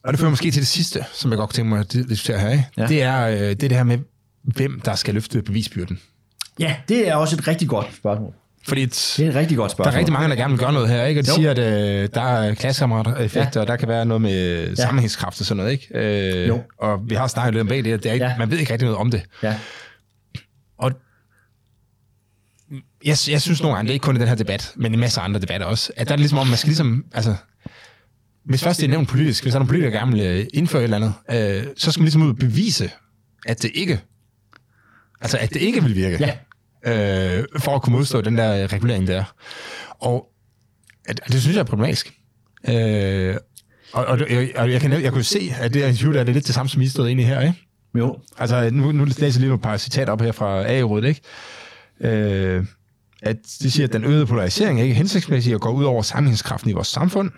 og 0.04 0.14
det 0.14 0.20
fører 0.20 0.30
måske 0.30 0.52
til 0.52 0.62
det 0.62 0.68
sidste, 0.68 1.06
som 1.14 1.32
jeg 1.32 1.38
godt 1.38 1.50
kunne 1.50 1.56
tænke 1.56 1.70
mig 1.70 1.80
at 1.80 1.94
diskutere 1.94 2.39
her. 2.39 2.50
Ikke? 2.50 2.66
Ja. 2.78 2.82
Ja. 2.82 2.88
Det, 2.88 3.04
er, 3.04 3.28
øh, 3.28 3.38
det 3.39 3.50
er 3.50 3.68
det 3.68 3.72
her 3.72 3.84
med, 3.84 3.98
hvem 4.44 4.82
der 4.86 4.96
skal 4.96 5.14
løfte 5.14 5.41
bevisbyrden. 5.41 6.00
Ja, 6.60 6.76
det 6.89 7.08
er 7.08 7.16
også 7.16 7.36
et 7.36 7.48
rigtig 7.48 7.68
godt 7.68 7.88
spørgsmål. 7.98 8.34
Fordi 8.68 8.84
et, 8.84 9.14
Det 9.18 9.26
er 9.26 9.30
et 9.30 9.36
rigtig 9.36 9.57
godt 9.57 9.70
der 9.70 9.74
spørgsmål. 9.76 9.93
er 9.93 9.97
rigtig 9.97 10.14
mange, 10.14 10.30
der 10.30 10.36
gerne 10.36 10.51
vil 10.51 10.59
gøre 10.59 10.74
noget 10.74 10.89
her, 10.89 11.05
ikke? 11.05 11.22
og 11.22 11.26
de 11.26 11.32
Jo. 11.32 11.36
siger, 11.36 11.51
at 11.51 11.59
øh, 11.59 12.09
der 12.14 12.22
er 12.22 12.53
klassekammerater-effekter, 12.53 13.61
og 13.61 13.68
der 13.68 13.76
kan 13.76 13.88
være 13.88 14.05
noget 14.05 14.22
med 14.22 14.68
ja. 14.70 14.76
sammenhængskraft 14.76 15.39
og 15.39 15.45
sådan 15.45 15.57
noget. 15.57 15.72
Ikke? 15.72 15.88
Øh, 16.41 16.47
Jo. 16.47 16.61
og 16.80 16.99
vi 17.09 17.16
har 17.16 17.28
snakket 17.28 17.53
lidt 17.53 17.61
om 17.61 17.68
bag 17.68 17.78
det, 17.84 18.03
det 18.03 18.09
er 18.09 18.14
ikke, 18.14 18.26
Ja. 18.26 18.32
ja. 18.32 18.38
man 18.38 18.51
ved 18.51 18.57
ikke 18.57 18.72
rigtig 18.74 18.86
noget 18.86 18.97
om 18.99 19.11
det. 19.11 19.22
Ja. 19.43 19.55
Og 20.78 20.91
jeg, 23.05 23.18
jeg 23.30 23.41
synes 23.41 23.61
nogle 23.61 23.76
gange, 23.76 23.88
det 23.88 23.91
er 23.91 23.93
ikke 23.93 24.03
kun 24.03 24.16
i 24.16 24.20
den 24.20 24.28
her 24.28 24.36
debat, 24.36 24.74
men 24.76 24.93
i 24.93 24.97
masser 24.97 25.22
af 25.22 25.26
andre 25.26 25.39
debatter 25.39 25.68
også, 25.68 25.91
at 25.95 26.07
der 26.07 26.14
er 26.14 26.16
det 26.16 26.20
ligesom 26.22 26.38
om, 26.38 26.47
man 26.47 26.57
skal 26.57 26.68
ligesom, 26.68 27.05
altså, 27.14 27.36
hvis 28.45 28.64
først 28.64 28.80
det 28.80 28.86
er 28.86 28.89
nævnt 28.89 29.07
politisk, 29.09 29.43
hvis 29.43 29.51
der 29.53 29.57
er 29.57 29.59
nogle 29.59 29.68
politikere, 29.68 29.91
der 29.93 29.99
gerne 29.99 30.11
vil 30.11 30.22
øh, 30.22 30.45
indføre 30.53 30.82
et 30.82 30.93
eller 30.93 30.97
andet, 30.97 31.14
øh, 31.61 31.66
så 31.78 31.91
skal 31.91 32.01
man 32.01 32.05
ligesom 32.05 32.22
ud 32.22 32.30
og 32.30 32.36
bevise, 32.36 32.89
at 33.45 33.61
det 33.64 33.72
ikke 33.74 33.99
Altså, 35.22 35.38
at 35.38 35.53
det 35.53 35.61
ikke 35.61 35.84
vil 35.84 35.95
virke. 35.95 36.18
Ja. 36.20 36.38
Øh, 36.86 37.46
for 37.60 37.76
at 37.76 37.82
kunne 37.82 37.96
modstå 37.96 38.22
den 38.22 38.38
der 38.38 38.74
regulering 38.74 39.08
der. 39.08 39.24
Og 40.00 40.28
at, 41.06 41.22
det 41.28 41.42
synes 41.42 41.56
jeg 41.56 41.62
er 41.62 41.66
problematisk. 41.66 42.14
Øh, 42.70 43.36
og, 43.94 44.06
og, 44.06 44.20
jeg, 44.20 44.52
og 44.56 44.72
jeg, 44.72 44.82
kan, 44.82 45.04
jeg 45.04 45.12
kunne 45.12 45.24
se, 45.24 45.54
at 45.60 45.74
det 45.74 45.82
her 45.82 45.90
interview 45.90 46.14
der, 46.14 46.20
er 46.20 46.24
det 46.24 46.34
lidt 46.34 46.48
det 46.48 46.56
samme, 46.56 46.70
som 46.70 46.82
I 46.82 46.88
stod 46.88 47.10
inde 47.10 47.24
i 47.24 47.26
her, 47.26 47.42
ikke? 47.42 47.56
Jo. 47.98 48.20
Altså, 48.38 48.70
nu, 48.70 48.92
nu 48.92 49.06
læser 49.06 49.26
jeg 49.26 49.34
lige 49.34 49.48
nogle 49.48 49.62
par 49.62 49.78
citater 49.78 50.14
op 50.14 50.22
her 50.22 50.32
fra 50.32 50.64
A-rådet, 50.66 51.08
ikke? 51.08 51.22
Øh, 52.02 52.66
at 53.22 53.38
de 53.62 53.72
siger, 53.72 53.88
at 53.88 53.94
den 53.94 54.04
øgede 54.04 54.26
polarisering 54.26 54.80
er 54.80 54.84
ikke 54.84 54.96
hensigtsmæssig 54.96 55.56
og 55.56 55.62
går 55.62 55.72
ud 55.72 55.84
over 55.84 56.02
sammenhængskraften 56.02 56.70
i 56.70 56.74
vores 56.74 56.88
samfund. 56.88 57.32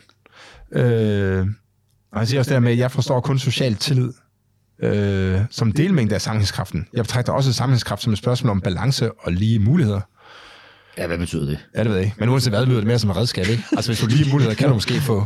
Øh, 0.72 1.48
og 2.12 2.20
han 2.20 2.28
siger 2.28 2.40
også 2.40 2.50
det 2.50 2.56
der 2.56 2.60
med, 2.60 2.72
at 2.72 2.78
jeg 2.78 2.92
forstår 2.92 3.20
kun 3.20 3.40
social 3.40 3.76
tillid 3.76 4.14
øh, 4.84 5.42
som 5.52 5.72
delmængde 5.72 6.16
af 6.16 6.22
sammenhængskraften. 6.22 6.88
Jeg 6.94 7.04
betragter 7.04 7.34
også 7.34 7.54
sammenhængskraft 7.54 8.02
som 8.02 8.14
et 8.14 8.20
spørgsmål 8.20 8.52
om 8.52 8.62
balance 8.62 9.12
og 9.12 9.32
lige 9.32 9.60
muligheder. 9.60 10.02
Ja, 10.98 11.08
hvad 11.08 11.18
betyder 11.18 11.46
det? 11.46 11.60
Ja, 11.76 11.80
det 11.80 11.90
ved 11.90 11.96
jeg 11.96 12.06
ikke. 12.06 12.16
Men 12.20 12.30
uanset 12.30 12.54
hvad, 12.54 12.66
lyder 12.66 12.78
det 12.78 12.88
mere 12.88 13.00
som 13.00 13.10
et 13.10 13.16
redskab, 13.16 13.48
ikke? 13.48 13.64
Altså, 13.72 13.92
hvis 13.92 14.00
du 14.00 14.08
lige 14.08 14.32
muligheder, 14.32 14.56
kan 14.56 14.68
du 14.68 14.74
måske 14.74 15.02
få... 15.02 15.26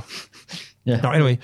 Ja. 0.86 1.02
Nå, 1.02 1.10
anyway. 1.10 1.36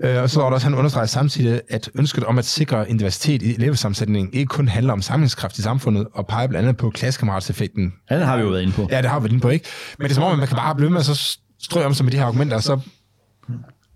Øh, 0.00 0.22
og 0.22 0.30
så 0.30 0.40
var 0.40 0.46
der 0.46 0.54
også, 0.54 0.66
han 0.66 0.74
understreger 0.74 1.06
samtidig, 1.06 1.60
at 1.70 1.90
ønsket 1.94 2.24
om 2.24 2.38
at 2.38 2.44
sikre 2.44 2.90
en 2.90 2.98
diversitet 2.98 3.42
i 3.42 3.54
elevsammensætningen 3.54 4.32
ikke 4.34 4.46
kun 4.46 4.68
handler 4.68 4.92
om 4.92 5.02
sammenhængskraft 5.02 5.58
i 5.58 5.62
samfundet, 5.62 6.06
og 6.12 6.26
peger 6.26 6.46
blandt 6.46 6.68
andet 6.68 6.80
på 6.80 6.90
klassekammeratseffekten. 6.90 7.92
Ja, 8.10 8.18
den 8.18 8.26
har 8.26 8.36
vi 8.36 8.42
jo 8.42 8.48
været 8.48 8.62
inde 8.62 8.72
på. 8.72 8.88
Ja, 8.90 9.02
det 9.02 9.10
har 9.10 9.18
vi 9.18 9.22
været 9.22 9.32
inde 9.32 9.42
på, 9.42 9.48
ikke? 9.48 9.68
Men 9.98 10.04
det 10.04 10.10
er 10.10 10.14
som 10.14 10.24
om, 10.24 10.32
at 10.32 10.38
man 10.38 10.48
kan 10.48 10.56
bare 10.56 10.74
blive 10.74 10.90
med 10.90 11.00
at 11.00 11.06
så 11.06 11.38
strø 11.62 11.84
om 11.84 11.94
sig 11.94 12.04
med 12.04 12.12
de 12.12 12.16
her 12.16 12.24
argumenter, 12.24 12.56
og 12.56 12.62
så... 12.62 12.80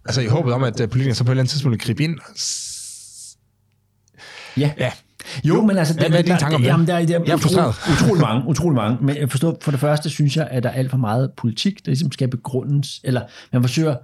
Altså 0.04 0.20
i 0.20 0.26
håbet 0.26 0.52
om, 0.52 0.64
at 0.64 0.80
øh, 0.80 0.88
politikerne 0.88 1.14
så 1.14 1.24
på 1.24 1.30
et 1.30 1.32
eller 1.32 1.42
andet 1.42 1.50
tidspunkt 1.50 1.72
vil 1.72 1.80
gribe 1.80 2.04
ind. 2.04 2.18
Ja. 4.58 4.70
Ja. 4.78 4.90
Jo, 5.44 5.62
men 5.62 5.78
altså... 5.78 5.94
Hvad- 5.94 6.08
hvad 6.08 6.18
er 6.18 6.22
dine 6.22 6.38
tanker 6.38 6.56
om 6.56 6.62
det? 6.62 6.68
Jamen, 6.68 6.86
der, 6.86 7.06
der, 7.06 7.20
Jeg 7.26 7.32
er 7.32 7.36
frustreret. 7.36 7.68
Utrolig, 7.68 8.02
utrolig 8.02 8.20
mange, 8.22 8.48
utrolig 8.48 8.74
mange. 8.76 8.98
Men 9.00 9.16
jeg 9.16 9.30
forstår, 9.30 9.58
for 9.62 9.70
det 9.70 9.80
første 9.80 10.10
synes 10.10 10.36
jeg, 10.36 10.48
at 10.50 10.62
der 10.62 10.68
er 10.68 10.74
alt 10.74 10.90
for 10.90 10.96
meget 10.98 11.30
politik, 11.36 11.74
der 11.84 11.90
ligesom 11.90 12.12
skal 12.12 12.28
begrundes, 12.28 13.00
eller 13.04 13.20
man 13.52 13.62
forsøger 13.62 13.96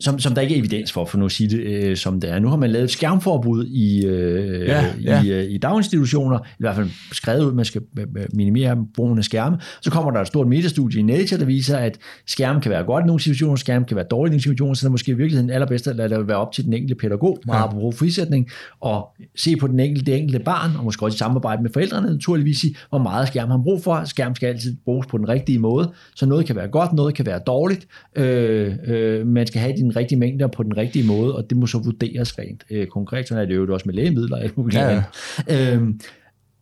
som, 0.00 0.18
som 0.18 0.34
der 0.34 0.42
ikke 0.42 0.54
er 0.54 0.58
evidens 0.58 0.92
for, 0.92 1.04
for 1.04 1.18
nu 1.18 1.24
at 1.24 1.32
sige 1.32 1.50
det, 1.50 1.58
øh, 1.60 1.96
som 1.96 2.20
det 2.20 2.30
er. 2.30 2.38
Nu 2.38 2.48
har 2.48 2.56
man 2.56 2.70
lavet 2.70 2.84
et 2.84 2.90
skærmforbud 2.90 3.66
i, 3.66 4.06
øh, 4.06 4.66
Ja, 4.66 4.84
ja. 5.02 5.22
i, 5.22 5.30
øh, 5.32 5.44
i 5.50 5.58
daginstitutioner, 5.58 6.38
i 6.38 6.56
hvert 6.58 6.76
fald 6.76 6.88
skrevet 7.12 7.42
ud, 7.44 7.48
at 7.48 7.54
man 7.54 7.64
skal 7.64 7.82
øh, 7.98 8.06
minimere 8.32 8.76
brugen 8.94 9.18
af 9.18 9.24
skærme. 9.24 9.58
Så 9.80 9.90
kommer 9.90 10.10
der 10.10 10.20
et 10.20 10.26
stort 10.26 10.46
metastudie 10.48 11.00
i 11.00 11.02
Nature, 11.02 11.40
der 11.40 11.46
viser, 11.46 11.78
at 11.78 11.98
skærme 12.26 12.60
kan 12.60 12.70
være 12.70 12.84
godt 12.84 13.04
i 13.04 13.06
nogle 13.06 13.20
situationer, 13.20 13.56
skærme 13.56 13.84
kan 13.84 13.96
være 13.96 14.06
dårligt 14.10 14.30
i 14.30 14.34
nogle 14.34 14.42
situationer, 14.42 14.74
så 14.74 14.80
det 14.80 14.86
er 14.86 14.90
måske 14.90 15.10
i 15.12 15.14
virkeligheden 15.14 15.50
allerbedst 15.50 15.86
at 15.88 15.96
lade 15.96 16.08
det 16.14 16.28
være 16.28 16.36
op 16.36 16.52
til 16.52 16.64
den 16.64 16.72
enkelte 16.72 16.94
pædagog, 16.94 17.38
meget 17.46 17.58
Ja. 17.58 17.64
apropos 17.66 17.98
frisætning, 17.98 18.48
og 18.80 19.08
se 19.36 19.56
på 19.56 19.66
den 19.66 19.80
enkelte, 19.80 20.12
det 20.12 20.18
enkelte 20.20 20.44
barn, 20.44 20.70
og 20.78 20.84
måske 20.84 21.04
også 21.04 21.16
i 21.16 21.18
samarbejde 21.18 21.62
med 21.62 21.70
forældrene, 21.72 22.06
naturligvis 22.12 22.58
sige, 22.58 22.76
hvor 22.88 22.98
meget 22.98 23.28
skærm 23.28 23.50
har 23.50 23.60
brug 23.64 23.82
for. 23.84 24.02
Skærm 24.04 24.34
skal 24.34 24.46
altid 24.46 24.76
bruges 24.84 25.06
på 25.06 25.18
den 25.18 25.28
rigtige 25.28 25.58
måde, 25.58 25.92
så 26.14 26.26
noget 26.26 26.46
kan 26.46 26.56
være 26.56 26.68
godt, 26.68 26.92
noget 26.92 27.14
kan 27.14 27.26
være 27.26 27.40
dårligt. 27.46 27.86
Øh, 28.16 28.72
øh, 28.86 29.26
man 29.26 29.46
skal 29.46 29.60
have 29.60 29.76
den 29.86 29.96
rigtige 29.96 30.18
mængder 30.18 30.46
på 30.46 30.62
den 30.62 30.76
rigtige 30.76 31.06
måde, 31.06 31.36
og 31.36 31.50
det 31.50 31.58
må 31.58 31.66
så 31.66 31.78
vurderes 31.78 32.38
rent 32.38 32.64
øh, 32.70 32.86
konkret. 32.86 33.28
Sådan 33.28 33.42
er 33.42 33.46
det 33.46 33.56
jo 33.56 33.74
også 33.74 33.86
med 33.86 33.94
lægemidler 33.94 34.36
og 34.36 34.42
alt 34.42 34.58
muligt 34.58 34.80
Ja. 34.80 35.02
Øhm, 35.50 36.00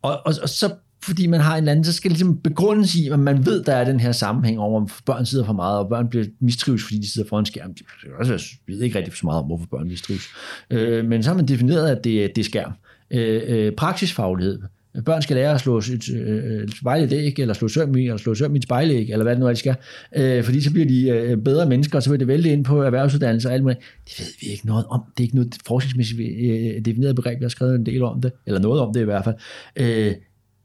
og, 0.03 0.27
og, 0.27 0.35
og 0.43 0.49
så 0.49 0.75
fordi 1.05 1.27
man 1.27 1.41
har 1.41 1.53
en 1.53 1.59
eller 1.59 1.73
anden, 1.73 1.85
så 1.85 1.93
skal 1.93 2.11
det 2.11 2.19
ligesom 2.19 2.39
begrundes 2.39 2.95
i, 2.95 3.09
at 3.09 3.19
man 3.19 3.47
ved, 3.47 3.65
der 3.65 3.75
er 3.75 3.85
den 3.85 4.01
her 4.01 4.13
sammenhæng 4.13 4.59
over, 4.59 4.81
om 4.81 4.89
børn 5.07 5.27
sidder 5.27 5.45
for 5.45 5.53
meget, 5.53 5.79
og 5.79 5.89
børn 5.89 6.09
bliver 6.09 6.25
mistrives, 6.41 6.83
fordi 6.83 6.99
de 6.99 7.13
sidder 7.13 7.29
foran 7.29 7.43
en 7.43 7.47
skærm. 7.47 7.75
Jeg 8.19 8.39
ved 8.67 8.81
ikke 8.81 8.99
rigtig 8.99 9.17
så 9.17 9.27
meget 9.27 9.41
om, 9.41 9.47
hvorfor 9.47 9.67
børn 9.71 9.89
mistrives. 9.89 10.23
Øh, 10.71 11.05
men 11.05 11.23
så 11.23 11.31
har 11.31 11.37
man 11.37 11.49
defineret, 11.49 11.89
at 11.89 12.05
det, 12.05 12.37
det 12.37 12.43
er 12.43 12.45
skærm. 12.45 12.73
Øh, 13.11 13.43
øh, 13.47 13.73
praksisfaglighed. 13.73 14.63
Børn 15.05 15.23
skal 15.23 15.37
lære 15.37 15.55
at 15.55 15.61
slå 15.61 15.79
et 15.79 16.09
øh, 16.15 16.61
øh 16.61 16.69
spejl 16.69 17.13
i 17.13 17.35
eller 17.39 17.55
slå 17.55 17.69
søm 17.69 17.97
i, 17.97 18.03
eller 18.03 18.17
slå 18.17 18.35
søm 18.35 18.55
i 18.55 18.59
et 18.59 18.63
spejlæg, 18.63 19.11
eller 19.11 19.23
hvad 19.23 19.33
det 19.33 19.41
nu 19.41 19.47
er, 19.47 19.51
de 19.51 19.57
skal. 19.57 19.77
Øh, 20.17 20.45
fordi 20.45 20.61
så 20.61 20.73
bliver 20.73 20.87
de 20.87 21.09
øh, 21.09 21.37
bedre 21.37 21.69
mennesker, 21.69 21.97
og 21.97 22.03
så 22.03 22.11
vil 22.11 22.21
det 22.21 22.29
vælte 22.29 22.49
ind 22.49 22.65
på 22.65 22.83
erhvervsuddannelse 22.83 23.49
og 23.49 23.55
alt 23.55 23.63
muligt. 23.63 23.81
Det 24.05 24.21
ved 24.21 24.27
vi 24.41 24.47
ikke 24.47 24.67
noget 24.67 24.85
om. 24.91 25.03
Det 25.17 25.23
er 25.23 25.25
ikke 25.25 25.35
noget 25.35 25.55
forskningsmæssigt 25.67 26.21
øh, 26.21 26.85
defineret 26.85 27.17
begreb. 27.17 27.41
Jeg 27.41 27.45
har 27.45 27.49
skrevet 27.49 27.75
en 27.75 27.87
del 27.87 28.03
om 28.03 28.21
det, 28.21 28.33
eller 28.47 28.61
noget 28.61 28.81
om 28.81 28.93
det 28.93 29.01
i 29.01 29.05
hvert 29.05 29.25
fald. 29.25 29.37
Øh, 29.77 30.15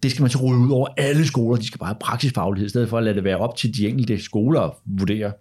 det 0.03 0.11
skal 0.11 0.21
man 0.21 0.31
så 0.31 0.37
rulle 0.37 0.59
ud 0.59 0.71
over 0.71 0.87
alle 0.97 1.25
skoler. 1.25 1.57
De 1.57 1.67
skal 1.67 1.79
bare 1.79 1.87
have 1.87 1.99
praksisfaglighed, 2.01 2.65
i 2.65 2.69
stedet 2.69 2.89
for 2.89 2.97
at 2.97 3.03
lade 3.03 3.15
det 3.15 3.23
være 3.23 3.37
op 3.37 3.55
til 3.55 3.77
de 3.77 3.87
enkelte 3.87 4.23
skoler 4.23 4.61
at 4.61 4.71
vurdere, 4.85 5.31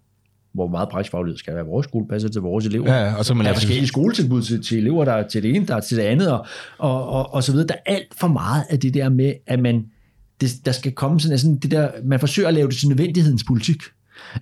hvor 0.58 0.68
meget 0.68 0.88
praksisfaglighed 0.88 1.38
skal 1.38 1.54
være. 1.54 1.64
Vores 1.64 1.84
skole 1.84 2.06
passer 2.08 2.28
til 2.28 2.40
vores 2.40 2.66
elever. 2.66 2.94
Ja, 2.94 3.14
og 3.14 3.24
så 3.24 3.34
man 3.34 3.44
Der 3.44 3.50
er 3.50 3.54
forskellige 3.54 3.86
skoletilbud 3.86 4.42
til, 4.42 4.62
til 4.62 4.78
elever, 4.78 5.04
der 5.04 5.12
er 5.12 5.28
til 5.28 5.42
det 5.42 5.56
ene, 5.56 5.66
der 5.66 5.76
er 5.76 5.80
til 5.80 5.96
det 5.96 6.02
andet, 6.02 6.32
og, 6.32 6.46
og, 6.78 7.08
og, 7.08 7.34
og 7.34 7.44
så 7.44 7.52
videre. 7.52 7.66
Der 7.66 7.74
er 7.74 7.94
alt 7.94 8.14
for 8.20 8.28
meget 8.28 8.64
af 8.70 8.80
det 8.80 8.94
der 8.94 9.08
med, 9.08 9.32
at 9.46 9.60
man, 9.60 9.84
det, 10.40 10.50
der 10.64 10.72
skal 10.72 10.92
komme 10.92 11.20
sådan, 11.20 11.38
sådan 11.38 11.56
det 11.56 11.70
der, 11.70 11.90
man 12.04 12.20
forsøger 12.20 12.48
at 12.48 12.54
lave 12.54 12.68
det 12.68 12.76
til 12.76 12.88
nødvendighedens 12.88 13.44
politik. 13.44 13.82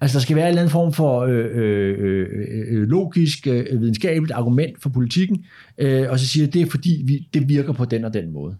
Altså 0.00 0.18
der 0.18 0.22
skal 0.22 0.36
være 0.36 0.44
en 0.44 0.48
eller 0.48 0.62
anden 0.62 0.72
form 0.72 0.92
for 0.92 1.20
øh, 1.20 1.46
øh, 1.54 1.94
øh, 1.98 2.26
øh, 2.70 2.82
logisk, 2.88 3.46
øh, 3.46 3.80
videnskabeligt 3.80 4.32
argument 4.32 4.82
for 4.82 4.88
politikken, 4.88 5.44
øh, 5.78 6.10
og 6.10 6.18
så 6.18 6.26
siger 6.26 6.46
det 6.46 6.62
er 6.62 6.66
fordi, 6.66 7.02
vi, 7.04 7.28
det 7.34 7.48
virker 7.48 7.72
på 7.72 7.84
den 7.84 8.04
og 8.04 8.14
den 8.14 8.32
måde. 8.32 8.56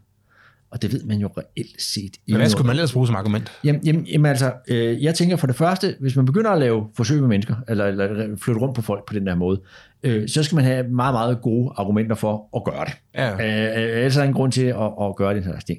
Og 0.76 0.82
det 0.82 0.92
ved 0.92 1.04
man 1.04 1.18
jo 1.18 1.28
reelt 1.38 1.82
set 1.82 2.02
ikke. 2.04 2.20
men 2.28 2.36
hvad 2.36 2.48
skulle 2.50 2.66
man 2.66 2.76
ellers 2.76 2.92
bruge 2.92 3.06
som 3.06 3.16
argument? 3.16 3.52
Jamen, 3.64 3.82
jamen, 3.84 4.06
jamen 4.06 4.26
altså, 4.26 4.52
øh, 4.68 5.02
jeg 5.02 5.14
tænker 5.14 5.36
for 5.36 5.46
det 5.46 5.56
første, 5.56 5.96
hvis 6.00 6.16
man 6.16 6.24
begynder 6.26 6.50
at 6.50 6.58
lave 6.58 6.86
forsøg 6.96 7.20
med 7.20 7.28
mennesker, 7.28 7.56
eller, 7.68 7.86
eller 7.86 8.36
flytte 8.36 8.60
rundt 8.60 8.74
på 8.74 8.82
folk 8.82 9.06
på 9.06 9.14
den 9.14 9.26
der 9.26 9.34
måde, 9.34 9.60
øh, 10.02 10.28
så 10.28 10.42
skal 10.42 10.56
man 10.56 10.64
have 10.64 10.88
meget, 10.88 11.14
meget 11.14 11.42
gode 11.42 11.72
argumenter 11.76 12.16
for 12.16 12.48
at 12.56 12.64
gøre 12.64 12.84
det. 12.84 12.94
Ja. 13.14 13.32
Øh, 13.32 13.82
øh, 13.82 13.96
ellers 13.96 14.16
er 14.16 14.20
der 14.20 14.28
en 14.28 14.34
grund 14.34 14.52
til 14.52 14.62
at, 14.62 14.92
at 15.02 15.16
gøre 15.16 15.34
den 15.34 15.42
slags 15.42 15.64
ting. 15.64 15.78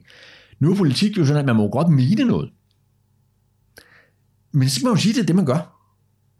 Nu 0.60 0.72
er 0.72 0.76
politik 0.76 1.18
jo 1.18 1.26
sådan, 1.26 1.39
at 1.39 1.45
man 1.45 1.56
må 1.56 1.70
godt 1.70 1.89
mene 1.89 2.24
noget. 2.24 2.50
Men 4.52 4.70
så 4.70 4.76
skal 4.76 4.86
man 4.86 4.95
jo 4.95 5.02
sige, 5.02 5.12
at 5.12 5.16
det 5.16 5.22
er 5.22 5.26
det, 5.26 5.36
man 5.36 5.45
gør. 5.45 5.74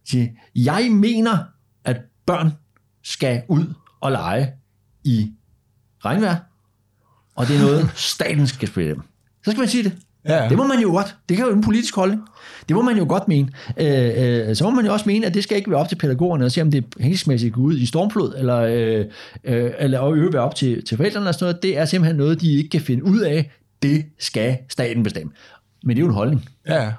Sige, 0.10 0.39
jeg 0.55 0.88
mener, 0.91 1.38
at 1.86 2.01
børn 2.26 2.51
skal 3.03 3.41
ud 3.47 3.74
og 4.01 4.12
lege 4.12 4.53
i 5.03 5.32
regnvejr, 6.05 6.36
og 7.38 7.47
det 7.47 7.55
er 7.55 7.59
noget, 7.61 7.89
staten 8.13 8.47
skal 8.47 8.67
spille 8.67 8.93
dem. 8.93 9.01
Så 9.45 9.51
skal 9.51 9.59
man 9.59 9.69
sige 9.69 9.83
det. 9.83 9.91
Ja. 10.27 10.49
Det 10.49 10.57
må 10.57 10.67
man 10.67 10.79
jo 10.79 10.89
godt. 10.91 11.15
Det 11.29 11.38
kan 11.38 11.45
jo 11.45 11.53
en 11.53 11.63
politisk 11.63 11.95
holdning. 11.95 12.21
Det 12.67 12.75
må 12.75 12.81
man 12.81 12.97
jo 12.97 13.05
godt 13.09 13.27
mene. 13.27 13.49
Øh, 13.77 14.49
øh, 14.49 14.55
så 14.55 14.63
må 14.63 14.69
man 14.69 14.85
jo 14.85 14.93
også 14.93 15.03
mene, 15.07 15.25
at 15.25 15.33
det 15.33 15.43
skal 15.43 15.57
ikke 15.57 15.71
være 15.71 15.79
op 15.79 15.89
til 15.89 15.95
pædagogerne 15.95 16.45
at 16.45 16.51
se, 16.51 16.61
om 16.61 16.71
det 16.71 16.83
er 16.99 17.03
hensigtsmæssigt 17.03 17.49
at 17.51 17.53
gå 17.55 17.61
ud 17.61 17.77
i 17.77 17.85
stormflod, 17.85 18.33
eller, 18.38 18.57
øh, 18.57 19.05
øh, 19.43 19.71
eller 19.79 20.01
at 20.01 20.17
øve 20.17 20.33
være 20.33 20.41
op 20.41 20.55
til, 20.55 20.85
til 20.85 20.97
forældrene 20.97 21.27
og 21.29 21.33
sådan 21.33 21.43
noget. 21.45 21.63
Det 21.63 21.77
er 21.77 21.85
simpelthen 21.85 22.15
noget, 22.15 22.41
de 22.41 22.53
ikke 22.57 22.69
kan 22.69 22.81
finde 22.81 23.03
ud 23.03 23.19
af. 23.19 23.51
Det 23.81 24.05
skal 24.19 24.57
staten 24.69 25.03
bestemme. 25.03 25.31
Men 25.83 25.95
det 25.95 26.01
er 26.01 26.05
jo 26.05 26.09
en 26.09 26.15
holdning. 26.15 26.49
Ja. 26.67 26.91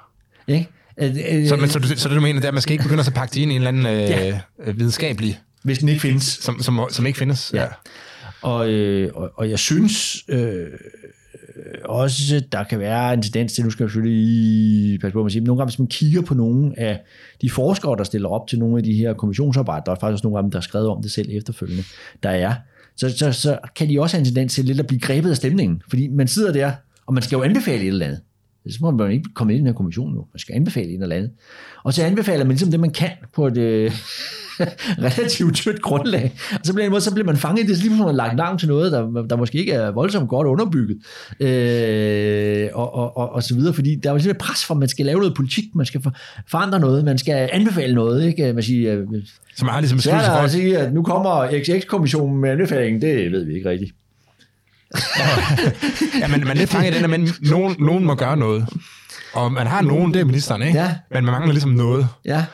Ikke? 0.47 0.69
Øh, 1.01 1.15
øh, 1.31 1.47
Så, 1.47 1.55
men, 1.55 1.69
så, 1.69 1.79
du, 1.79 1.87
så 1.87 2.09
det 2.09 2.15
du 2.15 2.21
mener, 2.21 2.41
er, 2.41 2.47
at 2.47 2.53
man 2.53 2.61
skal 2.61 2.73
ikke 2.73 2.83
begynde 2.83 3.03
at 3.07 3.13
pakke 3.13 3.33
det 3.33 3.41
ind 3.41 3.51
i 3.51 3.55
en 3.55 3.61
eller 3.61 3.67
anden 3.67 3.85
øh, 3.85 4.09
Ja. 4.09 4.39
øh, 4.65 4.77
videnskabelig, 4.79 5.39
hvis 5.63 5.77
den 5.79 5.89
ikke 5.89 6.01
findes. 6.01 6.23
som, 6.23 6.61
som, 6.61 6.79
som 6.91 7.05
ikke 7.05 7.19
findes. 7.19 7.51
Ja. 7.53 7.65
Og, 8.41 8.69
øh, 8.69 9.11
og, 9.15 9.31
og 9.35 9.49
jeg 9.49 9.59
synes 9.59 10.23
øh, 10.27 10.67
også, 11.85 12.43
der 12.51 12.63
kan 12.63 12.79
være 12.79 13.13
en 13.13 13.21
tendens 13.21 13.53
til, 13.53 13.63
nu 13.63 13.69
skal 13.69 13.83
jeg 13.83 13.89
selvfølgelig 13.89 14.99
passe 14.99 15.13
på, 15.13 15.19
at 15.19 15.23
man 15.23 15.31
siger, 15.31 15.41
men 15.41 15.47
nogle 15.47 15.59
gange, 15.59 15.69
hvis 15.69 15.79
man 15.79 15.87
kigger 15.87 16.21
på 16.21 16.33
nogle 16.33 16.79
af 16.79 16.99
de 17.41 17.49
forskere, 17.49 17.97
der 17.97 18.03
stiller 18.03 18.29
op 18.29 18.47
til 18.47 18.59
nogle 18.59 18.77
af 18.77 18.83
de 18.83 18.93
her 18.93 19.13
kommissionsarbejder, 19.13 19.83
der 19.83 19.91
er 19.91 19.95
faktisk 19.95 20.13
også 20.13 20.27
nogle 20.27 20.37
af 20.37 20.43
dem, 20.43 20.51
der 20.51 20.57
har 20.57 20.61
skrevet 20.61 20.87
om 20.87 21.01
det 21.01 21.11
selv 21.11 21.29
efterfølgende, 21.31 21.83
der 22.23 22.29
er, 22.29 22.53
så, 22.95 23.17
så, 23.17 23.31
så 23.31 23.57
kan 23.75 23.89
de 23.89 24.01
også 24.01 24.15
have 24.15 24.19
en 24.21 24.25
tendens 24.25 24.53
til 24.53 24.65
lidt 24.65 24.79
at 24.79 24.87
blive 24.87 24.99
grebet 24.99 25.29
af 25.29 25.35
stemningen, 25.35 25.81
fordi 25.89 26.07
man 26.07 26.27
sidder 26.27 26.53
der, 26.53 26.71
og 27.05 27.13
man 27.13 27.23
skal 27.23 27.35
jo 27.35 27.43
anbefale 27.43 27.81
et 27.81 27.87
eller 27.87 28.05
andet. 28.05 28.21
Så 28.69 28.77
må 28.81 28.91
man 28.91 29.11
ikke 29.11 29.29
komme 29.33 29.53
ind 29.53 29.57
i 29.57 29.59
den 29.59 29.67
her 29.67 29.73
kommission 29.73 30.13
nu. 30.13 30.25
Man 30.33 30.39
skal 30.39 30.55
anbefale 30.55 30.87
et 30.87 31.01
eller 31.01 31.15
andet. 31.15 31.31
Og 31.83 31.93
så 31.93 32.03
anbefaler 32.03 32.43
man 32.45 32.49
ligesom 32.49 32.71
det, 32.71 32.79
man 32.79 32.91
kan 32.91 33.11
på 33.33 33.47
et 33.47 33.57
øh, 33.57 33.91
relativt 35.07 35.55
tyndt 35.55 35.81
grundlag. 35.81 36.33
Og 36.51 36.59
så 36.63 36.73
bliver, 36.73 36.99
så 36.99 37.13
bliver 37.13 37.25
man 37.25 37.37
fanget 37.37 37.63
i 37.63 37.67
det, 37.67 37.77
så 37.77 37.83
lige 37.83 38.03
man 38.03 38.15
lagt 38.15 38.35
navn 38.35 38.57
til 38.57 38.67
noget, 38.67 38.91
der, 38.91 39.21
der 39.29 39.35
måske 39.35 39.57
ikke 39.57 39.71
er 39.71 39.91
voldsomt 39.91 40.29
godt 40.29 40.47
underbygget. 40.47 40.97
Øh, 41.39 42.69
og, 42.73 42.95
og, 42.95 43.17
og, 43.17 43.33
og, 43.33 43.43
så 43.43 43.55
videre, 43.55 43.73
fordi 43.73 43.95
der 43.95 44.09
er 44.09 44.13
jo 44.13 44.29
et 44.29 44.37
pres 44.37 44.65
for, 44.65 44.73
at 44.73 44.79
man 44.79 44.89
skal 44.89 45.05
lave 45.05 45.19
noget 45.19 45.35
politik, 45.35 45.75
man 45.75 45.85
skal 45.85 46.01
for, 46.01 46.13
forandre 46.47 46.79
noget, 46.79 47.05
man 47.05 47.17
skal 47.17 47.49
anbefale 47.53 47.95
noget. 47.95 48.27
Ikke? 48.27 48.53
Man 48.53 48.63
siger, 48.63 48.93
øh, 48.93 49.07
Så 49.55 49.65
man 49.65 49.73
har 49.73 49.81
ligesom 49.81 49.99
så 49.99 50.11
er 50.11 50.21
der 50.21 50.31
at 50.31 50.51
sige, 50.51 50.77
at 50.77 50.93
nu 50.93 51.03
kommer 51.03 51.47
XX-kommissionen 51.47 52.41
med 52.41 52.49
anbefalingen, 52.49 53.01
det 53.01 53.31
ved 53.31 53.45
vi 53.45 53.55
ikke 53.55 53.69
rigtigt. 53.69 53.91
Ja, 56.21 56.27
men 56.27 56.39
man 56.39 56.49
er 56.49 56.53
lidt 56.53 56.69
fanget 56.69 56.95
i 56.95 57.03
den, 57.03 57.13
at 57.13 57.19
nogen, 57.41 57.75
nogen 57.79 58.05
må 58.05 58.15
gøre 58.15 58.37
noget. 58.37 58.65
Og 59.33 59.51
man 59.51 59.67
har 59.67 59.81
nogen, 59.81 60.13
det 60.13 60.19
er 60.21 60.25
ministeren, 60.25 60.61
ikke? 60.61 60.79
Ja. 60.79 60.95
Men 61.11 61.25
man 61.25 61.31
mangler 61.31 61.51
ligesom 61.51 61.71
noget. 61.71 62.07
Ja, 62.25 62.45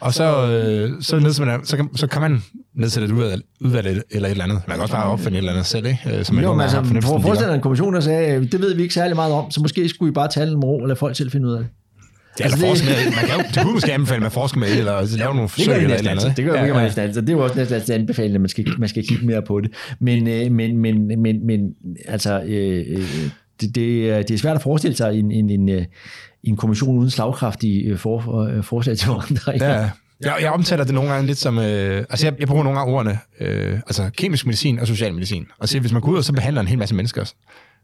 Og 0.00 0.14
så, 0.14 0.46
øh, 0.46 1.02
så, 1.02 1.18
nedsætter 1.18 1.52
man, 1.56 1.66
så, 1.66 1.76
kan, 1.76 1.88
så 1.96 2.06
kan 2.06 2.20
man 2.22 2.42
nedsætte 2.74 3.08
et 3.08 3.12
udvalg, 3.12 3.42
udvalg 3.60 4.02
eller 4.10 4.28
et 4.28 4.30
eller 4.30 4.44
andet. 4.44 4.60
Man 4.68 4.76
kan 4.76 4.82
også 4.82 4.94
bare 4.94 5.04
opfinde 5.04 5.32
et 5.32 5.36
eller 5.38 5.52
andet 5.52 5.66
selv, 5.66 5.86
ikke? 5.86 6.18
Øh, 6.18 6.24
Som 6.24 6.34
man 6.36 6.44
jo, 6.44 6.52
men 6.52 6.60
altså, 6.60 6.84
for 7.02 7.18
forestil 7.20 7.46
dig 7.48 7.54
en 7.54 7.60
kommission, 7.60 7.94
der 7.94 8.00
sagde, 8.00 8.46
det 8.46 8.60
ved 8.60 8.74
vi 8.74 8.82
ikke 8.82 8.94
særlig 8.94 9.16
meget 9.16 9.32
om, 9.32 9.50
så 9.50 9.60
måske 9.60 9.88
skulle 9.88 10.10
I 10.10 10.12
bare 10.12 10.28
den 10.46 10.54
med 10.54 10.64
ro 10.64 10.78
og 10.78 10.88
lade 10.88 10.98
folk 10.98 11.16
selv 11.16 11.30
finde 11.30 11.48
ud 11.48 11.52
af 11.52 11.58
det. 11.58 11.68
Det, 12.44 12.52
altså, 12.52 12.66
altså, 12.66 12.84
det, 12.84 12.96
det- 12.96 13.04
med, 13.06 13.14
man 13.16 13.24
kan 13.24 13.36
jo, 13.36 13.42
det 13.54 13.62
kunne 13.62 13.72
måske 13.74 13.92
anbefale, 13.92 14.16
at 14.16 14.22
man 14.22 14.30
forsker 14.30 14.58
med 14.58 14.68
det, 14.70 14.78
eller 14.78 15.16
lave 15.16 15.28
nogle 15.34 15.42
Det 15.42 15.50
forsøg 15.50 15.78
vi 15.78 15.84
eller 15.84 15.96
eller 15.96 16.10
andet. 16.10 16.32
Det 16.36 16.44
gør 16.44 16.54
ja, 16.54 16.66
ja. 16.66 16.82
næsten 16.82 17.02
altid. 17.02 17.20
Det 17.22 17.28
er 17.28 17.32
jo 17.32 17.42
også 17.44 17.56
næsten 17.56 17.74
altid 17.74 17.94
anbefalet, 17.94 18.34
at 18.34 18.40
man 18.40 18.48
skal, 18.48 18.66
man 18.78 18.88
skal 18.88 19.06
kigge 19.06 19.26
mere 19.26 19.42
på 19.42 19.60
det. 19.60 19.70
Men, 20.00 20.28
øh, 20.28 20.52
men, 20.52 20.76
men, 20.78 21.22
men, 21.22 21.46
men 21.46 21.74
altså, 22.08 22.40
øh, 22.46 22.84
øh, 22.88 23.04
det, 23.60 23.74
det, 23.74 24.10
er- 24.10 24.22
det 24.22 24.30
er 24.34 24.38
svært 24.38 24.56
at 24.56 24.62
forestille 24.62 24.96
sig 24.96 25.18
en, 25.18 25.32
en, 25.32 25.50
en, 25.50 25.68
øh, 25.68 25.84
en 26.44 26.56
kommission 26.56 26.98
uden 26.98 27.10
slagkraftige 27.10 27.98
for, 27.98 28.42
øh, 28.44 28.64
forslag 28.64 28.96
til 28.96 29.06
forandringer. 29.06 29.68
Ja, 29.70 29.90
jeg, 30.20 30.36
jeg 30.40 30.50
omtaler 30.50 30.84
det 30.84 30.94
nogle 30.94 31.10
gange 31.10 31.26
lidt 31.26 31.38
som... 31.38 31.58
Øh, 31.58 32.04
altså, 32.10 32.26
jeg, 32.26 32.34
jeg 32.40 32.48
bruger 32.48 32.64
nogle 32.64 32.78
gange 32.78 32.94
ordene, 32.94 33.18
øh, 33.40 33.72
altså 33.74 34.10
kemisk 34.16 34.46
medicin 34.46 34.78
og 34.80 34.86
social 34.86 35.14
medicin. 35.14 35.46
Og 35.58 35.68
siger, 35.68 35.80
hvis 35.80 35.92
man 35.92 36.02
går 36.02 36.08
ud 36.12 36.16
og 36.16 36.24
så 36.24 36.32
behandler 36.32 36.60
en 36.60 36.68
hel 36.68 36.78
masse 36.78 36.94
mennesker 36.94 37.24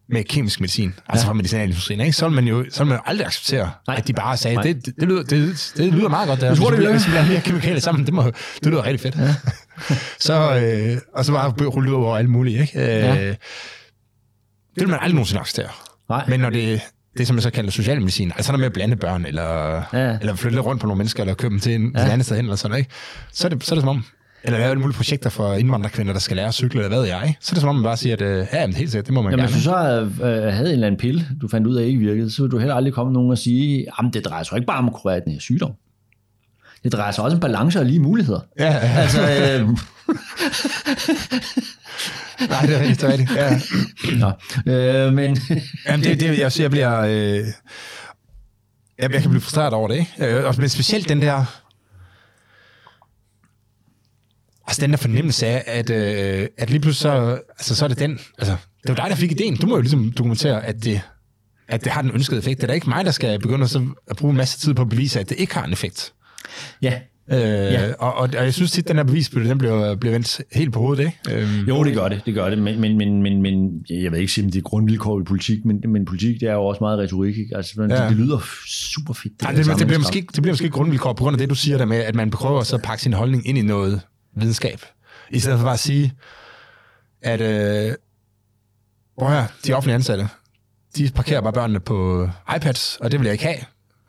med 0.08 0.24
kemisk 0.24 0.60
medicin, 0.60 0.94
altså 1.08 1.24
Ja. 1.26 1.28
fra 1.28 1.34
medicinalindustrien, 1.34 2.00
ikke? 2.00 2.12
så 2.12 2.28
vil 2.28 2.34
man 2.34 2.44
jo 2.48 2.64
så 2.70 2.78
vil 2.84 2.88
man 2.88 2.96
jo 2.98 3.02
aldrig 3.06 3.26
acceptere, 3.26 3.70
Nej. 3.86 3.96
At 3.96 4.08
de 4.08 4.12
bare 4.12 4.36
sagde, 4.36 4.54
Nej. 4.54 4.62
det, 4.62 4.86
det, 4.86 4.94
det, 5.00 5.08
lyder, 5.08 5.22
det, 5.22 5.72
det 5.76 5.92
lyder 5.94 6.08
meget 6.08 6.28
godt. 6.28 6.40
Der. 6.40 6.50
Du 6.54 6.56
tror, 6.56 6.70
det 6.70 6.90
Hvis 6.92 7.06
vi- 7.06 7.10
blander 7.10 7.30
mere 7.30 7.40
kemikalier 7.40 7.80
sammen, 7.80 8.06
det, 8.06 8.14
må, 8.14 8.22
det 8.24 8.66
lyder 8.66 8.84
rigtig 8.84 9.00
fedt. 9.00 9.16
Ja. 9.16 9.34
så, 10.26 10.60
øh, 10.60 10.98
og 11.14 11.24
så 11.24 11.32
bare 11.32 11.50
rulle 11.68 11.90
ud 11.90 11.94
over 11.96 12.16
alle 12.18 12.30
mulige. 12.30 12.60
Ikke? 12.60 12.78
Øh, 12.80 12.86
Ja. 12.88 13.28
Det 13.28 13.36
vil 14.76 14.88
man 14.88 14.98
aldrig 15.00 15.14
nogensinde 15.14 15.40
acceptere. 15.40 15.68
Nej. 16.08 16.24
Men 16.28 16.40
når 16.40 16.50
det, 16.50 16.80
det, 17.18 17.26
som 17.26 17.36
jeg 17.36 17.42
så 17.42 17.50
kalder 17.50 17.70
socialmedicin, 17.70 18.32
altså 18.36 18.52
noget 18.52 18.60
med 18.60 18.66
at 18.66 18.72
blande 18.72 18.96
børn, 18.96 19.26
eller, 19.26 19.82
Ja. 19.92 20.18
eller 20.20 20.34
flytte 20.34 20.58
rundt 20.60 20.80
på 20.80 20.86
nogle 20.86 20.98
mennesker, 20.98 21.22
eller 21.22 21.34
købe 21.34 21.52
dem 21.52 21.60
til, 21.60 21.74
en, 21.74 21.92
ja. 21.96 22.06
et 22.06 22.10
andet 22.10 22.24
sted 22.26 22.36
hen, 22.36 22.44
eller 22.44 22.56
sådan, 22.56 22.76
ikke? 22.78 22.90
Så 23.32 23.46
er, 23.46 23.48
det, 23.48 23.64
så 23.64 23.74
er 23.74 23.76
det 23.76 23.82
som 23.82 23.88
om, 23.88 24.04
eller 24.44 24.58
lave 24.58 24.70
alle 24.70 24.80
mulige 24.80 24.96
projekter 24.96 25.30
for 25.30 25.54
indvandrerkvinder, 25.54 26.12
der 26.12 26.20
skal 26.20 26.36
lære 26.36 26.46
at 26.48 26.54
cykle, 26.54 26.84
eller 26.84 26.96
hvad 26.98 27.06
jeg, 27.08 27.34
så 27.40 27.52
er 27.52 27.54
det 27.54 27.60
som 27.60 27.68
om, 27.68 27.74
man 27.74 27.84
bare 27.84 27.96
siger, 27.96 28.14
at 28.14 28.22
øh, 28.22 28.46
ja, 28.52 28.66
men 28.66 28.76
helt 28.76 28.90
sikkert, 28.90 29.06
det 29.06 29.14
må 29.14 29.22
man 29.22 29.30
Jamen, 29.32 29.42
gerne. 29.44 29.52
hvis 29.52 29.64
du 29.64 29.70
så 29.70 30.24
øh, 30.26 30.42
havde 30.54 30.68
en 30.68 30.72
eller 30.72 30.86
anden 30.86 30.98
pille, 31.00 31.26
du 31.40 31.48
fandt 31.48 31.66
ud 31.66 31.76
af 31.76 31.84
ikke 31.86 31.98
virkede, 31.98 32.30
så 32.30 32.42
ville 32.42 32.52
du 32.52 32.58
heller 32.58 32.74
aldrig 32.74 32.92
komme 32.94 33.12
nogen 33.12 33.30
og 33.30 33.38
sige, 33.38 33.86
at 33.98 34.04
det 34.14 34.24
drejer 34.24 34.42
sig 34.42 34.56
ikke 34.56 34.66
bare 34.66 34.78
om 34.78 34.86
at 34.86 34.94
kurere 34.94 35.20
den 35.24 35.32
her 35.32 35.40
sygdom. 35.40 35.72
Det 36.84 36.92
drejer 36.92 37.12
sig 37.12 37.24
også 37.24 37.34
om 37.36 37.40
balance 37.40 37.78
og 37.78 37.84
lige 37.86 38.00
muligheder. 38.00 38.40
Ja, 38.58 38.72
ja, 38.72 38.78
Altså, 39.02 39.20
øh, 39.22 39.68
nej, 42.50 42.66
det 42.66 42.76
er 42.76 42.80
rigtigt, 42.80 43.00
det 43.00 43.08
er 43.08 43.12
rigtigt. 43.12 43.30
Ja. 43.36 43.60
nå, 44.66 44.72
øh, 44.72 45.12
men 45.12 45.38
Jamen, 45.88 46.04
det, 46.04 46.20
det, 46.20 46.38
jeg, 46.38 46.52
jeg 46.60 46.70
bliver... 46.70 47.00
Øh, 47.00 47.38
jeg, 48.98 49.12
jeg 49.12 49.20
kan 49.20 49.30
blive 49.30 49.40
frustreret 49.40 49.72
over 49.72 49.88
det, 49.88 49.94
ikke? 49.94 50.36
Øh, 50.36 50.44
og- 50.44 50.54
men 50.58 50.68
specielt 50.68 51.08
den 51.08 51.22
der... 51.22 51.62
Altså 54.66 54.82
den 54.82 54.90
der 54.90 54.96
fornemmelse 54.96 55.46
af, 55.46 55.62
at, 55.66 55.90
øh, 55.90 56.48
at 56.58 56.70
lige 56.70 56.80
pludselig 56.80 57.00
så, 57.12 57.38
altså, 57.50 57.74
så 57.74 57.84
er 57.84 57.88
det 57.88 57.98
den... 57.98 58.18
Altså, 58.38 58.56
det 58.82 58.88
var 58.88 58.94
dig, 58.94 59.06
der 59.10 59.16
fik 59.16 59.30
ideen. 59.30 59.56
Du 59.56 59.66
må 59.66 59.74
jo 59.74 59.80
ligesom 59.80 60.12
dokumentere, 60.12 60.64
at 60.66 60.84
det, 60.84 61.00
at 61.68 61.84
det 61.84 61.92
har 61.92 62.02
den 62.02 62.10
ønskede 62.10 62.38
effekt. 62.38 62.56
Det 62.60 62.62
er 62.62 62.66
da 62.66 62.72
ikke 62.74 62.88
mig, 62.88 63.04
der 63.04 63.10
skal 63.10 63.38
begynde 63.40 63.64
at, 64.10 64.16
bruge 64.16 64.30
en 64.30 64.36
masse 64.36 64.58
tid 64.58 64.74
på 64.74 64.82
at 64.82 64.88
bevise, 64.88 65.20
at 65.20 65.28
det 65.28 65.38
ikke 65.38 65.54
har 65.54 65.64
en 65.64 65.72
effekt. 65.72 66.12
ja, 66.82 67.00
Øh, 67.32 67.38
Ja. 67.38 67.92
og, 67.98 68.14
og, 68.14 68.28
og, 68.38 68.44
jeg 68.44 68.54
synes 68.54 68.72
tit, 68.72 68.88
den 68.88 68.96
her 68.96 69.04
bevisbyrde, 69.04 69.48
den 69.48 69.58
bliver, 69.58 69.94
bliver 69.94 70.12
vendt 70.12 70.40
helt 70.52 70.72
på 70.72 70.78
hovedet, 70.80 71.04
ikke? 71.06 71.42
Øhm, 71.42 71.68
jo, 71.68 71.84
det 71.84 71.94
gør 71.94 72.08
det, 72.08 72.22
det 72.26 72.34
gør 72.34 72.50
det, 72.50 72.58
men, 72.58 72.80
men, 72.80 72.98
men, 72.98 73.22
men, 73.22 73.42
men 73.42 73.84
jeg 73.90 74.12
ved 74.12 74.18
ikke 74.18 74.32
sige, 74.32 74.44
om 74.44 74.50
det 74.50 74.58
er 74.58 74.62
grundvilkår 74.62 75.20
i 75.20 75.24
politik, 75.24 75.64
men, 75.64 75.82
men 75.88 76.04
politik, 76.04 76.40
det 76.40 76.48
er 76.48 76.52
jo 76.52 76.64
også 76.66 76.78
meget 76.80 76.98
retorik, 76.98 77.38
ikke? 77.38 77.56
Altså, 77.56 77.82
ja. 77.82 78.02
Det, 78.02 78.08
det 78.08 78.16
lyder 78.16 78.38
super 78.66 79.14
fedt. 79.14 79.42
Nej, 79.42 79.50
der 79.52 79.58
det, 79.58 79.66
det, 79.66 79.78
det, 79.78 79.86
bliver 79.86 79.98
måske, 79.98 80.26
det 80.34 80.42
bliver 80.42 80.52
måske 80.52 80.70
grundvilkår 80.70 81.12
på 81.12 81.24
grund 81.24 81.34
af 81.34 81.38
det, 81.38 81.50
du 81.50 81.54
siger 81.54 81.78
der 81.78 81.84
med, 81.84 81.96
at 81.96 82.14
man 82.14 82.30
prøver 82.30 82.62
så 82.62 82.76
at 82.76 82.82
pakke 82.82 83.02
sin 83.02 83.12
holdning 83.12 83.48
ind 83.48 83.58
i 83.58 83.62
noget 83.62 84.00
videnskab. 84.36 84.80
I 85.30 85.38
stedet 85.38 85.58
for 85.58 85.64
bare 85.64 85.74
at 85.74 85.80
sige, 85.80 86.12
at 87.22 87.40
øh, 87.40 87.94
prøv 89.18 89.28
her, 89.28 89.46
de 89.66 89.72
offentlige 89.72 89.94
ansatte, 89.94 90.28
de 90.96 91.10
parkerer 91.14 91.40
bare 91.40 91.52
børnene 91.52 91.80
på 91.80 92.30
iPads, 92.56 92.98
og 93.00 93.10
det 93.10 93.20
vil 93.20 93.24
jeg 93.24 93.32
ikke 93.32 93.44
have. 93.44 93.58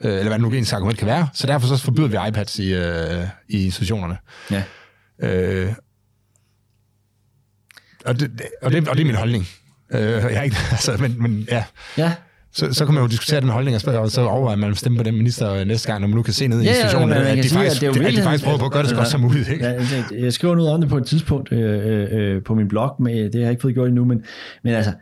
Øh, 0.02 0.20
eller 0.20 0.28
hvad 0.28 0.40
nu 0.40 0.50
ens 0.52 0.74
argument 0.74 0.98
kan 1.00 1.08
være. 1.08 1.28
Så 1.34 1.48
derfor 1.48 1.68
så 1.68 1.78
forbyder 1.78 2.08
vi 2.08 2.30
iPads 2.30 2.60
i, 2.60 2.74
øh, 2.74 3.28
i 3.48 3.66
institutionerne. 3.66 4.18
Ja. 4.52 4.64
Øh, 5.20 5.74
og, 8.06 8.20
det, 8.20 8.42
og, 8.62 8.72
det, 8.72 8.88
og 8.88 8.96
det 8.96 9.02
er 9.02 9.06
min 9.06 9.16
holdning. 9.16 9.48
Øh, 9.90 10.02
jeg 10.02 10.34
er 10.34 10.42
ikke, 10.42 10.58
altså, 10.72 10.98
men, 11.00 11.22
men 11.22 11.48
ja, 11.52 11.64
Ja, 11.98 12.14
så, 12.52 12.74
så 12.74 12.86
kan 12.86 12.94
man 12.94 13.04
jo 13.04 13.08
diskutere 13.10 13.42
den 13.42 13.50
holdning, 13.50 13.76
og 13.76 13.82
spørge, 13.82 14.00
og 14.00 14.12
så 14.12 14.22
overveje, 14.22 14.54
at 14.54 14.60
man 14.60 14.70
vil 14.70 14.78
stemme 14.78 14.98
på 14.98 15.04
den 15.04 15.18
minister 15.18 15.64
næste 15.66 15.88
gang, 15.88 16.02
når 16.02 16.08
man 16.08 16.16
nu 16.16 16.22
kan 16.24 16.34
se 16.34 16.48
ned 16.48 16.62
i 16.62 16.64
Ja, 16.64 16.70
ja, 16.70 16.76
institutionen, 16.76 17.10
men 17.10 17.18
man 17.18 17.28
at, 17.28 17.38
de 17.44 17.50
sige, 17.50 17.60
faktisk, 17.60 17.84
at 17.84 17.94
det 17.94 18.02
er 18.04 18.08
at 18.08 18.14
de 18.14 18.22
faktisk 18.22 18.44
prøver 18.44 18.58
på 18.58 18.66
at 18.66 18.72
gøre 18.72 18.82
det 18.82 18.90
så 18.90 18.96
godt 18.96 19.08
som 19.08 19.22
muligt. 19.22 19.50
Ikke? 19.50 19.66
Ja, 19.66 19.82
jeg- 20.20 20.34
skriver 20.34 20.56
noget 20.56 20.72
om 20.72 20.82
det 20.82 20.90
på 20.90 20.98
et 20.98 21.06
tidspunkt 21.06 21.52
øh, 21.52 21.88
øh, 21.88 22.36
øh, 22.36 22.44
på 22.44 22.56
min 22.56 22.68
blog, 22.68 22.96
men 23.00 23.16
det 23.18 23.34
har 23.36 23.42
jeg 23.42 23.50
ikke 23.50 23.62
fået 23.62 23.74
gjort 23.74 23.88
endnu, 23.88 24.06
men, 24.06 24.22
men 24.64 24.74
altså, 24.74 24.94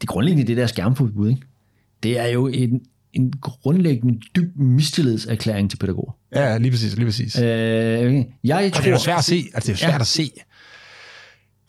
det 0.00 0.08
grundlæggende 0.08 0.46
det 0.46 0.56
der 0.56 0.66
skærmforbud, 0.66 1.28
ikke? 1.28 1.42
det 2.02 2.18
er 2.20 2.26
jo 2.28 2.46
en, 2.46 2.80
en 3.12 3.32
grundlæggende 3.40 4.20
dyb 4.36 4.56
mistillidserklæring 4.56 5.70
til 5.70 5.76
pædagoger. 5.76 6.12
Ja, 6.34 6.58
lige 6.58 6.70
præcis. 6.70 6.96
Lige 6.96 7.06
præcis. 7.06 7.38
Øh, 7.38 7.44
jeg 7.44 8.56
og 8.56 8.62
det 8.62 8.86
er 8.86 8.90
jo 8.90 8.96
tror, 8.96 8.96
svært 8.98 9.18
at 9.18 9.24
se, 9.24 9.44
altså 9.54 9.66
det 9.72 9.72
er 9.72 9.76
svært 9.86 9.92
Ja. 9.92 10.00
at 10.00 10.06
se 10.06 10.30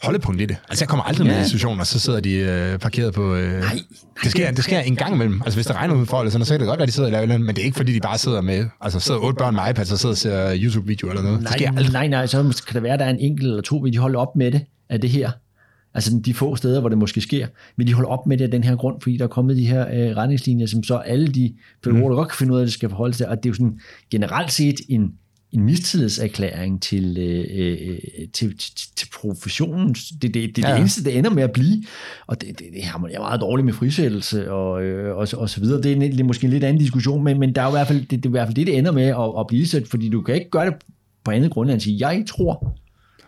holdepunkt 0.03 0.41
i 0.41 0.45
det. 0.45 0.57
Altså 0.69 0.83
jeg 0.83 0.89
kommer 0.89 1.03
aldrig 1.03 1.25
med 1.25 1.33
Ja. 1.33 1.39
i 1.39 1.41
institutionen, 1.41 1.79
og 1.79 1.87
så 1.87 1.99
sidder 1.99 2.19
de 2.19 2.33
øh, 2.33 2.79
parkeret 2.79 3.13
på... 3.13 3.35
Øh, 3.35 3.59
Nej, 3.59 3.79
det 4.23 4.31
sker, 4.31 4.51
det 4.51 4.63
sker 4.63 4.79
en 4.79 4.95
gang 4.95 5.13
imellem. 5.15 5.41
Altså 5.45 5.57
hvis 5.57 5.65
der 5.65 5.73
regner 5.73 5.95
ud 5.95 6.05
for 6.05 6.19
eller 6.19 6.31
sådan, 6.31 6.45
så 6.45 6.53
kan 6.53 6.59
det 6.59 6.67
godt 6.67 6.77
være, 6.79 6.87
de 6.87 6.91
sidder 6.91 7.07
og 7.07 7.11
laver 7.11 7.25
noget, 7.25 7.41
men 7.41 7.55
det 7.55 7.61
er 7.61 7.65
ikke 7.65 7.77
fordi, 7.77 7.93
de 7.93 7.99
bare 7.99 8.17
sidder 8.17 8.41
med, 8.41 8.65
altså 8.81 8.99
sidder 8.99 9.19
otte 9.19 9.35
børn 9.37 9.53
med 9.55 9.61
iPads 9.69 9.91
og 9.91 9.99
sidder 9.99 10.13
og 10.13 10.17
ser 10.17 10.57
YouTube-video 10.57 11.09
eller 11.09 11.21
noget. 11.23 11.39
det 11.41 11.49
sker 11.49 11.71
nej, 11.71 11.77
aldrig. 11.79 11.93
nej, 11.93 12.07
nej, 12.07 12.25
så 12.25 12.63
kan 12.67 12.73
det 12.73 12.83
være, 12.83 12.93
at 12.93 12.99
der 12.99 13.05
er 13.05 13.09
en 13.09 13.19
enkelt 13.19 13.47
eller 13.47 13.61
to, 13.61 13.77
vil 13.77 13.93
de 13.93 13.97
holde 13.97 14.17
op 14.17 14.35
med 14.35 14.51
det 14.51 14.61
af 14.89 15.01
det 15.01 15.09
her. 15.09 15.31
Altså 15.93 16.21
de 16.25 16.33
få 16.33 16.55
steder, 16.55 16.79
hvor 16.79 16.89
det 16.89 16.97
måske 16.97 17.21
sker, 17.21 17.47
vil 17.77 17.87
de 17.87 17.93
holde 17.93 18.07
op 18.09 18.27
med 18.27 18.37
det 18.37 18.43
af 18.43 18.51
den 18.51 18.63
her 18.63 18.75
grund, 18.75 19.01
fordi 19.01 19.17
der 19.17 19.23
er 19.23 19.27
kommet 19.27 19.57
de 19.57 19.65
her 19.67 19.81
øh, 19.93 20.17
retningslinjer, 20.17 20.67
som 20.67 20.83
så 20.83 20.95
alle 20.97 21.27
de 21.27 21.53
pædagoger, 21.83 22.09
der 22.09 22.15
godt 22.15 22.27
kan 22.29 22.37
finde 22.37 22.53
ud 22.53 22.57
af, 22.57 22.61
at 22.61 22.65
det 22.65 22.73
skal 22.73 22.89
forholde 22.89 23.13
sig 23.13 23.25
til. 23.25 23.31
Og 23.31 23.37
det 23.37 23.45
er 23.45 23.49
jo 23.49 23.53
sådan 23.53 23.79
generelt 24.11 24.51
set 24.51 24.75
en, 24.89 25.11
en 25.51 25.63
mistillidserklæring 25.63 26.81
til, 26.81 27.17
øh, 27.17 27.45
øh, 27.55 27.97
til, 28.33 28.57
til, 28.57 28.73
til 28.95 29.07
professionen. 29.21 29.93
Det, 29.93 30.21
det, 30.21 30.33
det 30.33 30.65
er 30.65 30.71
det 30.71 30.79
eneste, 30.79 31.03
det 31.03 31.17
ender 31.17 31.29
med 31.29 31.43
at 31.43 31.51
blive. 31.51 31.83
Og 32.27 32.41
det, 32.41 32.59
det, 32.59 32.67
det 32.73 32.83
her 32.83 33.07
jeg 33.09 33.15
er 33.15 33.19
meget 33.19 33.41
dårligt 33.41 33.65
med 33.65 33.73
frisættelse 33.73 34.51
og, 34.51 34.83
øh, 34.83 35.17
og, 35.17 35.27
og 35.33 35.49
så 35.49 35.59
videre. 35.59 35.81
Det 35.81 35.91
er, 35.91 35.95
en, 35.95 36.01
det 36.01 36.19
er 36.19 36.23
måske 36.23 36.45
en 36.45 36.51
lidt 36.51 36.63
anden 36.63 36.81
diskussion, 36.81 37.23
men, 37.23 37.39
men 37.39 37.55
der 37.55 37.61
er 37.61 37.65
jo 37.65 37.71
i 37.71 37.77
hvert 37.77 37.87
fald, 37.87 37.99
det, 37.99 38.11
det 38.11 38.25
er 38.25 38.29
i 38.29 38.31
hvert 38.31 38.47
fald 38.47 38.55
det, 38.55 38.67
det 38.67 38.77
ender 38.77 38.91
med 38.91 39.03
at, 39.03 39.39
at 39.39 39.47
blive 39.47 39.67
sæt, 39.67 39.87
fordi 39.87 40.09
du 40.09 40.21
kan 40.21 40.35
ikke 40.35 40.49
gøre 40.49 40.65
det 40.65 40.75
på 41.23 41.31
andet 41.31 41.51
grundlag 41.51 41.73
end 41.73 41.79
at 41.79 41.83
sige, 41.83 42.07
jeg 42.09 42.23
tror, 42.27 42.77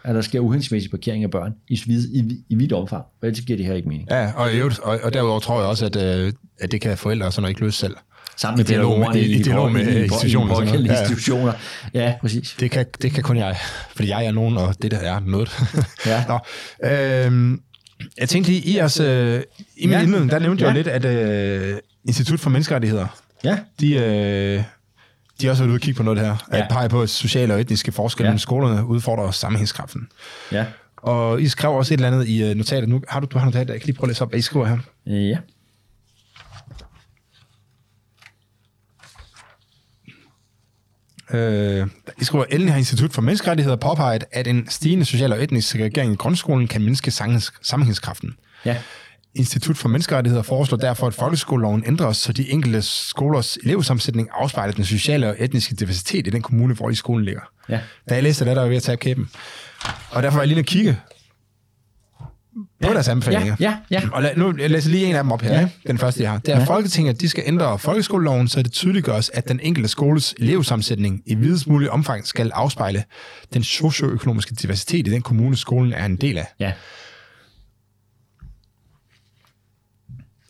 at 0.03 0.15
der 0.15 0.21
sker 0.21 0.39
uhensigtsmæssig 0.39 0.91
parkering 0.91 1.23
af 1.23 1.31
børn 1.31 1.53
i, 1.67 1.81
vid, 1.85 2.07
i, 2.09 2.43
i 2.49 2.55
vidt 2.55 2.73
omfang. 2.73 3.05
Ellers 3.23 3.41
giver 3.41 3.57
det 3.57 3.65
her 3.65 3.73
ikke 3.73 3.89
mening. 3.89 4.07
Ja, 4.11 4.31
og, 4.35 4.49
og, 4.83 4.99
og 5.03 5.13
derudover 5.13 5.39
tror 5.39 5.59
jeg 5.59 5.69
også, 5.69 5.85
at, 5.85 5.95
øh, 5.95 6.33
at 6.59 6.71
det 6.71 6.81
kan 6.81 6.97
forældre 6.97 7.31
sådan 7.31 7.49
ikke 7.49 7.61
løse 7.61 7.77
selv. 7.77 7.95
Sammen 8.41 8.57
med 8.57 8.65
I 8.65 8.67
dialog 8.67 8.99
med- 8.99 9.07
pædagogerne 9.07 9.27
i- 9.27 9.39
i 9.39 9.43
dialog 9.43 9.71
med 9.71 9.81
i- 9.87 9.89
i- 9.91 9.97
i- 9.99 10.03
institutioner 10.03 10.61
i- 10.61 10.77
i- 10.77 10.81
i- 10.81 10.85
Ja. 10.85 10.99
institutioner. 10.99 11.53
Ja, 11.93 12.13
præcis. 12.21 12.55
Det 12.59 12.71
kan, 12.71 12.85
det 13.01 13.13
kan 13.13 13.23
kun 13.23 13.37
jeg, 13.37 13.55
fordi 13.95 14.09
jeg 14.09 14.25
er 14.25 14.31
nogen, 14.31 14.57
og 14.57 14.75
det 14.81 14.91
der 14.91 14.97
er 14.99 15.19
noget. 15.25 15.49
Ja. 16.05 16.23
Nå, 16.27 16.39
øhm, 16.89 17.61
jeg 18.19 18.29
tænkte 18.29 18.51
lige, 18.51 18.61
i, 18.61 18.77
jeres, 18.77 18.99
øh, 18.99 19.41
i 19.77 19.85
min 19.87 19.93
Ja. 19.95 20.01
indledning, 20.01 20.31
der 20.31 20.39
nævnte 20.39 20.63
jeg 20.65 20.75
Ja. 20.75 20.77
jo 20.77 20.83
lidt, 20.83 21.05
at 21.05 21.05
øh, 21.05 21.77
Institut 22.07 22.39
for 22.39 22.49
Menneskerettigheder, 22.49 23.07
Ja, 23.43 23.57
de, 23.79 23.93
øh, 23.95 24.63
de 25.41 25.45
har 25.45 25.49
også 25.49 25.63
været 25.63 25.69
ude 25.71 25.77
og 25.77 25.81
kigge 25.81 25.97
på 25.97 26.03
noget 26.03 26.19
her, 26.19 26.45
Ja. 26.53 26.57
at 26.57 26.67
pege 26.69 26.89
på, 26.89 27.01
at 27.01 27.09
sociale 27.09 27.53
og 27.53 27.61
etniske 27.61 27.91
forskelle 27.91 28.27
Ja. 28.27 28.29
mellem 28.31 28.39
skolerne 28.39 28.85
udfordrer 28.85 29.31
sammenhængskraften. 29.31 30.07
ja. 30.51 30.65
Og 30.97 31.41
I 31.41 31.47
skrev 31.47 31.71
også 31.71 31.93
et 31.93 31.97
eller 31.97 32.07
andet 32.11 32.27
i 32.27 32.43
øh, 32.43 32.55
notatet. 32.55 32.89
Nu 32.89 33.01
har 33.07 33.19
du, 33.19 33.27
du 33.31 33.37
har 33.37 33.45
notatet, 33.45 33.69
jeg 33.73 33.81
kan 33.81 33.85
lige 33.85 33.95
prøve 33.95 34.05
at 34.05 34.09
læse 34.09 34.21
op, 34.21 34.29
hvad 34.29 34.39
I 34.39 34.41
skriver 34.41 34.65
her. 34.65 34.77
Øh, 35.07 35.29
Ja. 35.29 35.37
Øh, 41.33 41.87
I 42.21 42.23
skriver, 42.23 42.45
Ellen 42.49 42.69
har 42.69 42.77
Institut 42.77 43.13
for 43.13 43.21
Menneskerettigheder 43.21 43.77
påpeget, 43.77 44.23
at 44.31 44.47
en 44.47 44.67
stigende 44.69 45.05
social 45.05 45.33
og 45.33 45.43
etnisk 45.43 45.69
segregering 45.69 46.13
i 46.13 46.15
grundskolen 46.15 46.67
kan 46.67 46.81
mindske 46.81 47.11
sammenhængs- 47.11 47.59
sammenhængskraften. 47.61 48.35
Ja. 48.65 48.77
Institut 49.35 49.77
for 49.77 49.89
Menneskerettigheder 49.89 50.43
foreslår 50.43 50.77
derfor, 50.77 51.07
at 51.07 51.13
folkeskoleloven 51.13 51.83
ændres, 51.87 52.17
så 52.17 52.33
de 52.33 52.51
enkelte 52.51 52.81
skolers 52.81 53.57
elevsammensætning 53.63 54.29
afspejler 54.33 54.73
den 54.73 54.85
sociale 54.85 55.27
og 55.29 55.35
etniske 55.39 55.75
diversitet 55.75 56.27
i 56.27 56.29
den 56.29 56.41
kommune, 56.41 56.73
hvor 56.73 56.89
i 56.89 56.95
skolen 56.95 57.25
ligger. 57.25 57.41
Ja. 57.69 57.79
Da 58.09 58.13
jeg 58.13 58.23
læste 58.23 58.45
det, 58.45 58.49
der 58.49 58.55
var 58.55 58.61
jeg 58.61 58.69
ved 58.69 58.77
at 58.77 58.83
tage 58.83 58.97
kæben. 58.97 59.29
Og 60.11 60.23
derfor 60.23 60.35
var 60.35 60.41
jeg 60.41 60.47
lige 60.47 60.59
og 60.59 60.65
kigge 60.65 60.97
på 62.55 62.87
Ja. 62.87 62.93
deres 62.93 63.07
anbefalinger. 63.07 63.55
Ja, 63.59 63.77
ja, 63.91 64.01
ja. 64.01 64.09
Og 64.13 64.21
lad, 64.23 64.35
nu 64.35 64.53
jeg 64.59 64.69
læser 64.69 64.89
lige 64.89 65.05
en 65.05 65.15
af 65.15 65.23
dem 65.23 65.31
op 65.31 65.41
her, 65.41 65.59
Ja. 65.59 65.69
den 65.87 65.97
første 65.97 66.23
jeg 66.23 66.31
har. 66.31 66.37
Det 66.39 66.53
er, 66.53 66.59
Ja. 66.59 66.63
Folketinget, 66.65 67.21
de 67.21 67.29
skal 67.29 67.43
ændre 67.47 67.79
folkeskoleloven, 67.79 68.47
så 68.47 68.61
det 68.61 68.71
tydeliggøres, 68.71 69.29
at 69.33 69.47
den 69.47 69.59
enkelte 69.63 69.89
skoles 69.89 70.35
elevsammensætning 70.39 71.21
i 71.25 71.35
videst 71.35 71.67
mulig 71.67 71.91
omfang 71.91 72.27
skal 72.27 72.51
afspejle 72.53 73.03
den 73.53 73.63
socioøkonomiske 73.63 74.55
diversitet 74.55 75.07
i 75.07 75.11
den 75.11 75.21
kommune, 75.21 75.57
skolen 75.57 75.93
er 75.93 76.05
en 76.05 76.15
del 76.15 76.37
af. 76.37 76.47
Ja. 76.59 76.71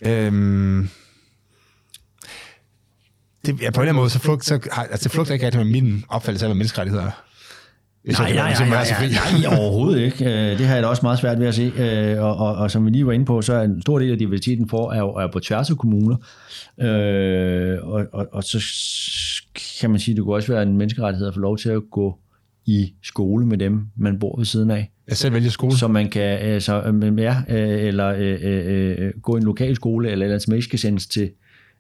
Øhm, 0.06 0.90
det, 3.46 3.62
ja, 3.62 3.70
på 3.72 3.82
en 3.82 3.82
eller 3.82 3.82
anden 3.82 3.96
måde, 3.96 4.10
så, 4.10 4.20
flugt, 4.20 4.46
så 4.46 4.60
har, 4.72 4.84
altså, 4.84 5.04
det 5.04 5.12
flugter 5.12 5.34
ikke 5.34 5.46
rigtig 5.46 5.62
med 5.66 5.72
min 5.82 6.04
opfattelse 6.10 6.46
af, 6.46 6.50
hvad 6.50 6.56
menneskerettigheder 6.56 7.06
er. 7.06 7.24
Nej, 8.06 8.34
nej, 8.34 8.54
nej, 8.60 8.70
nej, 8.70 8.86
nej, 9.42 9.58
overhovedet 9.60 10.02
ikke. 10.02 10.26
Øh, 10.26 10.58
Det 10.58 10.66
har 10.66 10.74
jeg 10.74 10.84
da 10.84 10.88
også 10.88 11.02
meget 11.04 11.20
svært 11.20 11.40
ved 11.40 11.48
at 11.48 11.56
se. 11.56 11.72
Øh, 11.78 12.24
Og, 12.24 12.36
og, 12.38 12.56
og 12.56 12.72
som 12.72 12.86
vi 12.86 12.90
lige 12.90 13.06
var 13.06 13.12
inde 13.12 13.26
på, 13.26 13.42
så 13.42 13.54
er 13.54 13.62
en 13.64 13.82
stor 13.82 14.00
del 14.00 14.12
af 14.12 14.18
diversiteten 14.18 14.70
for 14.70 14.92
er, 14.92 15.00
jo, 15.00 15.10
er 15.10 15.28
på 15.34 15.40
tværs 15.40 15.70
af 15.70 15.78
kommuner. 15.78 16.16
Øh, 16.82 17.78
og, 17.82 18.06
og, 18.14 18.28
og 18.32 18.44
så 18.44 18.64
kan 19.82 19.90
man 19.90 20.00
sige, 20.00 20.14
at 20.14 20.16
det 20.18 20.24
kunne 20.26 20.36
også 20.36 20.54
være 20.54 20.64
en 20.64 20.78
menneskerettighed 20.78 21.28
at 21.28 21.34
få 21.34 21.40
lov 21.40 21.58
til 21.58 21.70
at 21.70 21.82
gå 21.92 22.18
i 22.66 22.94
skole 23.04 23.46
med 23.46 23.58
dem, 23.58 23.82
man 23.96 24.20
bor 24.20 24.38
ved 24.38 24.46
siden 24.46 24.72
af. 24.72 24.92
Jeg 25.08 25.18
selv 25.18 25.34
vælger 25.34 25.50
skole. 25.50 25.78
Så 25.78 25.88
man 25.88 26.10
kan 26.10 26.22
altså, 26.22 27.02
ja, 27.18 27.36
eller 27.48 28.08
øh, 28.08 28.38
øh, 28.42 28.96
øh, 29.00 29.12
gå 29.22 29.36
i 29.36 29.38
en 29.38 29.44
lokal 29.46 29.76
skole, 29.76 30.10
eller, 30.12 30.26
eller 30.26 30.38
som 30.40 30.54
ikke 30.54 30.66
skal 30.66 30.80
sendes 30.80 31.08
til 31.08 31.30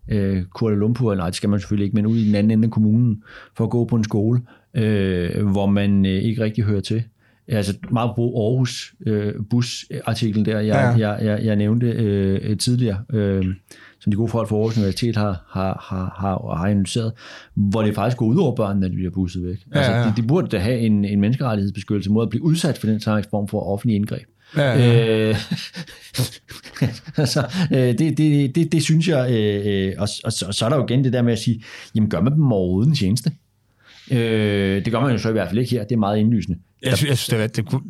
øh, 0.07 0.43
Kuala 0.43 0.75
Lumpur, 0.77 1.15
nej, 1.15 1.25
det 1.25 1.35
skal 1.35 1.49
man 1.49 1.59
selvfølgelig 1.59 1.85
ikke, 1.85 1.95
men 1.95 2.05
ud 2.05 2.17
i 2.17 2.27
den 2.27 2.35
anden 2.35 2.51
ende 2.51 2.65
af 2.65 2.71
kommunen, 2.71 3.23
for 3.57 3.63
at 3.63 3.69
gå 3.69 3.85
på 3.85 3.95
en 3.95 4.03
skole, 4.03 4.41
øh, 4.73 5.47
hvor 5.47 5.65
man 5.65 6.05
øh, 6.05 6.11
ikke 6.11 6.43
rigtig 6.43 6.63
hører 6.63 6.81
til. 6.81 7.03
Altså 7.47 7.73
meget 7.91 8.11
brug 8.15 8.41
Aarhus 8.43 8.93
øh, 9.07 9.33
busartiklen 9.49 10.45
der, 10.45 10.59
jeg, 10.59 10.95
Ja, 10.97 11.09
jeg, 11.09 11.25
jeg, 11.25 11.45
jeg 11.45 11.55
nævnte 11.55 11.87
øh, 11.87 12.57
tidligere, 12.57 12.97
øh, 13.13 13.45
som 13.99 14.11
de 14.11 14.15
gode 14.17 14.27
folk 14.29 14.49
fra 14.49 14.55
Aarhus 14.55 14.77
Universitet 14.77 15.15
har, 15.15 15.45
har, 15.49 15.85
har, 15.89 16.15
har, 16.19 16.55
har 16.57 16.65
analyseret, 16.69 17.11
hvor 17.55 17.81
det 17.81 17.95
faktisk 17.95 18.17
går 18.17 18.25
ud 18.25 18.37
over 18.37 18.55
børnene, 18.55 18.81
når 18.81 18.87
de 18.87 18.95
bliver 18.95 19.11
busset 19.11 19.43
væk. 19.43 19.57
Ja, 19.73 19.77
Altså, 19.77 19.91
ja. 19.91 20.03
de, 20.03 20.13
de 20.17 20.27
burde 20.27 20.47
da 20.47 20.57
have 20.57 20.79
en, 20.79 21.05
en 21.05 21.21
menneskerettighedsbeskyttelse 21.21 22.11
mod 22.11 22.23
at 22.23 22.29
blive 22.29 22.43
udsat 22.43 22.77
for 22.77 22.87
den 22.87 22.99
slags 22.99 23.27
form 23.31 23.47
for 23.47 23.59
offentlig 23.73 23.95
indgreb. 23.95 24.23
Ja, 24.57 24.71
ja. 24.79 25.29
Øh, 25.29 25.35
altså, 27.17 27.45
øh, 27.71 27.77
det, 27.77 28.17
det, 28.17 28.55
det, 28.55 28.71
det 28.71 28.83
synes 28.83 29.07
jeg, 29.07 29.31
øh, 29.31 29.87
øh, 29.87 29.93
og, 29.97 30.07
og, 30.23 30.31
så- 30.33 30.45
og 30.47 30.53
så 30.53 30.65
er 30.65 30.69
der 30.69 30.75
jo 30.77 30.85
igen 30.89 31.03
det 31.03 31.13
der 31.13 31.21
med 31.21 31.33
at 31.33 31.39
sige, 31.39 31.63
jamen 31.95 32.09
gør 32.09 32.21
man 32.21 32.33
dem 32.33 32.51
overhovedet 32.51 32.89
en 32.89 32.95
tjeneste? 32.95 33.31
Øh, 34.11 34.85
det 34.85 34.93
gør 34.93 34.99
man 34.99 35.11
jo 35.11 35.17
så 35.17 35.29
i 35.29 35.31
hvert 35.31 35.47
fald 35.47 35.59
ikke 35.59 35.71
her, 35.71 35.83
det 35.83 35.91
er 35.91 35.99
meget 35.99 36.17
indlysende. 36.17 36.59
Jeg 36.81 36.97
synes, 36.97 37.09
jeg 37.09 37.17
synes 37.17 37.29
det, 37.29 37.39
var, 37.39 37.47
det 37.47 37.65
kunne, 37.65 37.81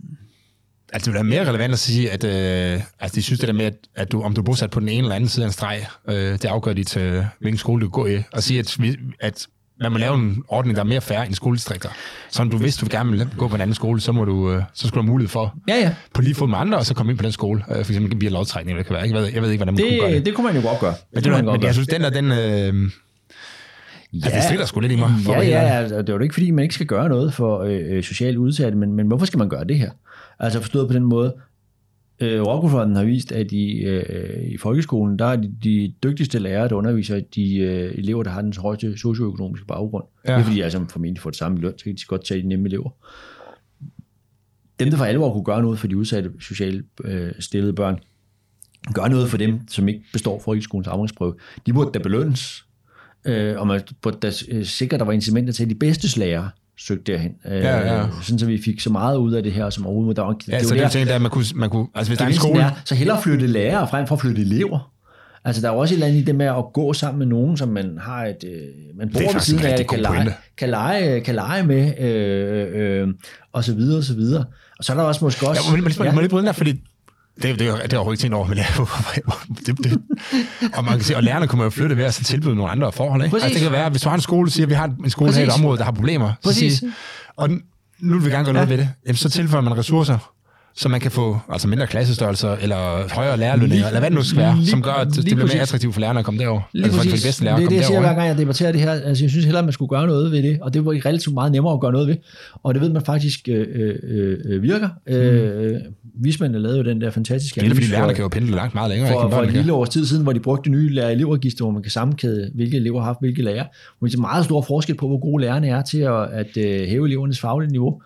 altså, 0.94 1.06
det 1.12 1.14
ville 1.14 1.30
være 1.30 1.40
mere 1.40 1.50
relevant 1.50 1.74
at 1.74 1.80
sige, 1.80 2.12
at 2.12 2.24
øh, 2.24 2.84
altså, 3.00 3.16
de 3.16 3.22
synes 3.22 3.40
det 3.40 3.48
der 3.48 3.54
med, 3.54 3.66
at, 3.66 3.74
at 3.96 4.12
du, 4.12 4.22
om 4.22 4.34
du 4.34 4.42
er 4.42 4.46
bosat 4.46 4.70
på 4.70 4.80
den 4.80 4.90
ene 4.90 5.00
eller 5.00 5.16
anden 5.16 5.30
side 5.30 5.46
af 5.46 5.50
en 5.50 5.54
streg, 5.54 5.86
øh, 6.08 6.16
det 6.16 6.46
afgør 6.46 6.74
dit, 6.74 6.98
øh, 6.98 7.24
hvilken 7.40 7.58
skole 7.58 7.86
du 7.86 7.90
går 7.90 8.08
i, 8.08 8.24
og 8.34 8.44
sige, 8.44 8.60
at, 8.60 8.76
vi, 8.80 8.98
at 9.20 9.48
man 9.82 9.92
må 9.92 9.98
lave 9.98 10.16
en 10.16 10.44
ordning, 10.48 10.76
der 10.76 10.84
er 10.84 10.88
mere 10.88 11.02
fair 11.02 11.20
end 11.20 11.34
skoledistrikter. 11.34 11.90
Så 12.30 12.44
du 12.44 12.58
hvis 12.58 12.78
du 12.78 12.88
gerne 12.90 13.12
vil 13.12 13.30
gå 13.38 13.48
på 13.48 13.56
en 13.56 13.62
anden 13.62 13.76
skole, 13.76 14.02
så, 14.02 14.12
må 14.12 14.26
du, 14.26 14.52
øh, 14.52 14.64
så 14.74 14.88
skulle 14.88 15.02
du 15.02 15.06
have 15.06 15.12
mulighed 15.12 15.30
for 15.30 15.56
Ja, 15.68 15.76
ja, 15.76 15.96
på 16.14 16.22
lige 16.22 16.36
fod 16.36 16.48
med 16.48 16.58
andre, 16.58 16.78
og 16.78 16.86
så 16.86 16.94
komme 16.94 17.12
ind 17.12 17.20
på 17.20 17.24
den 17.24 17.32
skole. 17.32 17.64
Øh, 17.70 17.86
for 17.86 17.92
eksempel 17.92 18.22
via 18.22 18.30
lovtrækning, 18.30 18.78
eller 18.78 18.84
det 18.84 18.88
kan 18.88 18.94
være. 18.94 19.04
Jeg 19.04 19.14
ved, 19.14 19.34
jeg 19.34 19.42
ved 19.42 19.50
ikke, 19.52 19.64
hvordan 19.64 19.74
man 19.74 19.84
kunne 19.84 20.00
gøre 20.00 20.10
det, 20.10 20.18
det. 20.18 20.26
det 20.26 20.36
kunne 20.36 20.46
man 20.46 20.56
jo 20.56 20.68
godt 20.68 20.80
gøre. 20.80 20.94
Men, 21.14 21.24
kunne 21.24 21.36
det, 21.36 21.44
man 21.44 21.46
godt 21.46 21.60
men 21.60 21.66
jeg 21.66 21.74
synes, 21.74 21.88
den 21.88 22.02
der, 22.02 22.10
den... 22.10 22.32
Øh, 22.32 22.92
ja, 24.14 24.26
altså, 24.26 24.36
det 24.36 24.44
strider 24.44 24.66
sgu 24.66 24.80
lidt 24.80 24.92
i 24.92 24.96
mig. 24.96 25.10
Ja, 25.28 25.32
ja, 25.32 25.40
ærlig. 25.40 25.72
altså, 25.72 25.98
det 25.98 26.10
er 26.10 26.14
jo 26.14 26.20
ikke 26.20 26.34
fordi, 26.34 26.52
man 26.52 26.64
ikke 26.64 26.76
skal 26.76 26.88
gøre 26.88 27.10
noget 27.10 27.34
for 27.34 27.60
øh, 27.60 27.80
øh, 27.86 28.04
socialt 28.04 28.38
udsatte, 28.38 28.78
men, 28.78 28.94
men 28.94 29.08
hvorfor 29.08 29.26
skal 29.26 29.38
man 29.38 29.50
gøre 29.50 29.64
det 29.64 29.78
her? 29.78 29.92
Altså 30.40 30.60
forstået 30.60 30.88
på 30.88 30.94
den 30.94 31.04
måde, 31.04 31.36
øh, 32.20 32.42
Rockefonden 32.42 32.96
har 32.96 33.04
vist, 33.04 33.32
at 33.32 33.52
i, 33.52 33.72
øh, 33.72 34.52
i 34.52 34.58
folkeskolen, 34.58 35.20
der 35.20 35.26
er 35.26 35.36
de, 35.36 35.56
de 35.64 35.94
dygtigste 36.04 36.40
lærere, 36.40 36.68
der 36.68 36.76
underviser 36.76 37.22
de 37.36 37.58
øh, 37.58 37.98
elever, 37.98 38.24
der 38.24 38.32
har 38.32 38.42
den 38.42 38.54
højeste 38.58 38.98
socioøkonomiske 38.98 39.66
baggrund. 39.66 40.04
Ja. 40.26 40.32
Ja. 40.32 40.38
Det 40.38 40.42
er 40.42 40.46
fordi, 40.46 40.58
de 40.58 40.64
altså 40.64 40.86
formentlig 40.90 41.22
får 41.22 41.30
det 41.30 41.38
samme 41.38 41.60
løn, 41.60 41.74
så 41.78 41.84
kan 41.84 41.96
de 41.96 42.02
godt 42.08 42.26
tage 42.26 42.42
de 42.42 42.48
nemme 42.48 42.68
elever. 42.68 42.90
Dem, 44.80 44.90
der 44.90 44.98
for 44.98 45.06
alvor 45.06 45.34
kunne 45.34 45.44
gøre 45.44 45.62
noget 45.62 45.80
for 45.80 45.88
de 45.88 45.98
udsatte 45.98 46.32
socialt 46.40 46.86
øh, 47.04 47.32
stillede 47.40 47.74
børn, 47.74 48.00
gøre 48.94 49.10
noget 49.10 49.30
for 49.30 49.38
dem, 49.38 49.68
som 49.68 49.88
ikke 49.88 50.04
består 50.14 50.40
folkeskolens 50.40 50.88
afgangsprøve, 50.88 51.36
de 51.66 51.74
burde 51.74 51.92
da 51.94 52.00
belønnes. 52.00 52.66
Øh, 53.26 53.60
og 53.60 53.68
man 53.68 53.82
burde 54.02 54.18
da 54.22 54.32
øh, 54.52 54.66
sikre, 54.66 54.96
at 54.96 55.00
der 55.00 55.06
var 55.06 55.14
incitamenter 55.14 55.54
til, 55.54 55.64
at 55.64 55.70
de 55.70 55.76
bedste 55.76 56.20
lærere 56.20 56.50
søgte 56.78 57.12
derhen. 57.12 57.32
Øh, 57.46 57.58
Ja, 57.58 57.98
ja. 57.98 58.06
Sådan, 58.22 58.40
så 58.40 58.46
vi 58.46 58.62
fik 58.66 58.80
så 58.80 58.90
meget 58.90 59.18
ud 59.18 59.34
af 59.34 59.44
det 59.44 59.52
her 59.52 59.70
som 59.70 59.86
overhovedet. 59.86 60.16
Der 60.18 60.24
var, 60.24 60.36
Ja, 60.48 60.58
det 60.60 60.68
så 60.68 60.74
det 60.74 60.84
er 60.84 60.90
ting, 60.90 61.08
der 61.08 61.20
man 61.20 61.32
kunne, 61.32 61.46
man 61.56 61.70
kunne, 61.70 61.88
altså 61.96 62.10
hvis 62.10 62.18
der 62.18 62.26
er 62.26 62.30
en 62.30 62.36
skole, 62.36 62.62
er, 62.62 62.72
så 62.86 62.96
hellere 62.96 63.22
flytte 63.22 63.48
lærere 63.48 63.88
frem 63.88 64.08
for 64.08 64.16
at 64.16 64.22
flytte 64.22 64.42
elever. 64.42 64.92
Altså, 65.46 65.62
der 65.62 65.68
er 65.68 65.72
også 65.72 65.94
et 65.94 65.96
eller 65.96 66.08
andet 66.08 66.20
i 66.20 66.24
det 66.24 66.36
med 66.36 66.46
at 66.46 66.64
gå 66.74 66.94
sammen 66.94 67.20
med 67.20 67.26
nogen, 67.28 67.58
som 67.58 67.70
man 67.70 67.98
har 68.02 68.26
et, 68.26 68.44
øh, 68.44 68.98
man 68.98 69.10
bor 69.14 69.34
ved 69.34 69.42
siden 69.42 69.60
en 69.60 69.66
af, 69.66 69.88
kan 69.88 70.00
lege, 70.00 70.34
kan, 70.58 70.70
lege, 70.70 71.22
kan 71.22 71.36
lege 71.36 71.64
med, 71.64 72.00
øh, 72.00 73.02
øh, 73.02 73.08
og 73.54 73.64
så 73.64 73.74
videre, 73.76 73.98
og 73.98 74.04
så 74.04 74.14
videre. 74.16 74.46
Og 74.80 74.86
så 74.86 74.94
er 74.94 74.98
der 74.98 75.04
også 75.04 75.26
måske 75.26 75.48
også... 75.48 75.62
Ja, 75.72 75.78
må, 75.78 75.88
må, 75.98 76.06
må, 76.06 76.12
må 76.12 76.20
lige 76.20 76.30
bryde 76.30 76.42
den 76.42 76.48
der, 76.48 76.54
fordi 76.54 76.82
det, 77.36 77.44
det, 77.44 77.60
det, 77.60 77.68
er 77.68 77.72
har 77.72 77.78
jeg 77.82 77.94
overhovedet 77.94 78.18
ikke 78.18 78.22
tænkt 78.22 78.36
over, 78.36 78.48
men 78.48 78.58
er- 78.58 79.46
det, 79.66 79.78
det, 79.84 80.02
og 80.74 80.84
man 80.84 80.94
kan 80.94 81.04
sige, 81.04 81.18
og 81.18 81.24
lærerne 81.24 81.48
kommer 81.48 81.64
jo 81.64 81.70
flytte 81.70 81.98
ved 81.98 82.04
at 82.04 82.14
så 82.14 82.24
tilbyde 82.24 82.56
nogle 82.56 82.72
andre 82.72 82.92
forhold. 82.92 83.22
Ikke? 83.24 83.32
Præcis. 83.32 83.44
Altså, 83.44 83.60
det 83.60 83.64
kan 83.64 83.72
være, 83.72 83.90
hvis 83.90 84.02
du 84.02 84.10
har 84.10 84.16
en 84.16 84.22
skole, 84.22 84.50
siger, 84.52 84.66
at 84.66 84.70
vi 84.70 84.74
har 84.74 84.86
en 85.04 85.10
skole 85.10 85.34
her 85.34 85.40
i 85.40 85.44
et 85.44 85.48
Præcis. 85.50 85.60
område, 85.62 85.78
der 85.78 85.84
har 85.84 85.92
problemer, 85.92 86.34
så 86.42 86.50
Præcis. 86.50 86.80
siger, 86.80 86.92
og 87.36 87.50
nu 88.00 88.14
vil 88.18 88.26
vi 88.26 88.30
gerne 88.32 88.44
gøre 88.46 88.54
noget 88.54 88.68
Ja. 88.68 88.72
ved 88.74 88.78
det, 88.84 88.90
jamen, 89.06 89.16
så 89.18 89.30
tilføjer 89.30 89.62
man 89.64 89.78
ressourcer, 89.78 90.18
så 90.76 90.90
man 90.90 91.00
kan 91.00 91.12
få 91.12 91.40
altså 91.50 91.68
mindre 91.68 91.88
klassestørrelser, 91.88 92.56
eller 92.62 93.14
højere 93.14 93.38
lærerlønninger, 93.38 93.88
eller 93.88 94.00
hvad 94.00 94.10
det 94.10 94.18
nu 94.18 94.24
skal 94.24 94.38
være, 94.38 94.58
som 94.66 94.82
gør, 94.82 94.92
at 94.92 95.08
det 95.08 95.26
bliver 95.26 95.48
mere 95.48 95.62
attraktivt 95.62 95.94
for 95.94 96.02
lærerne 96.02 96.20
at 96.20 96.26
komme 96.26 96.40
derover. 96.40 96.62
Lige 96.74 96.84
altså 96.84 96.98
for, 96.98 97.04
de 97.04 97.12
bedste 97.12 97.44
lærere 97.44 97.60
det 97.60 97.66
er 97.66 97.70
det, 97.70 97.76
jeg 97.76 97.86
siger, 97.86 98.00
hver 98.00 98.14
gang 98.14 98.28
jeg 98.28 98.38
debatterer 98.38 98.72
det 98.72 98.82
her. 98.82 98.92
Altså, 98.92 99.24
jeg 99.24 99.32
synes 99.32 99.46
hellere, 99.46 99.60
at 99.60 99.66
man 99.66 99.74
skulle 99.74 99.90
gøre 99.90 100.08
noget 100.08 100.32
ved 100.32 100.44
det, 100.44 100.58
og 100.62 100.74
det 100.74 100.86
var 100.86 100.92
relativt 100.92 101.34
meget 101.34 101.52
nemmere 101.52 101.74
at 101.74 101.80
gøre 101.80 101.92
noget 101.92 102.08
ved. 102.08 102.16
Og 102.64 102.74
det 102.74 102.82
ved 102.82 102.90
man 102.90 103.06
faktisk 103.06 103.48
øh, 103.50 103.68
øh, 103.74 104.38
øh, 104.46 104.64
virker. 104.64 104.90
Øh, 105.08 105.74
vismændene 106.16 106.64
lavede 106.64 106.78
jo 106.78 106.84
den 106.84 107.02
der 107.02 107.12
fantastiske 107.12 107.62
Det 107.62 107.66
er 107.66 107.70
fordi 107.70 107.78
analyse 107.78 107.92
lærerne 107.92 108.14
kan 108.14 108.22
jo 108.22 108.28
pendle 108.28 108.56
langt 108.56 108.74
meget 108.74 108.90
længere. 108.90 109.12
for, 109.14 109.24
ikke, 109.24 109.36
for 109.36 109.42
et 109.42 109.54
lille 109.54 109.74
års 109.74 109.90
tid 109.90 110.06
siden, 110.06 110.24
hvor 110.24 110.34
de 110.34 110.40
brugte 110.40 110.64
det 110.64 110.72
nye 110.72 110.90
lærer-elevregister, 110.90 111.64
hvor 111.64 111.72
man 111.72 111.82
kan 111.82 111.92
sammenkæde, 111.92 112.52
hvilke 112.56 112.78
elever 112.78 113.00
har 113.00 113.06
haft 113.06 113.20
hvilke 113.20 113.42
lærere. 113.42 113.68
Hvor 114.00 114.08
det 114.08 114.16
er 114.16 114.20
meget 114.20 114.46
stor 114.46 114.62
forskel 114.62 114.96
på, 114.96 115.08
hvor 115.08 115.20
gode 115.20 115.42
lærerne 115.42 115.68
er 115.68 115.82
til 115.82 116.00
at, 116.00 116.30
at 116.32 116.58
øh, 116.58 116.88
hæve 116.88 117.08
elevernes 117.08 117.40
faglige 117.40 117.72
niveau. 117.72 118.02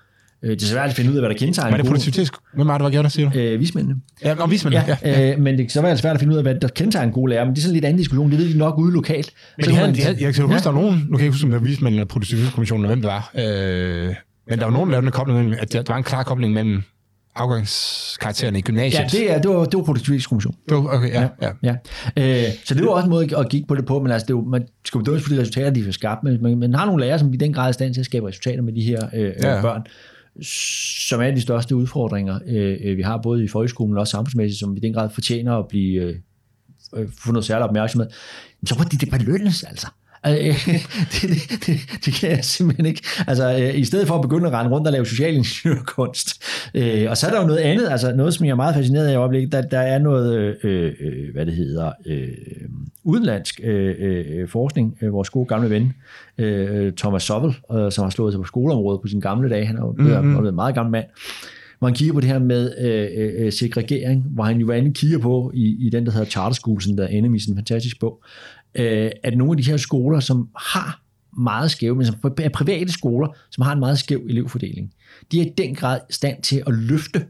Øh, 0.45 0.51
det 0.51 0.63
er 0.63 0.65
svært 0.67 0.89
at 0.89 0.95
finde 0.95 1.11
ud 1.11 1.15
af, 1.15 1.21
hvad 1.21 1.29
der 1.29 1.35
kendetegner 1.35 1.71
Men 1.71 1.73
er 1.73 1.83
det 1.83 1.85
produktivitets... 1.85 2.31
Hvem 2.53 2.69
er 2.69 2.73
det, 2.73 2.79
der 2.79 2.83
var 2.85 2.91
gjort 2.91 3.03
det, 3.05 3.11
siger 3.11 3.29
du? 3.29 3.39
øh, 3.39 3.59
vismændene. 3.59 3.95
Ja, 4.23 4.35
og 4.39 4.51
vismændene. 4.51 4.83
Ja, 4.87 4.97
ja, 5.09 5.31
øh, 5.33 5.39
men 5.39 5.57
det 5.57 5.63
kan 5.63 5.69
så 5.69 5.95
svært 6.01 6.13
at 6.13 6.19
finde 6.19 6.33
ud 6.33 6.37
af, 6.37 6.43
hvad 6.43 6.55
der 6.55 6.67
kendetegner 6.67 7.13
gode 7.13 7.29
lærere, 7.29 7.45
men 7.45 7.55
det 7.55 7.59
er 7.59 7.63
sådan 7.63 7.73
lidt 7.73 7.85
anden 7.85 7.97
diskussion. 7.97 8.31
Det 8.31 8.39
ved 8.39 8.53
de 8.53 8.57
nok 8.57 8.77
ude 8.77 8.93
lokalt. 8.93 9.31
Men 9.57 9.63
Så 9.65 9.71
de 9.71 9.75
havde, 9.75 9.87
man- 9.87 9.95
de 9.95 10.01
havde, 10.03 10.17
jeg 10.19 10.33
kan 10.33 10.43
huske, 10.45 10.63
der 10.63 10.71
var 10.71 10.81
nogen, 10.81 11.05
nu 11.09 11.17
kan 11.17 11.25
jeg 11.25 11.31
huske, 11.31 11.45
om 11.45 11.51
det 11.51 11.59
var 11.61 11.65
vismændene 11.67 11.99
eller 12.01 12.07
produktivitetskommissionen, 12.07 12.85
eller 12.85 12.95
hvem 12.95 13.01
det 13.01 13.07
var, 13.11 13.31
øh, 14.07 14.13
men 14.49 14.59
der 14.59 14.65
var 14.65 14.71
nogen, 14.73 14.89
der 14.89 14.91
lavede 14.91 15.05
en 15.07 15.11
kobling 15.11 15.39
mellem, 15.39 15.57
at 15.61 15.73
der, 15.73 15.83
var 15.87 15.97
en 15.97 16.03
klar 16.03 16.23
kobling 16.23 16.53
mellem 16.53 16.81
afgangskaraktererne 17.35 18.57
i 18.59 18.61
gymnasiet. 18.61 18.99
Ja, 19.13 19.17
det, 19.17 19.31
er, 19.31 19.41
det 19.41 19.49
var, 19.51 19.65
det 19.65 19.77
var 19.77 19.83
produktivitetskommission. 19.83 20.55
det 20.69 20.77
var, 20.77 20.83
okay, 20.97 21.09
ja, 21.13 21.27
ja. 21.41 21.51
Ja. 21.63 21.75
Øh, 22.45 22.49
så 22.65 22.73
det 22.73 22.83
var 22.83 22.89
også 22.89 23.05
en 23.05 23.09
måde 23.09 23.37
at 23.37 23.49
kigge 23.49 23.67
på 23.67 23.75
det 23.75 23.85
på, 23.85 23.99
men 24.01 24.11
altså, 24.11 24.25
det 24.25 24.33
er 24.33 24.37
jo, 24.37 24.45
man 24.45 24.65
skal 24.85 24.99
bedømmes 24.99 25.23
på 25.23 25.29
de 25.33 25.39
resultater, 25.39 25.69
de 25.69 25.83
får 25.83 25.91
skabt, 25.91 26.23
men 26.23 26.41
man, 26.43 26.57
man 26.57 26.73
har 26.73 26.85
nogle 26.85 27.05
lærere, 27.05 27.19
som 27.19 27.33
i 27.33 27.37
den 27.37 27.53
grad 27.53 27.65
er 27.65 27.69
i 27.69 27.73
stand 27.73 27.93
til 27.93 28.01
at 28.01 28.05
skabe 28.05 28.27
resultater 28.27 28.61
med 28.61 28.73
de 28.73 28.81
her 28.81 28.99
øh, 29.15 29.31
Ja. 29.43 29.55
ja. 29.55 29.61
børn, 29.61 29.81
som 31.07 31.21
er 31.21 31.31
de 31.31 31.41
største 31.41 31.75
udfordringer, 31.75 32.39
øh, 32.47 32.77
øh 32.83 32.97
vi 32.97 33.01
har 33.01 33.17
både 33.17 33.43
i 33.43 33.47
folkeskolen 33.47 33.95
og 33.95 33.99
også 33.99 34.11
samfundsmæssigt, 34.11 34.59
som 34.59 34.77
i 34.77 34.79
den 34.79 34.93
grad 34.93 35.09
fortjener 35.09 35.57
at 35.57 35.67
blive 35.67 36.01
øh, 36.01 36.15
øh 36.95 37.07
få 37.17 37.31
noget 37.31 37.45
særlig 37.45 37.63
opmærksomhed. 37.63 38.09
Så 38.65 38.75
må 38.77 38.83
de 38.83 38.97
det 38.97 39.09
belønnes, 39.09 39.63
altså. 39.63 39.88
Altså, 40.23 40.71
det, 41.11 41.29
det, 41.29 41.65
det, 41.65 41.79
det 42.05 42.13
kan 42.13 42.29
jeg 42.29 42.45
simpelthen 42.45 42.86
ikke. 42.86 43.01
Altså, 43.27 43.57
øh, 43.59 43.79
i 43.79 43.86
stedet 43.86 44.07
for 44.07 44.15
at 44.15 44.21
begynde 44.21 44.47
at 44.47 44.53
rende 44.53 44.71
rundt 44.71 44.88
og 44.88 44.93
lave 44.93 45.05
social 45.05 45.33
ingeniørkunst. 45.33 46.43
Øh, 46.73 47.09
og 47.09 47.17
så 47.17 47.27
er 47.27 47.31
der 47.31 47.41
jo 47.41 47.47
noget 47.47 47.59
andet, 47.59 47.89
altså 47.89 48.15
noget, 48.15 48.33
som 48.33 48.45
jeg 48.45 48.51
er 48.51 48.55
meget 48.55 48.75
fascineret 48.75 49.07
af 49.07 49.13
i 49.13 49.15
øjeblikket. 49.15 49.51
Der, 49.51 49.61
der 49.61 49.79
er 49.79 49.99
noget, 49.99 50.36
øh, 50.63 50.93
øh, 50.99 51.33
hvad 51.33 51.45
det 51.45 51.53
hedder, 51.53 51.91
øh, 52.05 52.27
udenlandsk 53.05 53.59
øh, 53.63 53.95
øh, 53.99 54.47
forskning. 54.47 54.97
Øh, 55.01 55.13
vores 55.13 55.29
gode 55.29 55.45
gamle 55.45 55.69
ven, 55.69 55.93
øh, 56.37 56.93
Thomas 56.93 57.23
Sovel, 57.23 57.55
øh, 57.71 57.91
som 57.91 58.03
har 58.03 58.09
slået 58.09 58.33
sig 58.33 58.39
på 58.41 58.47
skoleområdet 58.47 59.01
på 59.01 59.07
sine 59.07 59.21
gamle 59.21 59.49
dage. 59.49 59.65
Han 59.65 59.77
er 59.77 59.81
jo 59.81 59.91
blevet, 59.91 60.25
mm-hmm. 60.25 60.45
en 60.45 60.55
meget 60.55 60.75
gammel 60.75 60.91
mand 60.91 61.05
hvor 61.79 61.87
han 61.87 61.95
kigger 61.95 62.13
på 62.13 62.19
det 62.19 62.29
her 62.29 62.39
med 62.39 62.73
øh, 62.79 63.45
øh, 63.45 63.51
segregering, 63.53 64.23
hvor 64.23 64.43
han 64.43 64.57
jo 64.57 64.71
andet 64.71 64.97
kigger 64.97 65.19
på 65.19 65.51
i, 65.53 65.85
i 65.87 65.89
den, 65.89 66.05
der 66.05 66.11
hedder 66.11 66.25
Charter 66.25 66.55
School, 66.55 66.81
som 66.81 66.97
der 66.97 67.07
i 67.35 67.39
sin 67.39 67.55
fantastisk 67.55 67.99
bog, 67.99 68.23
øh, 68.75 69.11
at 69.23 69.37
nogle 69.37 69.51
af 69.53 69.57
de 69.57 69.69
her 69.71 69.77
skoler, 69.77 70.19
som 70.19 70.49
har 70.57 71.01
meget 71.37 71.71
skæve, 71.71 71.95
men 71.95 72.05
som 72.05 72.15
er 72.37 72.49
private 72.49 72.91
skoler, 72.91 73.27
som 73.51 73.61
har 73.61 73.73
en 73.73 73.79
meget 73.79 73.99
skæv 73.99 74.21
elevfordeling, 74.29 74.93
de 75.31 75.41
er 75.41 75.45
i 75.45 75.53
den 75.57 75.75
grad 75.75 75.99
i 76.09 76.13
stand 76.13 76.41
til 76.41 76.63
at 76.67 76.73
løfte 76.73 77.25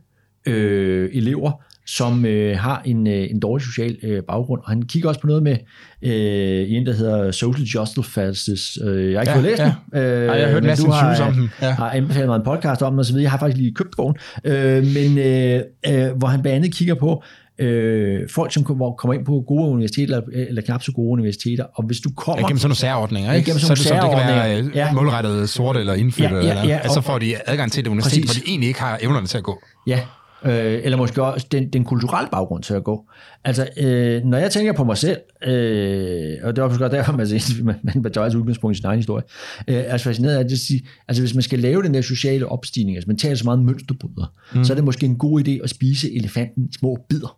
øh, 0.45 1.09
elever, 1.13 1.64
som 1.87 2.25
øh, 2.25 2.57
har 2.59 2.81
en, 2.85 3.07
øh, 3.07 3.27
en 3.31 3.39
dårlig 3.39 3.65
social 3.65 3.95
øh, 4.03 4.23
baggrund. 4.27 4.61
Og 4.63 4.69
han 4.69 4.81
kigger 4.81 5.09
også 5.09 5.21
på 5.21 5.27
noget 5.27 5.43
med 5.43 5.57
øh, 6.01 6.71
en, 6.71 6.85
der 6.85 6.93
hedder 6.93 7.31
Social 7.31 7.63
Justice 7.65 8.03
Fastest. 8.11 8.77
Øh, 8.83 9.11
jeg 9.11 9.19
har 9.19 9.21
ikke 9.21 9.31
Ja, 9.31 9.35
fået 9.37 9.43
læst 9.43 9.59
ja. 9.61 9.73
den. 9.93 9.99
Øh, 10.01 10.27
Ej, 10.29 10.35
jeg 10.35 10.45
har 10.47 10.53
hørt 10.53 10.65
har, 10.65 10.75
syv 11.15 11.23
om 11.25 11.33
den. 11.33 11.49
Ja. 11.61 11.71
har 11.71 11.89
anbefalet 11.89 12.27
mig 12.29 12.35
en 12.35 12.43
podcast 12.45 12.81
om 12.81 12.91
den 12.93 12.99
og 12.99 13.05
så 13.05 13.11
videre. 13.13 13.23
Jeg 13.23 13.31
har 13.31 13.37
faktisk 13.37 13.57
lige 13.57 13.73
købt 13.73 13.95
bogen. 13.97 14.15
Øh, 14.45 14.83
men 14.83 15.17
øh, 15.17 15.61
øh, 15.87 16.17
hvor 16.17 16.27
han 16.27 16.41
blandt 16.41 16.55
andet 16.55 16.75
kigger 16.75 16.95
på 16.95 17.23
øh, 17.59 18.29
folk, 18.29 18.53
som 18.53 18.63
kommer 18.63 19.13
ind 19.13 19.25
på 19.25 19.43
gode 19.47 19.69
universiteter, 19.69 20.21
eller, 20.21 20.45
eller 20.49 20.61
knap 20.61 20.83
så 20.83 20.91
gode 20.91 21.11
universiteter. 21.11 21.63
Og 21.75 21.83
hvis 21.85 21.99
du 21.99 22.09
kommer... 22.17 22.41
Ja, 22.41 22.47
gennem 22.47 22.57
sådan 22.59 22.67
nogle 22.69 22.75
særordninger, 22.75 23.31
Ja, 23.31 23.37
ikke? 23.37 23.45
gennem 23.45 23.59
så 23.59 23.65
sådan 23.65 23.77
det, 23.77 23.85
så 23.87 23.93
det 23.93 24.01
kan 24.01 24.09
være 24.11 24.27
særordninger. 24.47 24.71
ja. 24.81 24.85
Ja. 24.87 24.93
målrettet 24.93 25.49
sorte 25.49 25.79
eller 25.79 25.93
indfødte, 25.93 26.35
Ja, 26.35 26.41
ja, 26.43 26.49
eller, 26.49 26.65
ja, 26.67 26.77
altså 26.83 26.99
og- 26.99 27.03
får 27.03 27.19
de 27.19 27.35
adgang 27.49 27.71
til 27.71 27.83
det 27.83 27.89
universitet, 27.91 28.25
Præcis. 28.25 28.37
hvor 28.37 28.45
de 28.45 28.49
egentlig 28.51 28.67
ikke 28.67 28.79
har 28.81 28.99
evnerne 29.01 29.27
til 29.27 29.37
at 29.37 29.43
gå. 29.43 29.61
Ja, 29.87 29.99
øh, 30.45 30.81
eller 30.83 30.97
måske 30.97 31.23
også 31.23 31.47
den, 31.51 31.69
den 31.69 31.83
kulturelle 31.83 32.29
baggrund 32.31 32.63
til 32.63 32.73
at 32.73 32.83
gå. 32.83 33.09
Altså, 33.43 33.67
øh, 33.77 34.23
når 34.23 34.37
jeg 34.37 34.51
tænker 34.51 34.73
på 34.73 34.83
mig 34.83 34.97
selv, 34.97 35.17
øh, 35.43 36.37
og 36.43 36.55
det 36.55 36.61
er 36.61 36.65
også 36.65 36.79
godt 36.79 36.91
derfor, 36.91 37.11
man, 37.11 37.27
man, 37.83 38.01
man 38.03 38.13
tager 38.13 38.23
altså 38.23 38.39
udgangspunkt 38.39 38.77
i 38.77 38.77
sin 38.77 38.85
egen 38.85 38.99
historie, 38.99 39.23
øh, 39.67 39.75
er 39.75 39.97
fascineret 39.97 40.37
af 40.37 40.43
det 40.43 40.51
at 40.51 40.57
sige, 40.57 40.87
altså 41.07 41.23
hvis 41.23 41.33
man 41.33 41.41
skal 41.41 41.59
lave 41.59 41.83
den 41.83 41.93
der 41.93 42.01
sociale 42.01 42.47
opstigning, 42.47 42.97
altså 42.97 43.07
man 43.07 43.17
taler 43.17 43.35
så 43.35 43.43
meget 43.43 43.59
om 43.59 43.65
mønsterbryder, 43.65 44.33
mm. 44.55 44.63
så 44.63 44.73
er 44.73 44.75
det 44.75 44.83
måske 44.83 45.05
en 45.05 45.17
god 45.17 45.47
idé 45.47 45.63
at 45.63 45.69
spise 45.69 46.15
elefanten 46.15 46.63
i 46.63 46.73
små 46.79 46.97
bidder. 47.09 47.37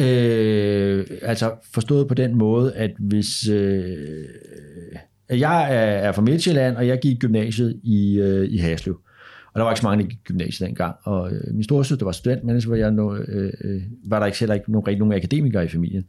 Øh, 0.00 1.06
altså 1.22 1.52
forstået 1.72 2.08
på 2.08 2.14
den 2.14 2.38
måde, 2.38 2.74
at 2.74 2.90
hvis 2.98 3.48
øh, 3.48 3.96
jeg 5.30 5.74
er, 5.74 6.08
er 6.08 6.12
fra 6.12 6.22
Midtjylland, 6.22 6.76
og 6.76 6.86
jeg 6.86 6.98
gik 6.98 7.18
gymnasiet 7.18 7.80
i, 7.84 8.18
øh, 8.18 8.48
i 8.50 8.58
Haslev, 8.58 8.98
der 9.58 9.64
var 9.64 9.70
ikke 9.70 9.80
så 9.80 9.86
mange, 9.86 10.02
der 10.02 10.08
gik 10.08 10.18
i 10.18 10.22
gymnasiet 10.24 10.66
dengang. 10.66 10.96
Og 11.02 11.32
øh, 11.32 11.54
min 11.54 11.64
storesøster 11.64 12.04
var 12.04 12.12
student, 12.12 12.44
men 12.44 12.60
så 12.60 12.68
var, 12.68 12.76
jeg 12.76 12.90
no, 12.90 13.16
øh, 13.16 13.52
øh, 13.60 13.82
var 14.04 14.18
der 14.18 14.26
ikke 14.26 14.38
heller 14.38 14.54
ikke 14.54 14.72
nogen, 14.72 14.86
rigtig 14.86 14.98
nogen 14.98 15.14
akademikere 15.14 15.64
i 15.64 15.68
familien. 15.68 16.04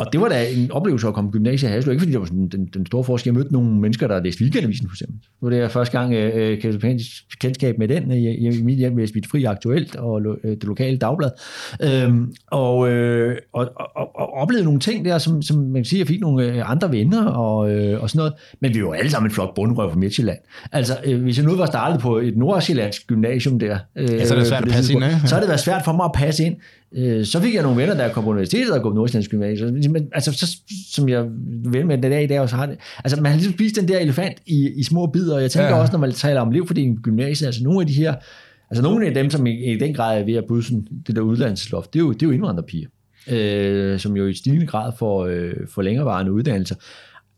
Og 0.00 0.12
det 0.12 0.20
var 0.20 0.28
da 0.28 0.48
en 0.48 0.70
oplevelse 0.72 1.08
at 1.08 1.14
komme 1.14 1.30
på 1.30 1.32
gymnasiet 1.32 1.70
her. 1.70 1.76
Ikke 1.78 1.98
fordi 1.98 2.12
det 2.12 2.20
var 2.20 2.26
sådan 2.26 2.48
den, 2.48 2.66
den 2.74 2.86
store 2.86 3.04
forskel. 3.04 3.28
Jeg 3.30 3.34
mødte 3.34 3.52
nogle 3.52 3.80
mennesker, 3.80 4.08
der 4.08 4.22
læste 4.22 4.42
weekendavisen 4.42 4.88
for 4.88 4.94
eksempel. 4.94 5.16
Det 5.20 5.30
var 5.40 5.50
det 5.50 5.70
første 5.70 5.98
gang 5.98 6.14
øh, 6.14 6.58
øh 6.74 6.98
kendskab 7.40 7.78
med 7.78 7.88
den. 7.88 8.10
I, 8.10 8.36
i 8.36 8.62
mit 8.62 8.78
hjem 8.78 8.96
læste 8.96 9.20
Fri 9.30 9.44
Aktuelt 9.44 9.96
og 9.96 10.20
øh, 10.20 10.50
det 10.50 10.64
lokale 10.64 10.98
dagblad. 10.98 11.30
Øhm, 11.82 12.34
og, 12.46 12.90
øh, 12.90 13.36
og, 13.52 13.68
og, 13.76 14.10
og, 14.14 14.32
oplevede 14.32 14.64
nogle 14.64 14.80
ting 14.80 15.04
der, 15.04 15.18
som, 15.18 15.42
som 15.42 15.56
man 15.58 15.74
kan 15.74 15.84
sige, 15.84 15.98
jeg 15.98 16.06
fik 16.06 16.20
nogle 16.20 16.44
øh, 16.44 16.70
andre 16.70 16.92
venner 16.92 17.24
og, 17.24 17.70
øh, 17.70 18.02
og 18.02 18.10
sådan 18.10 18.18
noget. 18.18 18.32
Men 18.60 18.74
vi 18.74 18.84
var 18.84 18.92
alle 18.92 19.10
sammen 19.10 19.30
en 19.30 19.34
flok 19.34 19.54
bundrøv 19.54 19.90
fra 19.90 19.98
Midtjylland. 19.98 20.38
Altså, 20.72 20.98
øh, 21.04 21.22
hvis 21.22 21.38
jeg 21.38 21.46
nu 21.46 21.56
var 21.56 21.66
startet 21.66 22.00
på 22.00 22.18
et 22.18 22.36
nordsjællandsk 22.36 23.06
gymnasium 23.06 23.58
der, 23.58 23.78
øh, 23.96 24.10
ja, 24.10 24.24
så 24.24 24.34
er 24.34 24.38
det 24.38 24.48
svært 24.48 24.62
at 24.62 24.70
passe 24.70 24.92
ind, 24.92 25.04
ja. 25.04 25.18
så 25.26 25.34
har 25.34 25.40
det 25.40 25.48
været 25.48 25.60
svært 25.60 25.82
for 25.84 25.92
mig 25.92 26.04
at 26.04 26.12
passe 26.14 26.44
ind. 26.44 26.56
Øh, 26.96 27.24
så 27.24 27.40
fik 27.40 27.54
jeg 27.54 27.62
nogle 27.62 27.80
venner, 27.80 27.94
der 27.94 28.12
kom 28.12 28.24
på 28.24 28.30
universitetet 28.30 28.74
og 28.74 28.82
gå 28.82 28.90
på 28.90 28.94
Nordsjællands 28.94 29.28
Gymnasium. 29.28 29.92
Men, 29.92 30.08
altså, 30.12 30.32
så, 30.32 30.56
som 30.92 31.08
jeg 31.08 31.26
ven 31.64 31.86
med 31.86 31.98
den 31.98 32.10
dag 32.10 32.24
i 32.24 32.26
dag 32.26 32.40
også 32.40 32.56
har 32.56 32.66
det. 32.66 32.78
Altså, 33.04 33.20
man 33.20 33.30
har 33.30 33.36
ligesom 33.38 33.52
spist 33.52 33.76
den 33.76 33.88
der 33.88 33.98
elefant 33.98 34.38
i, 34.46 34.70
i 34.76 34.82
små 34.82 35.06
bidder, 35.06 35.34
og 35.34 35.42
jeg 35.42 35.50
tænker 35.50 35.68
ja. 35.68 35.80
også, 35.80 35.92
når 35.92 35.98
man 35.98 36.12
taler 36.12 36.40
om 36.40 36.48
elevfordeling 36.48 36.96
på 36.96 37.02
gymnasiet, 37.02 37.46
altså 37.46 37.64
nogle 37.64 37.80
af 37.80 37.86
de 37.86 37.92
her, 37.92 38.14
altså 38.70 38.82
nogle 38.82 39.06
af 39.06 39.14
dem, 39.14 39.30
som 39.30 39.46
i, 39.46 39.72
i 39.72 39.78
den 39.78 39.94
grad 39.94 40.20
er 40.20 40.24
ved 40.24 40.34
at 40.34 40.64
sådan, 40.64 40.86
det 41.06 41.16
der 41.16 41.22
uddannelsesloft, 41.22 41.92
det 41.92 41.98
er 41.98 42.04
jo, 42.04 42.12
det 42.12 42.22
er 42.22 42.26
jo 42.26 42.32
indvandrerpiger, 42.32 42.88
øh, 43.30 43.98
som 43.98 44.16
jo 44.16 44.26
i 44.26 44.34
stigende 44.34 44.66
grad 44.66 44.92
får, 44.98 45.26
øh, 45.26 45.54
får 45.68 45.82
længerevarende 45.82 46.32
uddannelser. 46.32 46.74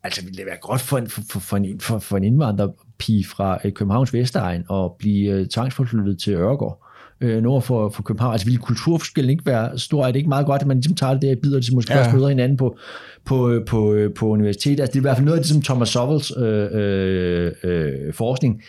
Altså, 0.05 0.25
ville 0.25 0.37
det 0.37 0.47
være 0.47 0.59
godt 0.61 0.81
for 0.81 0.99
en, 0.99 1.09
for, 1.09 1.41
for, 1.41 1.57
en, 1.57 1.81
for, 1.81 1.99
for 1.99 2.17
en 2.17 2.25
indvandrerpige 2.25 3.25
fra 3.25 3.59
øh, 3.65 3.73
Københavns 3.73 4.15
Vestegn 4.15 4.65
at 4.73 4.91
blive 4.99 5.33
øh, 5.33 5.47
tvangsforflyttet 5.47 6.19
til 6.19 6.35
Ørgaard? 6.35 6.87
Øh, 7.23 7.43
nord 7.43 7.62
for, 7.62 7.89
for 7.89 8.03
København. 8.03 8.33
Altså, 8.33 8.47
vil 8.47 8.59
kulturforskellen 8.59 9.31
ikke 9.31 9.47
være 9.47 9.79
stor? 9.79 10.03
Er 10.03 10.07
det 10.07 10.16
ikke 10.16 10.29
meget 10.29 10.47
godt, 10.47 10.62
at 10.62 10.68
man 10.68 10.77
ligesom 10.77 10.95
tager 10.95 11.12
det 11.12 11.23
der 11.23 11.35
bidder, 11.43 11.59
og 11.59 11.75
måske 11.75 11.93
ja. 11.93 11.99
også 11.99 12.16
møder 12.16 12.29
hinanden 12.29 12.57
på, 12.57 12.77
på, 13.25 13.62
på, 13.66 13.97
på 14.18 14.27
universitetet? 14.27 14.81
Altså, 14.81 14.93
det 14.93 14.97
er 14.97 15.01
i 15.01 15.03
hvert 15.03 15.16
fald 15.16 15.25
noget 15.25 15.39
af 15.39 15.45
det, 15.45 15.53
som 15.53 15.62
Thomas 15.62 15.89
Sovels 15.89 16.33
øh, 16.39 16.68
øh, 16.73 17.53
øh, 17.64 18.14
forskning 18.14 18.62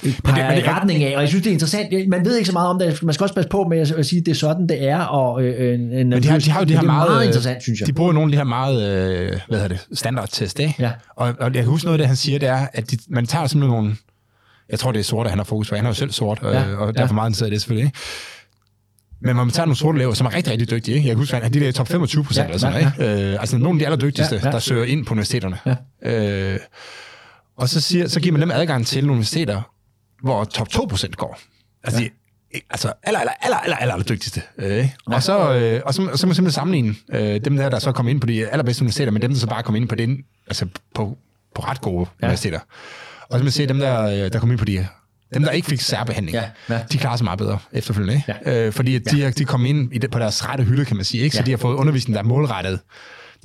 peger 0.00 0.36
det, 0.36 0.44
men 0.48 0.56
det, 0.56 0.66
i 0.66 0.70
retning 0.70 1.04
af, 1.04 1.16
og 1.16 1.20
jeg 1.20 1.28
synes, 1.28 1.42
det 1.42 1.50
er 1.50 1.54
interessant. 1.54 2.08
Man 2.08 2.24
ved 2.24 2.36
ikke 2.36 2.46
så 2.46 2.52
meget 2.52 2.70
om 2.70 2.78
det. 2.78 3.02
Man 3.02 3.14
skal 3.14 3.24
også 3.24 3.34
passe 3.34 3.48
på 3.48 3.64
med 3.64 3.78
at 3.78 4.06
sige, 4.06 4.20
at 4.20 4.26
det 4.26 4.32
er 4.32 4.36
sådan, 4.36 4.66
det 4.66 4.88
er. 4.88 4.98
Og, 4.98 5.42
øh, 5.42 5.74
en, 5.74 5.80
en, 5.80 6.08
men 6.08 6.22
de 6.22 6.28
har, 6.28 6.38
de 6.38 6.50
har 6.50 6.60
jo 6.60 6.66
de 6.66 6.74
her 6.74 6.82
meget, 6.82 7.10
meget 7.10 7.26
interessant, 7.26 7.62
synes 7.62 7.80
jeg. 7.80 7.86
De 7.86 7.92
bruger 7.92 8.12
nogle 8.12 8.26
af 8.26 8.32
de 8.32 8.36
her 8.36 8.44
meget 8.44 8.76
øh, 8.82 9.40
hvad 9.48 9.58
hedder 9.58 9.68
det, 9.68 9.98
standardtest, 9.98 10.58
ikke? 10.58 10.74
Ja. 10.78 10.90
Og, 11.16 11.34
og 11.40 11.54
jeg 11.54 11.62
kan 11.62 11.64
huske 11.64 11.86
noget 11.86 11.94
af 11.94 11.98
det, 11.98 12.06
han 12.06 12.16
siger, 12.16 12.38
det 12.38 12.48
er, 12.48 12.66
at 12.72 12.90
de, 12.90 12.98
man 13.08 13.26
tager 13.26 13.46
simpelthen 13.46 13.76
nogle 13.76 13.96
jeg 14.70 14.78
tror, 14.78 14.92
det 14.92 14.98
er 14.98 15.04
sort, 15.04 15.30
han 15.30 15.38
har 15.38 15.44
fokus 15.44 15.68
på. 15.68 15.76
Han 15.76 15.84
er 15.84 15.90
jo 15.90 15.94
selv 15.94 16.10
sort, 16.10 16.42
og, 16.42 16.54
ja. 16.54 16.76
og 16.76 16.94
derfor 16.94 17.14
ja. 17.14 17.14
meget 17.14 17.28
interesseret 17.28 17.50
i 17.50 17.52
det 17.52 17.60
selvfølgelig. 17.60 17.86
Ikke? 17.86 17.98
Men 19.20 19.36
man 19.36 19.50
tager 19.50 19.66
nogle 19.66 19.76
sorte 19.76 19.96
elever, 19.96 20.14
som 20.14 20.26
er 20.26 20.34
rigtig, 20.34 20.52
rigtig 20.52 20.70
dygtige. 20.70 20.94
Ikke? 20.96 21.08
Jeg 21.08 21.14
kan 21.14 21.18
huske, 21.18 21.36
at 21.36 21.54
de 21.54 21.60
der 21.60 21.72
top 21.72 21.88
25 21.88 22.24
procent, 22.24 22.42
ja, 22.42 22.48
eller 22.48 22.58
sådan, 22.58 22.80
ja, 22.80 23.04
ja. 23.04 23.14
Ikke? 23.14 23.32
Øh, 23.32 23.40
altså 23.40 23.58
nogle 23.58 23.76
af 23.76 23.78
de 23.78 23.84
allerdygtigste, 23.84 24.34
ja, 24.34 24.40
ja. 24.44 24.50
der 24.50 24.58
søger 24.58 24.84
ind 24.84 25.06
på 25.06 25.12
universiteterne. 25.14 25.58
Ja. 25.66 26.52
Øh, 26.52 26.58
og 27.56 27.68
så, 27.68 27.80
siger, 27.80 28.08
så 28.08 28.20
giver 28.20 28.32
man 28.32 28.40
dem 28.40 28.50
adgang 28.50 28.86
til 28.86 29.02
nogle 29.02 29.12
universiteter, 29.12 29.62
hvor 30.22 30.44
top 30.44 30.68
2 30.68 30.86
procent 30.90 31.16
går. 31.16 31.38
Altså, 31.84 32.00
ja. 32.00 32.06
de, 32.06 32.10
altså 32.70 32.92
aller, 33.02 33.20
aller, 33.20 33.32
aller, 33.40 33.56
aller, 33.56 33.76
aller, 33.76 33.92
aller 33.92 34.06
dygtigste. 34.06 34.42
Øh, 34.58 34.88
og, 35.06 35.22
så, 35.22 35.54
øh, 35.54 35.80
og, 35.84 35.94
så, 35.94 36.02
og 36.02 36.18
så 36.18 36.26
må 36.26 36.28
man 36.28 36.34
simpelthen 36.34 36.50
sammenligne 36.50 36.94
øh, 37.12 37.40
dem 37.44 37.56
der, 37.56 37.68
der 37.68 37.78
så 37.78 37.92
kommer 37.92 38.10
ind 38.10 38.20
på 38.20 38.26
de 38.26 38.48
allerbedste 38.48 38.82
universiteter, 38.82 39.12
med 39.12 39.20
dem, 39.20 39.30
der 39.30 39.38
så 39.38 39.46
bare 39.46 39.62
kommer 39.62 39.80
ind 39.80 39.88
på, 39.88 39.94
den, 39.94 40.18
altså 40.46 40.66
på, 40.94 41.18
på 41.54 41.62
ret 41.62 41.80
gode 41.80 42.06
ja. 42.20 42.26
universiteter. 42.26 42.60
Og 43.28 43.38
så 43.38 43.44
man 43.44 43.52
ser 43.52 43.66
dem, 43.66 43.78
der, 43.78 44.02
øh, 44.02 44.32
der 44.32 44.38
kom 44.38 44.50
ind 44.50 44.58
på 44.58 44.64
de 44.64 44.86
dem, 45.34 45.42
der 45.42 45.50
ikke 45.50 45.66
fik 45.66 45.80
særbehandling, 45.80 46.34
ja, 46.34 46.44
ja. 46.68 46.80
de 46.92 46.98
klarer 46.98 47.16
sig 47.16 47.24
meget 47.24 47.38
bedre 47.38 47.58
efterfølgende. 47.72 48.14
Ikke? 48.14 48.50
Ja. 48.50 48.66
Øh, 48.66 48.72
fordi 48.72 48.98
de, 48.98 49.18
ja. 49.18 49.30
de 49.30 49.44
kom 49.44 49.66
ind 49.66 49.94
i 49.94 49.98
det, 49.98 50.10
på 50.10 50.18
deres 50.18 50.48
rette 50.48 50.64
hylde, 50.64 50.84
kan 50.84 50.96
man 50.96 51.04
sige. 51.04 51.24
Ikke? 51.24 51.36
Så 51.36 51.42
ja. 51.42 51.46
de 51.46 51.50
har 51.50 51.58
fået 51.58 51.74
undervisning, 51.74 52.14
der 52.14 52.22
er 52.22 52.26
målrettet. 52.26 52.80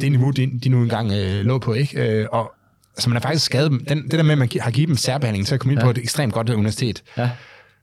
Det 0.02 0.12
niveau, 0.12 0.32
de, 0.32 0.60
de 0.64 0.70
nu 0.70 0.82
engang 0.82 1.12
øh, 1.12 1.46
lå 1.46 1.60
på. 1.60 1.74
Ikke? 1.74 2.20
Øh, 2.20 2.28
og 2.32 2.52
altså, 2.96 3.10
man 3.10 3.16
har 3.16 3.22
faktisk 3.22 3.46
skadet 3.46 3.72
dem. 3.72 3.86
Den, 3.86 4.04
det 4.04 4.12
der 4.12 4.24
med, 4.24 4.32
at 4.32 4.38
man 4.38 4.50
har 4.62 4.72
givet 4.72 4.88
dem 4.88 4.98
særbehandling 4.98 5.48
til 5.48 5.54
at 5.54 5.60
komme 5.60 5.74
ind 5.74 5.80
ja. 5.80 5.86
på 5.86 5.92
et 5.92 5.98
ekstremt 5.98 6.34
godt 6.34 6.50
universitet, 6.50 7.04
ja. 7.18 7.30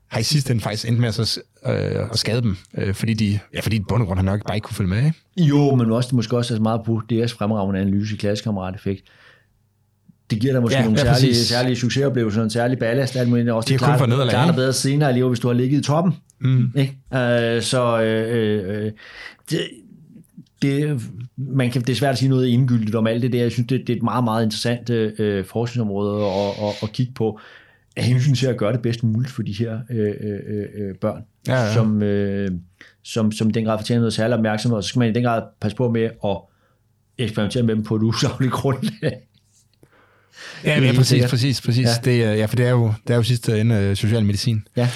har 0.09 0.21
i 0.21 0.23
sidste 0.23 0.51
ende 0.51 0.63
faktisk 0.63 0.89
endt 0.89 1.01
med 1.01 1.09
at, 1.09 1.15
så, 1.15 1.41
øh, 1.67 1.73
at 2.13 2.19
skade 2.19 2.43
dem. 2.43 2.57
Øh, 2.75 2.95
fordi 2.95 3.15
de, 3.15 3.39
ja, 3.55 3.61
fordi 3.61 3.81
bundgrund 3.81 4.19
har 4.19 4.25
nok 4.25 4.47
bare 4.47 4.57
ikke 4.57 4.65
kunne 4.65 4.77
følge 4.77 4.91
med. 4.91 5.05
Ikke? 5.05 5.15
Jo, 5.37 5.75
men 5.75 5.93
også, 5.93 6.17
måske 6.17 6.37
også 6.37 6.55
er 6.55 6.61
meget 6.61 6.81
på 6.87 7.03
deres 7.11 7.33
fremragende 7.33 7.81
analyse 7.81 8.15
i 8.15 8.19
klassekammerat-effekt 8.19 9.03
det 10.31 10.41
giver 10.41 10.53
dig 10.53 10.63
måske 10.63 10.79
ja, 10.79 10.85
nogle 10.85 10.99
ja, 10.99 11.15
særlige, 11.15 11.35
særlige 11.35 11.77
succesoplevelser, 11.77 12.43
en 12.43 12.51
særlig 12.51 12.79
ballast, 12.79 13.17
alt 13.17 13.29
muligt. 13.29 13.51
Også 13.51 13.69
det 13.69 13.83
er 13.83 13.87
kun 13.87 13.99
for 13.99 14.07
nederlag. 14.07 14.31
Klart 14.31 14.55
bedre 14.55 14.73
senere 14.73 15.11
i 15.11 15.15
livet, 15.15 15.31
hvis 15.31 15.41
du 15.41 15.47
har 15.47 15.55
ligget 15.55 15.79
i 15.79 15.83
toppen. 15.83 16.15
Mm. 16.41 16.73
Ikke? 16.77 16.93
Uh, 17.11 17.63
så 17.63 17.95
uh, 17.95 18.69
uh, 18.69 18.91
det, 19.51 19.61
det, 20.63 21.01
man 21.37 21.71
kan, 21.71 21.83
det 21.83 21.89
er 21.89 21.97
svært 21.97 22.13
at 22.13 22.19
sige 22.19 22.29
noget 22.29 22.47
indgyldigt 22.47 22.95
om 22.95 23.07
alt 23.07 23.23
det 23.23 23.33
der. 23.33 23.43
Jeg 23.43 23.53
synes, 23.53 23.69
det, 23.69 23.81
det 23.87 23.93
er 23.93 23.97
et 23.97 24.03
meget, 24.03 24.25
meget 24.25 24.45
interessant 24.45 24.91
uh, 24.91 25.45
forskningsområde 25.45 26.25
at, 26.25 26.69
at, 26.69 26.75
at 26.83 26.93
kigge 26.93 27.13
på 27.13 27.41
af 27.97 28.05
hensyn 28.05 28.35
til 28.35 28.47
at 28.47 28.57
gøre 28.57 28.73
det 28.73 28.83
bedst 28.83 29.05
muligt 29.05 29.33
for 29.33 29.43
de 29.43 29.53
her 29.53 29.79
uh, 29.91 29.97
uh, 29.97 30.89
uh, 30.89 30.97
børn, 31.01 31.23
ja, 31.49 31.63
ja. 31.63 31.75
Som, 31.75 32.03
uh, 32.03 32.59
som, 33.05 33.33
som 33.33 33.49
i 33.49 33.53
den 33.53 33.65
grad 33.65 33.79
fortjener 33.79 34.01
noget 34.01 34.13
særlig 34.13 34.37
opmærksomhed, 34.37 34.77
og 34.77 34.85
så 34.85 34.89
skal 34.89 34.99
man 34.99 35.09
i 35.09 35.13
den 35.13 35.23
grad 35.23 35.43
passe 35.61 35.77
på 35.77 35.91
med 35.91 36.11
at 36.25 36.39
eksperimentere 37.19 37.63
med 37.63 37.75
dem 37.75 37.85
på 37.85 37.97
et 37.97 38.03
usagligt 38.03 38.53
grundlag. 38.53 39.28
Ja, 40.65 40.81
ja 40.81 40.93
præcis, 40.93 41.31
præcis, 41.31 41.61
præcis. 41.61 41.87
Ja. 41.87 42.11
Det, 42.11 42.19
ja, 42.19 42.45
for 42.45 42.57
det 42.57 42.67
er 42.67 42.71
jo, 42.71 42.93
det 43.07 43.13
er 43.13 43.17
jo 43.17 43.23
sidste 43.23 43.61
ende 43.61 43.91
uh, 43.91 43.97
social 43.97 44.25
medicin. 44.25 44.63
Ja. 44.77 44.89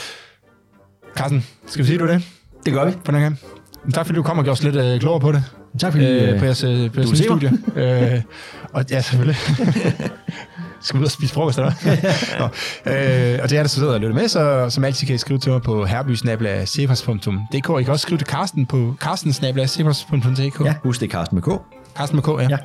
Carsten, 1.17 1.47
skal 1.67 1.83
vi 1.83 1.87
sige 1.87 1.99
du 1.99 2.07
det? 2.07 2.23
Det 2.65 2.73
gør 2.73 2.85
vi. 2.85 2.93
På 3.05 3.13
den 3.13 3.21
her. 3.21 3.31
Tak 3.95 4.07
fordi 4.07 4.17
du 4.17 4.23
kom 4.23 4.39
og 4.39 4.45
gjorde 4.45 4.59
os 4.59 4.63
lidt 4.63 4.77
uh, 4.77 5.01
klogere 5.01 5.21
på 5.21 5.33
det. 5.33 5.45
Tak 5.79 5.93
fordi 5.93 6.33
uh, 6.33 6.39
på 6.39 6.45
jeres, 6.45 6.65
uh, 6.65 6.93
på 6.93 7.01
jeres 7.01 7.19
studie. 7.19 7.51
uh, 8.17 8.23
og 8.73 8.85
ja, 8.91 9.01
selvfølgelig. 9.01 9.37
skal 10.83 10.99
vi 10.99 11.01
ud 11.01 11.05
og 11.05 11.11
spise 11.11 11.35
frokost, 11.35 11.59
eller 11.59 11.73
Nå, 12.41 12.45
øh, 12.93 13.39
og 13.43 13.51
det 13.51 13.59
er 13.59 13.63
der 13.63 13.69
så 13.69 13.75
sidder 13.75 13.95
og 13.95 14.01
lytter 14.01 14.15
med, 14.15 14.29
så 14.29 14.67
som 14.71 14.85
altid 14.85 15.07
kan 15.07 15.15
I 15.15 15.19
skrive 15.19 15.39
til 15.39 15.53
mig 15.53 15.63
på 15.63 15.85
herbysnabla.dk. 15.85 17.55
I 17.55 17.83
kan 17.83 17.93
også 17.93 18.03
skrive 18.03 18.19
til 18.19 18.27
Carsten 18.27 18.67
på 18.67 18.95
carstensnabla.dk. 19.01 20.65
Ja, 20.65 20.75
husk 20.83 21.01
det 21.01 21.07
er 21.07 21.11
Carsten 21.11 21.35
med 21.35 21.43
K. 21.43 21.49
Carsten 21.97 22.17
med 22.17 22.23
K, 22.23 22.29
ja. 22.29 22.49
ja. 22.51 22.57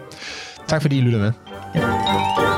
Tak 0.68 0.82
fordi 0.82 0.98
I 0.98 1.02
lytter 1.02 1.20
med. 1.20 1.32
Ja. 1.76 2.57